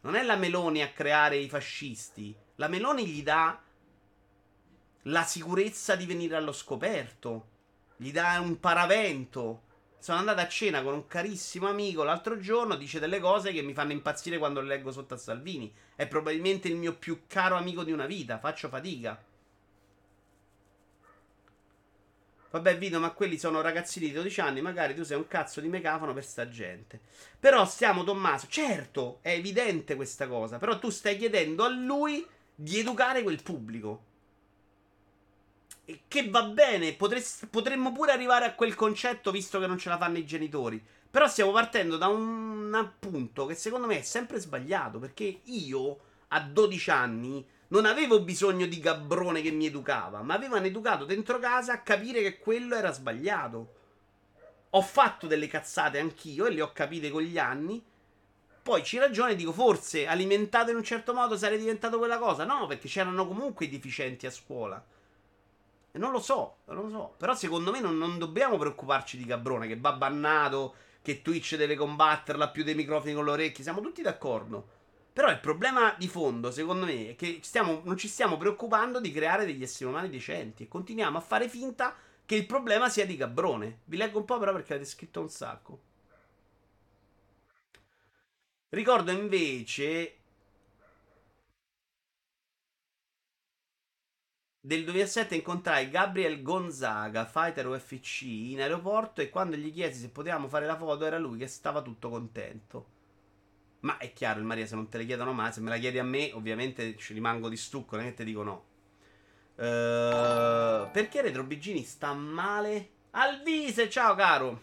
Non 0.00 0.14
è 0.14 0.22
la 0.22 0.36
Meloni 0.36 0.82
a 0.82 0.92
creare 0.92 1.36
i 1.36 1.48
fascisti. 1.48 2.34
La 2.56 2.68
Meloni 2.68 3.06
gli 3.06 3.22
dà 3.22 3.60
la 5.02 5.22
sicurezza 5.24 5.94
di 5.96 6.06
venire 6.06 6.36
allo 6.36 6.52
scoperto. 6.52 7.54
Gli 7.96 8.12
dà 8.12 8.38
un 8.40 8.60
paravento. 8.60 9.62
Sono 9.98 10.18
andato 10.18 10.40
a 10.40 10.48
cena 10.48 10.82
con 10.82 10.94
un 10.94 11.06
carissimo 11.06 11.68
amico 11.68 12.04
l'altro 12.04 12.38
giorno. 12.38 12.76
Dice 12.76 13.00
delle 13.00 13.18
cose 13.18 13.52
che 13.52 13.62
mi 13.62 13.72
fanno 13.72 13.92
impazzire 13.92 14.38
quando 14.38 14.60
le 14.60 14.68
leggo 14.68 14.92
sotto 14.92 15.14
a 15.14 15.18
Salvini. 15.18 15.72
È 15.94 16.06
probabilmente 16.06 16.68
il 16.68 16.76
mio 16.76 16.94
più 16.94 17.22
caro 17.26 17.56
amico 17.56 17.82
di 17.82 17.92
una 17.92 18.06
vita. 18.06 18.38
Faccio 18.38 18.68
fatica. 18.68 19.20
Vabbè, 22.50 22.78
Vito, 22.78 23.00
ma 23.00 23.10
quelli 23.10 23.38
sono 23.38 23.60
ragazzini 23.60 24.06
di 24.06 24.12
12 24.12 24.40
anni. 24.40 24.60
Magari 24.62 24.94
tu 24.94 25.02
sei 25.02 25.16
un 25.16 25.26
cazzo 25.26 25.60
di 25.60 25.68
megafono 25.68 26.14
per 26.14 26.24
sta 26.24 26.48
gente. 26.48 27.00
Però 27.38 27.66
stiamo, 27.66 28.04
Tommaso. 28.04 28.46
Certo, 28.48 29.18
è 29.22 29.30
evidente 29.30 29.94
questa 29.94 30.28
cosa. 30.28 30.58
Però 30.58 30.78
tu 30.78 30.90
stai 30.90 31.16
chiedendo 31.16 31.64
a 31.64 31.68
lui 31.68 32.26
di 32.54 32.78
educare 32.78 33.22
quel 33.22 33.42
pubblico. 33.42 34.04
Che 36.08 36.30
va 36.30 36.42
bene, 36.42 36.94
potress- 36.94 37.46
potremmo 37.48 37.92
pure 37.92 38.10
arrivare 38.10 38.44
a 38.44 38.54
quel 38.54 38.74
concetto 38.74 39.30
visto 39.30 39.60
che 39.60 39.68
non 39.68 39.78
ce 39.78 39.88
la 39.88 39.98
fanno 39.98 40.18
i 40.18 40.26
genitori. 40.26 40.84
Però 41.08 41.28
stiamo 41.28 41.52
partendo 41.52 41.96
da 41.96 42.08
un 42.08 42.72
appunto 42.74 43.46
che 43.46 43.54
secondo 43.54 43.86
me 43.86 44.00
è 44.00 44.02
sempre 44.02 44.40
sbagliato. 44.40 44.98
Perché 44.98 45.40
io 45.44 45.98
a 46.28 46.40
12 46.40 46.90
anni 46.90 47.46
non 47.68 47.84
avevo 47.84 48.20
bisogno 48.20 48.66
di 48.66 48.80
Gabbrone 48.80 49.42
che 49.42 49.52
mi 49.52 49.66
educava, 49.66 50.22
ma 50.22 50.34
avevano 50.34 50.66
educato 50.66 51.04
dentro 51.04 51.38
casa 51.38 51.74
a 51.74 51.82
capire 51.82 52.20
che 52.20 52.38
quello 52.38 52.74
era 52.74 52.92
sbagliato. 52.92 53.74
Ho 54.70 54.82
fatto 54.82 55.28
delle 55.28 55.46
cazzate 55.46 56.00
anch'io 56.00 56.46
e 56.46 56.50
le 56.50 56.62
ho 56.62 56.72
capite 56.72 57.10
con 57.10 57.22
gli 57.22 57.38
anni. 57.38 57.82
Poi 58.62 58.82
ci 58.82 58.98
ragiono 58.98 59.30
e 59.30 59.36
dico, 59.36 59.52
forse 59.52 60.08
alimentato 60.08 60.70
in 60.70 60.76
un 60.76 60.82
certo 60.82 61.14
modo 61.14 61.36
sarei 61.36 61.58
diventato 61.58 61.98
quella 61.98 62.18
cosa. 62.18 62.44
No, 62.44 62.66
perché 62.66 62.88
c'erano 62.88 63.26
comunque 63.26 63.66
i 63.66 63.70
deficienti 63.70 64.26
a 64.26 64.30
scuola. 64.30 64.84
Non 65.98 66.10
lo 66.12 66.20
so, 66.20 66.58
non 66.66 66.76
lo 66.76 66.88
so. 66.90 67.14
Però 67.16 67.34
secondo 67.34 67.70
me 67.70 67.80
non, 67.80 67.96
non 67.96 68.18
dobbiamo 68.18 68.56
preoccuparci 68.56 69.16
di 69.16 69.24
Gabbrone 69.24 69.66
che 69.66 69.78
va 69.78 69.92
bannato, 69.92 70.74
che 71.02 71.22
Twitch 71.22 71.56
deve 71.56 71.76
combatterla 71.76 72.48
più 72.50 72.64
dei 72.64 72.74
microfoni 72.74 73.14
con 73.14 73.24
le 73.24 73.30
orecchie. 73.32 73.62
Siamo 73.62 73.80
tutti 73.80 74.02
d'accordo. 74.02 74.74
Però 75.12 75.30
il 75.30 75.40
problema 75.40 75.94
di 75.96 76.08
fondo, 76.08 76.50
secondo 76.50 76.84
me, 76.84 77.10
è 77.10 77.16
che 77.16 77.38
stiamo, 77.42 77.80
non 77.84 77.96
ci 77.96 78.06
stiamo 78.06 78.36
preoccupando 78.36 79.00
di 79.00 79.10
creare 79.10 79.46
degli 79.46 79.62
esseri 79.62 79.88
umani 79.88 80.10
decenti 80.10 80.64
e 80.64 80.68
continuiamo 80.68 81.16
a 81.16 81.22
fare 81.22 81.48
finta 81.48 81.94
che 82.26 82.34
il 82.34 82.44
problema 82.44 82.90
sia 82.90 83.06
di 83.06 83.16
Gabbrone. 83.16 83.78
Vi 83.84 83.96
leggo 83.96 84.18
un 84.18 84.26
po' 84.26 84.38
però 84.38 84.52
perché 84.52 84.74
avete 84.74 84.88
scritto 84.88 85.20
un 85.20 85.30
sacco. 85.30 85.80
Ricordo 88.68 89.10
invece 89.10 90.15
del 94.66 94.82
2007 94.82 95.36
incontrai 95.36 95.88
Gabriel 95.88 96.42
Gonzaga, 96.42 97.24
fighter 97.24 97.68
UFC, 97.68 98.22
in 98.22 98.60
aeroporto 98.60 99.20
e 99.20 99.30
quando 99.30 99.54
gli 99.54 99.72
chiesi 99.72 100.00
se 100.00 100.08
potevamo 100.08 100.48
fare 100.48 100.66
la 100.66 100.76
foto 100.76 101.06
era 101.06 101.18
lui 101.18 101.38
che 101.38 101.46
stava 101.46 101.82
tutto 101.82 102.08
contento. 102.08 102.86
Ma 103.80 103.96
è 103.98 104.12
chiaro, 104.12 104.40
il 104.40 104.44
Maria, 104.44 104.66
se 104.66 104.74
non 104.74 104.88
te 104.88 104.98
le 104.98 105.06
chiedono 105.06 105.32
mai, 105.32 105.52
se 105.52 105.60
me 105.60 105.70
la 105.70 105.78
chiedi 105.78 106.00
a 106.00 106.02
me, 106.02 106.32
ovviamente 106.32 106.96
ci 106.96 107.14
rimango 107.14 107.48
di 107.48 107.56
stucco, 107.56 107.94
non 107.94 108.06
è 108.06 108.08
che 108.08 108.14
ti 108.16 108.24
dico 108.24 108.42
no. 108.42 108.64
Uh, 109.54 110.90
perché 110.90 111.22
Retro 111.22 111.44
Bigini 111.44 111.84
sta 111.84 112.12
male? 112.12 112.88
Alvise, 113.12 113.88
ciao 113.88 114.16
caro. 114.16 114.60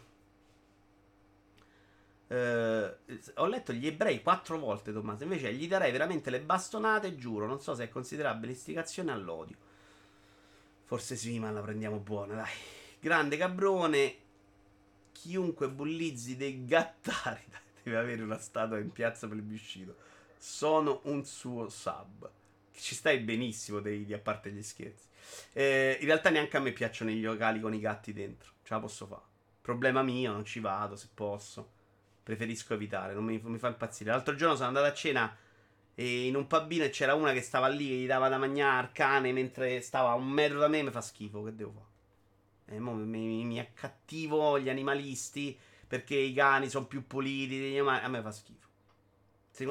Uh, 2.28 2.94
ho 3.36 3.46
letto 3.46 3.72
gli 3.72 3.88
ebrei 3.88 4.22
quattro 4.22 4.60
volte, 4.60 4.92
Tommaso. 4.92 5.24
Invece 5.24 5.54
gli 5.54 5.66
darei 5.70 5.94
veramente 5.94 6.30
le 6.30 6.42
bastonate, 6.42 7.16
giuro. 7.16 7.48
Non 7.48 7.62
so 7.62 7.74
se 7.74 7.86
è 7.86 7.90
considerabile 7.90 8.52
istigazione 8.52 9.14
all'odio. 9.14 9.72
Forse 10.86 11.16
sì, 11.16 11.40
ma 11.40 11.52
la 11.52 11.62
prendiamo 11.62 11.98
buona, 11.98 12.36
dai. 12.36 12.52
Grande 13.00 13.38
cabrone. 13.38 14.18
Chiunque 15.12 15.70
bullizzi 15.70 16.36
dei 16.36 16.66
gattari 16.66 17.44
deve 17.84 17.98
avere 17.98 18.22
una 18.22 18.38
statua 18.38 18.80
in 18.80 18.92
piazza 18.92 19.28
plebiscito. 19.28 19.96
Sono 20.38 21.02
un 21.04 21.26
suo 21.26 21.70
sub. 21.70 22.30
Ci 22.76 22.96
stai 22.96 23.20
benissimo, 23.20 23.80
Deidi, 23.80 24.14
a 24.14 24.20
parte 24.20 24.52
gli 24.52 24.64
scherzi. 24.64 25.08
Eh, 25.54 25.98
in 26.00 26.06
realtà 26.06 26.30
neanche 26.30 26.58
a 26.58 26.60
me 26.60 26.72
piacciono 26.72 27.12
i 27.12 27.22
locali 27.22 27.60
con 27.60 27.74
i 27.74 27.80
gatti 27.80 28.12
dentro. 28.12 28.52
Ce 28.64 28.74
la 28.74 28.80
posso 28.80 29.06
fare. 29.06 29.22
Problema 29.62 30.02
mio, 30.02 30.32
non 30.32 30.44
ci 30.44 30.60
vado 30.60 30.96
se 30.96 31.08
posso. 31.14 31.72
Preferisco 32.24 32.74
evitare, 32.74 33.14
non 33.14 33.24
mi, 33.24 33.40
mi 33.44 33.58
fa 33.58 33.68
impazzire. 33.68 34.12
L'altro 34.12 34.36
giorno 34.36 34.56
sono 34.56 34.68
andato 34.68 34.88
a 34.88 34.94
cena 34.94 35.38
e 35.96 36.26
in 36.26 36.36
un 36.36 36.48
pubino 36.48 36.88
c'era 36.90 37.14
una 37.14 37.34
che 37.34 37.42
stava 37.42 37.68
lì 37.68 37.88
che 37.88 37.94
gli 37.96 38.08
dava 38.08 38.28
da 38.28 38.38
mangiare 38.38 38.88
al 38.88 38.92
cane 38.92 39.32
mentre 39.32 39.80
stava 39.82 40.14
un 40.14 40.28
metro 40.28 40.60
da 40.60 40.68
me 40.68 40.82
mi 40.82 40.92
fa 40.92 41.02
schifo. 41.02 41.44
Che 41.44 41.56
devo 41.56 41.72
fare? 41.72 42.76
E 42.76 42.80
mo 42.80 42.94
mi, 42.94 43.06
mi, 43.06 43.46
mi 43.46 43.60
accattivo 43.60 44.60
gli 44.60 44.70
animalisti 44.70 45.58
perché 45.88 46.16
i 46.16 46.34
cani 46.34 46.70
sono 46.70 46.86
più 46.86 47.06
puliti 47.06 47.60
degli 47.60 47.78
umani. 47.78 48.04
A 48.04 48.08
me 48.08 48.22
fa 48.22 48.32
schifo. 48.32 48.62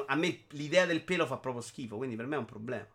A 0.05 0.15
me 0.15 0.43
l'idea 0.51 0.85
del 0.85 1.03
pelo 1.03 1.25
fa 1.25 1.37
proprio 1.37 1.61
schifo, 1.61 1.97
quindi 1.97 2.15
per 2.15 2.25
me 2.25 2.35
è 2.35 2.39
un 2.39 2.45
problema. 2.45 2.87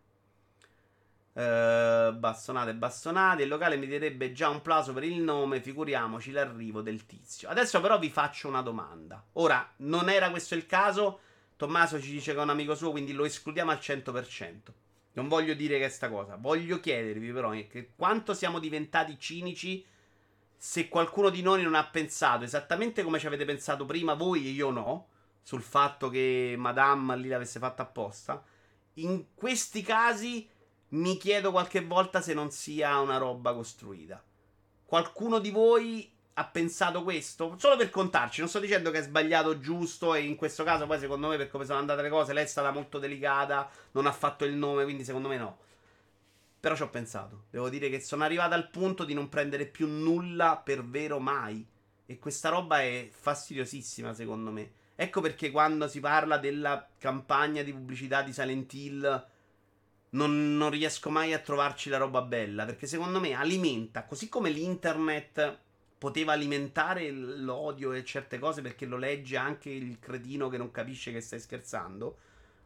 Uh, 1.31 2.11
bastonate, 2.17 2.73
bastonate. 2.73 3.43
Il 3.43 3.47
locale 3.47 3.77
mi 3.77 3.85
direbbe 3.85 4.31
già 4.31 4.49
un 4.49 4.63
plauso 4.63 4.91
per 4.91 5.03
il 5.03 5.21
nome. 5.21 5.61
Figuriamoci 5.61 6.31
l'arrivo 6.31 6.81
del 6.81 7.05
tizio. 7.05 7.47
Adesso, 7.47 7.79
però, 7.79 7.99
vi 7.99 8.09
faccio 8.09 8.47
una 8.47 8.61
domanda. 8.61 9.23
Ora, 9.33 9.71
non 9.77 10.09
era 10.09 10.31
questo 10.31 10.55
il 10.55 10.65
caso. 10.65 11.19
Tommaso 11.59 12.01
ci 12.01 12.11
dice 12.11 12.31
che 12.31 12.39
è 12.39 12.41
un 12.41 12.51
amico 12.51 12.73
suo, 12.73 12.91
quindi 12.91 13.11
lo 13.11 13.25
escludiamo 13.25 13.69
al 13.69 13.79
100%. 13.79 14.55
Non 15.11 15.27
voglio 15.27 15.53
dire 15.53 15.77
questa 15.77 16.09
cosa. 16.09 16.37
Voglio 16.37 16.79
chiedervi, 16.79 17.33
però, 17.33 17.49
che 17.49 17.91
quanto 17.97 18.33
siamo 18.33 18.59
diventati 18.59 19.19
cinici 19.19 19.85
se 20.55 20.87
qualcuno 20.87 21.29
di 21.29 21.41
noi 21.41 21.61
non 21.61 21.75
ha 21.75 21.85
pensato 21.85 22.45
esattamente 22.45 23.03
come 23.03 23.19
ci 23.19 23.27
avete 23.27 23.43
pensato 23.43 23.85
prima 23.85 24.13
voi 24.13 24.47
e 24.47 24.51
io 24.51 24.69
no, 24.69 25.07
sul 25.41 25.61
fatto 25.61 26.07
che 26.09 26.55
Madame 26.57 27.17
lì 27.17 27.27
l'avesse 27.27 27.59
fatta 27.59 27.83
apposta, 27.83 28.41
in 28.93 29.25
questi 29.35 29.81
casi 29.81 30.49
mi 30.89 31.17
chiedo 31.17 31.51
qualche 31.51 31.81
volta 31.81 32.21
se 32.21 32.33
non 32.33 32.51
sia 32.51 32.97
una 32.99 33.17
roba 33.17 33.53
costruita. 33.53 34.23
Qualcuno 34.85 35.39
di 35.39 35.49
voi 35.49 36.09
ha 36.39 36.45
pensato 36.45 37.03
questo? 37.03 37.55
Solo 37.57 37.75
per 37.75 37.89
contarci, 37.89 38.39
non 38.39 38.47
sto 38.47 38.59
dicendo 38.59 38.91
che 38.91 38.99
è 38.99 39.03
sbagliato 39.03 39.49
o 39.49 39.59
giusto 39.59 40.15
e 40.15 40.21
in 40.21 40.37
questo 40.37 40.63
caso 40.63 40.87
poi 40.87 40.97
secondo 40.97 41.27
me 41.27 41.35
per 41.35 41.49
come 41.49 41.65
sono 41.65 41.79
andate 41.79 42.01
le 42.01 42.09
cose 42.09 42.31
lei 42.31 42.45
è 42.45 42.47
stata 42.47 42.71
molto 42.71 42.97
delicata, 42.97 43.69
non 43.91 44.07
ha 44.07 44.11
fatto 44.13 44.45
il 44.45 44.53
nome, 44.53 44.85
quindi 44.85 45.03
secondo 45.03 45.27
me 45.27 45.37
no. 45.37 45.57
Però 46.61 46.75
ci 46.77 46.81
ho 46.81 46.89
pensato. 46.89 47.43
Devo 47.49 47.67
dire 47.67 47.89
che 47.89 47.99
sono 47.99 48.23
arrivato 48.23 48.53
al 48.53 48.69
punto 48.69 49.03
di 49.03 49.13
non 49.13 49.27
prendere 49.27 49.65
più 49.65 49.87
nulla 49.87 50.61
per 50.63 50.85
vero 50.85 51.19
mai. 51.19 51.65
E 52.05 52.19
questa 52.19 52.47
roba 52.49 52.81
è 52.81 53.09
fastidiosissima, 53.11 54.13
secondo 54.13 54.49
me. 54.49 54.71
Ecco 54.95 55.19
perché 55.19 55.51
quando 55.51 55.89
si 55.89 55.99
parla 55.99 56.37
della 56.37 56.87
campagna 56.97 57.63
di 57.63 57.73
pubblicità 57.73 58.21
di 58.21 58.33
Silent 58.33 58.73
Hill, 58.73 59.27
non, 60.11 60.57
non 60.57 60.69
riesco 60.69 61.09
mai 61.09 61.33
a 61.33 61.39
trovarci 61.39 61.89
la 61.89 61.97
roba 61.97 62.21
bella. 62.21 62.65
Perché 62.65 62.87
secondo 62.87 63.19
me 63.19 63.33
alimenta, 63.33 64.05
così 64.05 64.27
come 64.29 64.49
l'internet 64.49 65.67
poteva 65.99 66.31
alimentare 66.31 67.11
l'odio 67.11 67.91
e 67.91 68.03
certe 68.03 68.39
cose 68.39 68.63
perché 68.63 68.87
lo 68.87 68.97
legge 68.97 69.37
anche 69.37 69.69
il 69.69 69.99
cretino 69.99 70.49
che 70.49 70.57
non 70.57 70.71
capisce 70.71 71.11
che 71.11 71.21
stai 71.21 71.39
scherzando, 71.39 72.17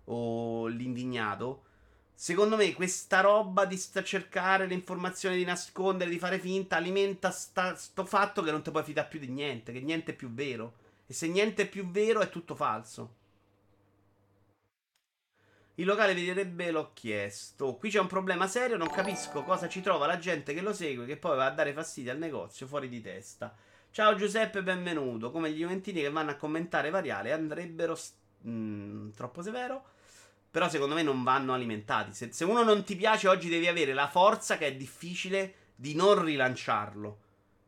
o 0.06 0.68
l'indignato 0.68 1.64
Secondo 2.16 2.56
me 2.56 2.74
questa 2.74 3.22
roba 3.22 3.66
di 3.66 3.76
sta 3.76 4.04
cercare 4.04 4.68
le 4.68 4.76
informazioni, 4.76 5.36
di 5.36 5.44
nascondere, 5.44 6.10
di 6.10 6.20
fare 6.20 6.40
finta, 6.40 6.78
alimenta 6.78 7.32
sta, 7.32 7.76
sto 7.76 8.06
fatto 8.06 8.42
che 8.44 8.52
non 8.52 8.62
ti 8.62 8.72
puoi 8.72 8.84
fidare 8.84 9.10
più 9.10 9.20
di 9.20 9.28
niente, 9.28 9.74
che 9.74 9.82
niente 9.82 10.12
è 10.12 10.16
più 10.16 10.32
vero. 10.32 10.76
E 11.06 11.14
se 11.14 11.28
niente 11.28 11.64
è 11.64 11.68
più 11.68 11.90
vero 11.90 12.22
è 12.22 12.30
tutto 12.30 12.56
falso. 12.56 13.16
Il 15.78 15.86
locale 15.86 16.14
vedrebbe 16.14 16.70
l'ho 16.70 16.92
chiesto. 16.94 17.74
Qui 17.78 17.90
c'è 17.90 18.00
un 18.00 18.06
problema 18.06 18.46
serio, 18.46 18.78
non 18.78 18.90
capisco 18.90 19.42
cosa 19.42 19.68
ci 19.68 19.82
trova 19.82 20.06
la 20.06 20.20
gente 20.20 20.54
che 20.54 20.62
lo 20.62 20.72
segue, 20.72 21.08
che 21.08 21.18
poi 21.18 21.36
va 21.36 21.48
a 21.48 21.52
dare 21.52 21.74
fastidio 21.74 22.12
al 22.12 22.20
negozio, 22.20 22.68
fuori 22.68 22.88
di 22.88 23.02
testa. 23.02 23.56
Ciao 23.90 24.14
Giuseppe, 24.14 24.62
benvenuto. 24.62 25.32
Come 25.32 25.52
gli 25.52 25.62
Juventini 25.62 26.02
che 26.02 26.12
vanno 26.12 26.30
a 26.30 26.36
commentare 26.36 26.92
variale 26.92 27.32
andrebbero... 27.32 27.96
St- 27.96 28.14
mm, 28.48 29.10
troppo 29.16 29.42
severo? 29.42 29.84
Però 30.52 30.70
secondo 30.70 30.94
me 30.94 31.02
non 31.02 31.24
vanno 31.24 31.54
alimentati. 31.54 32.14
Se, 32.14 32.32
se, 32.32 32.46
uno 32.46 32.62
non 32.62 32.84
ti 32.84 32.96
piace 32.96 33.28
oggi 33.28 33.50
devi 33.50 33.68
avere 33.68 33.94
la 33.94 34.08
forza 34.08 34.60
che 34.60 34.68
è 34.68 34.76
difficile 34.76 35.56
di 35.76 35.96
non 35.96 36.24
rilanciarlo. 36.24 37.18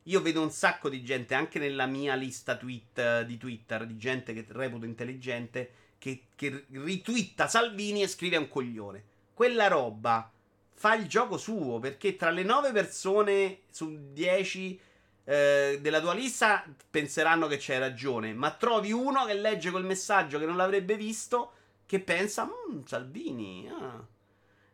Io 0.04 0.22
vedo 0.22 0.44
un 0.44 0.52
sacco 0.52 0.90
di 0.90 1.04
gente, 1.04 1.34
anche 1.34 1.58
nella 1.58 1.88
mia 1.88 2.14
lista 2.14 2.56
tweet 2.56 3.24
di 3.24 3.38
Twitter, 3.40 3.88
di 3.88 3.98
gente 3.98 4.32
che 4.36 4.46
reputo 4.48 4.86
intelligente, 4.86 5.72
che, 6.06 6.26
che 6.36 6.66
ritwitta 6.70 7.48
Salvini 7.48 8.04
e 8.04 8.08
scrive 8.08 8.38
un 8.38 8.48
coglione. 8.48 9.04
Quella 9.34 9.68
roba 9.68 10.32
fa 10.74 10.94
il 10.94 11.08
gioco 11.08 11.38
suo, 11.38 11.80
perché 11.80 12.16
tra 12.16 12.30
le 12.30 12.44
9 12.44 12.72
persone 12.72 13.62
su 13.72 14.12
10 14.12 14.80
eh, 15.24 15.80
della 15.82 16.00
tua 16.00 16.14
lista 16.14 16.64
penseranno 16.92 17.48
che 17.48 17.58
c'hai 17.60 17.80
ragione, 17.80 18.36
ma 18.36 18.52
trovi 18.52 18.92
uno 18.92 19.26
che 19.26 19.34
legge 19.34 19.72
quel 19.72 19.84
messaggio 19.84 20.38
che 20.38 20.46
non 20.46 20.58
l'avrebbe 20.58 20.96
visto 20.96 21.54
che 21.88 22.00
pensa, 22.00 22.46
mmm, 22.46 22.84
Salvini, 22.84 23.68
ah. 23.68 24.06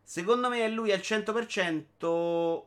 secondo 0.04 0.50
me 0.50 0.66
è 0.66 0.70
lui 0.70 0.92
al 0.92 1.00
100%... 1.00 2.66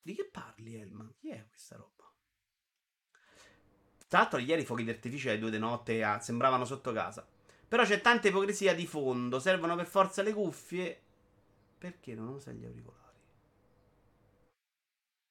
Di 0.00 0.14
che 0.14 0.24
parli, 0.24 0.74
Elman? 0.74 1.12
Chi 1.18 1.28
è 1.28 1.46
questa 1.50 1.76
roba? 1.76 1.98
Tra 4.08 4.20
l'altro, 4.20 4.38
ieri 4.38 4.62
i 4.62 4.64
fuochi 4.64 4.84
d'artificio 4.84 5.28
alle 5.28 5.38
due 5.38 5.50
di 5.50 5.58
notte 5.58 6.02
ah, 6.02 6.18
sembravano 6.18 6.64
sotto 6.64 6.92
casa. 6.92 7.26
Però 7.68 7.84
c'è 7.84 8.00
tanta 8.00 8.28
ipocrisia 8.28 8.74
di 8.74 8.86
fondo. 8.86 9.38
Servono 9.38 9.76
per 9.76 9.86
forza 9.86 10.22
le 10.22 10.32
cuffie. 10.32 11.00
Perché 11.78 12.14
non 12.14 12.28
usa 12.28 12.50
gli 12.50 12.64
auricolari? 12.64 12.96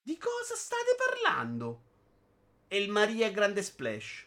Di 0.02 0.16
cosa 0.16 0.54
state 0.54 0.96
parlando? 0.96 1.86
e 2.68 2.78
il 2.78 2.90
Maria 2.90 3.30
Grande 3.30 3.62
Splash. 3.62 4.26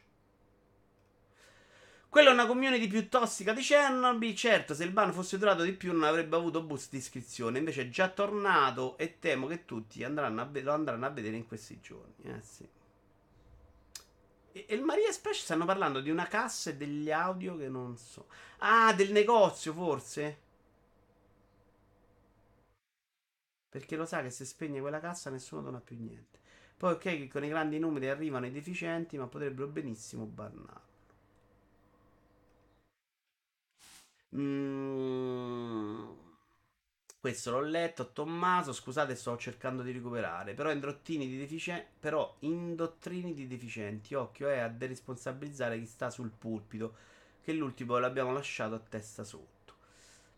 Quella 2.10 2.32
è 2.32 2.34
una 2.34 2.48
community 2.48 2.88
più 2.88 3.08
tossica 3.08 3.54
di 3.54 3.62
Chernobyl. 3.62 4.36
Certo, 4.36 4.74
se 4.74 4.84
il 4.84 4.92
ban 4.92 5.14
fosse 5.14 5.38
durato 5.38 5.64
di 5.64 5.72
più 5.72 5.94
non 5.94 6.04
avrebbe 6.04 6.36
avuto 6.36 6.62
boost 6.62 6.90
di 6.90 6.98
iscrizione. 6.98 7.60
Invece 7.60 7.84
è 7.84 7.90
già 7.90 8.10
tornato 8.10 8.98
e 8.98 9.20
temo 9.20 9.48
che 9.48 9.64
tutti 9.64 10.04
andranno 10.04 10.46
ve- 10.52 10.62
lo 10.62 10.74
andranno 10.74 11.06
a 11.06 11.10
vedere 11.10 11.38
in 11.38 11.48
questi 11.48 11.80
giorni. 11.80 12.16
Eh 12.24 12.42
sì. 12.42 12.68
E, 14.54 14.66
e 14.68 14.76
il 14.76 14.84
Maria 14.84 15.12
Splash 15.12 15.44
stanno 15.44 15.66
parlando 15.66 16.00
di 16.02 16.10
una 16.10 16.28
cassa 16.28 16.70
e 16.70 16.76
degli 16.78 17.12
audio 17.12 17.58
che 17.58 17.70
non 17.70 17.98
so. 17.98 18.28
Ah, 18.60 18.94
del 18.94 19.12
negozio 19.12 19.74
forse? 19.74 20.38
Perché 23.70 23.96
lo 23.96 24.06
sa 24.06 24.22
che 24.22 24.30
se 24.30 24.46
spegne 24.46 24.82
quella 24.82 25.00
cassa 25.00 25.32
nessuno 25.32 25.64
dona 25.64 25.80
più 25.80 25.98
niente. 25.98 26.40
Poi 26.78 26.94
ok 26.94 27.00
che 27.00 27.28
con 27.28 27.44
i 27.44 27.48
grandi 27.50 27.80
numeri 27.80 28.08
arrivano 28.08 28.46
i 28.46 28.52
deficienti, 28.52 29.18
ma 29.18 29.26
potrebbero 29.28 29.68
benissimo 29.68 30.26
bannarlo. 30.26 30.90
Mm. 34.34 36.21
Questo 37.22 37.52
l'ho 37.52 37.62
letto, 37.62 38.14
Tommaso, 38.14 38.74
scusate 38.74 39.14
sto 39.14 39.38
cercando 39.38 39.84
di 39.84 39.92
recuperare, 39.92 40.56
però 40.56 40.72
indottrini 40.72 41.28
di 41.28 41.38
deficienti, 41.38 41.86
però 42.00 42.38
indottrini 42.40 43.36
di 43.36 43.46
deficienti, 43.46 44.16
occhio 44.16 44.50
è 44.50 44.54
eh, 44.56 44.62
a 44.62 44.68
deresponsabilizzare 44.68 45.78
chi 45.78 45.86
sta 45.86 46.10
sul 46.10 46.32
pulpito, 46.36 46.96
che 47.44 47.54
l'ultimo 47.54 48.00
l'abbiamo 48.00 48.34
lasciato 48.34 48.74
a 48.74 48.80
testa 48.80 49.24
sotto. 49.24 49.76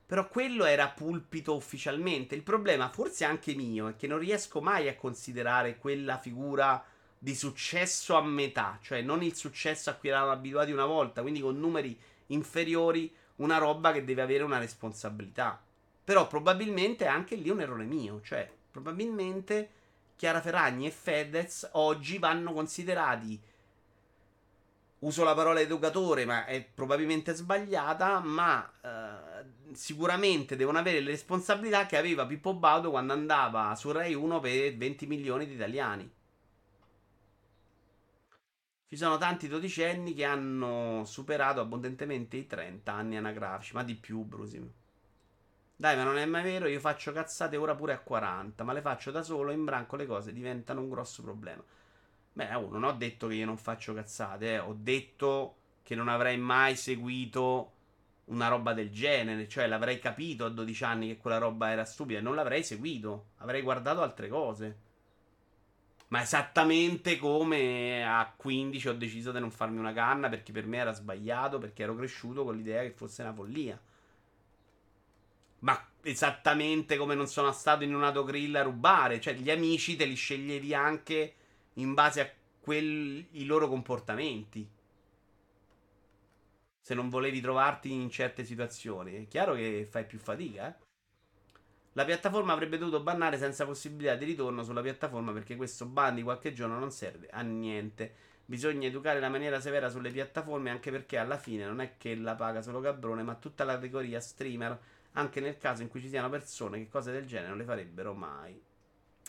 Però 0.05 0.27
quello 0.27 0.65
era 0.65 0.89
pulpito 0.89 1.55
ufficialmente. 1.55 2.35
Il 2.35 2.43
problema, 2.43 2.89
forse 2.89 3.23
anche 3.23 3.55
mio, 3.55 3.87
è 3.87 3.95
che 3.95 4.07
non 4.07 4.19
riesco 4.19 4.59
mai 4.59 4.89
a 4.89 4.97
considerare 4.97 5.77
quella 5.77 6.17
figura 6.17 6.83
di 7.17 7.33
successo 7.33 8.15
a 8.15 8.21
metà, 8.21 8.77
cioè 8.81 9.01
non 9.01 9.23
il 9.23 9.35
successo 9.37 9.89
a 9.89 9.93
cui 9.93 10.09
eravamo 10.09 10.33
abituati 10.33 10.73
una 10.73 10.85
volta, 10.85 11.21
quindi 11.21 11.39
con 11.39 11.57
numeri 11.57 11.97
inferiori, 12.27 13.09
una 13.37 13.57
roba 13.57 13.93
che 13.93 14.03
deve 14.03 14.21
avere 14.21 14.43
una 14.43 14.59
responsabilità. 14.59 15.63
Però 16.03 16.27
probabilmente 16.27 17.05
è 17.05 17.07
anche 17.07 17.35
lì 17.35 17.49
un 17.49 17.61
errore 17.61 17.85
mio, 17.85 18.21
cioè 18.21 18.51
probabilmente 18.69 19.69
Chiara 20.15 20.41
Ferragni 20.41 20.87
e 20.87 20.91
Fedez 20.91 21.69
oggi 21.73 22.17
vanno 22.17 22.53
considerati 22.53 23.41
uso 25.03 25.23
la 25.23 25.33
parola 25.33 25.59
educatore, 25.59 26.25
ma 26.25 26.45
è 26.45 26.63
probabilmente 26.63 27.33
sbagliata, 27.33 28.19
ma 28.19 28.69
eh, 28.81 29.73
sicuramente 29.73 30.55
devono 30.55 30.79
avere 30.79 31.01
le 31.01 31.11
responsabilità 31.11 31.85
che 31.85 31.97
aveva 31.97 32.25
Pippo 32.25 32.53
Baudo 32.53 32.89
quando 32.89 33.13
andava 33.13 33.75
su 33.75 33.91
Rai 33.91 34.13
1 34.13 34.39
per 34.39 34.75
20 34.75 35.05
milioni 35.05 35.45
di 35.45 35.53
italiani. 35.53 36.09
Ci 38.87 38.97
sono 38.97 39.17
tanti 39.17 39.47
dodicenni 39.47 40.13
che 40.13 40.23
hanno 40.23 41.03
superato 41.05 41.59
abbondantemente 41.59 42.37
i 42.37 42.47
30 42.47 42.93
anni 42.93 43.17
anagrafici, 43.17 43.73
ma 43.73 43.83
di 43.83 43.95
più, 43.95 44.23
Brusim. 44.23 44.71
Dai, 45.75 45.95
ma 45.95 46.03
non 46.03 46.17
è 46.17 46.25
mai 46.25 46.43
vero, 46.43 46.67
io 46.67 46.79
faccio 46.79 47.11
cazzate 47.11 47.57
ora 47.57 47.75
pure 47.75 47.93
a 47.93 47.99
40, 47.99 48.63
ma 48.63 48.73
le 48.73 48.81
faccio 48.81 49.11
da 49.11 49.21
solo, 49.23 49.51
in 49.51 49.65
branco 49.65 49.95
le 49.95 50.05
cose 50.05 50.31
diventano 50.31 50.81
un 50.81 50.89
grosso 50.89 51.23
problema. 51.23 51.63
Beh, 52.33 52.53
oh, 52.55 52.69
non 52.69 52.83
ho 52.83 52.93
detto 52.93 53.27
che 53.27 53.35
io 53.35 53.45
non 53.45 53.57
faccio 53.57 53.93
cazzate, 53.93 54.53
eh. 54.53 54.59
ho 54.59 54.75
detto 54.77 55.55
che 55.83 55.95
non 55.95 56.07
avrei 56.07 56.37
mai 56.37 56.75
seguito 56.75 57.71
una 58.25 58.47
roba 58.47 58.73
del 58.73 58.91
genere, 58.91 59.47
cioè 59.47 59.67
l'avrei 59.67 59.99
capito 59.99 60.45
a 60.45 60.49
12 60.49 60.83
anni 60.83 61.07
che 61.07 61.17
quella 61.17 61.37
roba 61.37 61.71
era 61.71 61.85
stupida 61.85 62.19
e 62.19 62.21
non 62.21 62.35
l'avrei 62.35 62.63
seguito, 62.63 63.31
avrei 63.37 63.61
guardato 63.61 64.01
altre 64.01 64.29
cose. 64.29 64.77
Ma 66.07 66.21
esattamente 66.21 67.17
come 67.17 68.05
a 68.07 68.31
15 68.35 68.89
ho 68.89 68.93
deciso 68.93 69.31
di 69.31 69.39
non 69.39 69.51
farmi 69.51 69.79
una 69.79 69.93
canna 69.93 70.29
perché 70.29 70.51
per 70.51 70.65
me 70.67 70.77
era 70.77 70.91
sbagliato, 70.93 71.57
perché 71.57 71.83
ero 71.83 71.95
cresciuto 71.95 72.43
con 72.43 72.55
l'idea 72.55 72.83
che 72.83 72.91
fosse 72.91 73.23
una 73.23 73.33
follia. 73.33 73.79
Ma 75.63 75.89
esattamente 76.01 76.97
come 76.97 77.15
non 77.15 77.27
sono 77.27 77.51
stato 77.51 77.83
in 77.83 77.95
un 77.95 78.03
autogrill 78.03 78.55
a 78.55 78.63
rubare, 78.63 79.19
cioè 79.19 79.33
gli 79.33 79.49
amici 79.49 79.95
te 79.95 80.05
li 80.05 80.15
sceglievi 80.15 80.73
anche 80.73 81.33
in 81.75 81.93
base 81.93 82.21
a 82.21 82.29
quei 82.59 83.27
loro 83.45 83.67
comportamenti. 83.67 84.69
Se 86.79 86.93
non 86.93 87.07
volevi 87.07 87.39
trovarti 87.39 87.91
in 87.91 88.09
certe 88.09 88.43
situazioni, 88.43 89.23
è 89.23 89.27
chiaro 89.27 89.53
che 89.53 89.87
fai 89.89 90.05
più 90.05 90.19
fatica, 90.19 90.67
eh? 90.67 90.81
La 91.93 92.05
piattaforma 92.05 92.53
avrebbe 92.53 92.77
dovuto 92.79 93.01
bannare 93.01 93.37
senza 93.37 93.65
possibilità 93.65 94.15
di 94.15 94.25
ritorno 94.25 94.63
sulla 94.63 94.81
piattaforma 94.81 95.31
perché 95.31 95.55
questo 95.55 95.85
ban 95.85 96.15
di 96.15 96.23
qualche 96.23 96.51
giorno 96.51 96.79
non 96.79 96.91
serve 96.91 97.29
a 97.29 97.41
niente. 97.41 98.15
Bisogna 98.45 98.87
educare 98.87 99.23
in 99.23 99.31
maniera 99.31 99.59
severa 99.59 99.89
sulle 99.89 100.09
piattaforme 100.09 100.71
anche 100.71 100.89
perché 100.89 101.17
alla 101.17 101.37
fine 101.37 101.65
non 101.65 101.81
è 101.81 101.95
che 101.97 102.15
la 102.15 102.35
paga 102.35 102.63
solo 102.63 102.79
Gabrone, 102.79 103.21
ma 103.21 103.35
tutta 103.35 103.63
la 103.63 103.75
categoria 103.75 104.19
streamer, 104.19 104.77
anche 105.13 105.39
nel 105.39 105.57
caso 105.57 105.81
in 105.81 105.89
cui 105.89 106.01
ci 106.01 106.09
siano 106.09 106.29
persone 106.29 106.77
che 106.77 106.89
cose 106.89 107.11
del 107.11 107.25
genere 107.25 107.49
non 107.49 107.57
le 107.57 107.63
farebbero 107.63 108.13
mai. 108.13 108.59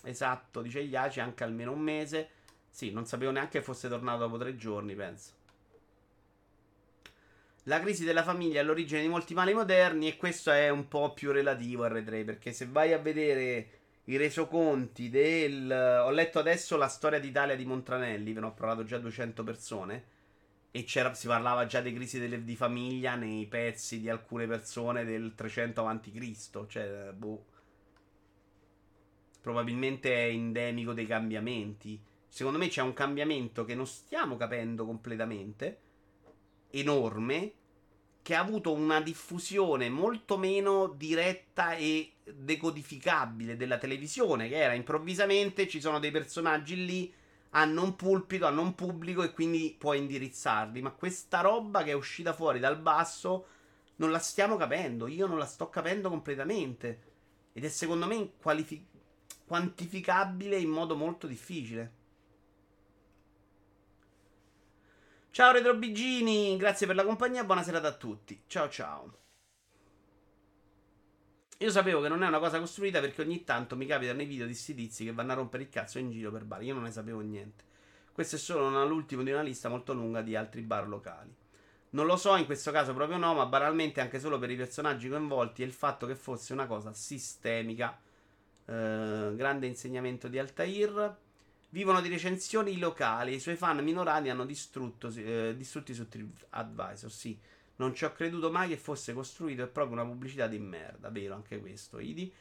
Esatto, 0.03 0.61
dice 0.61 0.81
Iaci, 0.81 1.21
anche 1.21 1.45
almeno 1.45 1.73
un 1.73 1.81
mese. 1.81 2.29
Sì, 2.69 2.91
non 2.91 3.07
sapevo 3.07 3.31
neanche 3.31 3.59
che 3.59 3.65
fosse 3.65 3.89
tornato 3.89 4.21
dopo 4.21 4.37
tre 4.37 4.57
giorni, 4.57 4.95
penso. 4.95 5.43
La 7.65 7.81
crisi 7.81 8.05
della 8.05 8.23
famiglia 8.23 8.59
è 8.59 8.63
all'origine 8.63 9.01
di 9.01 9.09
molti 9.09 9.33
mali 9.33 9.55
moderni 9.55 10.09
e 10.09 10.17
questo 10.17 10.51
è 10.51 10.69
un 10.69 10.87
po' 10.87 11.15
più 11.15 11.33
relativo 11.33 11.85
a 11.85 11.89
Red 11.89 12.09
Ray, 12.11 12.25
perché 12.25 12.53
se 12.53 12.67
vai 12.67 12.93
a 12.93 12.99
vedere 12.99 13.69
i 14.05 14.17
resoconti 14.17 15.09
del... 15.09 15.71
Ho 16.05 16.11
letto 16.11 16.39
adesso 16.39 16.77
la 16.77 16.89
storia 16.89 17.19
d'Italia 17.19 17.57
di 17.57 17.65
Montranelli, 17.65 18.35
ve 18.35 18.41
ne 18.41 18.47
ho 18.47 18.53
parlato 18.53 18.85
già 18.85 18.99
200 18.99 19.43
persone. 19.45 20.05
E 20.77 20.85
si 20.89 21.29
parlava 21.29 21.67
già 21.67 21.81
di 21.81 21.95
crisi 21.95 22.19
delle- 22.19 22.43
di 22.43 22.57
famiglia 22.57 23.15
nei 23.15 23.47
pezzi 23.47 24.01
di 24.01 24.09
alcune 24.11 24.49
persone 24.49 25.05
del 25.05 25.37
300 25.37 25.87
a.C. 25.87 26.67
Cioè, 26.67 27.13
boh. 27.13 27.45
Probabilmente 29.41 30.13
è 30.13 30.31
endemico 30.31 30.93
dei 30.93 31.07
cambiamenti. 31.07 32.03
Secondo 32.27 32.59
me 32.59 32.67
c'è 32.67 32.83
un 32.83 32.93
cambiamento 32.93 33.65
che 33.65 33.77
non 33.77 33.87
stiamo 33.87 34.37
capendo 34.37 34.85
completamente. 34.85 35.79
Enorme. 36.71 37.53
Che 38.21 38.35
ha 38.35 38.41
avuto 38.41 38.73
una 38.73 39.01
diffusione 39.01 39.89
molto 39.89 40.37
meno 40.37 40.89
diretta 40.89 41.77
e 41.77 42.15
decodificabile 42.25 43.57
della 43.57 43.79
televisione. 43.79 44.49
Che 44.49 44.57
era 44.57 44.75
improvvisamente 44.75 45.69
ci 45.69 45.81
sono 45.81 46.01
dei 46.01 46.11
personaggi 46.11 46.85
lì 46.85 47.15
hanno 47.57 47.83
un 47.83 47.97
pulpito, 47.97 48.47
hanno 48.47 48.63
un 48.63 48.75
pubblico 48.75 49.23
e 49.23 49.33
quindi 49.33 49.75
puoi 49.79 49.99
indirizzarli. 49.99 50.83
Ma 50.83 50.91
questa 50.91 51.41
roba 51.41 51.83
che 51.83 51.91
è 51.91 51.95
uscita 51.95 52.33
fuori 52.33 52.59
dal 52.59 52.79
basso 52.79 53.47
non 53.97 54.11
la 54.11 54.19
stiamo 54.19 54.57
capendo. 54.57 55.07
Io 55.07 55.27
non 55.27 55.39
la 55.39 55.47
sto 55.47 55.69
capendo 55.69 56.09
completamente. 56.09 57.13
Ed 57.53 57.65
è 57.65 57.69
secondo 57.69 58.07
me 58.07 58.33
qualifi- 58.41 58.87
quantificabile 59.47 60.57
in 60.57 60.71
modo 60.71 60.97
molto 60.97 61.27
difficile. 61.27 62.03
Ciao 65.31 65.53
Retrobigini, 65.53 66.57
grazie 66.57 66.87
per 66.87 66.95
la 66.95 67.05
compagnia, 67.05 67.45
buona 67.45 67.63
serata 67.63 67.89
a 67.89 67.95
tutti. 67.97 68.43
Ciao 68.47 68.69
ciao. 68.69 69.24
Io 71.59 71.71
sapevo 71.71 72.01
che 72.01 72.09
non 72.09 72.23
è 72.23 72.27
una 72.27 72.39
cosa 72.41 72.59
costruita 72.59 73.01
perché 73.01 73.23
ogni 73.23 73.45
tanto 73.45 73.77
mi 73.77 73.87
capitano 73.87 74.21
i 74.23 74.27
video 74.27 74.47
di 74.47 74.55
sti 74.55 74.75
tizi 74.75 75.05
che 75.05 75.13
vanno 75.13 75.33
a 75.33 75.35
rompere 75.37 75.63
il 75.63 75.69
cazzo 75.69 75.99
in 75.99 76.11
giro 76.11 76.31
per 76.31 76.45
bar. 76.45 76.63
Io 76.63 76.75
non 76.75 76.83
ne 76.83 76.91
sapevo 76.91 77.21
niente. 77.21 77.65
Questo 78.13 78.37
è 78.37 78.39
solo 78.39 78.67
una- 78.67 78.85
l'ultimo 78.85 79.23
di 79.23 79.31
una 79.31 79.43
lista 79.43 79.69
molto 79.69 79.93
lunga 79.93 80.21
di 80.21 80.37
altri 80.37 80.61
bar 80.63 80.89
locali. 80.89 81.33
Non 81.91 82.07
lo 82.07 82.17
so, 82.17 82.35
in 82.37 82.45
questo 82.45 82.73
caso 82.73 82.93
proprio 82.93 83.19
no, 83.19 83.35
ma 83.35 83.47
banalmente 83.47 84.01
anche 84.01 84.19
solo 84.19 84.39
per 84.39 84.51
i 84.51 84.57
personaggi 84.57 85.09
coinvolti 85.09 85.63
e 85.63 85.67
il 85.67 85.73
fatto 85.73 86.07
che 86.07 86.17
fosse 86.17 86.53
una 86.53 86.67
cosa 86.67 86.93
sistemica. 86.93 87.99
Eh, 88.67 89.33
grande 89.35 89.67
insegnamento 89.67 90.29
di 90.29 90.39
Altair. 90.39 91.17
Vivono 91.71 92.01
di 92.01 92.09
recensioni 92.09 92.79
locali. 92.79 93.35
I 93.35 93.41
suoi 93.41 93.57
fan 93.57 93.83
minorani 93.83 94.31
hanno 94.31 94.45
distrutto, 94.45 95.09
eh, 95.15 95.55
distrutti 95.57 95.95
su 95.95 96.09
TripAdvisor. 96.09 97.11
Sì, 97.11 97.39
non 97.77 97.95
ci 97.95 98.05
ho 98.05 98.13
creduto 98.13 98.51
mai 98.51 98.69
che 98.69 98.77
fosse 98.77 99.13
costruito. 99.13 99.63
È 99.65 99.67
proprio 99.69 100.01
una 100.01 100.07
pubblicità 100.09 100.47
di 100.47 100.59
merda. 100.59 101.11
Vero 101.11 101.35
anche 101.35 101.59
questo, 101.61 101.99
Idi. 101.99 102.33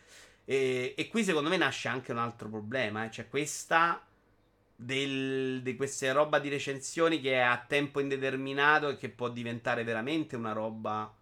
E, 0.45 0.93
e 0.97 1.07
qui 1.07 1.23
secondo 1.23 1.49
me 1.49 1.57
nasce 1.57 1.87
anche 1.87 2.11
un 2.11 2.17
altro 2.19 2.49
problema. 2.49 3.05
eh. 3.05 3.11
Cioè, 3.11 3.27
questa 3.29 4.05
del- 4.75 5.61
di 5.63 5.75
queste 5.75 6.11
roba 6.11 6.39
di 6.39 6.49
recensioni 6.49 7.21
che 7.21 7.33
è 7.33 7.39
a 7.39 7.63
tempo 7.67 7.99
indeterminato 7.99 8.89
e 8.89 8.97
che 8.97 9.09
può 9.09 9.29
diventare 9.29 9.83
veramente 9.83 10.35
una 10.35 10.51
roba 10.51 11.13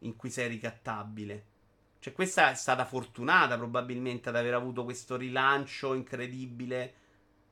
in 0.00 0.16
cui 0.16 0.30
sei 0.30 0.48
ricattabile. 0.48 1.44
Cioè, 2.00 2.12
questa 2.12 2.50
è 2.50 2.54
stata 2.54 2.84
fortunata 2.84 3.56
probabilmente 3.56 4.28
ad 4.28 4.36
aver 4.36 4.54
avuto 4.54 4.84
questo 4.84 5.16
rilancio 5.16 5.94
incredibile. 5.94 6.94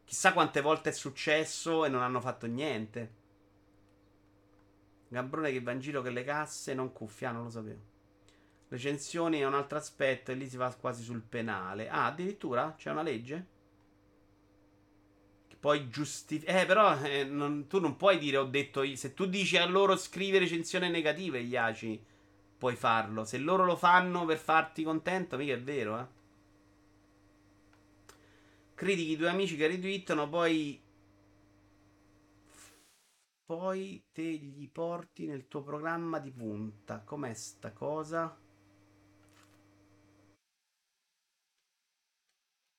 Chissà 0.04 0.32
quante 0.32 0.60
volte 0.60 0.90
è 0.90 0.92
successo 0.92 1.84
e 1.84 1.88
non 1.88 2.02
hanno 2.02 2.20
fatto 2.20 2.46
niente. 2.46 3.10
Gambrone 5.08 5.52
che 5.52 5.60
va 5.60 5.72
in 5.72 5.80
giro 5.80 6.02
con 6.02 6.12
le 6.12 6.24
casse, 6.24 6.74
non 6.74 6.92
cuffia, 6.92 7.30
non 7.32 7.44
lo 7.44 7.50
sapevo. 7.50 7.80
Recensioni 8.68 9.40
è 9.40 9.46
un 9.46 9.54
altro 9.54 9.78
aspetto 9.78 10.30
e 10.30 10.34
lì 10.34 10.48
si 10.48 10.56
va 10.56 10.72
quasi 10.74 11.02
sul 11.02 11.22
penale. 11.22 11.88
Ah, 11.88 12.06
addirittura 12.06 12.74
c'è 12.76 12.90
una 12.90 13.02
legge? 13.02 13.46
Che 15.48 15.56
poi 15.58 15.88
giustifica. 15.88 16.60
Eh, 16.60 16.66
però 16.66 17.00
eh, 17.02 17.24
non- 17.24 17.66
tu 17.66 17.80
non 17.80 17.96
puoi 17.96 18.18
dire 18.18 18.36
ho 18.36 18.44
detto 18.44 18.82
io. 18.82 18.96
Se 18.96 19.14
tu 19.14 19.26
dici 19.26 19.56
a 19.56 19.66
loro 19.66 19.96
scrivi 19.96 20.38
recensioni 20.38 20.88
negative, 20.90 21.42
gli 21.42 21.56
ACI, 21.56 22.00
puoi 22.58 22.76
farlo. 22.76 23.24
Se 23.24 23.38
loro 23.38 23.64
lo 23.64 23.76
fanno 23.76 24.24
per 24.24 24.38
farti 24.38 24.82
contento, 24.82 25.36
mica 25.36 25.54
è 25.54 25.60
vero, 25.60 25.98
eh. 26.00 26.06
Critichi 28.74 29.16
tuoi 29.16 29.30
amici 29.30 29.56
che 29.56 29.66
retweetano, 29.66 30.28
poi. 30.28 30.80
Poi 33.46 34.08
te 34.12 34.22
gli 34.22 34.68
porti 34.68 35.24
nel 35.24 35.48
tuo 35.48 35.62
programma 35.62 36.18
di 36.18 36.30
punta. 36.30 37.00
Com'è 37.00 37.32
sta 37.32 37.72
cosa? 37.72 38.36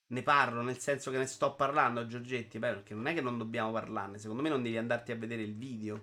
Ne 0.08 0.22
parlo 0.22 0.62
nel 0.64 0.80
senso 0.80 1.12
che 1.12 1.18
ne 1.18 1.26
sto 1.28 1.56
parlando 1.56 2.02
a 2.02 2.08
Giorgetti. 2.08 2.60
Beh, 2.60 2.74
perché 2.74 2.94
non 2.94 3.08
è 3.08 3.14
che 3.14 3.22
non 3.22 3.38
dobbiamo 3.38 3.72
parlarne. 3.72 4.18
Secondo 4.18 4.42
me 4.42 4.50
non 4.50 4.62
devi 4.62 4.76
andarti 4.78 5.14
a 5.14 5.16
vedere 5.16 5.44
il 5.44 5.56
video. 5.56 6.02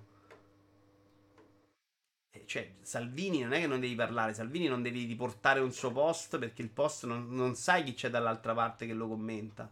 Eh, 2.30 2.44
Cioè, 2.46 2.74
Salvini 2.82 3.40
non 3.40 3.54
è 3.54 3.60
che 3.60 3.66
non 3.66 3.80
devi 3.80 3.94
parlare. 3.94 4.34
Salvini 4.34 4.66
non 4.66 4.82
devi 4.82 5.04
riportare 5.06 5.60
un 5.60 5.72
suo 5.72 5.90
post 5.90 6.38
perché 6.38 6.60
il 6.60 6.68
post 6.68 7.06
non, 7.06 7.28
non 7.34 7.54
sai 7.54 7.82
chi 7.82 7.94
c'è 7.94 8.10
dall'altra 8.10 8.52
parte 8.54 8.84
che 8.86 8.92
lo 8.92 9.08
commenta. 9.08 9.70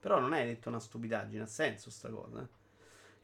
Però 0.00 0.18
non 0.18 0.32
hai 0.32 0.46
detto 0.46 0.68
una 0.70 0.80
stupidaggine. 0.80 1.42
Ha 1.42 1.46
senso 1.46 1.90
sta 1.90 2.08
cosa. 2.10 2.40
eh. 2.42 2.63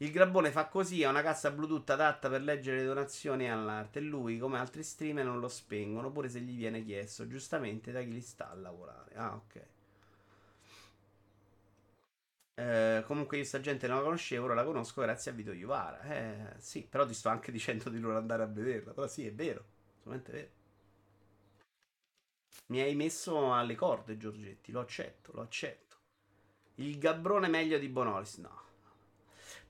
Il 0.02 0.12
Grabbone 0.12 0.50
fa 0.50 0.66
così, 0.66 1.04
ha 1.04 1.10
una 1.10 1.20
cassa 1.20 1.50
Bluetooth 1.50 1.90
adatta 1.90 2.30
per 2.30 2.40
leggere 2.40 2.78
le 2.78 2.86
donazioni 2.86 3.50
all'arte 3.50 3.98
e 3.98 4.02
lui, 4.02 4.38
come 4.38 4.58
altri 4.58 4.82
streamer, 4.82 5.26
non 5.26 5.40
lo 5.40 5.48
spengono, 5.48 6.10
pure 6.10 6.30
se 6.30 6.40
gli 6.40 6.56
viene 6.56 6.82
chiesto, 6.82 7.26
giustamente 7.26 7.92
da 7.92 8.00
chi 8.00 8.10
li 8.10 8.22
sta 8.22 8.50
a 8.50 8.54
lavorare. 8.54 9.14
Ah, 9.14 9.34
ok. 9.34 9.66
Eh, 12.54 13.02
comunque 13.06 13.36
io 13.38 13.44
sta 13.44 13.60
gente 13.60 13.86
non 13.86 13.98
la 13.98 14.02
conoscevo, 14.02 14.46
ora 14.46 14.54
la 14.54 14.64
conosco 14.64 15.02
grazie 15.02 15.32
a 15.32 15.34
Vito 15.34 15.52
Iuvara. 15.52 16.00
Eh, 16.02 16.54
sì, 16.58 16.82
però 16.88 17.06
ti 17.06 17.14
sto 17.14 17.28
anche 17.28 17.52
dicendo 17.52 17.90
di 17.90 18.00
non 18.00 18.16
andare 18.16 18.42
a 18.42 18.46
vederla. 18.46 18.92
Però 18.92 19.06
sì, 19.06 19.26
è 19.26 19.32
vero, 19.34 19.64
assolutamente 19.98 20.32
vero. 20.32 20.48
Mi 22.68 22.80
hai 22.80 22.94
messo 22.94 23.52
alle 23.52 23.74
corde, 23.74 24.16
Giorgetti, 24.16 24.72
lo 24.72 24.80
accetto, 24.80 25.32
lo 25.34 25.42
accetto. 25.42 25.96
Il 26.76 26.98
gabbrone 26.98 27.48
meglio 27.48 27.78
di 27.78 27.88
Bonolis, 27.88 28.38
no. 28.38 28.68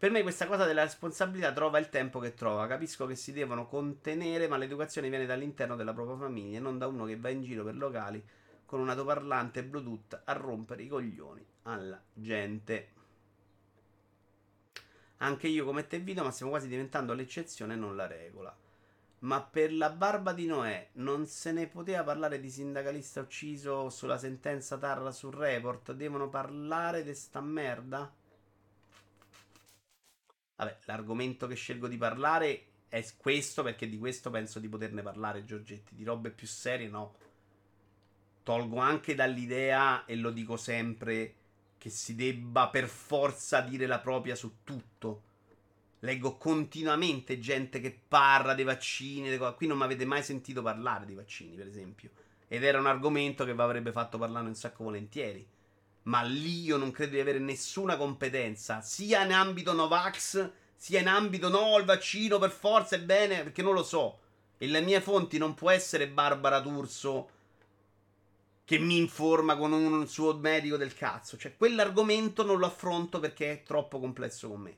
Per 0.00 0.10
me 0.10 0.22
questa 0.22 0.46
cosa 0.46 0.64
della 0.64 0.82
responsabilità 0.82 1.52
trova 1.52 1.78
il 1.78 1.90
tempo 1.90 2.20
che 2.20 2.32
trova. 2.32 2.66
Capisco 2.66 3.04
che 3.04 3.14
si 3.14 3.32
devono 3.32 3.66
contenere, 3.66 4.48
ma 4.48 4.56
l'educazione 4.56 5.10
viene 5.10 5.26
dall'interno 5.26 5.76
della 5.76 5.92
propria 5.92 6.16
famiglia 6.16 6.56
e 6.56 6.60
non 6.60 6.78
da 6.78 6.86
uno 6.86 7.04
che 7.04 7.18
va 7.18 7.28
in 7.28 7.42
giro 7.42 7.64
per 7.64 7.76
locali 7.76 8.24
con 8.64 8.80
un 8.80 8.88
altoparlante 8.88 9.62
Bluetooth 9.62 10.22
a 10.24 10.32
rompere 10.32 10.84
i 10.84 10.88
coglioni 10.88 11.44
alla 11.64 12.00
gente. 12.14 12.88
Anche 15.18 15.48
io 15.48 15.66
come 15.66 15.86
te 15.86 15.98
Vito, 15.98 16.22
ma 16.24 16.30
stiamo 16.30 16.52
quasi 16.52 16.68
diventando 16.68 17.12
l'eccezione 17.12 17.74
e 17.74 17.76
non 17.76 17.94
la 17.94 18.06
regola. 18.06 18.56
Ma 19.18 19.42
per 19.42 19.70
la 19.70 19.90
barba 19.90 20.32
di 20.32 20.46
Noè 20.46 20.88
non 20.92 21.26
se 21.26 21.52
ne 21.52 21.66
poteva 21.66 22.04
parlare 22.04 22.40
di 22.40 22.48
sindacalista 22.48 23.20
ucciso 23.20 23.90
sulla 23.90 24.16
sentenza 24.16 24.78
Tarra 24.78 25.10
sul 25.10 25.34
report? 25.34 25.92
Devono 25.92 26.30
parlare 26.30 27.02
di 27.02 27.14
sta 27.14 27.42
merda? 27.42 28.10
Vabbè, 30.60 30.76
l'argomento 30.84 31.46
che 31.46 31.54
scelgo 31.54 31.88
di 31.88 31.96
parlare 31.96 32.64
è 32.90 33.02
questo 33.16 33.62
perché 33.62 33.88
di 33.88 33.96
questo 33.96 34.28
penso 34.28 34.58
di 34.58 34.68
poterne 34.68 35.00
parlare, 35.00 35.46
Giorgetti. 35.46 35.94
Di 35.94 36.04
robe 36.04 36.30
più 36.30 36.46
serie 36.46 36.86
no. 36.86 37.14
Tolgo 38.42 38.76
anche 38.76 39.14
dall'idea, 39.14 40.04
e 40.04 40.16
lo 40.16 40.30
dico 40.30 40.58
sempre, 40.58 41.34
che 41.78 41.88
si 41.88 42.14
debba 42.14 42.68
per 42.68 42.88
forza 42.88 43.62
dire 43.62 43.86
la 43.86 44.00
propria 44.00 44.34
su 44.34 44.56
tutto. 44.62 45.22
Leggo 46.00 46.36
continuamente 46.36 47.38
gente 47.38 47.80
che 47.80 47.98
parla 48.06 48.52
dei 48.52 48.64
vaccini. 48.64 49.34
Qui 49.38 49.66
non 49.66 49.78
mi 49.78 49.84
avete 49.84 50.04
mai 50.04 50.22
sentito 50.22 50.60
parlare 50.60 51.06
dei 51.06 51.14
vaccini, 51.14 51.56
per 51.56 51.68
esempio. 51.68 52.10
Ed 52.48 52.64
era 52.64 52.78
un 52.78 52.86
argomento 52.86 53.46
che 53.46 53.54
vi 53.54 53.60
avrebbe 53.62 53.92
fatto 53.92 54.18
parlare 54.18 54.46
un 54.46 54.54
sacco 54.54 54.84
volentieri. 54.84 55.46
Ma 56.04 56.22
lì 56.22 56.62
io 56.62 56.76
non 56.76 56.90
credo 56.90 57.12
di 57.12 57.20
avere 57.20 57.38
nessuna 57.38 57.96
competenza, 57.96 58.80
sia 58.80 59.24
in 59.24 59.32
ambito 59.32 59.72
Novax, 59.72 60.50
sia 60.74 61.00
in 61.00 61.08
ambito 61.08 61.48
no, 61.48 61.76
il 61.78 61.84
vaccino 61.84 62.38
per 62.38 62.50
forza 62.50 62.96
è 62.96 63.00
bene, 63.00 63.42
perché 63.42 63.62
non 63.62 63.74
lo 63.74 63.82
so. 63.82 64.18
E 64.56 64.66
le 64.66 64.80
mie 64.80 65.00
fonti 65.00 65.38
non 65.38 65.54
può 65.54 65.70
essere 65.70 66.08
Barbara 66.08 66.60
D'Urso 66.60 67.30
che 68.64 68.78
mi 68.78 68.98
informa 68.98 69.56
con 69.56 69.72
un 69.72 70.06
suo 70.06 70.36
medico 70.36 70.76
del 70.76 70.94
cazzo. 70.94 71.36
Cioè, 71.36 71.56
quell'argomento 71.56 72.44
non 72.44 72.58
lo 72.58 72.66
affronto 72.66 73.18
perché 73.18 73.50
è 73.50 73.62
troppo 73.62 73.98
complesso 73.98 74.48
con 74.48 74.60
me. 74.60 74.76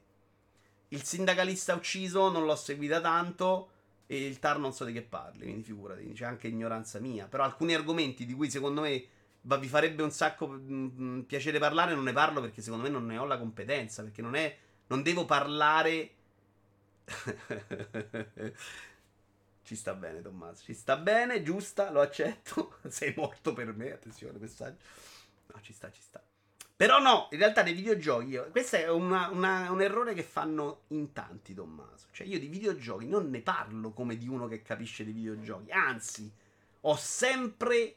Il 0.88 1.02
sindacalista 1.04 1.74
ucciso 1.74 2.30
non 2.30 2.44
l'ho 2.44 2.56
seguita 2.56 3.00
tanto 3.00 3.68
e 4.06 4.26
il 4.26 4.38
TAR 4.38 4.58
non 4.58 4.72
so 4.72 4.84
di 4.84 4.92
che 4.92 5.02
parli, 5.02 5.42
quindi 5.42 5.62
figurati, 5.62 6.10
c'è 6.12 6.24
anche 6.24 6.48
ignoranza 6.48 7.00
mia. 7.00 7.26
Però 7.26 7.44
alcuni 7.44 7.74
argomenti 7.74 8.24
di 8.24 8.32
cui 8.32 8.50
secondo 8.50 8.80
me 8.80 9.04
va- 9.42 9.56
vi 9.58 9.68
farebbe 9.68 10.02
un 10.02 10.10
sacco 10.10 10.48
mm, 10.48 11.20
piacere 11.20 11.58
parlare, 11.58 11.94
non 11.94 12.04
ne 12.04 12.12
parlo 12.12 12.40
perché 12.40 12.62
secondo 12.62 12.84
me 12.84 12.90
non 12.90 13.06
ne 13.06 13.18
ho 13.18 13.24
la 13.24 13.38
competenza, 13.38 14.02
perché 14.02 14.22
non 14.22 14.34
è... 14.34 14.56
non 14.88 15.02
devo 15.02 15.24
parlare... 15.24 16.10
Ci 19.64 19.76
sta 19.76 19.94
bene, 19.94 20.20
Tommaso. 20.22 20.64
Ci 20.64 20.74
sta 20.74 20.96
bene, 20.96 21.42
giusta, 21.42 21.90
lo 21.90 22.00
accetto. 22.00 22.78
Sei 22.88 23.14
morto 23.16 23.52
per 23.52 23.72
me, 23.74 23.92
attenzione, 23.92 24.38
messaggio. 24.38 24.84
No, 25.46 25.60
ci 25.60 25.72
sta, 25.72 25.90
ci 25.90 26.00
sta. 26.00 26.22
Però 26.74 26.98
no, 27.00 27.28
in 27.30 27.38
realtà 27.38 27.62
nei 27.62 27.74
videogiochi, 27.74 28.26
io- 28.30 28.48
questo 28.50 28.76
è 28.76 28.88
una- 28.90 29.28
una- 29.28 29.70
un 29.70 29.80
errore 29.80 30.14
che 30.14 30.22
fanno 30.24 30.82
in 30.88 31.12
tanti, 31.12 31.54
Tommaso. 31.54 32.08
Cioè 32.10 32.26
io 32.26 32.38
di 32.40 32.48
videogiochi 32.48 33.06
non 33.06 33.30
ne 33.30 33.40
parlo 33.40 33.92
come 33.92 34.16
di 34.16 34.26
uno 34.26 34.48
che 34.48 34.62
capisce 34.62 35.04
di 35.04 35.12
videogiochi. 35.12 35.70
Anzi, 35.70 36.30
ho 36.80 36.96
sempre 36.96 37.94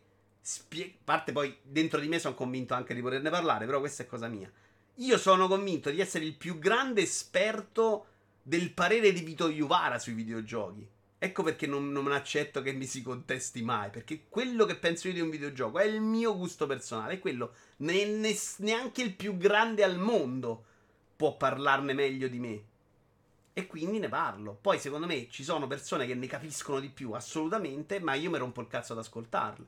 A 0.47 0.91
parte 1.03 1.31
poi 1.31 1.57
dentro 1.63 1.99
di 1.99 2.07
me 2.07 2.19
sono 2.19 2.35
convinto 2.35 2.75
anche 2.75 2.93
di 2.93 3.01
poterne 3.01 3.31
parlare, 3.31 3.65
però 3.65 3.79
questa 3.79 4.03
è 4.03 4.05
cosa 4.05 4.27
mia. 4.27 4.51
Io 4.99 5.17
sono 5.17 5.47
convinto 5.47 5.89
di 5.89 5.99
essere 5.99 6.23
il 6.23 6.35
più 6.35 6.59
grande 6.59 7.01
esperto 7.01 8.05
del 8.43 8.71
parere 8.71 9.11
di 9.11 9.21
Vito 9.21 9.49
Iuvara 9.49 9.97
sui 9.97 10.13
videogiochi. 10.13 10.87
Ecco 11.17 11.41
perché 11.41 11.65
non, 11.65 11.91
non 11.91 12.11
accetto 12.11 12.61
che 12.61 12.73
mi 12.73 12.85
si 12.85 13.01
contesti 13.01 13.63
mai. 13.63 13.89
Perché 13.89 14.25
quello 14.29 14.65
che 14.65 14.75
penso 14.75 15.07
io 15.07 15.15
di 15.15 15.21
un 15.21 15.31
videogioco 15.31 15.79
è 15.79 15.85
il 15.85 15.99
mio 15.99 16.37
gusto 16.37 16.67
personale. 16.67 17.15
È 17.15 17.19
quello. 17.19 17.53
Ne- 17.77 18.05
ne- 18.05 18.37
neanche 18.57 19.01
il 19.01 19.15
più 19.15 19.37
grande 19.37 19.83
al 19.83 19.97
mondo 19.97 20.63
può 21.15 21.35
parlarne 21.35 21.93
meglio 21.93 22.27
di 22.27 22.39
me. 22.39 22.63
E 23.53 23.65
quindi 23.65 23.97
ne 23.97 24.09
parlo. 24.09 24.55
Poi, 24.61 24.77
secondo 24.77 25.07
me, 25.07 25.27
ci 25.29 25.43
sono 25.43 25.65
persone 25.65 26.05
che 26.05 26.13
ne 26.13 26.27
capiscono 26.27 26.79
di 26.79 26.89
più, 26.89 27.13
assolutamente, 27.13 27.99
ma 27.99 28.13
io 28.13 28.29
mi 28.29 28.37
rompo 28.37 28.61
il 28.61 28.67
cazzo 28.67 28.93
ad 28.93 28.99
ascoltarle. 28.99 29.65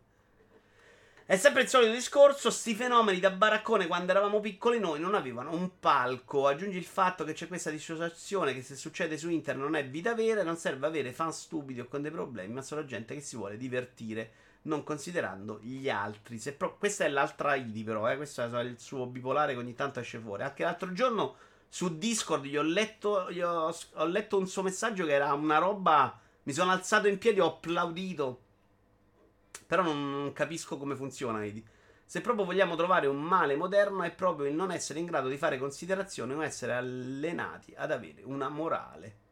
È 1.30 1.36
sempre 1.36 1.64
il 1.64 1.68
solito 1.68 1.92
discorso, 1.92 2.50
sti 2.50 2.74
fenomeni 2.74 3.20
da 3.20 3.32
baraccone 3.32 3.86
quando 3.86 4.12
eravamo 4.12 4.40
piccoli 4.40 4.80
noi 4.80 5.02
non 5.02 5.14
avevano 5.14 5.52
un 5.52 5.78
palco. 5.78 6.48
Aggiungi 6.48 6.78
il 6.78 6.86
fatto 6.86 7.26
che 7.26 7.34
c'è 7.34 7.50
questa 7.50 7.70
dissociazione 7.70 8.54
che 8.54 8.62
se 8.62 8.78
succede 8.78 9.18
su 9.18 9.30
internet 9.30 9.62
non 9.62 9.76
è 9.76 9.86
vita 9.86 10.16
vera, 10.16 10.42
non 10.44 10.56
serve 10.56 10.88
avere 10.88 11.12
fan 11.12 11.34
stupidi 11.34 11.82
o 11.82 11.88
con 11.90 12.02
dei 12.02 12.12
problemi, 12.12 12.54
ma 12.54 12.62
solo 12.62 12.86
gente 12.86 13.14
che 13.14 13.20
si 13.20 13.36
vuole 13.36 13.58
divertire, 13.58 14.32
non 14.62 14.86
considerando 14.86 15.60
gli 15.62 15.90
altri. 15.90 16.40
Pro- 16.56 16.78
questa 16.78 17.04
è 17.04 17.10
l'altra 17.10 17.56
ID 17.56 17.84
però, 17.84 18.10
eh, 18.10 18.16
questo 18.16 18.44
è 18.44 18.62
il 18.62 18.80
suo 18.80 19.06
bipolare 19.06 19.52
che 19.52 19.60
ogni 19.60 19.76
tanto 19.76 20.00
esce 20.00 20.20
fuori. 20.20 20.44
Anche 20.44 20.64
l'altro 20.64 20.94
giorno 20.94 21.36
su 21.68 21.98
Discord 21.98 22.46
gli 22.46 22.56
ho 22.56 22.64
letto, 22.64 23.30
gli 23.30 23.42
ho, 23.42 23.76
ho 23.96 24.06
letto 24.06 24.38
un 24.38 24.48
suo 24.48 24.64
messaggio 24.64 25.06
che 25.06 25.12
era 25.12 25.34
una 25.34 25.58
roba... 25.58 26.22
Mi 26.44 26.54
sono 26.54 26.72
alzato 26.72 27.10
in 27.10 27.18
piedi, 27.18 27.42
ho 27.42 27.48
applaudito. 27.48 28.44
Però 29.68 29.84
non, 29.84 30.10
non 30.10 30.34
capisco 30.34 30.78
come 30.78 30.96
funziona. 30.96 31.44
Se 32.06 32.22
proprio 32.22 32.46
vogliamo 32.46 32.76
trovare 32.76 33.06
un 33.08 33.22
male 33.22 33.56
moderno 33.56 34.04
è 34.04 34.12
proprio 34.12 34.48
il 34.48 34.56
non 34.56 34.72
essere 34.72 35.00
in 35.00 35.06
grado 35.06 35.28
di 35.28 35.38
fare 35.38 35.58
considerazione 35.58 36.34
o 36.34 36.44
essere 36.44 36.74
allenati 36.74 37.74
ad 37.76 37.92
avere 37.92 38.24
una 38.24 38.48
morale. 38.50 39.26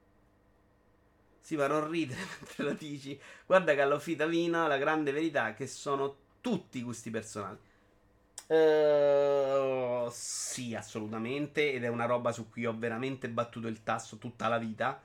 Sì, 1.40 1.56
ma 1.56 1.68
non 1.68 1.88
ridere 1.90 2.22
mentre 2.42 2.64
la 2.64 2.74
dici. 2.74 3.20
Guarda 3.46 3.74
che 3.76 3.82
alla 3.82 4.00
fita 4.00 4.26
vina 4.26 4.68
la 4.68 4.78
grande 4.78 5.12
verità 5.12 5.50
è 5.50 5.54
che 5.54 5.68
sono 5.68 6.16
tutti 6.42 6.82
gusti 6.82 7.10
personali. 7.12 7.58
Eh, 8.48 10.08
sì, 10.12 10.76
assolutamente. 10.76 11.72
Ed 11.74 11.84
è 11.84 11.88
una 11.88 12.06
roba 12.06 12.32
su 12.32 12.50
cui 12.50 12.66
ho 12.66 12.76
veramente 12.78 13.30
battuto 13.30 13.68
il 13.68 13.84
tasto 13.84 14.18
tutta 14.18 14.48
la 14.48 14.58
vita. 14.58 15.00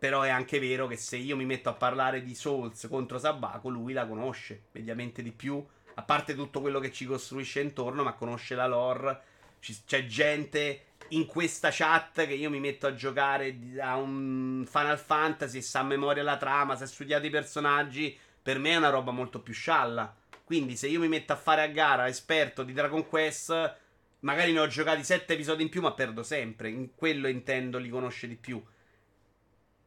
Però 0.00 0.22
è 0.22 0.30
anche 0.30 0.58
vero 0.58 0.86
che 0.86 0.96
se 0.96 1.18
io 1.18 1.36
mi 1.36 1.44
metto 1.44 1.68
a 1.68 1.74
parlare 1.74 2.22
di 2.22 2.34
Souls 2.34 2.86
contro 2.88 3.18
Sabaco, 3.18 3.68
lui 3.68 3.92
la 3.92 4.06
conosce 4.06 4.62
mediamente 4.72 5.22
di 5.22 5.30
più. 5.30 5.62
A 5.94 6.02
parte 6.02 6.34
tutto 6.34 6.62
quello 6.62 6.80
che 6.80 6.90
ci 6.90 7.04
costruisce 7.04 7.60
intorno, 7.60 8.02
ma 8.02 8.14
conosce 8.14 8.54
la 8.54 8.66
lore. 8.66 9.20
Ci- 9.58 9.82
c'è 9.84 10.06
gente 10.06 10.84
in 11.08 11.26
questa 11.26 11.68
chat 11.70 12.26
che 12.26 12.32
io 12.32 12.48
mi 12.48 12.60
metto 12.60 12.86
a 12.86 12.94
giocare 12.94 13.54
a 13.78 13.96
un 13.96 14.64
Final 14.66 14.98
Fantasy 14.98 15.60
sa 15.60 15.80
a 15.80 15.82
memoria 15.84 16.22
la 16.22 16.38
trama, 16.38 16.78
è 16.78 16.86
studiato 16.86 17.26
i 17.26 17.30
personaggi. 17.30 18.16
Per 18.42 18.58
me 18.58 18.70
è 18.70 18.76
una 18.76 18.88
roba 18.88 19.10
molto 19.10 19.42
più 19.42 19.52
scialla. 19.52 20.16
Quindi 20.44 20.76
se 20.76 20.88
io 20.88 20.98
mi 20.98 21.08
metto 21.08 21.34
a 21.34 21.36
fare 21.36 21.60
a 21.60 21.66
gara 21.66 22.08
esperto 22.08 22.62
di 22.62 22.72
Dragon 22.72 23.06
Quest, 23.06 23.76
magari 24.20 24.52
ne 24.52 24.60
ho 24.60 24.66
giocati 24.66 25.04
7 25.04 25.34
episodi 25.34 25.62
in 25.62 25.68
più, 25.68 25.82
ma 25.82 25.92
perdo 25.92 26.22
sempre. 26.22 26.70
In 26.70 26.94
quello 26.94 27.28
intendo 27.28 27.76
li 27.76 27.90
conosce 27.90 28.26
di 28.26 28.36
più. 28.36 28.64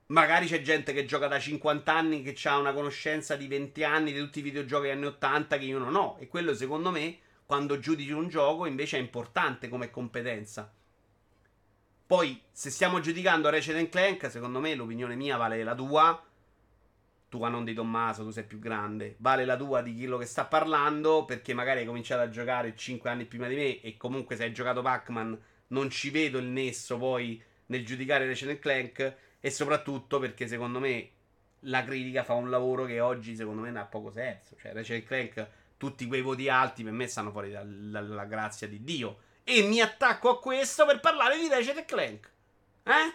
Magari 0.07 0.47
c'è 0.47 0.61
gente 0.61 0.93
che 0.93 1.05
gioca 1.05 1.27
da 1.27 1.39
50 1.39 1.93
anni, 1.93 2.21
che 2.21 2.37
ha 2.47 2.57
una 2.57 2.73
conoscenza 2.73 3.35
di 3.35 3.47
20 3.47 3.83
anni 3.83 4.11
di 4.11 4.19
tutti 4.19 4.39
i 4.39 4.43
videogiochi 4.43 4.89
anni 4.89 5.05
80 5.05 5.57
che 5.57 5.65
io 5.65 5.79
non 5.79 5.95
ho. 5.95 6.17
E 6.19 6.27
quello, 6.27 6.53
secondo 6.53 6.91
me, 6.91 7.19
quando 7.45 7.79
giudici 7.79 8.11
un 8.11 8.27
gioco, 8.27 8.65
invece 8.65 8.97
è 8.97 8.99
importante 8.99 9.69
come 9.69 9.89
competenza. 9.89 10.71
Poi, 12.05 12.41
se 12.51 12.69
stiamo 12.69 12.99
giudicando 12.99 13.49
Ratchet 13.49 13.89
Clank, 13.89 14.29
secondo 14.29 14.59
me 14.59 14.75
l'opinione 14.75 15.15
mia 15.15 15.37
vale 15.37 15.63
la 15.63 15.73
tua. 15.73 16.23
Tua 17.29 17.49
non 17.49 17.63
di 17.63 17.73
Tommaso, 17.73 18.23
tu 18.23 18.29
sei 18.29 18.43
più 18.43 18.59
grande. 18.59 19.15
Vale 19.17 19.45
la 19.45 19.57
tua 19.57 19.81
di 19.81 19.95
quello 19.95 20.17
che 20.17 20.25
sta 20.25 20.45
parlando, 20.45 21.25
perché 21.25 21.53
magari 21.53 21.79
hai 21.79 21.85
cominciato 21.85 22.21
a 22.21 22.29
giocare 22.29 22.75
5 22.75 23.09
anni 23.09 23.25
prima 23.25 23.47
di 23.47 23.55
me 23.55 23.81
e 23.81 23.97
comunque 23.97 24.35
se 24.35 24.43
hai 24.43 24.53
giocato 24.53 24.81
Pac-Man 24.83 25.41
non 25.67 25.89
ci 25.89 26.11
vedo 26.11 26.37
il 26.37 26.45
nesso 26.45 26.97
poi 26.97 27.41
nel 27.67 27.83
giudicare 27.83 28.27
Ratchet 28.27 28.59
Clank 28.59 29.15
e 29.45 29.51
soprattutto 29.51 30.19
perché 30.19 30.47
secondo 30.47 30.79
me 30.79 31.09
la 31.65 31.83
critica 31.83 32.23
fa 32.23 32.31
un 32.31 32.49
lavoro 32.49 32.85
che 32.85 33.01
oggi 33.01 33.35
secondo 33.35 33.63
me 33.63 33.71
non 33.71 33.81
ha 33.81 33.85
poco 33.85 34.09
senso. 34.09 34.55
Cioè 34.57 34.71
Ratchet 34.71 35.05
Clank, 35.05 35.47
tutti 35.75 36.07
quei 36.07 36.21
voti 36.21 36.47
alti 36.47 36.81
per 36.81 36.93
me 36.93 37.07
stanno 37.07 37.31
fuori 37.31 37.51
dal- 37.51 37.89
dalla 37.91 38.23
grazia 38.23 38.69
di 38.69 38.85
Dio. 38.85 39.17
E 39.43 39.63
mi 39.63 39.81
attacco 39.81 40.29
a 40.29 40.39
questo 40.39 40.85
per 40.85 41.01
parlare 41.01 41.37
di 41.37 41.49
Ratchet 41.49 41.83
Clank. 41.83 42.31
Eh? 42.83 43.13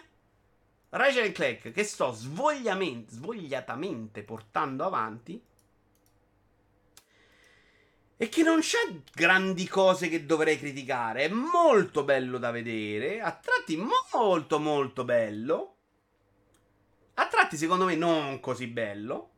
Ratchet 0.89 1.31
Clank 1.31 1.71
che 1.71 1.83
sto 1.83 2.11
svogliatamente 2.11 4.21
portando 4.21 4.85
avanti 4.85 5.43
e 8.17 8.29
che 8.29 8.43
non 8.43 8.59
c'è 8.59 8.87
grandi 9.15 9.67
cose 9.67 10.09
che 10.09 10.27
dovrei 10.27 10.59
criticare. 10.59 11.23
È 11.23 11.29
molto 11.29 12.03
bello 12.03 12.37
da 12.37 12.51
vedere, 12.51 13.19
a 13.19 13.31
tratti 13.31 13.77
molto 13.77 14.59
molto 14.59 15.03
bello. 15.03 15.73
A 17.19 17.27
tratti 17.27 17.57
secondo 17.57 17.83
me 17.83 17.95
non 17.95 18.39
così 18.39 18.67
bello. 18.67 19.29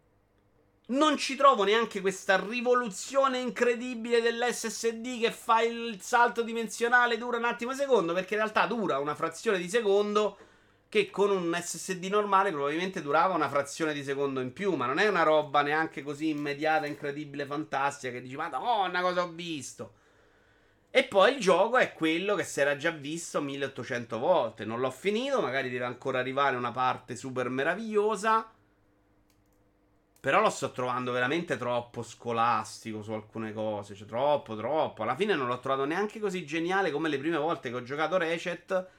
Non 0.90 1.18
ci 1.18 1.36
trovo 1.36 1.64
neanche 1.64 2.00
questa 2.00 2.40
rivoluzione 2.40 3.40
incredibile 3.40 4.22
dell'SSD 4.22 5.20
che 5.20 5.32
fa 5.32 5.62
il 5.62 6.00
salto 6.00 6.44
dimensionale 6.44 7.18
dura 7.18 7.38
un 7.38 7.46
attimo 7.46 7.74
secondo, 7.74 8.14
perché 8.14 8.36
in 8.36 8.42
realtà 8.42 8.68
dura 8.68 9.00
una 9.00 9.16
frazione 9.16 9.58
di 9.58 9.68
secondo 9.68 10.38
che 10.90 11.10
con 11.10 11.32
un 11.32 11.60
SSD 11.60 12.04
normale 12.06 12.52
probabilmente 12.52 13.02
durava 13.02 13.34
una 13.34 13.50
frazione 13.50 13.94
di 13.94 14.04
secondo 14.04 14.42
in 14.42 14.54
più, 14.54 14.76
ma 14.76 14.86
non 14.86 15.00
è 15.00 15.08
una 15.08 15.24
roba 15.24 15.64
neanche 15.64 16.04
così 16.04 16.30
immediata, 16.30 16.86
incredibile, 16.86 17.48
fantastica 17.48 18.14
che 18.14 18.22
dici 18.22 18.36
"Madonna, 18.36 19.02
cosa 19.02 19.24
ho 19.24 19.30
visto?". 19.30 19.94
E 20.94 21.06
poi 21.06 21.36
il 21.36 21.40
gioco 21.40 21.78
è 21.78 21.94
quello 21.94 22.36
che 22.36 22.44
si 22.44 22.60
era 22.60 22.76
già 22.76 22.92
visto 22.92 23.42
1800 23.42 24.20
volte. 24.20 24.66
Non 24.66 24.82
l'ho 24.82 24.92
finito, 24.92 25.40
magari 25.40 25.70
deve 25.70 25.86
ancora 25.86 26.20
arrivare 26.20 26.58
una 26.58 26.72
parte 26.72 27.16
super 27.16 27.48
meravigliosa. 27.48 28.52
Però 30.20 30.42
lo 30.42 30.50
sto 30.50 30.72
trovando 30.72 31.14
veramente 31.14 31.58
troppo 31.58 32.04
scolastico 32.04 33.02
su 33.02 33.14
alcune 33.14 33.54
cose. 33.54 33.96
Cioè, 33.96 34.06
troppo, 34.06 34.58
troppo. 34.58 35.04
Alla 35.04 35.16
fine 35.16 35.34
non 35.34 35.48
l'ho 35.48 35.60
trovato 35.62 35.86
neanche 35.86 36.20
così 36.20 36.46
geniale 36.46 36.92
come 36.92 37.08
le 37.08 37.18
prime 37.18 37.38
volte 37.38 37.70
che 37.70 37.76
ho 37.78 37.84
giocato 37.84 38.18
Ratchet. 38.18 38.90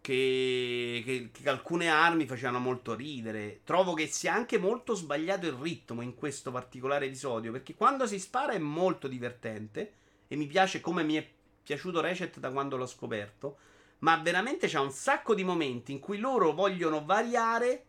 Che, 0.00 1.02
che, 1.04 1.30
che 1.32 1.48
alcune 1.48 1.88
armi 1.88 2.24
facevano 2.24 2.60
molto 2.60 2.94
ridere. 2.94 3.62
Trovo 3.64 3.94
che 3.94 4.06
sia 4.06 4.32
anche 4.32 4.58
molto 4.58 4.94
sbagliato 4.94 5.46
il 5.46 5.54
ritmo 5.54 6.02
in 6.02 6.14
questo 6.14 6.52
particolare 6.52 7.06
episodio. 7.06 7.50
Perché 7.50 7.74
quando 7.74 8.06
si 8.06 8.20
spara 8.20 8.52
è 8.52 8.58
molto 8.58 9.08
divertente. 9.08 9.97
E 10.28 10.36
mi 10.36 10.46
piace 10.46 10.80
come 10.80 11.02
mi 11.02 11.14
è 11.14 11.26
piaciuto 11.62 12.00
Ratchet 12.00 12.38
da 12.38 12.50
quando 12.50 12.76
l'ho 12.76 12.86
scoperto. 12.86 13.58
Ma 14.00 14.16
veramente 14.16 14.68
c'è 14.68 14.78
un 14.78 14.90
sacco 14.90 15.34
di 15.34 15.42
momenti 15.42 15.92
in 15.92 15.98
cui 15.98 16.18
loro 16.18 16.52
vogliono 16.52 17.04
variare. 17.04 17.84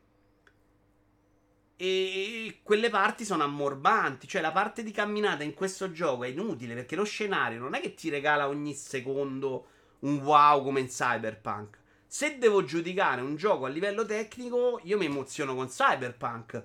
E 1.76 2.60
quelle 2.64 2.90
parti 2.90 3.24
sono 3.24 3.44
ammorbanti. 3.44 4.28
Cioè, 4.28 4.41
la 4.41 4.52
parte 4.52 4.84
di 4.84 4.91
camminata 4.91 5.44
in 5.44 5.53
questo 5.53 5.91
gioco 5.91 6.24
è 6.24 6.28
inutile 6.28 6.74
perché 6.74 6.95
lo 6.95 7.06
scenario 7.06 7.60
non 7.60 7.74
è 7.74 7.80
che 7.80 7.94
ti 7.94 8.10
regala 8.10 8.48
ogni 8.48 8.74
secondo 8.74 9.68
un 9.99 10.18
wow 10.20 10.64
come 10.64 10.80
in 10.80 10.88
Cyberpunk. 10.88 11.78
Se 12.06 12.38
devo 12.38 12.64
giudicare 12.64 13.22
un 13.22 13.36
gioco 13.36 13.66
a 13.66 13.70
livello 13.70 14.03
tecnico, 14.03 14.80
io 14.84 14.98
mi 14.98 15.06
emoziono 15.06 15.56
con 15.56 15.68
Cyberpunk. 15.68 16.64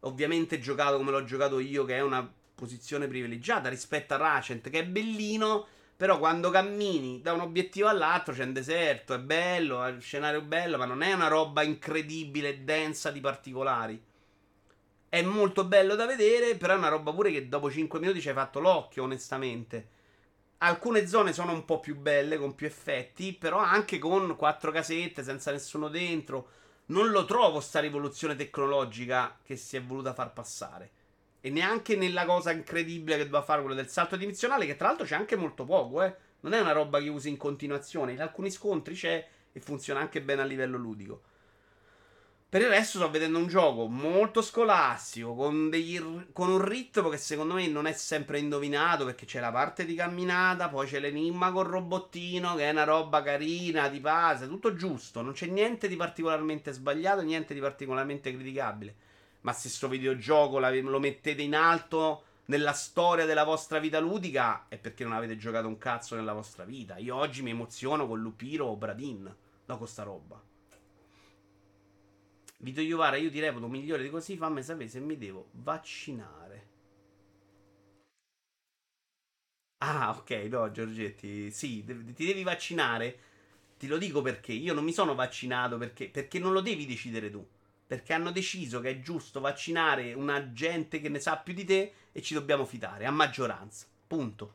Ovviamente 0.00 0.58
giocato 0.58 0.96
come 0.96 1.12
l'ho 1.12 1.24
giocato 1.24 1.60
io, 1.60 1.84
che 1.84 1.96
è 1.96 2.00
una 2.00 2.30
posizione 2.62 3.08
privilegiata 3.08 3.68
rispetto 3.68 4.14
a 4.14 4.18
Ratchet, 4.18 4.70
che 4.70 4.78
è 4.78 4.86
bellino. 4.86 5.66
Però 5.96 6.18
quando 6.18 6.50
cammini 6.50 7.20
da 7.20 7.32
un 7.32 7.40
obiettivo 7.40 7.88
all'altro 7.88 8.32
c'è 8.32 8.44
un 8.44 8.52
deserto, 8.52 9.14
è 9.14 9.18
bello, 9.18 9.84
è 9.84 9.90
un 9.90 10.00
scenario 10.00 10.42
bello, 10.42 10.76
ma 10.76 10.84
non 10.84 11.02
è 11.02 11.12
una 11.12 11.28
roba 11.28 11.62
incredibile 11.62 12.64
densa 12.64 13.10
di 13.10 13.20
particolari. 13.20 14.02
È 15.08 15.22
molto 15.22 15.64
bello 15.64 15.94
da 15.94 16.06
vedere, 16.06 16.56
però 16.56 16.74
è 16.74 16.76
una 16.76 16.88
roba 16.88 17.12
pure 17.12 17.30
che 17.30 17.48
dopo 17.48 17.70
5 17.70 18.00
minuti 18.00 18.20
ci 18.20 18.28
hai 18.28 18.34
fatto 18.34 18.58
l'occhio, 18.58 19.04
onestamente. 19.04 19.88
Alcune 20.58 21.06
zone 21.06 21.32
sono 21.32 21.52
un 21.52 21.64
po' 21.64 21.78
più 21.78 21.96
belle, 21.96 22.38
con 22.38 22.54
più 22.54 22.66
effetti, 22.66 23.32
però 23.32 23.58
anche 23.58 23.98
con 23.98 24.34
quattro 24.36 24.72
casette, 24.72 25.22
senza 25.22 25.52
nessuno 25.52 25.88
dentro. 25.88 26.48
Non 26.86 27.10
lo 27.10 27.24
trovo 27.26 27.60
sta 27.60 27.78
rivoluzione 27.78 28.34
tecnologica 28.34 29.38
che 29.44 29.56
si 29.56 29.76
è 29.76 29.82
voluta 29.82 30.14
far 30.14 30.32
passare. 30.32 30.90
E 31.44 31.50
neanche 31.50 31.96
nella 31.96 32.24
cosa 32.24 32.52
incredibile 32.52 33.16
che 33.16 33.24
doveva 33.24 33.42
fare 33.42 33.60
quello 33.60 33.74
del 33.74 33.88
salto 33.88 34.16
dimensionale, 34.16 34.64
che 34.64 34.76
tra 34.76 34.86
l'altro 34.86 35.04
c'è 35.04 35.16
anche 35.16 35.36
molto 35.36 35.64
poco, 35.64 36.02
eh. 36.02 36.14
Non 36.40 36.54
è 36.54 36.60
una 36.60 36.72
roba 36.72 37.00
che 37.00 37.08
usi 37.08 37.28
in 37.28 37.36
continuazione. 37.36 38.12
In 38.12 38.20
alcuni 38.20 38.50
scontri 38.50 38.94
c'è 38.94 39.28
e 39.52 39.60
funziona 39.60 40.00
anche 40.00 40.22
bene 40.22 40.42
a 40.42 40.44
livello 40.44 40.78
ludico. 40.78 41.22
Per 42.52 42.60
il 42.60 42.68
resto 42.68 42.98
sto 42.98 43.10
vedendo 43.10 43.38
un 43.38 43.46
gioco 43.46 43.86
molto 43.86 44.42
scolastico, 44.42 45.34
con, 45.34 45.70
degli, 45.70 45.98
con, 46.32 46.50
un 46.50 46.62
ritmo 46.62 47.08
che 47.08 47.16
secondo 47.16 47.54
me 47.54 47.66
non 47.66 47.86
è 47.86 47.92
sempre 47.92 48.38
indovinato, 48.38 49.06
perché 49.06 49.24
c'è 49.24 49.40
la 49.40 49.50
parte 49.50 49.86
di 49.86 49.94
camminata, 49.94 50.68
poi 50.68 50.86
c'è 50.86 51.00
l'enigma 51.00 51.50
col 51.50 51.64
robottino, 51.64 52.54
che 52.54 52.68
è 52.68 52.70
una 52.70 52.84
roba 52.84 53.22
carina, 53.22 53.88
di 53.88 54.00
base, 54.00 54.48
tutto 54.48 54.74
giusto, 54.74 55.22
non 55.22 55.32
c'è 55.32 55.46
niente 55.46 55.88
di 55.88 55.96
particolarmente 55.96 56.72
sbagliato, 56.72 57.22
niente 57.22 57.54
di 57.54 57.60
particolarmente 57.60 58.30
criticabile. 58.34 58.94
Ma 59.42 59.52
se 59.52 59.68
sto 59.68 59.88
videogioco 59.88 60.58
lo 60.58 60.98
mettete 60.98 61.42
in 61.42 61.54
alto 61.54 62.24
nella 62.46 62.72
storia 62.72 63.24
della 63.24 63.44
vostra 63.44 63.78
vita 63.78 63.98
ludica, 64.00 64.66
è 64.68 64.78
perché 64.78 65.04
non 65.04 65.12
avete 65.12 65.36
giocato 65.36 65.68
un 65.68 65.78
cazzo 65.78 66.16
nella 66.16 66.32
vostra 66.32 66.64
vita. 66.64 66.96
Io 66.98 67.14
oggi 67.14 67.42
mi 67.42 67.50
emoziono 67.50 68.06
con 68.06 68.20
Lupiro 68.20 68.66
o 68.66 68.76
Bradin, 68.76 69.34
no 69.64 69.78
con 69.78 69.86
sta 69.86 70.02
roba. 70.02 70.40
Vito 72.58 72.80
Iovara, 72.80 73.16
io 73.16 73.30
ti 73.30 73.40
reputo 73.40 73.66
migliore 73.68 74.02
di 74.02 74.10
così, 74.10 74.36
fammi 74.36 74.62
sapere 74.62 74.88
se 74.88 75.00
mi 75.00 75.18
devo 75.18 75.48
vaccinare. 75.52 76.70
Ah, 79.78 80.10
ok, 80.16 80.30
no, 80.48 80.70
Giorgetti, 80.70 81.50
sì, 81.50 81.84
ti 81.84 82.24
devi 82.26 82.44
vaccinare. 82.44 83.18
Ti 83.76 83.88
lo 83.88 83.98
dico 83.98 84.22
perché 84.22 84.52
io 84.52 84.74
non 84.74 84.84
mi 84.84 84.92
sono 84.92 85.16
vaccinato 85.16 85.76
perché, 85.76 86.08
perché 86.08 86.38
non 86.38 86.52
lo 86.52 86.60
devi 86.60 86.86
decidere 86.86 87.30
tu. 87.30 87.44
Perché 87.92 88.14
hanno 88.14 88.32
deciso 88.32 88.80
che 88.80 88.88
è 88.88 89.00
giusto 89.00 89.38
vaccinare 89.38 90.14
una 90.14 90.50
gente 90.54 90.98
che 90.98 91.10
ne 91.10 91.20
sa 91.20 91.36
più 91.36 91.52
di 91.52 91.66
te 91.66 91.92
e 92.10 92.22
ci 92.22 92.32
dobbiamo 92.32 92.64
fidare, 92.64 93.04
a 93.04 93.10
maggioranza. 93.10 93.84
Punto. 94.06 94.54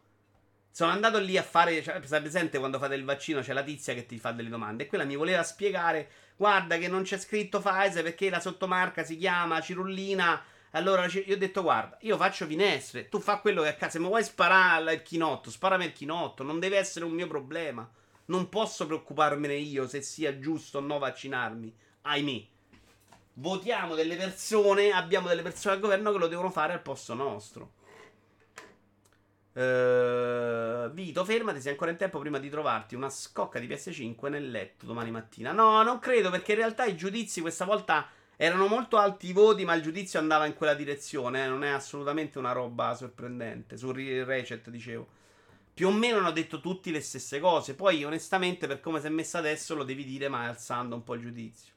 Sono 0.71 0.89
andato 0.89 1.19
lì 1.19 1.37
a 1.37 1.43
fare. 1.43 1.83
Cioè, 1.83 2.01
sai 2.03 2.21
presente 2.21 2.57
quando 2.57 2.79
fate 2.79 2.95
il 2.95 3.03
vaccino 3.03 3.41
c'è 3.41 3.53
la 3.53 3.61
tizia 3.61 3.93
che 3.93 4.07
ti 4.07 4.17
fa 4.17 4.31
delle 4.31 4.49
domande. 4.49 4.85
E 4.85 4.87
quella 4.87 5.03
mi 5.03 5.15
voleva 5.15 5.43
spiegare. 5.43 6.09
Guarda, 6.35 6.79
che 6.79 6.87
non 6.87 7.03
c'è 7.03 7.19
scritto 7.19 7.59
Pfizer 7.59 8.01
perché 8.01 8.31
la 8.31 8.39
sottomarca 8.39 9.03
si 9.03 9.17
chiama 9.17 9.61
Cirullina. 9.61 10.43
Allora 10.71 11.05
io 11.05 11.35
ho 11.35 11.37
detto: 11.37 11.61
Guarda, 11.61 11.95
io 12.01 12.17
faccio 12.17 12.47
finestre. 12.47 13.07
Tu 13.07 13.19
fa 13.19 13.37
quello 13.37 13.61
che 13.61 13.67
a 13.67 13.75
casa. 13.75 13.91
Se 13.91 13.99
mi 13.99 14.07
vuoi 14.07 14.23
sparare 14.23 14.95
il 14.95 15.03
chinotto, 15.03 15.51
sparami 15.51 15.85
il 15.85 15.93
chinotto. 15.93 16.41
Non 16.41 16.59
deve 16.59 16.79
essere 16.79 17.05
un 17.05 17.11
mio 17.11 17.27
problema. 17.27 17.87
Non 18.25 18.49
posso 18.49 18.87
preoccuparmene 18.87 19.53
io 19.53 19.87
se 19.87 20.01
sia 20.01 20.39
giusto 20.39 20.79
o 20.79 20.81
no 20.81 20.97
vaccinarmi. 20.97 21.71
Ahimè. 22.01 22.55
Votiamo 23.39 23.95
delle 23.95 24.15
persone. 24.15 24.91
Abbiamo 24.91 25.27
delle 25.27 25.41
persone 25.41 25.75
al 25.75 25.81
governo 25.81 26.11
che 26.11 26.17
lo 26.17 26.27
devono 26.27 26.49
fare 26.49 26.73
al 26.73 26.81
posto 26.81 27.13
nostro. 27.13 27.73
Uh, 29.53 30.91
Vito, 30.91 31.25
fermati, 31.25 31.61
sei 31.61 31.71
ancora 31.71 31.89
in 31.89 31.97
tempo 31.97 32.19
prima 32.19 32.37
di 32.37 32.49
trovarti 32.49 32.93
una 32.93 33.09
scocca 33.09 33.57
di 33.57 33.67
PS5 33.67 34.29
nel 34.29 34.49
letto 34.49 34.85
domani 34.85 35.11
mattina. 35.11 35.51
No, 35.51 35.81
non 35.83 35.99
credo, 35.99 36.29
perché 36.29 36.51
in 36.51 36.59
realtà 36.59 36.85
i 36.85 36.95
giudizi 36.95 37.41
questa 37.41 37.65
volta 37.65 38.07
erano 38.35 38.67
molto 38.67 38.97
alti 38.97 39.29
i 39.29 39.33
voti, 39.33 39.65
ma 39.65 39.73
il 39.73 39.81
giudizio 39.81 40.19
andava 40.19 40.45
in 40.45 40.53
quella 40.55 40.75
direzione. 40.75 41.45
Eh? 41.45 41.47
Non 41.47 41.63
è 41.63 41.69
assolutamente 41.69 42.37
una 42.37 42.51
roba 42.51 42.93
sorprendente. 42.95 43.77
Sul 43.77 43.95
Recet, 43.95 44.69
dicevo. 44.69 45.07
Più 45.73 45.87
o 45.87 45.91
meno 45.91 46.17
hanno 46.17 46.31
detto 46.31 46.59
tutti 46.59 46.91
le 46.91 47.01
stesse 47.01 47.39
cose. 47.39 47.75
Poi, 47.75 48.03
onestamente, 48.03 48.65
per 48.65 48.79
come 48.79 48.99
si 48.99 49.07
è 49.07 49.09
messa 49.09 49.37
adesso, 49.37 49.75
lo 49.75 49.83
devi 49.83 50.05
dire, 50.05 50.27
ma 50.27 50.47
alzando 50.47 50.95
un 50.95 51.03
po' 51.03 51.13
il 51.15 51.21
giudizio. 51.21 51.73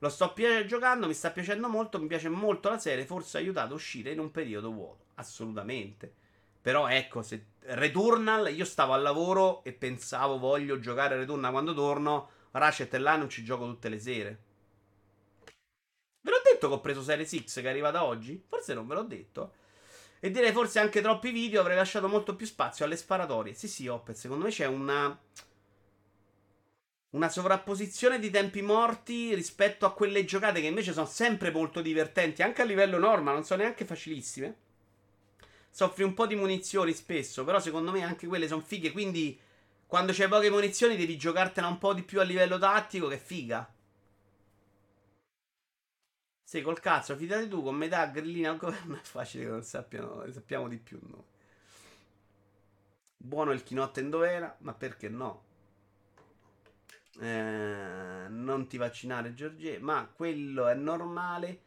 Lo 0.00 0.08
sto 0.08 0.32
pi- 0.32 0.66
giocando, 0.66 1.06
mi 1.06 1.14
sta 1.14 1.30
piacendo 1.30 1.68
molto, 1.68 2.00
mi 2.00 2.06
piace 2.06 2.28
molto 2.28 2.68
la 2.68 2.78
serie, 2.78 3.04
forse 3.04 3.36
ha 3.36 3.40
aiutato 3.40 3.72
a 3.72 3.76
uscire 3.76 4.12
in 4.12 4.20
un 4.20 4.30
periodo 4.30 4.70
vuoto. 4.70 5.06
Assolutamente. 5.14 6.12
Però 6.60 6.88
ecco, 6.88 7.22
se 7.22 7.46
Returnal, 7.60 8.54
io 8.54 8.64
stavo 8.64 8.92
al 8.92 9.02
lavoro 9.02 9.62
e 9.64 9.72
pensavo 9.72 10.38
voglio 10.38 10.78
giocare 10.78 11.16
Returnal 11.16 11.50
quando 11.50 11.74
torno. 11.74 12.30
Ratchet 12.52 12.94
là 12.96 13.16
non 13.16 13.28
ci 13.28 13.42
gioco 13.44 13.66
tutte 13.66 13.88
le 13.88 13.98
sere. 13.98 14.38
Ve 16.20 16.30
l'ho 16.30 16.40
detto 16.44 16.68
che 16.68 16.74
ho 16.74 16.80
preso 16.80 17.02
Series 17.02 17.44
X 17.44 17.54
che 17.60 17.66
è 17.66 17.70
arrivata 17.70 18.04
oggi? 18.04 18.42
Forse 18.46 18.74
non 18.74 18.86
ve 18.86 18.94
l'ho 18.94 19.02
detto. 19.02 19.52
E 20.20 20.30
direi 20.30 20.52
forse 20.52 20.80
anche 20.80 21.00
troppi 21.00 21.30
video 21.30 21.60
avrei 21.60 21.76
lasciato 21.76 22.08
molto 22.08 22.34
più 22.34 22.46
spazio 22.46 22.84
alle 22.84 22.96
sparatorie. 22.96 23.54
Sì, 23.54 23.68
sì, 23.68 23.86
Opet, 23.86 24.16
secondo 24.16 24.44
me 24.44 24.50
c'è 24.50 24.66
una. 24.66 25.16
Una 27.10 27.28
sovrapposizione 27.28 28.18
di 28.18 28.30
tempi 28.30 28.62
morti 28.62 29.34
rispetto 29.34 29.86
a 29.86 29.94
quelle 29.94 30.24
giocate 30.24 30.60
che 30.60 30.66
invece 30.66 30.92
sono 30.92 31.06
sempre 31.06 31.50
molto 31.50 31.80
divertenti, 31.80 32.42
anche 32.42 32.62
a 32.62 32.64
livello 32.64 32.98
norma, 32.98 33.32
non 33.32 33.44
sono 33.44 33.62
neanche 33.62 33.84
facilissime 33.84 34.66
soffri 35.78 36.02
un 36.02 36.12
po' 36.12 36.26
di 36.26 36.34
munizioni 36.34 36.92
spesso, 36.92 37.44
però 37.44 37.60
secondo 37.60 37.92
me 37.92 38.02
anche 38.02 38.26
quelle 38.26 38.48
sono 38.48 38.62
fighe, 38.62 38.90
quindi 38.90 39.38
quando 39.86 40.12
c'hai 40.12 40.26
poche 40.26 40.50
munizioni 40.50 40.96
devi 40.96 41.16
giocartela 41.16 41.68
un 41.68 41.78
po' 41.78 41.94
di 41.94 42.02
più 42.02 42.18
a 42.18 42.24
livello 42.24 42.58
tattico, 42.58 43.06
che 43.06 43.18
figa. 43.18 43.72
Sì, 46.42 46.62
col 46.62 46.80
cazzo, 46.80 47.14
fidati 47.16 47.46
tu, 47.46 47.62
con 47.62 47.76
metà 47.76 48.06
grillina 48.06 48.50
al 48.50 48.56
governo 48.58 48.96
è 48.96 49.02
facile 49.02 49.44
che 49.44 49.50
non 49.50 49.62
sappiano, 49.62 50.24
sappiamo 50.32 50.66
di 50.66 50.78
più 50.78 50.98
noi. 51.02 51.22
Buono 53.16 53.52
il 53.52 53.62
chinotto 53.62 54.00
in 54.00 54.10
dovera, 54.10 54.56
ma 54.60 54.74
perché 54.74 55.08
no? 55.08 55.44
Eh, 57.20 58.28
non 58.28 58.66
ti 58.68 58.76
vaccinare, 58.76 59.34
Giorgie, 59.34 59.78
ma 59.78 60.08
quello 60.12 60.68
è 60.68 60.74
normale 60.74 61.66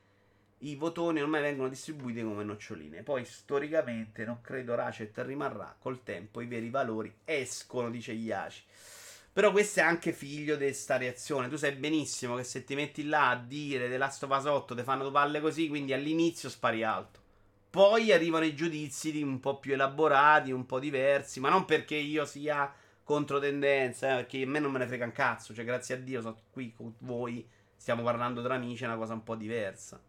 i 0.63 0.75
votoni 0.75 1.21
ormai 1.21 1.41
vengono 1.41 1.69
distribuiti 1.69 2.21
come 2.21 2.43
noccioline. 2.43 3.03
Poi 3.03 3.25
storicamente 3.25 4.25
non 4.25 4.41
credo 4.41 4.75
Ratchet 4.75 5.17
rimarrà 5.19 5.75
col 5.79 6.03
tempo, 6.03 6.41
i 6.41 6.45
veri 6.45 6.69
valori 6.69 7.13
escono, 7.25 7.89
dice 7.89 8.11
Iaci. 8.11 8.63
Però 9.33 9.51
questo 9.51 9.79
è 9.79 9.83
anche 9.83 10.11
figlio 10.11 10.55
di 10.55 10.65
questa 10.65 10.97
reazione. 10.97 11.47
Tu 11.47 11.55
sai 11.55 11.71
benissimo 11.71 12.35
che 12.35 12.43
se 12.43 12.63
ti 12.63 12.75
metti 12.75 13.05
là 13.05 13.29
a 13.29 13.37
dire 13.37 13.95
Us 13.95 14.21
8 14.21 14.75
ti 14.75 14.83
fanno 14.83 15.03
due 15.03 15.11
palle 15.11 15.39
così, 15.39 15.67
quindi 15.69 15.93
all'inizio 15.93 16.49
spari 16.49 16.83
alto. 16.83 17.19
Poi 17.69 18.11
arrivano 18.11 18.43
i 18.43 18.53
giudizi 18.53 19.21
un 19.21 19.39
po' 19.39 19.57
più 19.57 19.73
elaborati, 19.73 20.51
un 20.51 20.65
po' 20.65 20.79
diversi, 20.79 21.39
ma 21.39 21.49
non 21.49 21.63
perché 21.63 21.95
io 21.95 22.25
sia 22.25 22.71
contro 23.11 23.39
tendenza, 23.39 24.11
eh, 24.11 24.15
perché 24.15 24.41
a 24.41 24.47
me 24.47 24.59
non 24.59 24.71
me 24.71 24.79
ne 24.79 24.87
frega 24.87 25.05
un 25.05 25.11
cazzo. 25.11 25.53
Cioè, 25.53 25.65
grazie 25.65 25.95
a 25.95 25.97
Dio, 25.97 26.21
sono 26.21 26.37
qui 26.49 26.73
con 26.73 26.93
voi, 26.99 27.47
stiamo 27.75 28.03
parlando 28.03 28.41
tra 28.41 28.55
amici, 28.55 28.83
è 28.83 28.87
una 28.87 28.95
cosa 28.95 29.13
un 29.13 29.23
po' 29.23 29.35
diversa. 29.35 30.01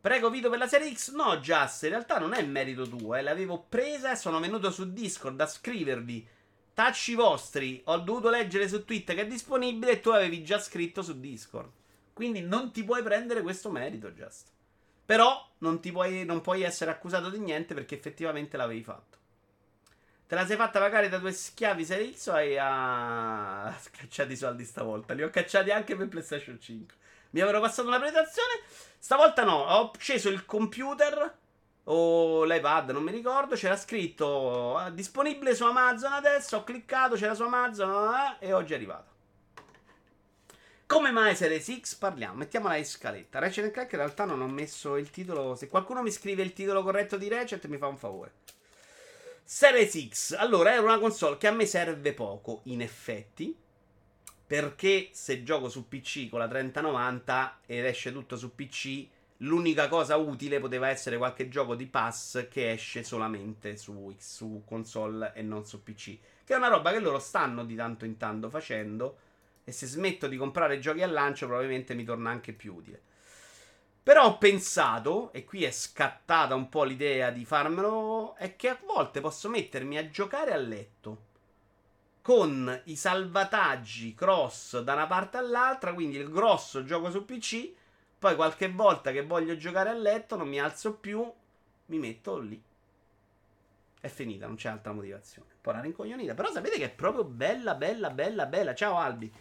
Prego 0.00 0.30
Vito 0.30 0.50
per 0.50 0.58
la 0.58 0.68
serie 0.68 0.92
X. 0.92 1.12
No, 1.14 1.38
Just, 1.38 1.84
in 1.84 1.90
realtà 1.90 2.18
non 2.18 2.32
è 2.32 2.42
merito 2.42 2.88
tuo, 2.88 3.14
eh. 3.14 3.22
L'avevo 3.22 3.66
presa 3.68 4.12
e 4.12 4.16
sono 4.16 4.38
venuto 4.40 4.70
su 4.70 4.92
Discord 4.92 5.40
a 5.40 5.46
scrivervi. 5.46 6.28
Tacci 6.74 7.14
vostri. 7.14 7.80
Ho 7.86 7.98
dovuto 7.98 8.30
leggere 8.30 8.68
su 8.68 8.84
Twitter 8.84 9.16
che 9.16 9.22
è 9.22 9.26
disponibile 9.26 9.92
e 9.92 10.00
tu 10.00 10.10
avevi 10.10 10.44
già 10.44 10.58
scritto 10.58 11.02
su 11.02 11.18
Discord. 11.18 11.70
Quindi 12.12 12.40
non 12.40 12.70
ti 12.70 12.84
puoi 12.84 13.02
prendere 13.02 13.42
questo 13.42 13.70
merito, 13.70 14.12
Just. 14.12 14.50
Però 15.04 15.44
non, 15.58 15.80
puoi, 15.80 16.24
non 16.24 16.40
puoi 16.40 16.62
essere 16.62 16.90
accusato 16.90 17.28
di 17.30 17.38
niente 17.38 17.74
perché 17.74 17.94
effettivamente 17.94 18.56
l'avevi 18.56 18.82
fatto. 18.82 19.18
Te 20.28 20.34
la 20.34 20.44
sei 20.44 20.56
fatta 20.56 20.80
pagare 20.80 21.08
da 21.08 21.18
due 21.18 21.30
schiavi 21.30 21.84
Serie 21.84 22.12
X 22.12 22.26
o 22.26 22.32
hai 22.32 22.58
ah, 22.58 23.72
cacciato 23.92 24.32
i 24.32 24.36
soldi 24.36 24.64
stavolta? 24.64 25.14
Li 25.14 25.22
ho 25.22 25.30
cacciati 25.30 25.70
anche 25.70 25.94
per 25.94 26.08
PlayStation 26.08 26.60
5. 26.60 26.96
Mi 27.30 27.40
avevano 27.40 27.62
passato 27.62 27.86
una 27.86 27.98
presentazione. 27.98 28.60
Stavolta 28.98 29.44
no, 29.44 29.54
ho 29.54 29.90
acceso 29.92 30.28
il 30.28 30.44
computer 30.44 31.38
o 31.84 32.42
l'iPad, 32.42 32.90
non 32.90 33.04
mi 33.04 33.12
ricordo. 33.12 33.54
C'era 33.54 33.76
scritto 33.76 34.76
ah, 34.76 34.90
disponibile 34.90 35.54
su 35.54 35.64
Amazon 35.64 36.12
adesso. 36.14 36.56
Ho 36.56 36.64
cliccato, 36.64 37.14
c'era 37.14 37.34
su 37.34 37.44
Amazon 37.44 38.12
eh, 38.40 38.46
e 38.48 38.52
oggi 38.52 38.72
è 38.72 38.76
arrivato. 38.76 39.14
Come 40.86 41.12
mai 41.12 41.36
Series 41.36 41.80
X? 41.80 41.94
Parliamo, 41.94 42.38
mettiamola 42.38 42.74
in 42.74 42.84
scaletta. 42.84 43.38
Ratchet 43.38 43.70
Clank 43.70 43.92
in 43.92 43.98
realtà 43.98 44.24
non 44.24 44.40
ho 44.40 44.48
messo 44.48 44.96
il 44.96 45.10
titolo. 45.10 45.54
Se 45.54 45.68
qualcuno 45.68 46.02
mi 46.02 46.10
scrive 46.10 46.42
il 46.42 46.52
titolo 46.52 46.82
corretto 46.82 47.16
di 47.16 47.28
Ratchet, 47.28 47.64
mi 47.66 47.76
fa 47.76 47.86
un 47.86 47.96
favore. 47.96 48.32
Series 49.48 50.08
X, 50.08 50.34
allora, 50.36 50.72
è 50.72 50.78
una 50.78 50.98
console 50.98 51.36
che 51.36 51.46
a 51.46 51.52
me 51.52 51.66
serve 51.66 52.12
poco, 52.14 52.62
in 52.64 52.80
effetti. 52.80 53.56
Perché 54.44 55.10
se 55.12 55.44
gioco 55.44 55.68
su 55.68 55.86
PC 55.86 56.28
con 56.28 56.40
la 56.40 56.48
3090 56.48 57.60
ed 57.64 57.84
esce 57.84 58.10
tutto 58.10 58.36
su 58.36 58.56
PC, 58.56 59.06
l'unica 59.38 59.86
cosa 59.86 60.16
utile 60.16 60.58
poteva 60.58 60.88
essere 60.88 61.16
qualche 61.16 61.48
gioco 61.48 61.76
di 61.76 61.86
pass 61.86 62.48
che 62.48 62.72
esce 62.72 63.04
solamente 63.04 63.76
su, 63.76 64.12
su 64.18 64.64
console 64.66 65.30
e 65.32 65.42
non 65.42 65.64
su 65.64 65.80
PC. 65.80 66.18
Che 66.44 66.52
è 66.52 66.56
una 66.56 66.66
roba 66.66 66.90
che 66.90 66.98
loro 66.98 67.20
stanno 67.20 67.64
di 67.64 67.76
tanto 67.76 68.04
in 68.04 68.16
tanto 68.16 68.50
facendo. 68.50 69.18
E 69.62 69.70
se 69.70 69.86
smetto 69.86 70.26
di 70.26 70.36
comprare 70.36 70.80
giochi 70.80 71.02
al 71.02 71.12
lancio, 71.12 71.46
probabilmente 71.46 71.94
mi 71.94 72.02
torna 72.02 72.30
anche 72.30 72.52
più 72.52 72.74
utile. 72.74 73.00
Però 74.06 74.24
ho 74.24 74.38
pensato, 74.38 75.32
e 75.32 75.44
qui 75.44 75.64
è 75.64 75.72
scattata 75.72 76.54
un 76.54 76.68
po' 76.68 76.84
l'idea 76.84 77.30
di 77.30 77.44
farmelo, 77.44 78.36
è 78.36 78.54
che 78.54 78.68
a 78.68 78.78
volte 78.86 79.20
posso 79.20 79.48
mettermi 79.48 79.98
a 79.98 80.08
giocare 80.08 80.52
a 80.52 80.56
letto 80.56 81.24
con 82.22 82.82
i 82.84 82.94
salvataggi 82.94 84.14
cross 84.14 84.78
da 84.78 84.92
una 84.92 85.08
parte 85.08 85.38
all'altra, 85.38 85.92
quindi 85.92 86.18
il 86.18 86.30
grosso 86.30 86.84
gioco 86.84 87.10
su 87.10 87.24
PC, 87.24 87.72
Poi 88.20 88.36
qualche 88.36 88.70
volta 88.70 89.10
che 89.10 89.26
voglio 89.26 89.56
giocare 89.56 89.90
a 89.90 89.94
letto, 89.94 90.36
non 90.36 90.46
mi 90.46 90.60
alzo 90.60 90.94
più, 90.94 91.28
mi 91.86 91.98
metto 91.98 92.38
lì. 92.38 92.62
È 94.00 94.06
finita, 94.06 94.46
non 94.46 94.54
c'è 94.54 94.68
altra 94.68 94.92
motivazione. 94.92 95.48
Poi 95.60 95.72
una 95.74 95.82
rincoglionita. 95.82 96.34
Però 96.34 96.52
sapete 96.52 96.78
che 96.78 96.84
è 96.84 96.90
proprio 96.90 97.24
bella, 97.24 97.74
bella, 97.74 98.10
bella, 98.10 98.46
bella. 98.46 98.72
Ciao 98.72 98.98
Albi. 98.98 99.32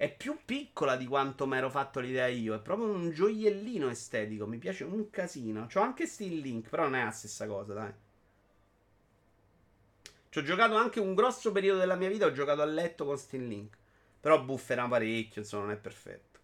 È 0.00 0.10
più 0.10 0.38
piccola 0.46 0.96
di 0.96 1.04
quanto 1.04 1.46
mi 1.46 1.58
ero 1.58 1.68
fatto 1.68 2.00
l'idea 2.00 2.26
io. 2.26 2.54
È 2.54 2.58
proprio 2.58 2.86
un 2.86 3.10
gioiellino 3.10 3.90
estetico. 3.90 4.46
Mi 4.46 4.56
piace 4.56 4.82
un 4.84 5.10
casino. 5.10 5.66
C'ho 5.70 5.80
anche 5.80 6.06
Steam 6.06 6.40
Link, 6.40 6.70
però 6.70 6.84
non 6.84 6.94
è 6.94 7.04
la 7.04 7.10
stessa 7.10 7.46
cosa, 7.46 7.74
dai. 7.74 7.92
Ci 10.30 10.38
ho 10.38 10.42
giocato 10.42 10.74
anche 10.76 11.00
un 11.00 11.14
grosso 11.14 11.52
periodo 11.52 11.80
della 11.80 11.96
mia 11.96 12.08
vita. 12.08 12.24
Ho 12.24 12.32
giocato 12.32 12.62
a 12.62 12.64
letto 12.64 13.04
con 13.04 13.18
Steam 13.18 13.46
Link. 13.46 13.76
Però 14.18 14.42
buffera 14.42 14.88
parecchio, 14.88 15.42
insomma, 15.42 15.64
non 15.64 15.72
è 15.74 15.76
perfetto. 15.76 16.38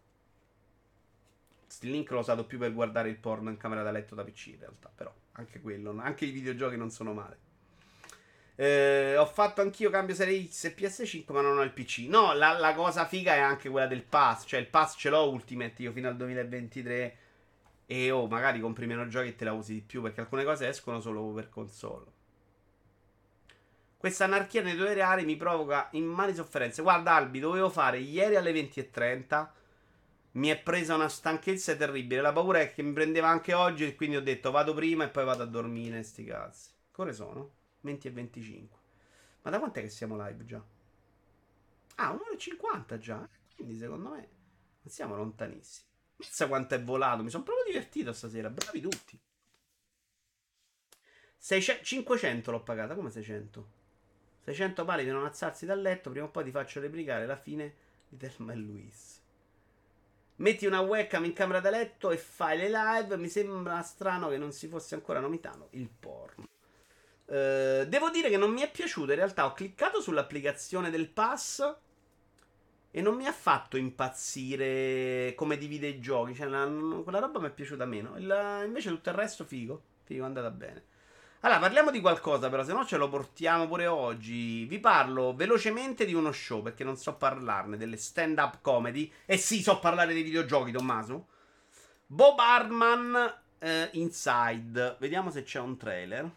Steam 1.67 1.95
Link 1.95 2.11
l'ho 2.11 2.19
usato 2.19 2.45
più 2.45 2.59
per 2.59 2.75
guardare 2.75 3.09
il 3.09 3.17
porno 3.17 3.49
in 3.49 3.57
camera 3.57 3.83
da 3.83 3.91
letto 3.91 4.15
da 4.15 4.23
PC, 4.23 4.49
in 4.49 4.59
realtà. 4.59 4.93
Però 4.95 5.11
anche 5.33 5.63
quello, 5.63 5.99
anche 5.99 6.27
i 6.27 6.31
videogiochi 6.31 6.77
non 6.77 6.91
sono 6.91 7.15
male. 7.15 7.46
Eh, 8.59 9.17
ho 9.19 9.27
fatto 9.27 9.61
anch'io 9.61 9.91
cambio 9.91 10.15
serie 10.15 10.47
X 10.47 10.65
e 10.65 10.75
PS5, 10.75 11.31
ma 11.33 11.43
non 11.43 11.59
ho 11.59 11.63
il 11.63 11.73
PC. 11.73 12.07
No, 12.09 12.33
la, 12.33 12.59
la, 12.59 12.75
cosa 12.75 13.05
figa 13.07 13.35
è 13.35 13.39
anche 13.39 13.69
quella 13.69 13.87
del 13.87 14.03
pass. 14.03 14.45
Cioè, 14.47 14.59
il 14.59 14.69
pass 14.69 14.97
ce 14.97 15.11
l'ho 15.11 15.31
Ultimate 15.31 15.83
io 15.83 15.93
fino 15.93 16.09
al 16.09 16.17
2023. 16.17 17.17
E 17.87 18.11
oh, 18.11 18.27
magari 18.27 18.59
compri 18.61 18.87
meno 18.87 19.07
giochi 19.09 19.29
e 19.29 19.37
te 19.37 19.45
la 19.45 19.53
usi 19.53 19.75
di 19.75 19.83
più. 19.83 20.01
Perché 20.01 20.21
alcune 20.21 20.45
cose 20.45 20.69
escono 20.69 21.01
solo 21.01 21.23
per 21.33 21.51
console. 21.51 22.07
Questa 23.99 24.25
anarchia 24.25 24.63
nei 24.63 24.77
due 24.77 24.95
reali 24.95 25.25
mi 25.25 25.37
provoca 25.37 25.89
immani 25.93 26.35
sofferenze. 26.35 26.81
Guarda, 26.81 27.13
Albi, 27.15 27.41
dovevo 27.41 27.69
fare 27.69 27.99
ieri 27.99 28.37
alle 28.37 28.53
20.30. 28.53 29.49
Mi 30.33 30.49
è 30.49 30.59
presa 30.59 30.95
una 30.95 31.09
stanchezza 31.09 31.75
terribile. 31.77 32.23
La 32.23 32.33
paura 32.33 32.61
è 32.61 32.73
che 32.73 32.83
mi 32.83 32.93
prendeva 32.95 33.29
anche 33.29 33.53
oggi. 33.53 33.85
E 33.85 33.95
quindi 33.95 34.17
ho 34.17 34.23
detto 34.23 34.51
vado 34.51 34.73
prima 34.73 35.05
e 35.05 35.09
poi 35.09 35.25
vado 35.27 35.43
a 35.43 35.47
dormire. 35.47 36.03
Sti 36.03 36.25
cazzi. 36.25 36.71
Che 36.91 37.13
sono? 37.13 37.65
20 37.87 38.09
e 38.09 38.11
25. 38.11 38.79
Ma 39.43 39.51
da 39.51 39.59
quant'è 39.59 39.81
che 39.81 39.89
siamo 39.89 40.17
live 40.17 40.45
già? 40.45 40.63
Ah, 41.97 42.11
1 42.11 42.21
ora 42.21 42.33
e 42.33 42.39
50 42.39 42.99
già. 42.99 43.29
Quindi 43.55 43.77
secondo 43.79 44.11
me 44.11 44.29
non 44.83 44.93
siamo 44.93 45.17
lontanissimi. 45.17 45.89
Pensa 46.17 46.49
quanto 46.49 46.75
è 46.75 46.83
volato. 46.83 47.23
Mi 47.23 47.31
sono 47.31 47.45
proprio 47.45 47.65
divertito 47.65 48.13
stasera. 48.13 48.51
Bravi 48.51 48.81
tutti. 48.81 49.19
600, 51.39 51.85
500 51.85 52.51
l'ho 52.51 52.63
pagata. 52.63 52.95
Come 52.95 53.11
600? 53.11 53.75
600 54.45 54.85
pali 54.85 55.05
per 55.05 55.15
non 55.15 55.25
alzarsi 55.25 55.65
dal 55.65 55.81
letto. 55.81 56.11
Prima 56.11 56.27
o 56.27 56.31
poi 56.31 56.45
ti 56.45 56.51
faccio 56.51 56.81
replicare 56.81 57.25
la 57.27 57.37
fine 57.37 57.75
di 58.09 58.17
Thelma 58.17 58.53
e 58.53 58.57
Luis. 58.57 59.23
Metti 60.37 60.67
una 60.67 60.81
webcam 60.81 61.25
in 61.25 61.33
camera 61.33 61.61
da 61.61 61.71
letto 61.71 62.11
e 62.11 62.19
fai 62.19 62.59
le 62.59 62.69
live. 62.69 63.17
Mi 63.17 63.29
sembra 63.29 63.81
strano 63.83 64.29
che 64.29 64.37
non 64.39 64.53
si 64.53 64.67
fosse 64.67 64.95
ancora 64.95 65.21
nominato 65.21 65.69
il 65.73 65.89
porno. 65.89 66.47
Uh, 67.27 67.85
devo 67.87 68.11
dire 68.11 68.31
che 68.31 68.37
non 68.37 68.53
mi 68.53 68.61
è 68.61 68.71
piaciuto. 68.71 69.11
In 69.11 69.19
realtà 69.19 69.47
ho 69.47 69.53
cliccato 69.53 70.01
sull'applicazione 70.01 70.91
del 70.91 71.09
pass 71.09 71.75
e 72.91 73.03
non 73.03 73.17
mi 73.17 73.27
ha 73.27 73.33
fatto 73.33 73.77
impazzire 73.77 75.35
come 75.35 75.59
divide 75.59 75.89
i 75.89 76.01
giochi. 76.01 76.35
Cioè, 76.35 76.47
la, 76.47 76.67
quella 77.03 77.19
roba 77.19 77.41
mi 77.41 77.49
è 77.49 77.51
piaciuta 77.51 77.85
meno. 77.85 78.17
Il, 78.17 78.63
invece 78.65 78.91
tutto 78.91 79.11
il 79.11 79.17
resto 79.17 79.45
figo. 79.45 79.83
Figo, 80.05 80.23
è 80.23 80.27
andata 80.27 80.51
bene. 80.51 80.85
Allora, 81.41 81.61
parliamo 81.61 81.91
di 81.91 82.01
qualcosa, 82.01 82.49
però, 82.49 82.65
se 82.65 82.73
no 82.73 82.87
ce 82.87 82.97
lo 82.97 83.09
portiamo 83.09 83.69
pure 83.69 83.87
oggi. 83.87 84.65
Vi 84.65 84.79
parlo 84.79 85.35
velocemente 85.35 86.05
di 86.05 86.15
uno 86.15 86.33
show, 86.33 86.63
perché 86.63 86.85
non 86.85 86.97
so 86.97 87.15
parlarne, 87.17 87.77
delle 87.77 87.97
stand-up 87.97 88.61
comedy. 88.63 89.13
E 89.27 89.37
sì, 89.37 89.63
so 89.63 89.79
parlare 89.79 90.15
dei 90.15 90.23
videogiochi, 90.23 90.73
Tommaso. 90.73 91.27
Bob 92.07 92.39
Hartman 92.39 93.35
eh, 93.59 93.91
Inside. 93.93 94.97
Vediamo 94.99 95.31
se 95.31 95.43
c'è 95.43 95.61
un 95.61 95.77
trailer. 95.77 96.31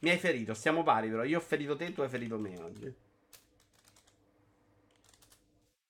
Mi 0.00 0.10
hai 0.10 0.18
ferito, 0.18 0.54
stiamo 0.54 0.82
pari 0.82 1.08
però. 1.08 1.24
Io 1.24 1.38
ho 1.38 1.40
ferito 1.40 1.76
te, 1.76 1.92
tu 1.92 2.02
hai 2.02 2.08
ferito 2.08 2.38
me 2.38 2.58
oggi. 2.58 2.94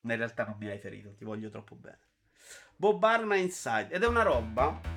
In 0.01 0.17
realtà 0.17 0.45
non 0.45 0.57
mi 0.59 0.69
hai 0.69 0.79
ferito, 0.79 1.13
ti 1.13 1.25
voglio 1.25 1.51
troppo 1.51 1.75
bene. 1.75 1.99
Bob 2.75 3.03
Arma 3.03 3.37
Inside. 3.37 3.89
Ed 3.91 4.03
è 4.03 4.07
una 4.07 4.23
roba. 4.23 4.97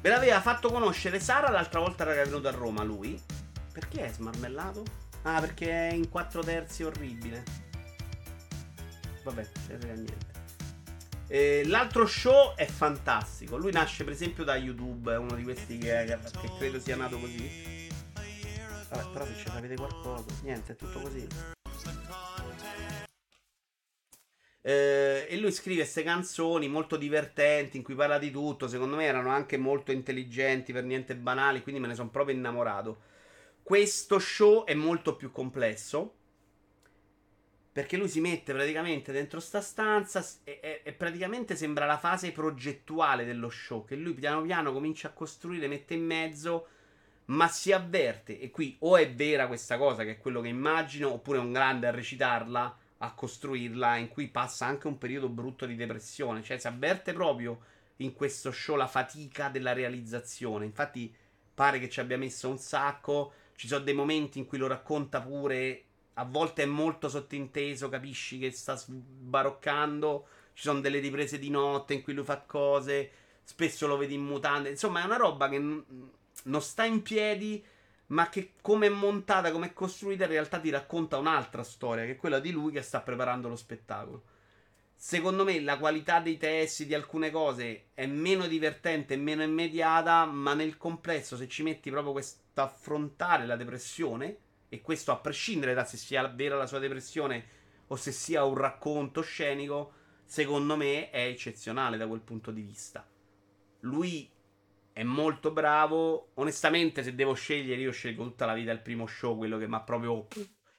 Ve 0.00 0.08
l'aveva 0.10 0.40
fatto 0.40 0.70
conoscere 0.70 1.18
Sara 1.20 1.50
l'altra 1.50 1.80
volta 1.80 2.04
era 2.04 2.24
venuto 2.24 2.48
a 2.48 2.52
Roma 2.52 2.82
lui. 2.82 3.20
Perché 3.72 4.04
è 4.04 4.12
smarmellato? 4.12 4.84
Ah, 5.22 5.40
perché 5.40 5.88
è 5.88 5.92
in 5.92 6.08
4 6.08 6.42
terzi 6.42 6.82
orribile. 6.82 7.67
Vabbè, 9.28 9.46
non 9.68 9.78
frega 9.78 9.94
niente. 9.94 10.26
Eh, 11.28 11.62
l'altro 11.66 12.06
show 12.06 12.54
è 12.54 12.64
fantastico. 12.64 13.58
Lui 13.58 13.70
nasce, 13.70 14.02
per 14.04 14.14
esempio, 14.14 14.44
da 14.44 14.56
YouTube. 14.56 15.12
È 15.12 15.18
uno 15.18 15.34
di 15.34 15.42
questi 15.42 15.76
che, 15.76 16.18
che 16.40 16.50
credo 16.56 16.80
sia 16.80 16.96
nato 16.96 17.18
così. 17.18 17.86
Vabbè, 18.88 19.10
però 19.12 19.26
se 19.26 19.34
ci 19.36 19.50
sapete 19.50 19.76
qualcosa, 19.76 20.24
niente, 20.42 20.72
è 20.72 20.76
tutto 20.76 21.00
così. 21.00 21.26
Eh, 24.62 25.26
e 25.28 25.36
lui 25.36 25.52
scrive 25.52 25.82
queste 25.82 26.02
canzoni 26.02 26.68
molto 26.68 26.96
divertenti 26.96 27.76
in 27.76 27.82
cui 27.82 27.94
parla 27.94 28.18
di 28.18 28.30
tutto. 28.30 28.66
Secondo 28.66 28.96
me 28.96 29.04
erano 29.04 29.28
anche 29.28 29.58
molto 29.58 29.92
intelligenti, 29.92 30.72
per 30.72 30.84
niente 30.84 31.14
banali. 31.14 31.62
Quindi 31.62 31.82
me 31.82 31.88
ne 31.88 31.94
sono 31.94 32.08
proprio 32.08 32.34
innamorato. 32.34 33.02
Questo 33.62 34.18
show 34.18 34.64
è 34.64 34.72
molto 34.72 35.16
più 35.16 35.30
complesso. 35.30 36.17
Perché 37.78 37.96
lui 37.96 38.08
si 38.08 38.20
mette 38.20 38.52
praticamente 38.52 39.12
dentro 39.12 39.38
sta 39.38 39.60
stanza 39.60 40.26
e, 40.42 40.58
e, 40.60 40.80
e, 40.82 40.92
praticamente 40.92 41.54
sembra 41.54 41.86
la 41.86 41.96
fase 41.96 42.32
progettuale 42.32 43.24
dello 43.24 43.48
show. 43.50 43.84
Che 43.84 43.94
lui 43.94 44.14
piano 44.14 44.42
piano 44.42 44.72
comincia 44.72 45.06
a 45.06 45.12
costruire, 45.12 45.68
mette 45.68 45.94
in 45.94 46.04
mezzo, 46.04 46.66
ma 47.26 47.46
si 47.46 47.70
avverte. 47.70 48.40
E 48.40 48.50
qui 48.50 48.74
o 48.80 48.96
è 48.96 49.14
vera 49.14 49.46
questa 49.46 49.78
cosa, 49.78 50.02
che 50.02 50.10
è 50.10 50.18
quello 50.18 50.40
che 50.40 50.48
immagino, 50.48 51.12
oppure 51.12 51.38
è 51.38 51.40
un 51.40 51.52
grande 51.52 51.86
a 51.86 51.92
recitarla, 51.92 52.78
a 52.98 53.14
costruirla, 53.14 53.94
in 53.94 54.08
cui 54.08 54.26
passa 54.26 54.66
anche 54.66 54.88
un 54.88 54.98
periodo 54.98 55.28
brutto 55.28 55.64
di 55.64 55.76
depressione. 55.76 56.42
Cioè 56.42 56.58
si 56.58 56.66
avverte 56.66 57.12
proprio 57.12 57.60
in 57.98 58.12
questo 58.12 58.50
show 58.50 58.74
la 58.74 58.88
fatica 58.88 59.50
della 59.50 59.72
realizzazione. 59.72 60.64
Infatti 60.64 61.14
pare 61.54 61.78
che 61.78 61.88
ci 61.88 62.00
abbia 62.00 62.18
messo 62.18 62.48
un 62.48 62.58
sacco. 62.58 63.34
Ci 63.54 63.68
sono 63.68 63.84
dei 63.84 63.94
momenti 63.94 64.40
in 64.40 64.46
cui 64.46 64.58
lo 64.58 64.66
racconta 64.66 65.20
pure 65.20 65.84
a 66.18 66.24
volte 66.24 66.64
è 66.64 66.66
molto 66.66 67.08
sottinteso, 67.08 67.88
capisci 67.88 68.38
che 68.38 68.50
sta 68.50 68.74
sbaroccando. 68.74 70.26
Ci 70.52 70.64
sono 70.64 70.80
delle 70.80 70.98
riprese 70.98 71.38
di 71.38 71.48
notte 71.48 71.94
in 71.94 72.02
cui 72.02 72.12
lui 72.12 72.24
fa 72.24 72.40
cose. 72.40 73.10
Spesso 73.44 73.86
lo 73.86 73.96
vedi 73.96 74.14
in 74.14 74.24
mutande. 74.24 74.70
Insomma, 74.70 75.00
è 75.00 75.04
una 75.04 75.16
roba 75.16 75.48
che 75.48 75.58
n- 75.58 76.10
non 76.44 76.60
sta 76.60 76.84
in 76.84 77.02
piedi, 77.02 77.64
ma 78.06 78.28
che 78.28 78.54
come 78.60 78.86
è 78.86 78.90
montata, 78.90 79.52
come 79.52 79.66
è 79.66 79.72
costruita, 79.72 80.24
in 80.24 80.30
realtà 80.30 80.58
ti 80.58 80.70
racconta 80.70 81.18
un'altra 81.18 81.62
storia, 81.62 82.04
che 82.04 82.12
è 82.12 82.16
quella 82.16 82.40
di 82.40 82.50
lui 82.50 82.72
che 82.72 82.82
sta 82.82 83.00
preparando 83.00 83.48
lo 83.48 83.56
spettacolo. 83.56 84.24
Secondo 84.96 85.44
me 85.44 85.60
la 85.60 85.78
qualità 85.78 86.18
dei 86.18 86.36
testi 86.36 86.84
di 86.84 86.94
alcune 86.94 87.30
cose 87.30 87.90
è 87.94 88.06
meno 88.06 88.48
divertente 88.48 89.16
meno 89.16 89.44
immediata, 89.44 90.24
ma 90.24 90.54
nel 90.54 90.76
complesso, 90.76 91.36
se 91.36 91.46
ci 91.46 91.62
metti 91.62 91.90
proprio 91.90 92.10
questo 92.10 92.40
affrontare 92.60 93.46
la 93.46 93.54
depressione 93.54 94.38
e 94.68 94.80
questo 94.80 95.12
a 95.12 95.16
prescindere 95.16 95.74
da 95.74 95.84
se 95.84 95.96
sia 95.96 96.26
vera 96.28 96.56
la 96.56 96.66
sua 96.66 96.78
depressione 96.78 97.56
o 97.88 97.96
se 97.96 98.12
sia 98.12 98.44
un 98.44 98.54
racconto 98.54 99.22
scenico, 99.22 99.92
secondo 100.24 100.76
me 100.76 101.10
è 101.10 101.24
eccezionale 101.24 101.96
da 101.96 102.06
quel 102.06 102.20
punto 102.20 102.50
di 102.50 102.60
vista. 102.60 103.06
Lui 103.80 104.30
è 104.92 105.02
molto 105.02 105.52
bravo. 105.52 106.32
Onestamente, 106.34 107.02
se 107.02 107.14
devo 107.14 107.32
scegliere, 107.32 107.80
io 107.80 107.92
scelgo 107.92 108.24
tutta 108.24 108.46
la 108.46 108.54
vita 108.54 108.72
il 108.72 108.80
primo 108.80 109.06
show, 109.06 109.36
quello 109.36 109.56
che 109.56 109.68
mi 109.68 109.76
ha 109.76 109.80
proprio 109.80 110.26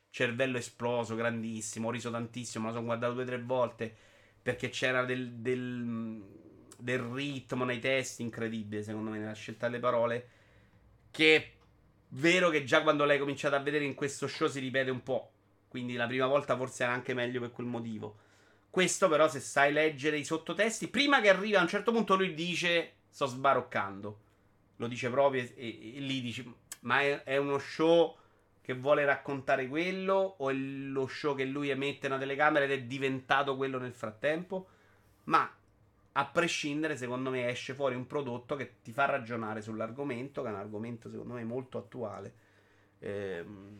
cervello 0.09 0.57
esploso, 0.57 1.15
grandissimo. 1.15 1.87
Ho 1.87 1.91
riso 1.91 2.11
tantissimo, 2.11 2.65
me 2.65 2.69
lo 2.69 2.75
sono 2.75 2.87
guardato 2.87 3.13
due 3.13 3.23
o 3.23 3.25
tre 3.25 3.41
volte 3.41 3.95
perché 4.41 4.69
c'era 4.69 5.03
del, 5.03 5.35
del, 5.35 6.23
del 6.77 6.99
ritmo 6.99 7.63
nei 7.63 7.79
testi 7.79 8.21
incredibile, 8.21 8.83
secondo 8.83 9.09
me, 9.09 9.19
nella 9.19 9.33
scelta 9.33 9.67
delle 9.67 9.79
parole. 9.79 10.29
Che 11.11 11.58
Vero 12.09 12.49
che 12.49 12.63
già 12.63 12.81
quando 12.81 13.05
l'hai 13.05 13.19
cominciato 13.19 13.55
a 13.55 13.59
vedere 13.59 13.85
in 13.85 13.93
questo 13.93 14.27
show 14.27 14.47
si 14.47 14.59
ripete 14.59 14.89
un 14.89 15.03
po'. 15.03 15.31
Quindi 15.67 15.93
la 15.95 16.07
prima 16.07 16.25
volta 16.25 16.57
forse 16.57 16.83
era 16.83 16.91
anche 16.91 17.13
meglio 17.13 17.39
per 17.39 17.51
quel 17.51 17.67
motivo. 17.67 18.17
Questo 18.69 19.07
però 19.07 19.27
se 19.27 19.39
sai 19.39 19.71
leggere 19.71 20.17
i 20.17 20.23
sottotesti, 20.23 20.87
prima 20.87 21.21
che 21.21 21.29
arriva 21.29 21.59
a 21.59 21.61
un 21.61 21.67
certo 21.67 21.91
punto 21.91 22.15
lui 22.15 22.33
dice 22.33 22.93
sto 23.09 23.25
sbaroccando. 23.25 24.19
Lo 24.77 24.87
dice 24.87 25.09
proprio 25.09 25.41
e, 25.41 25.53
e, 25.55 25.97
e 25.97 25.99
lì 25.99 26.21
dici 26.21 26.55
ma 26.81 27.01
è, 27.01 27.23
è, 27.23 27.37
uno 27.37 27.57
show 27.57 28.15
che 28.61 28.73
vuole 28.73 29.03
raccontare 29.05 29.67
quello 29.67 30.35
o 30.37 30.49
è 30.49 30.53
lo 30.53 31.07
show 31.07 31.35
che 31.35 31.45
lui 31.45 31.69
emette 31.69 32.07
una 32.07 32.17
telecamera 32.17 32.65
ed 32.65 32.71
è 32.71 32.81
diventato 32.83 33.55
quello 33.57 33.77
nel 33.77 33.93
frattempo? 33.93 34.67
Ma 35.25 35.51
a 36.13 36.25
prescindere, 36.25 36.97
secondo 36.97 37.29
me, 37.29 37.47
esce 37.47 37.73
fuori 37.73 37.95
un 37.95 38.07
prodotto 38.07 38.55
che 38.55 38.75
ti 38.81 38.91
fa 38.91 39.05
ragionare 39.05 39.61
sull'argomento, 39.61 40.41
che 40.41 40.47
è 40.49 40.51
un 40.51 40.57
argomento, 40.57 41.09
secondo 41.09 41.33
me, 41.33 41.43
molto 41.43 41.77
attuale. 41.77 42.33
Ehm, 42.99 43.79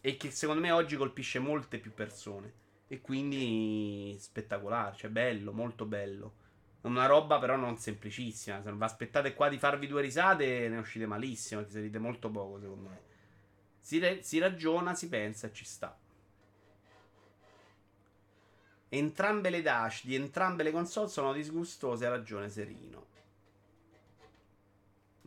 e 0.00 0.16
che 0.16 0.30
secondo 0.30 0.60
me 0.60 0.70
oggi 0.70 0.96
colpisce 0.96 1.38
molte 1.38 1.78
più 1.78 1.92
persone. 1.94 2.60
E 2.88 3.00
quindi 3.00 4.16
spettacolare, 4.18 4.96
cioè 4.96 5.10
bello, 5.10 5.52
molto 5.52 5.84
bello. 5.86 6.34
Una 6.82 7.06
roba 7.06 7.38
però 7.38 7.56
non 7.56 7.78
semplicissima. 7.78 8.60
Se 8.60 8.68
non 8.68 8.78
vi 8.78 8.84
aspettate 8.84 9.34
qua 9.34 9.48
di 9.48 9.58
farvi 9.58 9.86
due 9.86 10.02
risate, 10.02 10.68
ne 10.68 10.78
uscite 10.78 11.06
malissimo, 11.06 11.62
perché 11.62 11.80
ride 11.80 11.98
molto 11.98 12.30
poco 12.30 12.60
secondo 12.60 12.88
me. 12.88 13.00
Si, 13.80 13.98
re- 13.98 14.22
si 14.22 14.38
ragiona, 14.38 14.94
si 14.94 15.08
pensa 15.08 15.46
e 15.46 15.52
ci 15.52 15.64
sta. 15.64 15.96
Entrambe 18.94 19.48
le 19.48 19.62
dash 19.62 20.04
di 20.04 20.14
entrambe 20.14 20.62
le 20.62 20.70
console 20.70 21.08
sono 21.08 21.32
disgustose, 21.32 22.04
ha 22.04 22.10
ragione 22.10 22.50
Serino. 22.50 23.06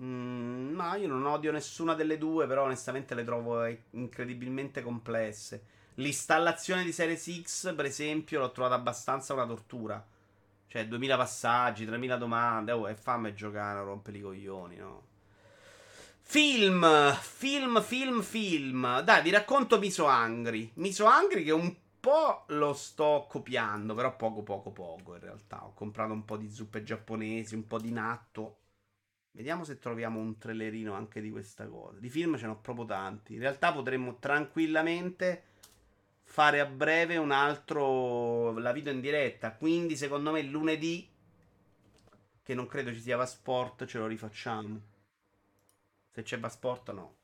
Mm, 0.01 0.75
no, 0.75 0.93
io 0.93 1.07
non 1.07 1.25
odio 1.25 1.51
nessuna 1.51 1.95
delle 1.95 2.19
due, 2.19 2.45
però 2.45 2.65
onestamente 2.65 3.15
le 3.15 3.23
trovo 3.23 3.63
eh, 3.63 3.85
incredibilmente 3.91 4.83
complesse. 4.83 5.63
L'installazione 5.95 6.83
di 6.83 6.91
Series 6.91 7.41
X, 7.41 7.73
per 7.73 7.85
esempio, 7.85 8.39
l'ho 8.39 8.51
trovata 8.51 8.75
abbastanza 8.75 9.33
una 9.33 9.47
tortura. 9.47 10.05
Cioè, 10.67 10.87
2000 10.87 11.17
passaggi, 11.17 11.87
3000 11.87 12.17
domande. 12.17 12.71
Oh, 12.71 12.87
e 12.87 12.93
fammi 12.93 13.33
giocare, 13.33 13.81
rompe 13.81 14.11
i 14.11 14.21
coglioni, 14.21 14.75
no? 14.75 15.03
Film, 16.21 17.13
film, 17.19 17.81
film, 17.81 18.21
film. 18.21 19.01
Dai, 19.01 19.23
vi 19.23 19.31
racconto 19.31 19.79
Miso 19.79 20.05
Angry. 20.05 20.69
Miso 20.75 21.05
Angry 21.05 21.43
che 21.43 21.51
un 21.51 21.75
po' 22.05 22.43
lo 22.49 22.73
sto 22.73 23.25
copiando, 23.27 23.95
però 23.95 24.15
poco, 24.15 24.43
poco, 24.43 24.69
poco 24.69 25.15
in 25.15 25.21
realtà. 25.21 25.65
Ho 25.65 25.73
comprato 25.73 26.13
un 26.13 26.23
po' 26.23 26.37
di 26.37 26.51
zuppe 26.51 26.83
giapponesi, 26.83 27.55
un 27.55 27.65
po' 27.65 27.79
di 27.79 27.89
natto. 27.89 28.59
Vediamo 29.31 29.63
se 29.63 29.79
troviamo 29.79 30.19
un 30.19 30.37
trailerino 30.37 30.93
anche 30.93 31.19
di 31.19 31.31
questa 31.31 31.65
cosa. 31.67 31.97
Di 31.97 32.09
film 32.09 32.37
ce 32.37 32.45
n'ho 32.45 32.59
proprio 32.59 32.85
tanti. 32.85 33.33
In 33.33 33.39
realtà 33.39 33.73
potremmo 33.73 34.19
tranquillamente 34.19 35.45
fare 36.21 36.59
a 36.59 36.67
breve 36.67 37.17
un 37.17 37.31
altro 37.31 38.55
la 38.59 38.71
video 38.71 38.93
in 38.93 39.01
diretta. 39.01 39.55
Quindi 39.55 39.97
secondo 39.97 40.31
me 40.31 40.43
lunedì 40.43 41.09
che 42.43 42.53
non 42.53 42.67
credo 42.67 42.93
ci 42.93 43.01
sia 43.01 43.17
Vasport, 43.17 43.85
ce 43.85 43.97
lo 43.97 44.05
rifacciamo. 44.05 44.79
Se 46.11 46.21
c'è 46.21 46.39
Vasport 46.39 46.91
no. 46.91 47.15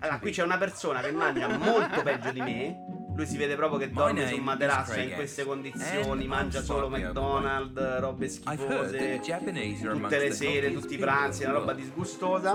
Allora, 0.00 0.18
qui 0.20 0.30
c'è 0.30 0.42
una 0.42 0.58
persona 0.58 1.00
che 1.00 1.12
mangia 1.12 1.48
molto 1.48 2.02
peggio 2.02 2.32
di 2.32 2.40
me. 2.40 2.84
Lui 3.14 3.26
si 3.26 3.36
vede 3.38 3.54
proprio 3.56 3.78
che 3.78 3.90
dorme 3.90 4.20
su 4.28 4.36
un 4.36 4.44
materasso 4.44 4.92
in 5.00 5.14
queste 5.14 5.44
condizioni, 5.44 6.26
mangia 6.26 6.60
solo 6.62 6.88
McDonald's, 6.90 7.98
robe 7.98 8.28
schifose, 8.28 9.20
tutte 10.02 10.18
le 10.18 10.30
sere, 10.32 10.72
tutti 10.72 10.94
i 10.94 10.98
pranzi, 10.98 11.44
una 11.44 11.52
roba 11.52 11.72
disgustosa. 11.74 12.52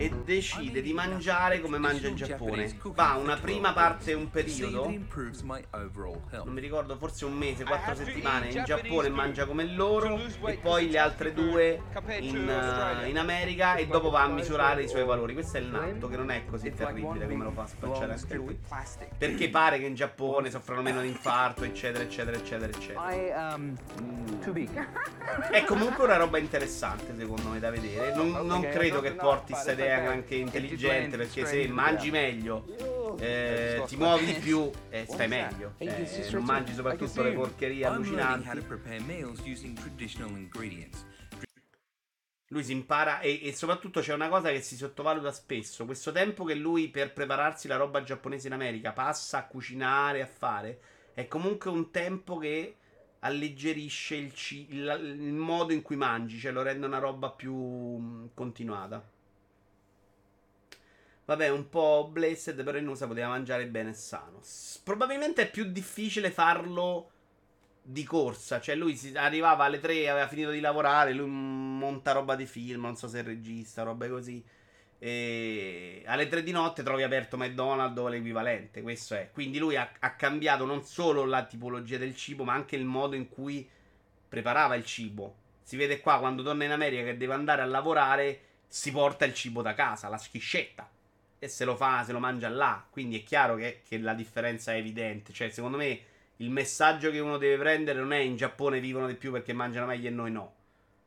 E 0.00 0.08
decide 0.24 0.80
di 0.80 0.94
mangiare 0.94 1.60
come 1.60 1.76
mangia 1.76 2.08
in 2.08 2.14
Giappone. 2.14 2.74
Va 2.94 3.18
una 3.20 3.36
prima 3.36 3.74
parte, 3.74 4.14
un 4.14 4.30
periodo. 4.30 4.84
Non 4.84 6.54
mi 6.54 6.60
ricordo, 6.60 6.96
forse 6.96 7.26
un 7.26 7.34
mese, 7.34 7.64
quattro 7.64 7.94
settimane 7.94 8.48
in 8.48 8.64
Giappone 8.64 9.10
mangia 9.10 9.44
come 9.44 9.66
loro. 9.66 10.18
E 10.46 10.56
poi 10.56 10.88
le 10.88 10.96
altre 10.96 11.34
due 11.34 11.82
in, 12.18 12.48
eh, 12.48 13.08
in 13.10 13.18
America. 13.18 13.74
E 13.74 13.88
dopo 13.88 14.08
va 14.08 14.22
a 14.22 14.28
misurare 14.28 14.84
i 14.84 14.88
suoi 14.88 15.04
valori. 15.04 15.34
Questo 15.34 15.58
è 15.58 15.60
il 15.60 15.66
natto, 15.66 16.08
che 16.08 16.16
non 16.16 16.30
è 16.30 16.46
così 16.46 16.72
terribile 16.72 17.28
come 17.28 17.44
lo 17.44 17.50
fa 17.50 17.66
spacciare 17.66 18.14
anche 18.14 18.34
lui. 18.34 18.58
Perché 19.18 19.50
pare 19.50 19.78
che 19.78 19.84
in 19.84 19.94
Giappone 19.94 20.50
soffrano 20.50 20.80
meno 20.80 21.02
di 21.02 21.08
infarto, 21.08 21.64
eccetera, 21.64 22.02
eccetera, 22.02 22.38
eccetera, 22.38 22.72
eccetera. 22.72 23.54
Um. 23.54 23.76
È 25.50 25.62
comunque 25.64 26.04
una 26.04 26.16
roba 26.16 26.38
interessante, 26.38 27.14
secondo 27.14 27.50
me, 27.50 27.58
da 27.58 27.68
vedere. 27.68 28.14
Non, 28.14 28.46
non 28.46 28.62
credo 28.62 29.02
che 29.02 29.12
porti 29.12 29.52
fare, 29.52 29.88
fare. 29.98 30.06
anche 30.08 30.34
intelligente. 30.36 31.16
Perché 31.16 31.40
se 31.40 31.46
straight, 31.46 31.70
mangi 31.70 32.10
meglio, 32.10 32.64
eh, 33.18 33.82
ti 33.86 33.96
muovi 33.96 34.24
di 34.26 34.32
più 34.34 34.70
e 34.90 35.06
stai 35.08 35.28
meglio. 35.28 35.74
Eh, 35.78 35.86
non 36.32 36.44
mangi 36.44 36.72
soprattutto 36.74 37.22
le 37.22 37.32
porcherie 37.32 37.84
allucinanti. 37.86 38.48
Lui 42.52 42.64
si 42.64 42.72
impara 42.72 43.20
e, 43.20 43.40
e 43.44 43.54
soprattutto 43.54 44.00
c'è 44.00 44.12
una 44.12 44.28
cosa 44.28 44.50
che 44.50 44.60
si 44.60 44.74
sottovaluta 44.74 45.30
spesso. 45.30 45.84
Questo 45.84 46.10
tempo 46.10 46.42
che 46.44 46.54
lui 46.54 46.88
per 46.88 47.12
prepararsi 47.12 47.68
la 47.68 47.76
roba 47.76 48.02
giapponese 48.02 48.48
in 48.48 48.52
America 48.54 48.90
passa 48.92 49.38
a 49.38 49.46
cucinare, 49.46 50.20
a 50.20 50.26
fare, 50.26 50.80
è 51.14 51.28
comunque 51.28 51.70
un 51.70 51.92
tempo 51.92 52.38
che 52.38 52.74
alleggerisce 53.20 54.16
il, 54.16 54.34
ci- 54.34 54.66
il- 54.70 55.00
il 55.20 55.32
modo 55.32 55.72
in 55.72 55.82
cui 55.82 55.94
mangi, 55.94 56.38
cioè 56.40 56.50
lo 56.50 56.62
rende 56.62 56.86
una 56.86 56.98
roba 56.98 57.30
più 57.30 57.54
mh, 57.54 58.30
continuata. 58.34 59.00
Vabbè, 61.30 61.48
un 61.48 61.68
po' 61.68 62.08
blessed, 62.10 62.60
però 62.64 62.76
in 62.76 62.88
USA 62.88 63.06
poteva 63.06 63.28
mangiare 63.28 63.64
bene 63.68 63.90
e 63.90 63.94
sano. 63.94 64.40
Probabilmente 64.82 65.42
è 65.42 65.50
più 65.50 65.62
difficile 65.70 66.32
farlo 66.32 67.08
di 67.80 68.02
corsa. 68.02 68.60
Cioè, 68.60 68.74
lui 68.74 68.96
si 68.96 69.16
arrivava 69.16 69.62
alle 69.62 69.78
3, 69.78 70.08
aveva 70.08 70.26
finito 70.26 70.50
di 70.50 70.58
lavorare. 70.58 71.12
Lui 71.12 71.28
monta 71.28 72.10
roba 72.10 72.34
di 72.34 72.46
film, 72.46 72.80
non 72.80 72.96
so 72.96 73.06
se 73.06 73.20
è 73.20 73.22
regista, 73.22 73.84
robe 73.84 74.08
così. 74.08 74.44
E 74.98 76.02
alle 76.06 76.26
3 76.26 76.42
di 76.42 76.50
notte 76.50 76.82
trovi 76.82 77.04
aperto 77.04 77.36
McDonald's 77.36 78.00
o 78.00 78.08
l'equivalente. 78.08 78.82
Questo 78.82 79.14
è. 79.14 79.30
Quindi 79.32 79.58
lui 79.58 79.76
ha, 79.76 79.88
ha 80.00 80.16
cambiato 80.16 80.64
non 80.64 80.82
solo 80.82 81.24
la 81.24 81.44
tipologia 81.44 81.96
del 81.96 82.16
cibo, 82.16 82.42
ma 82.42 82.54
anche 82.54 82.74
il 82.74 82.84
modo 82.84 83.14
in 83.14 83.28
cui 83.28 83.70
preparava 84.28 84.74
il 84.74 84.84
cibo. 84.84 85.36
Si 85.62 85.76
vede 85.76 86.00
qua 86.00 86.18
quando 86.18 86.42
torna 86.42 86.64
in 86.64 86.72
America 86.72 87.04
che 87.04 87.16
deve 87.16 87.34
andare 87.34 87.62
a 87.62 87.66
lavorare, 87.66 88.40
si 88.66 88.90
porta 88.90 89.24
il 89.26 89.34
cibo 89.34 89.62
da 89.62 89.74
casa, 89.74 90.08
la 90.08 90.18
schiscetta. 90.18 90.90
E 91.42 91.48
se 91.48 91.64
lo 91.64 91.74
fa, 91.74 92.04
se 92.04 92.12
lo 92.12 92.18
mangia 92.20 92.50
là. 92.50 92.86
Quindi 92.90 93.20
è 93.20 93.24
chiaro 93.24 93.56
che, 93.56 93.80
che 93.88 93.98
la 93.98 94.14
differenza 94.14 94.72
è 94.72 94.76
evidente. 94.76 95.32
Cioè, 95.32 95.48
secondo 95.48 95.78
me, 95.78 96.00
il 96.36 96.50
messaggio 96.50 97.10
che 97.10 97.18
uno 97.18 97.38
deve 97.38 97.56
prendere 97.56 97.98
non 97.98 98.12
è 98.12 98.18
in 98.18 98.36
Giappone 98.36 98.78
vivono 98.78 99.06
di 99.06 99.14
più 99.14 99.32
perché 99.32 99.52
mangiano 99.54 99.86
meglio 99.86 100.08
e 100.08 100.12
noi 100.12 100.30
no. 100.30 100.54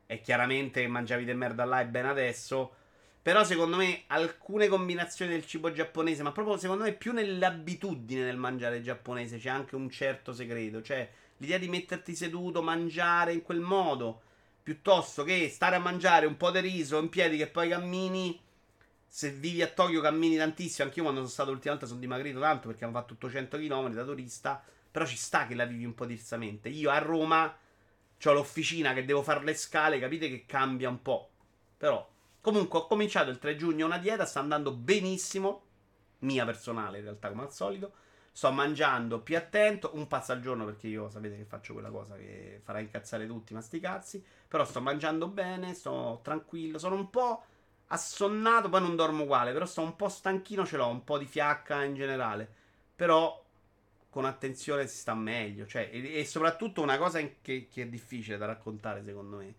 È 0.06 0.20
chiaramente 0.22 0.82
che 0.82 0.88
mangiavi 0.88 1.24
del 1.24 1.38
merda 1.38 1.66
là 1.66 1.82
e 1.82 1.86
bene 1.86 2.10
adesso. 2.10 2.76
Però 3.22 3.44
secondo 3.44 3.78
me 3.78 4.04
alcune 4.08 4.68
combinazioni 4.68 5.32
del 5.32 5.46
cibo 5.46 5.72
giapponese, 5.72 6.24
ma 6.24 6.34
proprio 6.34 6.58
secondo 6.58 6.84
me 6.84 6.92
più 6.92 7.14
nell'abitudine 7.14 8.26
del 8.26 8.36
mangiare 8.36 8.82
giapponese 8.82 9.38
c'è 9.38 9.50
anche 9.50 9.76
un 9.76 9.90
certo 9.90 10.34
segreto. 10.34 10.82
Cioè 10.82 11.10
l'idea 11.38 11.58
di 11.58 11.70
metterti 11.70 12.16
seduto, 12.16 12.62
mangiare 12.62 13.34
in 13.34 13.42
quel 13.42 13.62
modo, 13.62 14.22
piuttosto 14.62 15.24
che 15.24 15.50
stare 15.50 15.78
a 15.78 15.80
mangiare 15.80 16.26
un 16.26 16.38
po' 16.38 16.52
di 16.52 16.60
riso 16.60 17.00
in 17.00 17.10
piedi 17.10 17.38
che 17.38 17.48
poi 17.48 17.70
cammini. 17.70 18.40
Se 19.16 19.30
vivi 19.30 19.62
a 19.62 19.68
Tokyo 19.68 20.02
cammini 20.02 20.38
tantissimo. 20.38 20.88
Anch'io 20.88 21.04
quando 21.04 21.20
sono 21.20 21.32
stato 21.32 21.52
l'ultima 21.52 21.74
volta 21.74 21.88
sono 21.88 22.00
dimagrito 22.00 22.40
tanto 22.40 22.68
perché 22.68 22.84
hanno 22.84 22.94
fatto 22.94 23.14
800 23.14 23.58
km 23.58 23.94
da 23.94 24.04
turista. 24.04 24.64
Però 24.90 25.06
ci 25.06 25.18
sta 25.18 25.46
che 25.46 25.54
la 25.54 25.66
vivi 25.66 25.86
un 25.86 25.94
po' 25.94 26.08
diversamente. 26.08 26.70
Io 26.70 26.90
a 26.90 26.98
Roma 26.98 27.46
ho 27.46 28.34
l'officina 28.34 28.92
che 28.96 29.06
devo 29.06 29.22
fare 29.22 29.44
le 29.44 29.54
scale, 29.54 30.00
capite 30.00 30.30
che 30.30 30.48
cambia 30.48 30.90
un 30.90 31.04
po'. 31.04 31.30
Però, 31.78 32.10
comunque, 32.42 32.80
ho 32.80 32.88
cominciato 32.88 33.30
il 33.30 33.38
3 33.38 33.56
giugno 33.56 33.86
una 33.86 34.00
dieta, 34.00 34.26
sta 34.26 34.40
andando 34.40 34.72
benissimo. 34.72 35.62
Mia 36.20 36.44
personale, 36.44 36.98
in 36.98 37.04
realtà, 37.04 37.30
come 37.30 37.44
al 37.44 37.54
solito. 37.54 37.94
Sto 38.32 38.52
mangiando 38.52 39.22
più 39.22 39.38
attento, 39.38 39.92
un 39.94 40.08
passo 40.08 40.32
al 40.32 40.42
giorno 40.42 40.66
perché 40.66 40.88
io 40.88 41.08
sapete 41.08 41.38
che 41.38 41.46
faccio 41.46 41.74
quella 41.74 41.92
cosa 41.92 42.16
che 42.16 42.62
farà 42.64 42.80
incazzare 42.80 43.28
tutti, 43.28 43.54
ma 43.54 43.62
sti 43.62 43.80
cazzi. 43.80 44.26
Però 44.48 44.66
sto 44.66 44.82
mangiando 44.82 45.28
bene, 45.28 45.76
sto 45.76 46.20
tranquillo, 46.24 46.80
sono 46.80 46.96
un 46.96 47.12
po' 47.12 47.44
assonnato, 47.94 48.70
poi 48.70 48.82
non 48.82 48.96
dormo 48.96 49.24
uguale, 49.24 49.54
però 49.54 49.66
sto 49.66 49.82
un 49.82 49.96
po' 49.96 50.10
stanchino, 50.10 50.66
ce 50.66 50.78
l'ho, 50.78 50.88
un 50.88 51.04
po' 51.04 51.18
di 51.18 51.26
fiacca 51.26 51.84
in 51.84 51.94
generale. 51.94 52.52
Però 52.96 53.42
con 54.10 54.26
attenzione 54.26 54.88
si 54.88 54.98
sta 54.98 55.14
meglio. 55.14 55.66
Cioè, 55.66 55.90
e, 55.92 56.20
e 56.20 56.26
soprattutto 56.26 56.82
una 56.82 56.98
cosa 56.98 57.20
che, 57.42 57.68
che 57.72 57.82
è 57.84 57.88
difficile 57.88 58.38
da 58.38 58.46
raccontare, 58.46 59.04
secondo 59.04 59.38
me. 59.38 59.56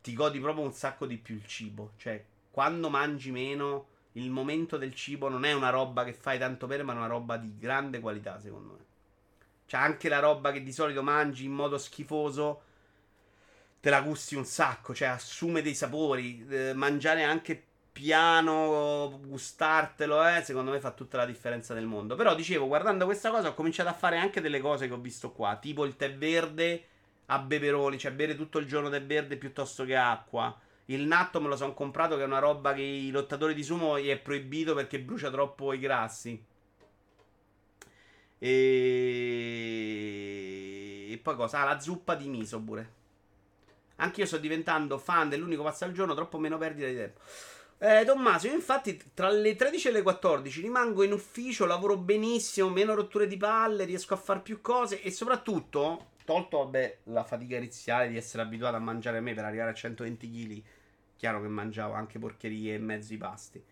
Ti 0.00 0.12
godi 0.14 0.40
proprio 0.40 0.64
un 0.64 0.72
sacco 0.72 1.06
di 1.06 1.18
più 1.18 1.34
il 1.34 1.46
cibo. 1.46 1.92
Cioè, 1.96 2.24
quando 2.50 2.88
mangi 2.88 3.30
meno, 3.30 3.88
il 4.12 4.30
momento 4.30 4.78
del 4.78 4.94
cibo 4.94 5.28
non 5.28 5.44
è 5.44 5.52
una 5.52 5.70
roba 5.70 6.04
che 6.04 6.14
fai 6.14 6.38
tanto 6.38 6.66
per, 6.66 6.82
ma 6.84 6.94
è 6.94 6.96
una 6.96 7.06
roba 7.06 7.36
di 7.36 7.56
grande 7.58 8.00
qualità, 8.00 8.40
secondo 8.40 8.72
me. 8.72 8.86
Cioè, 9.66 9.80
anche 9.80 10.08
la 10.08 10.20
roba 10.20 10.52
che 10.52 10.62
di 10.62 10.72
solito 10.72 11.02
mangi 11.02 11.44
in 11.44 11.52
modo 11.52 11.76
schifoso, 11.76 12.62
te 13.80 13.90
la 13.90 14.00
gusti 14.00 14.34
un 14.34 14.44
sacco. 14.44 14.94
Cioè, 14.94 15.08
assume 15.08 15.62
dei 15.62 15.74
sapori. 15.74 16.46
Eh, 16.48 16.72
mangiare 16.74 17.22
anche 17.24 17.68
piano, 17.98 19.18
gustartelo, 19.24 20.24
eh, 20.28 20.42
secondo 20.42 20.70
me 20.70 20.78
fa 20.78 20.92
tutta 20.92 21.16
la 21.16 21.26
differenza 21.26 21.74
del 21.74 21.86
mondo. 21.86 22.14
Però 22.14 22.36
dicevo, 22.36 22.68
guardando 22.68 23.06
questa 23.06 23.30
cosa, 23.30 23.48
ho 23.48 23.54
cominciato 23.54 23.88
a 23.88 23.92
fare 23.92 24.18
anche 24.18 24.40
delle 24.40 24.60
cose 24.60 24.86
che 24.86 24.94
ho 24.94 25.00
visto 25.00 25.32
qua, 25.32 25.56
tipo 25.56 25.84
il 25.84 25.96
tè 25.96 26.14
verde 26.14 26.84
a 27.26 27.40
beveroni, 27.40 27.98
cioè 27.98 28.12
bere 28.12 28.36
tutto 28.36 28.58
il 28.58 28.66
giorno 28.66 28.88
tè 28.88 29.02
verde 29.02 29.36
piuttosto 29.36 29.84
che 29.84 29.96
acqua. 29.96 30.56
Il 30.86 31.06
natto 31.06 31.40
me 31.40 31.48
lo 31.48 31.56
sono 31.56 31.74
comprato, 31.74 32.14
che 32.16 32.22
è 32.22 32.26
una 32.26 32.38
roba 32.38 32.72
che 32.72 32.82
i 32.82 33.10
lottatori 33.10 33.52
di 33.52 33.64
sumo 33.64 33.98
gli 33.98 34.08
è 34.08 34.18
proibito 34.18 34.74
perché 34.74 35.00
brucia 35.00 35.30
troppo 35.30 35.72
i 35.72 35.78
grassi. 35.80 36.40
E 38.38 38.48
poi 41.22 41.36
cosa? 41.36 41.60
Ah, 41.62 41.64
la 41.64 41.80
zuppa 41.80 42.14
di 42.14 42.28
miso 42.28 42.60
pure. 42.60 42.97
Anche 44.00 44.20
io 44.20 44.26
sto 44.26 44.38
diventando 44.38 44.98
fan 44.98 45.28
dell'unico 45.28 45.62
passo 45.62 45.84
al 45.84 45.92
giorno, 45.92 46.14
troppo 46.14 46.38
meno 46.38 46.58
perdita 46.58 46.86
di 46.86 46.94
tempo. 46.96 47.20
Eh, 47.80 48.04
Tommaso, 48.04 48.48
io 48.48 48.54
infatti 48.54 49.00
tra 49.14 49.28
le 49.28 49.54
13 49.54 49.88
e 49.88 49.90
le 49.92 50.02
14 50.02 50.60
rimango 50.60 51.04
in 51.04 51.12
ufficio, 51.12 51.64
lavoro 51.64 51.96
benissimo, 51.96 52.68
meno 52.68 52.94
rotture 52.94 53.28
di 53.28 53.36
palle, 53.36 53.84
riesco 53.84 54.14
a 54.14 54.16
fare 54.16 54.40
più 54.40 54.60
cose 54.60 55.00
e 55.00 55.12
soprattutto, 55.12 56.10
tolto 56.24 56.58
vabbè 56.58 56.98
la 57.04 57.22
fatica 57.22 57.56
iniziale 57.56 58.08
di 58.08 58.16
essere 58.16 58.42
abituato 58.42 58.74
a 58.74 58.80
mangiare 58.80 59.18
a 59.18 59.20
me 59.20 59.32
per 59.32 59.44
arrivare 59.44 59.70
a 59.70 59.74
120 59.74 60.28
kg, 60.28 60.62
chiaro 61.16 61.40
che 61.40 61.48
mangiavo 61.48 61.94
anche 61.94 62.18
porcherie 62.18 62.74
e 62.74 62.78
mezzo 62.78 63.14
i 63.14 63.16
pasti. 63.16 63.62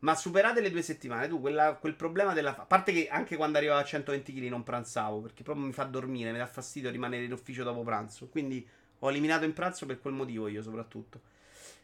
Ma 0.00 0.14
superate 0.14 0.60
le 0.60 0.70
due 0.70 0.82
settimane, 0.82 1.26
tu 1.26 1.40
quella- 1.40 1.74
quel 1.74 1.94
problema 1.94 2.32
della... 2.32 2.56
A 2.56 2.64
parte 2.64 2.92
che 2.92 3.08
anche 3.08 3.36
quando 3.36 3.58
arrivavo 3.58 3.80
a 3.80 3.84
120 3.84 4.32
kg 4.32 4.48
non 4.48 4.62
pranzavo, 4.62 5.20
perché 5.20 5.42
proprio 5.42 5.66
mi 5.66 5.72
fa 5.72 5.82
dormire, 5.84 6.30
mi 6.30 6.38
dà 6.38 6.46
fastidio 6.46 6.90
rimanere 6.90 7.24
in 7.24 7.32
ufficio 7.32 7.64
dopo 7.64 7.82
pranzo. 7.82 8.28
Quindi 8.28 8.64
ho 9.00 9.10
eliminato 9.10 9.44
il 9.44 9.52
pranzo 9.52 9.86
per 9.86 10.00
quel 10.00 10.14
motivo 10.14 10.48
io 10.48 10.62
soprattutto. 10.62 11.20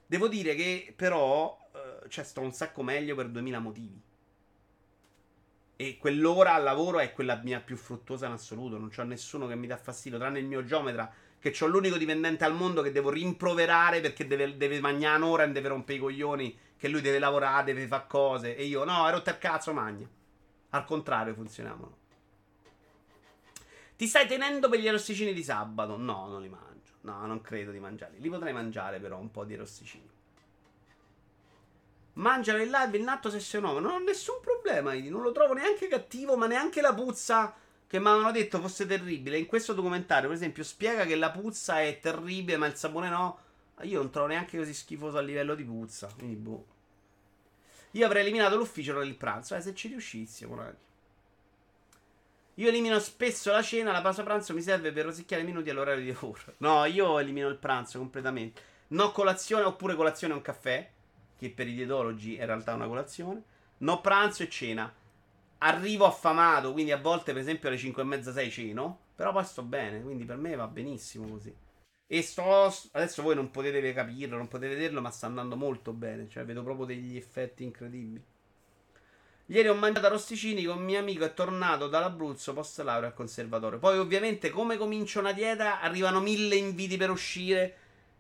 Devo 0.07 0.29
dire 0.29 0.55
che 0.55 0.93
però, 0.95 1.59
eh, 1.75 2.09
cioè, 2.09 2.25
sto 2.25 2.41
un 2.41 2.53
sacco 2.53 2.83
meglio 2.83 3.15
per 3.15 3.29
2000 3.29 3.59
motivi. 3.59 4.01
E 5.77 5.99
quell'ora 5.99 6.55
al 6.55 6.63
lavoro 6.63 7.01
è 7.01 7.13
quella 7.13 7.41
mia 7.43 7.61
più 7.61 7.77
fruttuosa 7.77 8.27
in 8.27 8.33
assoluto. 8.33 8.79
Non 8.79 8.91
c'ho 8.91 9.03
nessuno 9.03 9.47
che 9.47 9.57
mi 9.57 9.67
dà 9.67 9.77
fastidio, 9.77 10.19
tranne 10.19 10.39
il 10.39 10.47
mio 10.47 10.65
geometra, 10.65 11.13
che 11.39 11.51
c'ho 11.51 11.67
l'unico 11.67 11.97
dipendente 11.97 12.45
al 12.45 12.55
mondo 12.55 12.83
che 12.83 12.93
devo 12.93 13.11
rimproverare 13.11 14.01
perché 14.01 14.27
deve, 14.27 14.57
deve 14.57 14.81
mangiare 14.81 15.17
un'ora 15.17 15.45
e 15.45 15.53
deve 15.53 15.69
rompere 15.69 15.99
i 15.99 16.01
coglioni, 16.01 16.59
che 16.77 16.89
lui 16.89 17.01
deve 17.01 17.19
lavorare, 17.19 17.65
deve 17.65 17.87
fare 17.87 18.05
cose. 18.07 18.57
E 18.57 18.65
io, 18.65 18.85
no, 18.85 19.05
hai 19.05 19.13
rotto 19.13 19.31
il 19.31 19.39
cazzo, 19.39 19.73
magna. 19.73 20.09
Al 20.71 20.85
contrario, 20.85 21.35
funzioniamo. 21.35 21.97
Ti 23.97 24.07
stai 24.07 24.27
tenendo 24.27 24.69
per 24.69 24.81
gli 24.81 24.89
arrosticini 24.89 25.33
di 25.33 25.43
sabato? 25.43 25.97
No, 25.97 26.27
non 26.29 26.43
li 26.43 26.49
mangio. 26.49 26.74
No, 27.05 27.27
non 27.27 27.41
credo 27.43 27.71
di 27.71 27.79
mangiarli. 27.79 28.21
Li 28.21 28.31
potrei 28.31 28.53
mangiare, 28.53 28.99
però, 28.99 29.19
un 29.19 29.31
po' 29.31 29.45
di 29.45 29.55
arrosticini. 29.55 30.09
Mangialo 32.15 32.63
in 32.63 32.71
live 32.71 32.97
il 32.97 33.03
natto 33.03 33.29
se 33.29 33.41
sei 33.41 33.61
un 33.61 33.67
uomo. 33.67 33.79
Non 33.81 33.93
ho 33.93 33.99
nessun 33.99 34.37
problema. 34.41 34.95
Non 34.95 35.21
lo 35.21 35.33
trovo 35.33 35.53
neanche 35.53 35.87
cattivo, 35.89 36.37
ma 36.37 36.47
neanche 36.47 36.81
la 36.81 36.95
puzza 36.95 37.55
che 37.87 37.99
mi 38.01 38.09
avevano 38.09 38.33
detto 38.33 38.59
fosse 38.59 38.87
terribile. 38.87 39.37
In 39.37 39.47
questo 39.47 39.75
documentario, 39.75 40.29
per 40.29 40.37
esempio, 40.37 40.65
spiega 40.65 41.05
che 41.05 41.17
la 41.17 41.31
puzza 41.31 41.81
è 41.83 41.99
terribile, 42.01 42.57
ma 42.57 42.67
il 42.67 42.77
sapone 42.77 43.11
no. 43.11 43.39
Io 43.83 43.99
non 43.99 44.11
trovo 44.11 44.29
neanche 44.29 44.57
così 44.57 44.73
schifoso 44.73 45.19
a 45.19 45.21
livello 45.21 45.55
di 45.55 45.65
puzza. 45.65 46.09
Quindi, 46.17 46.37
boh. 46.37 46.67
Io 47.93 48.07
avrei 48.07 48.23
eliminato 48.23 48.57
l'ufficio 48.57 48.95
per 48.95 49.05
il 49.05 49.17
pranzo. 49.17 49.55
Eh, 49.57 49.61
se 49.61 49.75
ci 49.75 49.89
riuscissi, 49.89 50.47
magari. 50.47 50.77
Io 52.59 52.69
elimino 52.69 53.01
spesso 53.01 53.51
la 53.51 53.63
cena, 53.63 53.91
la 53.91 54.01
pausa 54.01 54.23
pranzo 54.23 54.55
mi 54.55 54.63
serve 54.63 54.93
per 54.93 55.07
rosicchiare 55.07 55.43
i 55.43 55.47
minuti 55.47 55.71
all'orario 55.71 56.05
di 56.05 56.13
lavoro. 56.13 56.55
No, 56.59 56.85
io 56.85 57.19
elimino 57.19 57.49
il 57.49 57.57
pranzo 57.57 57.99
completamente. 57.99 58.63
No 58.89 59.11
colazione 59.11 59.65
oppure 59.65 59.97
colazione 59.97 60.35
e 60.35 60.37
un 60.37 60.43
caffè, 60.43 60.89
che 61.37 61.51
per 61.51 61.67
i 61.67 61.75
dietologi 61.75 62.37
è 62.37 62.43
in 62.43 62.47
realtà 62.47 62.75
una 62.75 62.87
colazione. 62.87 63.43
No 63.79 64.01
pranzo 64.01 64.45
e 64.45 64.49
cena. 64.49 64.93
Arrivo 65.59 66.05
affamato, 66.05 66.73
quindi 66.73 66.93
a 66.93 66.99
volte 66.99 67.33
per 67.33 67.41
esempio 67.41 67.69
alle 67.69 67.79
5 67.79 68.03
e 68.03 68.05
mezza 68.07 68.33
6 68.33 68.51
ceno, 68.51 68.99
però 69.17 69.33
poi 69.33 69.45
sto 69.45 69.63
bene, 69.63 70.01
quindi 70.03 70.25
per 70.25 70.37
me 70.37 70.55
va 70.55 70.69
benissimo 70.69 71.27
così. 71.27 71.53
E 72.07 72.23
sto, 72.23 72.73
adesso 72.93 73.23
voi 73.23 73.35
non 73.35 73.51
potete 73.51 73.93
capirlo, 73.93 74.37
non 74.37 74.47
potete 74.47 74.75
vederlo, 74.75 75.01
ma 75.01 75.11
sta 75.11 75.27
andando 75.27 75.57
molto 75.57 75.93
bene, 75.93 76.29
cioè 76.29 76.45
vedo 76.45 76.63
proprio 76.63 76.87
degli 76.87 77.17
effetti 77.17 77.65
incredibili. 77.65 78.23
Ieri 79.47 79.69
ho 79.69 79.75
mangiato 79.75 80.07
arrosticini 80.07 80.65
con 80.65 80.79
un 80.79 80.85
mio 80.85 80.99
amico, 80.99 81.25
è 81.25 81.35
tornato 81.35 81.87
dall'Abruzzo 81.87 82.55
post 82.55 82.81
laurea 82.81 83.09
al 83.09 83.15
conservatorio. 83.15 83.79
Poi, 83.79 83.99
ovviamente, 83.99 84.49
come 84.49 84.79
comincio 84.79 85.21
una 85.21 85.33
dieta, 85.33 85.81
arrivano 85.81 86.21
mille 86.21 86.55
inviti 86.57 86.97
per 86.97 87.11
uscire. 87.11 87.77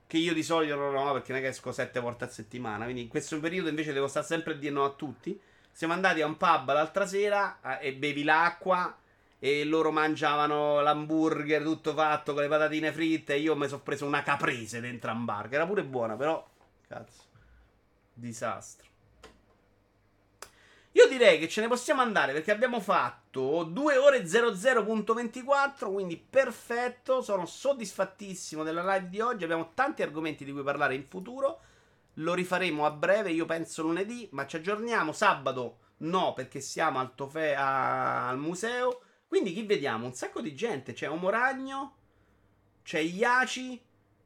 Che 0.06 0.18
io 0.18 0.34
di 0.34 0.42
solito 0.42 0.76
non 0.76 0.94
ho, 0.94 1.12
perché 1.14 1.32
non 1.32 1.40
è 1.40 1.44
che 1.44 1.48
esco 1.48 1.72
sette 1.72 1.98
volte 1.98 2.24
a 2.24 2.28
settimana. 2.28 2.84
Quindi 2.84 3.02
in 3.02 3.08
questo 3.08 3.40
periodo 3.40 3.70
invece 3.70 3.94
devo 3.94 4.06
stare 4.06 4.26
sempre 4.26 4.52
a 4.52 4.56
dire 4.56 4.72
no 4.72 4.84
a 4.84 4.90
tutti. 4.90 5.40
Siamo 5.72 5.94
andati 5.94 6.20
a 6.20 6.26
un 6.26 6.36
pub 6.36 6.72
l'altra 6.72 7.06
sera 7.06 7.78
e 7.80 7.94
bevi 7.94 8.22
l'acqua. 8.22 8.94
E 9.38 9.64
loro 9.64 9.90
mangiavano 9.90 10.82
l'hamburger 10.82 11.62
tutto 11.62 11.94
fatto 11.94 12.34
con 12.34 12.42
le 12.42 12.48
patatine 12.48 12.92
fritte. 12.92 13.32
E 13.32 13.38
io 13.38 13.56
mi 13.56 13.66
sono 13.66 13.80
preso 13.80 14.04
una 14.04 14.22
caprese 14.22 14.80
dentro 14.80 15.10
a 15.10 15.14
un 15.14 15.24
bar, 15.24 15.48
che 15.48 15.54
era 15.54 15.66
pure 15.66 15.84
buona, 15.84 16.16
però. 16.16 16.46
Cazzo. 16.86 17.22
Disastro. 18.12 18.92
Io 20.96 21.08
direi 21.08 21.38
che 21.40 21.48
ce 21.48 21.60
ne 21.60 21.66
possiamo 21.68 22.02
andare 22.02 22.32
perché 22.32 22.52
abbiamo 22.52 22.80
fatto 22.80 23.64
2 23.64 23.96
ore 23.96 24.24
00.24, 24.24 25.92
quindi 25.92 26.16
perfetto, 26.16 27.20
sono 27.20 27.46
soddisfattissimo 27.46 28.62
della 28.62 28.82
live 28.94 29.08
di 29.08 29.20
oggi, 29.20 29.42
abbiamo 29.44 29.72
tanti 29.74 30.02
argomenti 30.02 30.44
di 30.44 30.52
cui 30.52 30.62
parlare 30.62 30.94
in 30.94 31.04
futuro, 31.08 31.60
lo 32.14 32.32
rifaremo 32.34 32.86
a 32.86 32.92
breve, 32.92 33.32
io 33.32 33.44
penso 33.44 33.82
lunedì, 33.82 34.28
ma 34.32 34.46
ci 34.46 34.56
aggiorniamo, 34.56 35.12
sabato 35.12 35.78
no 35.98 36.32
perché 36.32 36.60
siamo 36.60 37.00
al, 37.00 37.14
tofe- 37.16 37.56
a- 37.56 38.28
al 38.28 38.38
museo, 38.38 39.00
quindi 39.26 39.52
chi 39.52 39.64
vediamo? 39.64 40.06
Un 40.06 40.14
sacco 40.14 40.40
di 40.40 40.54
gente, 40.54 40.92
c'è 40.92 41.10
Omo 41.10 41.28
Ragno, 41.28 41.96
c'è 42.84 43.00
Iaci, 43.00 43.80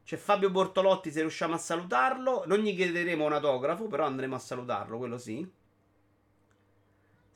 c'è 0.05 0.17
Fabio 0.19 0.51
Bortolotti 0.51 1.11
se 1.11 1.21
riusciamo 1.21 1.55
a 1.55 1.59
salutarlo, 1.59 2.43
non 2.47 2.59
gli 2.59 2.75
chiederemo 2.77 3.25
un 3.25 3.33
autografo, 3.33 3.87
però 3.87 4.05
andremo 4.05 4.35
a 4.35 4.39
salutarlo, 4.39 4.99
quello 4.99 5.17
sì. 5.19 5.49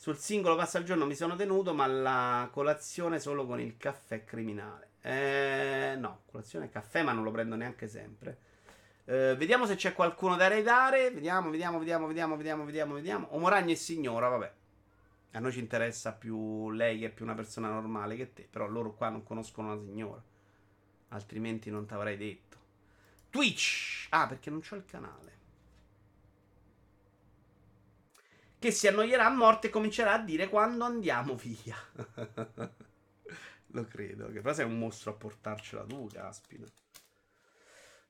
Sul 0.02 0.18
singolo 0.18 0.56
passo 0.56 0.78
al 0.78 0.82
giorno 0.82 1.06
mi 1.06 1.14
sono 1.14 1.36
tenuto, 1.36 1.74
ma 1.74 1.86
la 1.86 2.48
colazione 2.50 3.20
solo 3.20 3.46
con 3.46 3.60
il 3.60 3.76
caffè 3.76 4.24
criminale. 4.24 4.94
Eh, 5.00 5.94
no, 5.96 6.22
colazione 6.28 6.64
e 6.64 6.70
caffè, 6.70 7.04
ma 7.04 7.12
non 7.12 7.22
lo 7.22 7.30
prendo 7.30 7.54
neanche 7.54 7.86
sempre. 7.86 8.36
Eh, 9.04 9.36
vediamo 9.36 9.64
se 9.64 9.76
c'è 9.76 9.92
qualcuno 9.92 10.34
da 10.34 10.48
raidare. 10.48 11.12
Vediamo, 11.12 11.50
vediamo, 11.50 11.78
vediamo, 11.78 12.08
vediamo, 12.08 12.34
vediamo, 12.34 12.64
vediamo, 12.64 12.94
vediamo. 12.94 13.26
Omoragno 13.36 13.70
e 13.70 13.76
signora, 13.76 14.26
vabbè. 14.26 14.52
A 15.34 15.38
noi 15.38 15.52
ci 15.52 15.60
interessa 15.60 16.10
più 16.10 16.70
lei 16.70 16.98
che 16.98 17.06
è 17.06 17.10
più 17.10 17.24
una 17.24 17.36
persona 17.36 17.68
normale 17.68 18.16
che 18.16 18.32
te. 18.32 18.48
Però 18.50 18.66
loro 18.66 18.94
qua 18.94 19.08
non 19.08 19.22
conoscono 19.22 19.72
la 19.72 19.80
signora. 19.80 20.20
Altrimenti 21.10 21.70
non 21.70 21.86
ti 21.86 21.94
avrei 21.94 22.16
detto. 22.16 22.56
Twitch! 23.30 24.08
Ah, 24.10 24.26
perché 24.26 24.50
non 24.50 24.62
c'ho 24.62 24.74
il 24.74 24.84
canale. 24.84 25.41
Che 28.62 28.70
si 28.70 28.86
annoierà 28.86 29.26
a 29.26 29.30
morte 29.30 29.66
e 29.66 29.70
comincerà 29.70 30.14
a 30.14 30.18
dire 30.18 30.48
quando 30.48 30.84
andiamo 30.84 31.34
via. 31.34 31.76
Lo 33.74 33.84
credo, 33.86 34.26
che 34.30 34.40
però 34.40 34.54
sei 34.54 34.66
un 34.66 34.78
mostro 34.78 35.10
a 35.10 35.14
portarcela 35.14 35.84
tu, 35.84 36.06
caspita. 36.06 36.66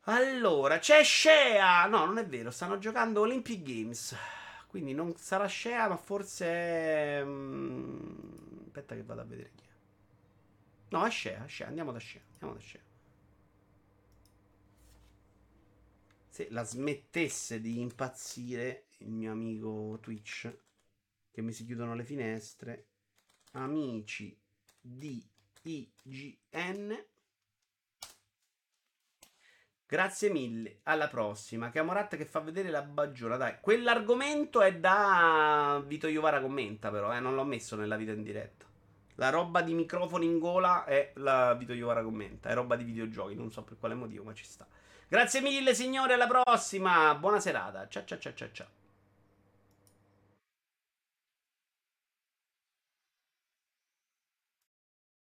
Allora, 0.06 0.78
c'è 0.78 1.02
Shea! 1.04 1.86
No, 1.86 2.04
non 2.06 2.18
è 2.18 2.26
vero, 2.26 2.50
stanno 2.50 2.78
giocando 2.78 3.20
Olympic 3.20 3.62
Games. 3.62 4.14
Quindi 4.66 4.94
non 4.94 5.14
sarà 5.16 5.46
Shea, 5.48 5.88
ma 5.88 5.96
forse... 5.96 7.22
mm, 7.24 8.64
Aspetta 8.66 8.94
che 8.94 9.02
vado 9.04 9.20
a 9.20 9.24
vedere 9.24 9.52
chi 9.54 9.64
è. 9.66 9.70
No, 10.90 11.04
è 11.04 11.10
Shea, 11.10 11.44
Shea, 11.48 11.66
andiamo 11.66 11.90
da 11.92 11.98
Shea, 11.98 12.22
andiamo 12.34 12.54
da 12.54 12.60
Shea. 12.60 12.80
Se 16.28 16.48
la 16.50 16.64
smettesse 16.64 17.60
di 17.60 17.78
impazzire 17.78 18.86
il 19.02 19.12
mio 19.12 19.32
amico 19.32 19.98
Twitch, 20.00 20.50
che 21.30 21.42
mi 21.42 21.52
si 21.52 21.64
chiudono 21.64 21.94
le 21.94 22.04
finestre, 22.04 22.86
amici 23.52 24.36
di 24.80 25.24
IGN. 25.62 27.04
Grazie 29.86 30.30
mille, 30.30 30.80
alla 30.84 31.08
prossima. 31.08 31.70
Camoratta 31.70 32.16
che 32.16 32.24
fa 32.24 32.40
vedere 32.40 32.70
la 32.70 32.82
baggiona. 32.82 33.36
Dai, 33.36 33.56
quell'argomento 33.60 34.62
è 34.62 34.74
da 34.74 35.82
Vito 35.86 36.08
Iovara 36.08 36.40
commenta, 36.40 36.90
però, 36.90 37.14
eh, 37.14 37.20
non 37.20 37.34
l'ho 37.34 37.44
messo 37.44 37.76
nella 37.76 37.96
video 37.96 38.14
in 38.14 38.22
diretta. 38.22 38.64
La 39.16 39.28
roba 39.28 39.60
di 39.60 39.74
microfoni 39.74 40.24
in 40.24 40.38
gola 40.38 40.84
è 40.84 41.12
la 41.16 41.52
Vito 41.54 41.74
Iovara 41.74 42.02
commenta, 42.02 42.48
è 42.48 42.54
roba 42.54 42.76
di 42.76 42.84
videogiochi, 42.84 43.34
non 43.34 43.50
so 43.50 43.62
per 43.62 43.76
quale 43.78 43.94
motivo, 43.94 44.24
ma 44.24 44.32
ci 44.32 44.44
sta. 44.44 44.66
Grazie 45.08 45.42
mille 45.42 45.74
signore, 45.74 46.14
alla 46.14 46.26
prossima. 46.26 47.14
Buona 47.14 47.38
serata. 47.38 47.86
Ciao 47.86 48.04
ciao 48.06 48.18
ciao 48.18 48.32
ciao 48.32 48.50
ciao. 48.50 48.81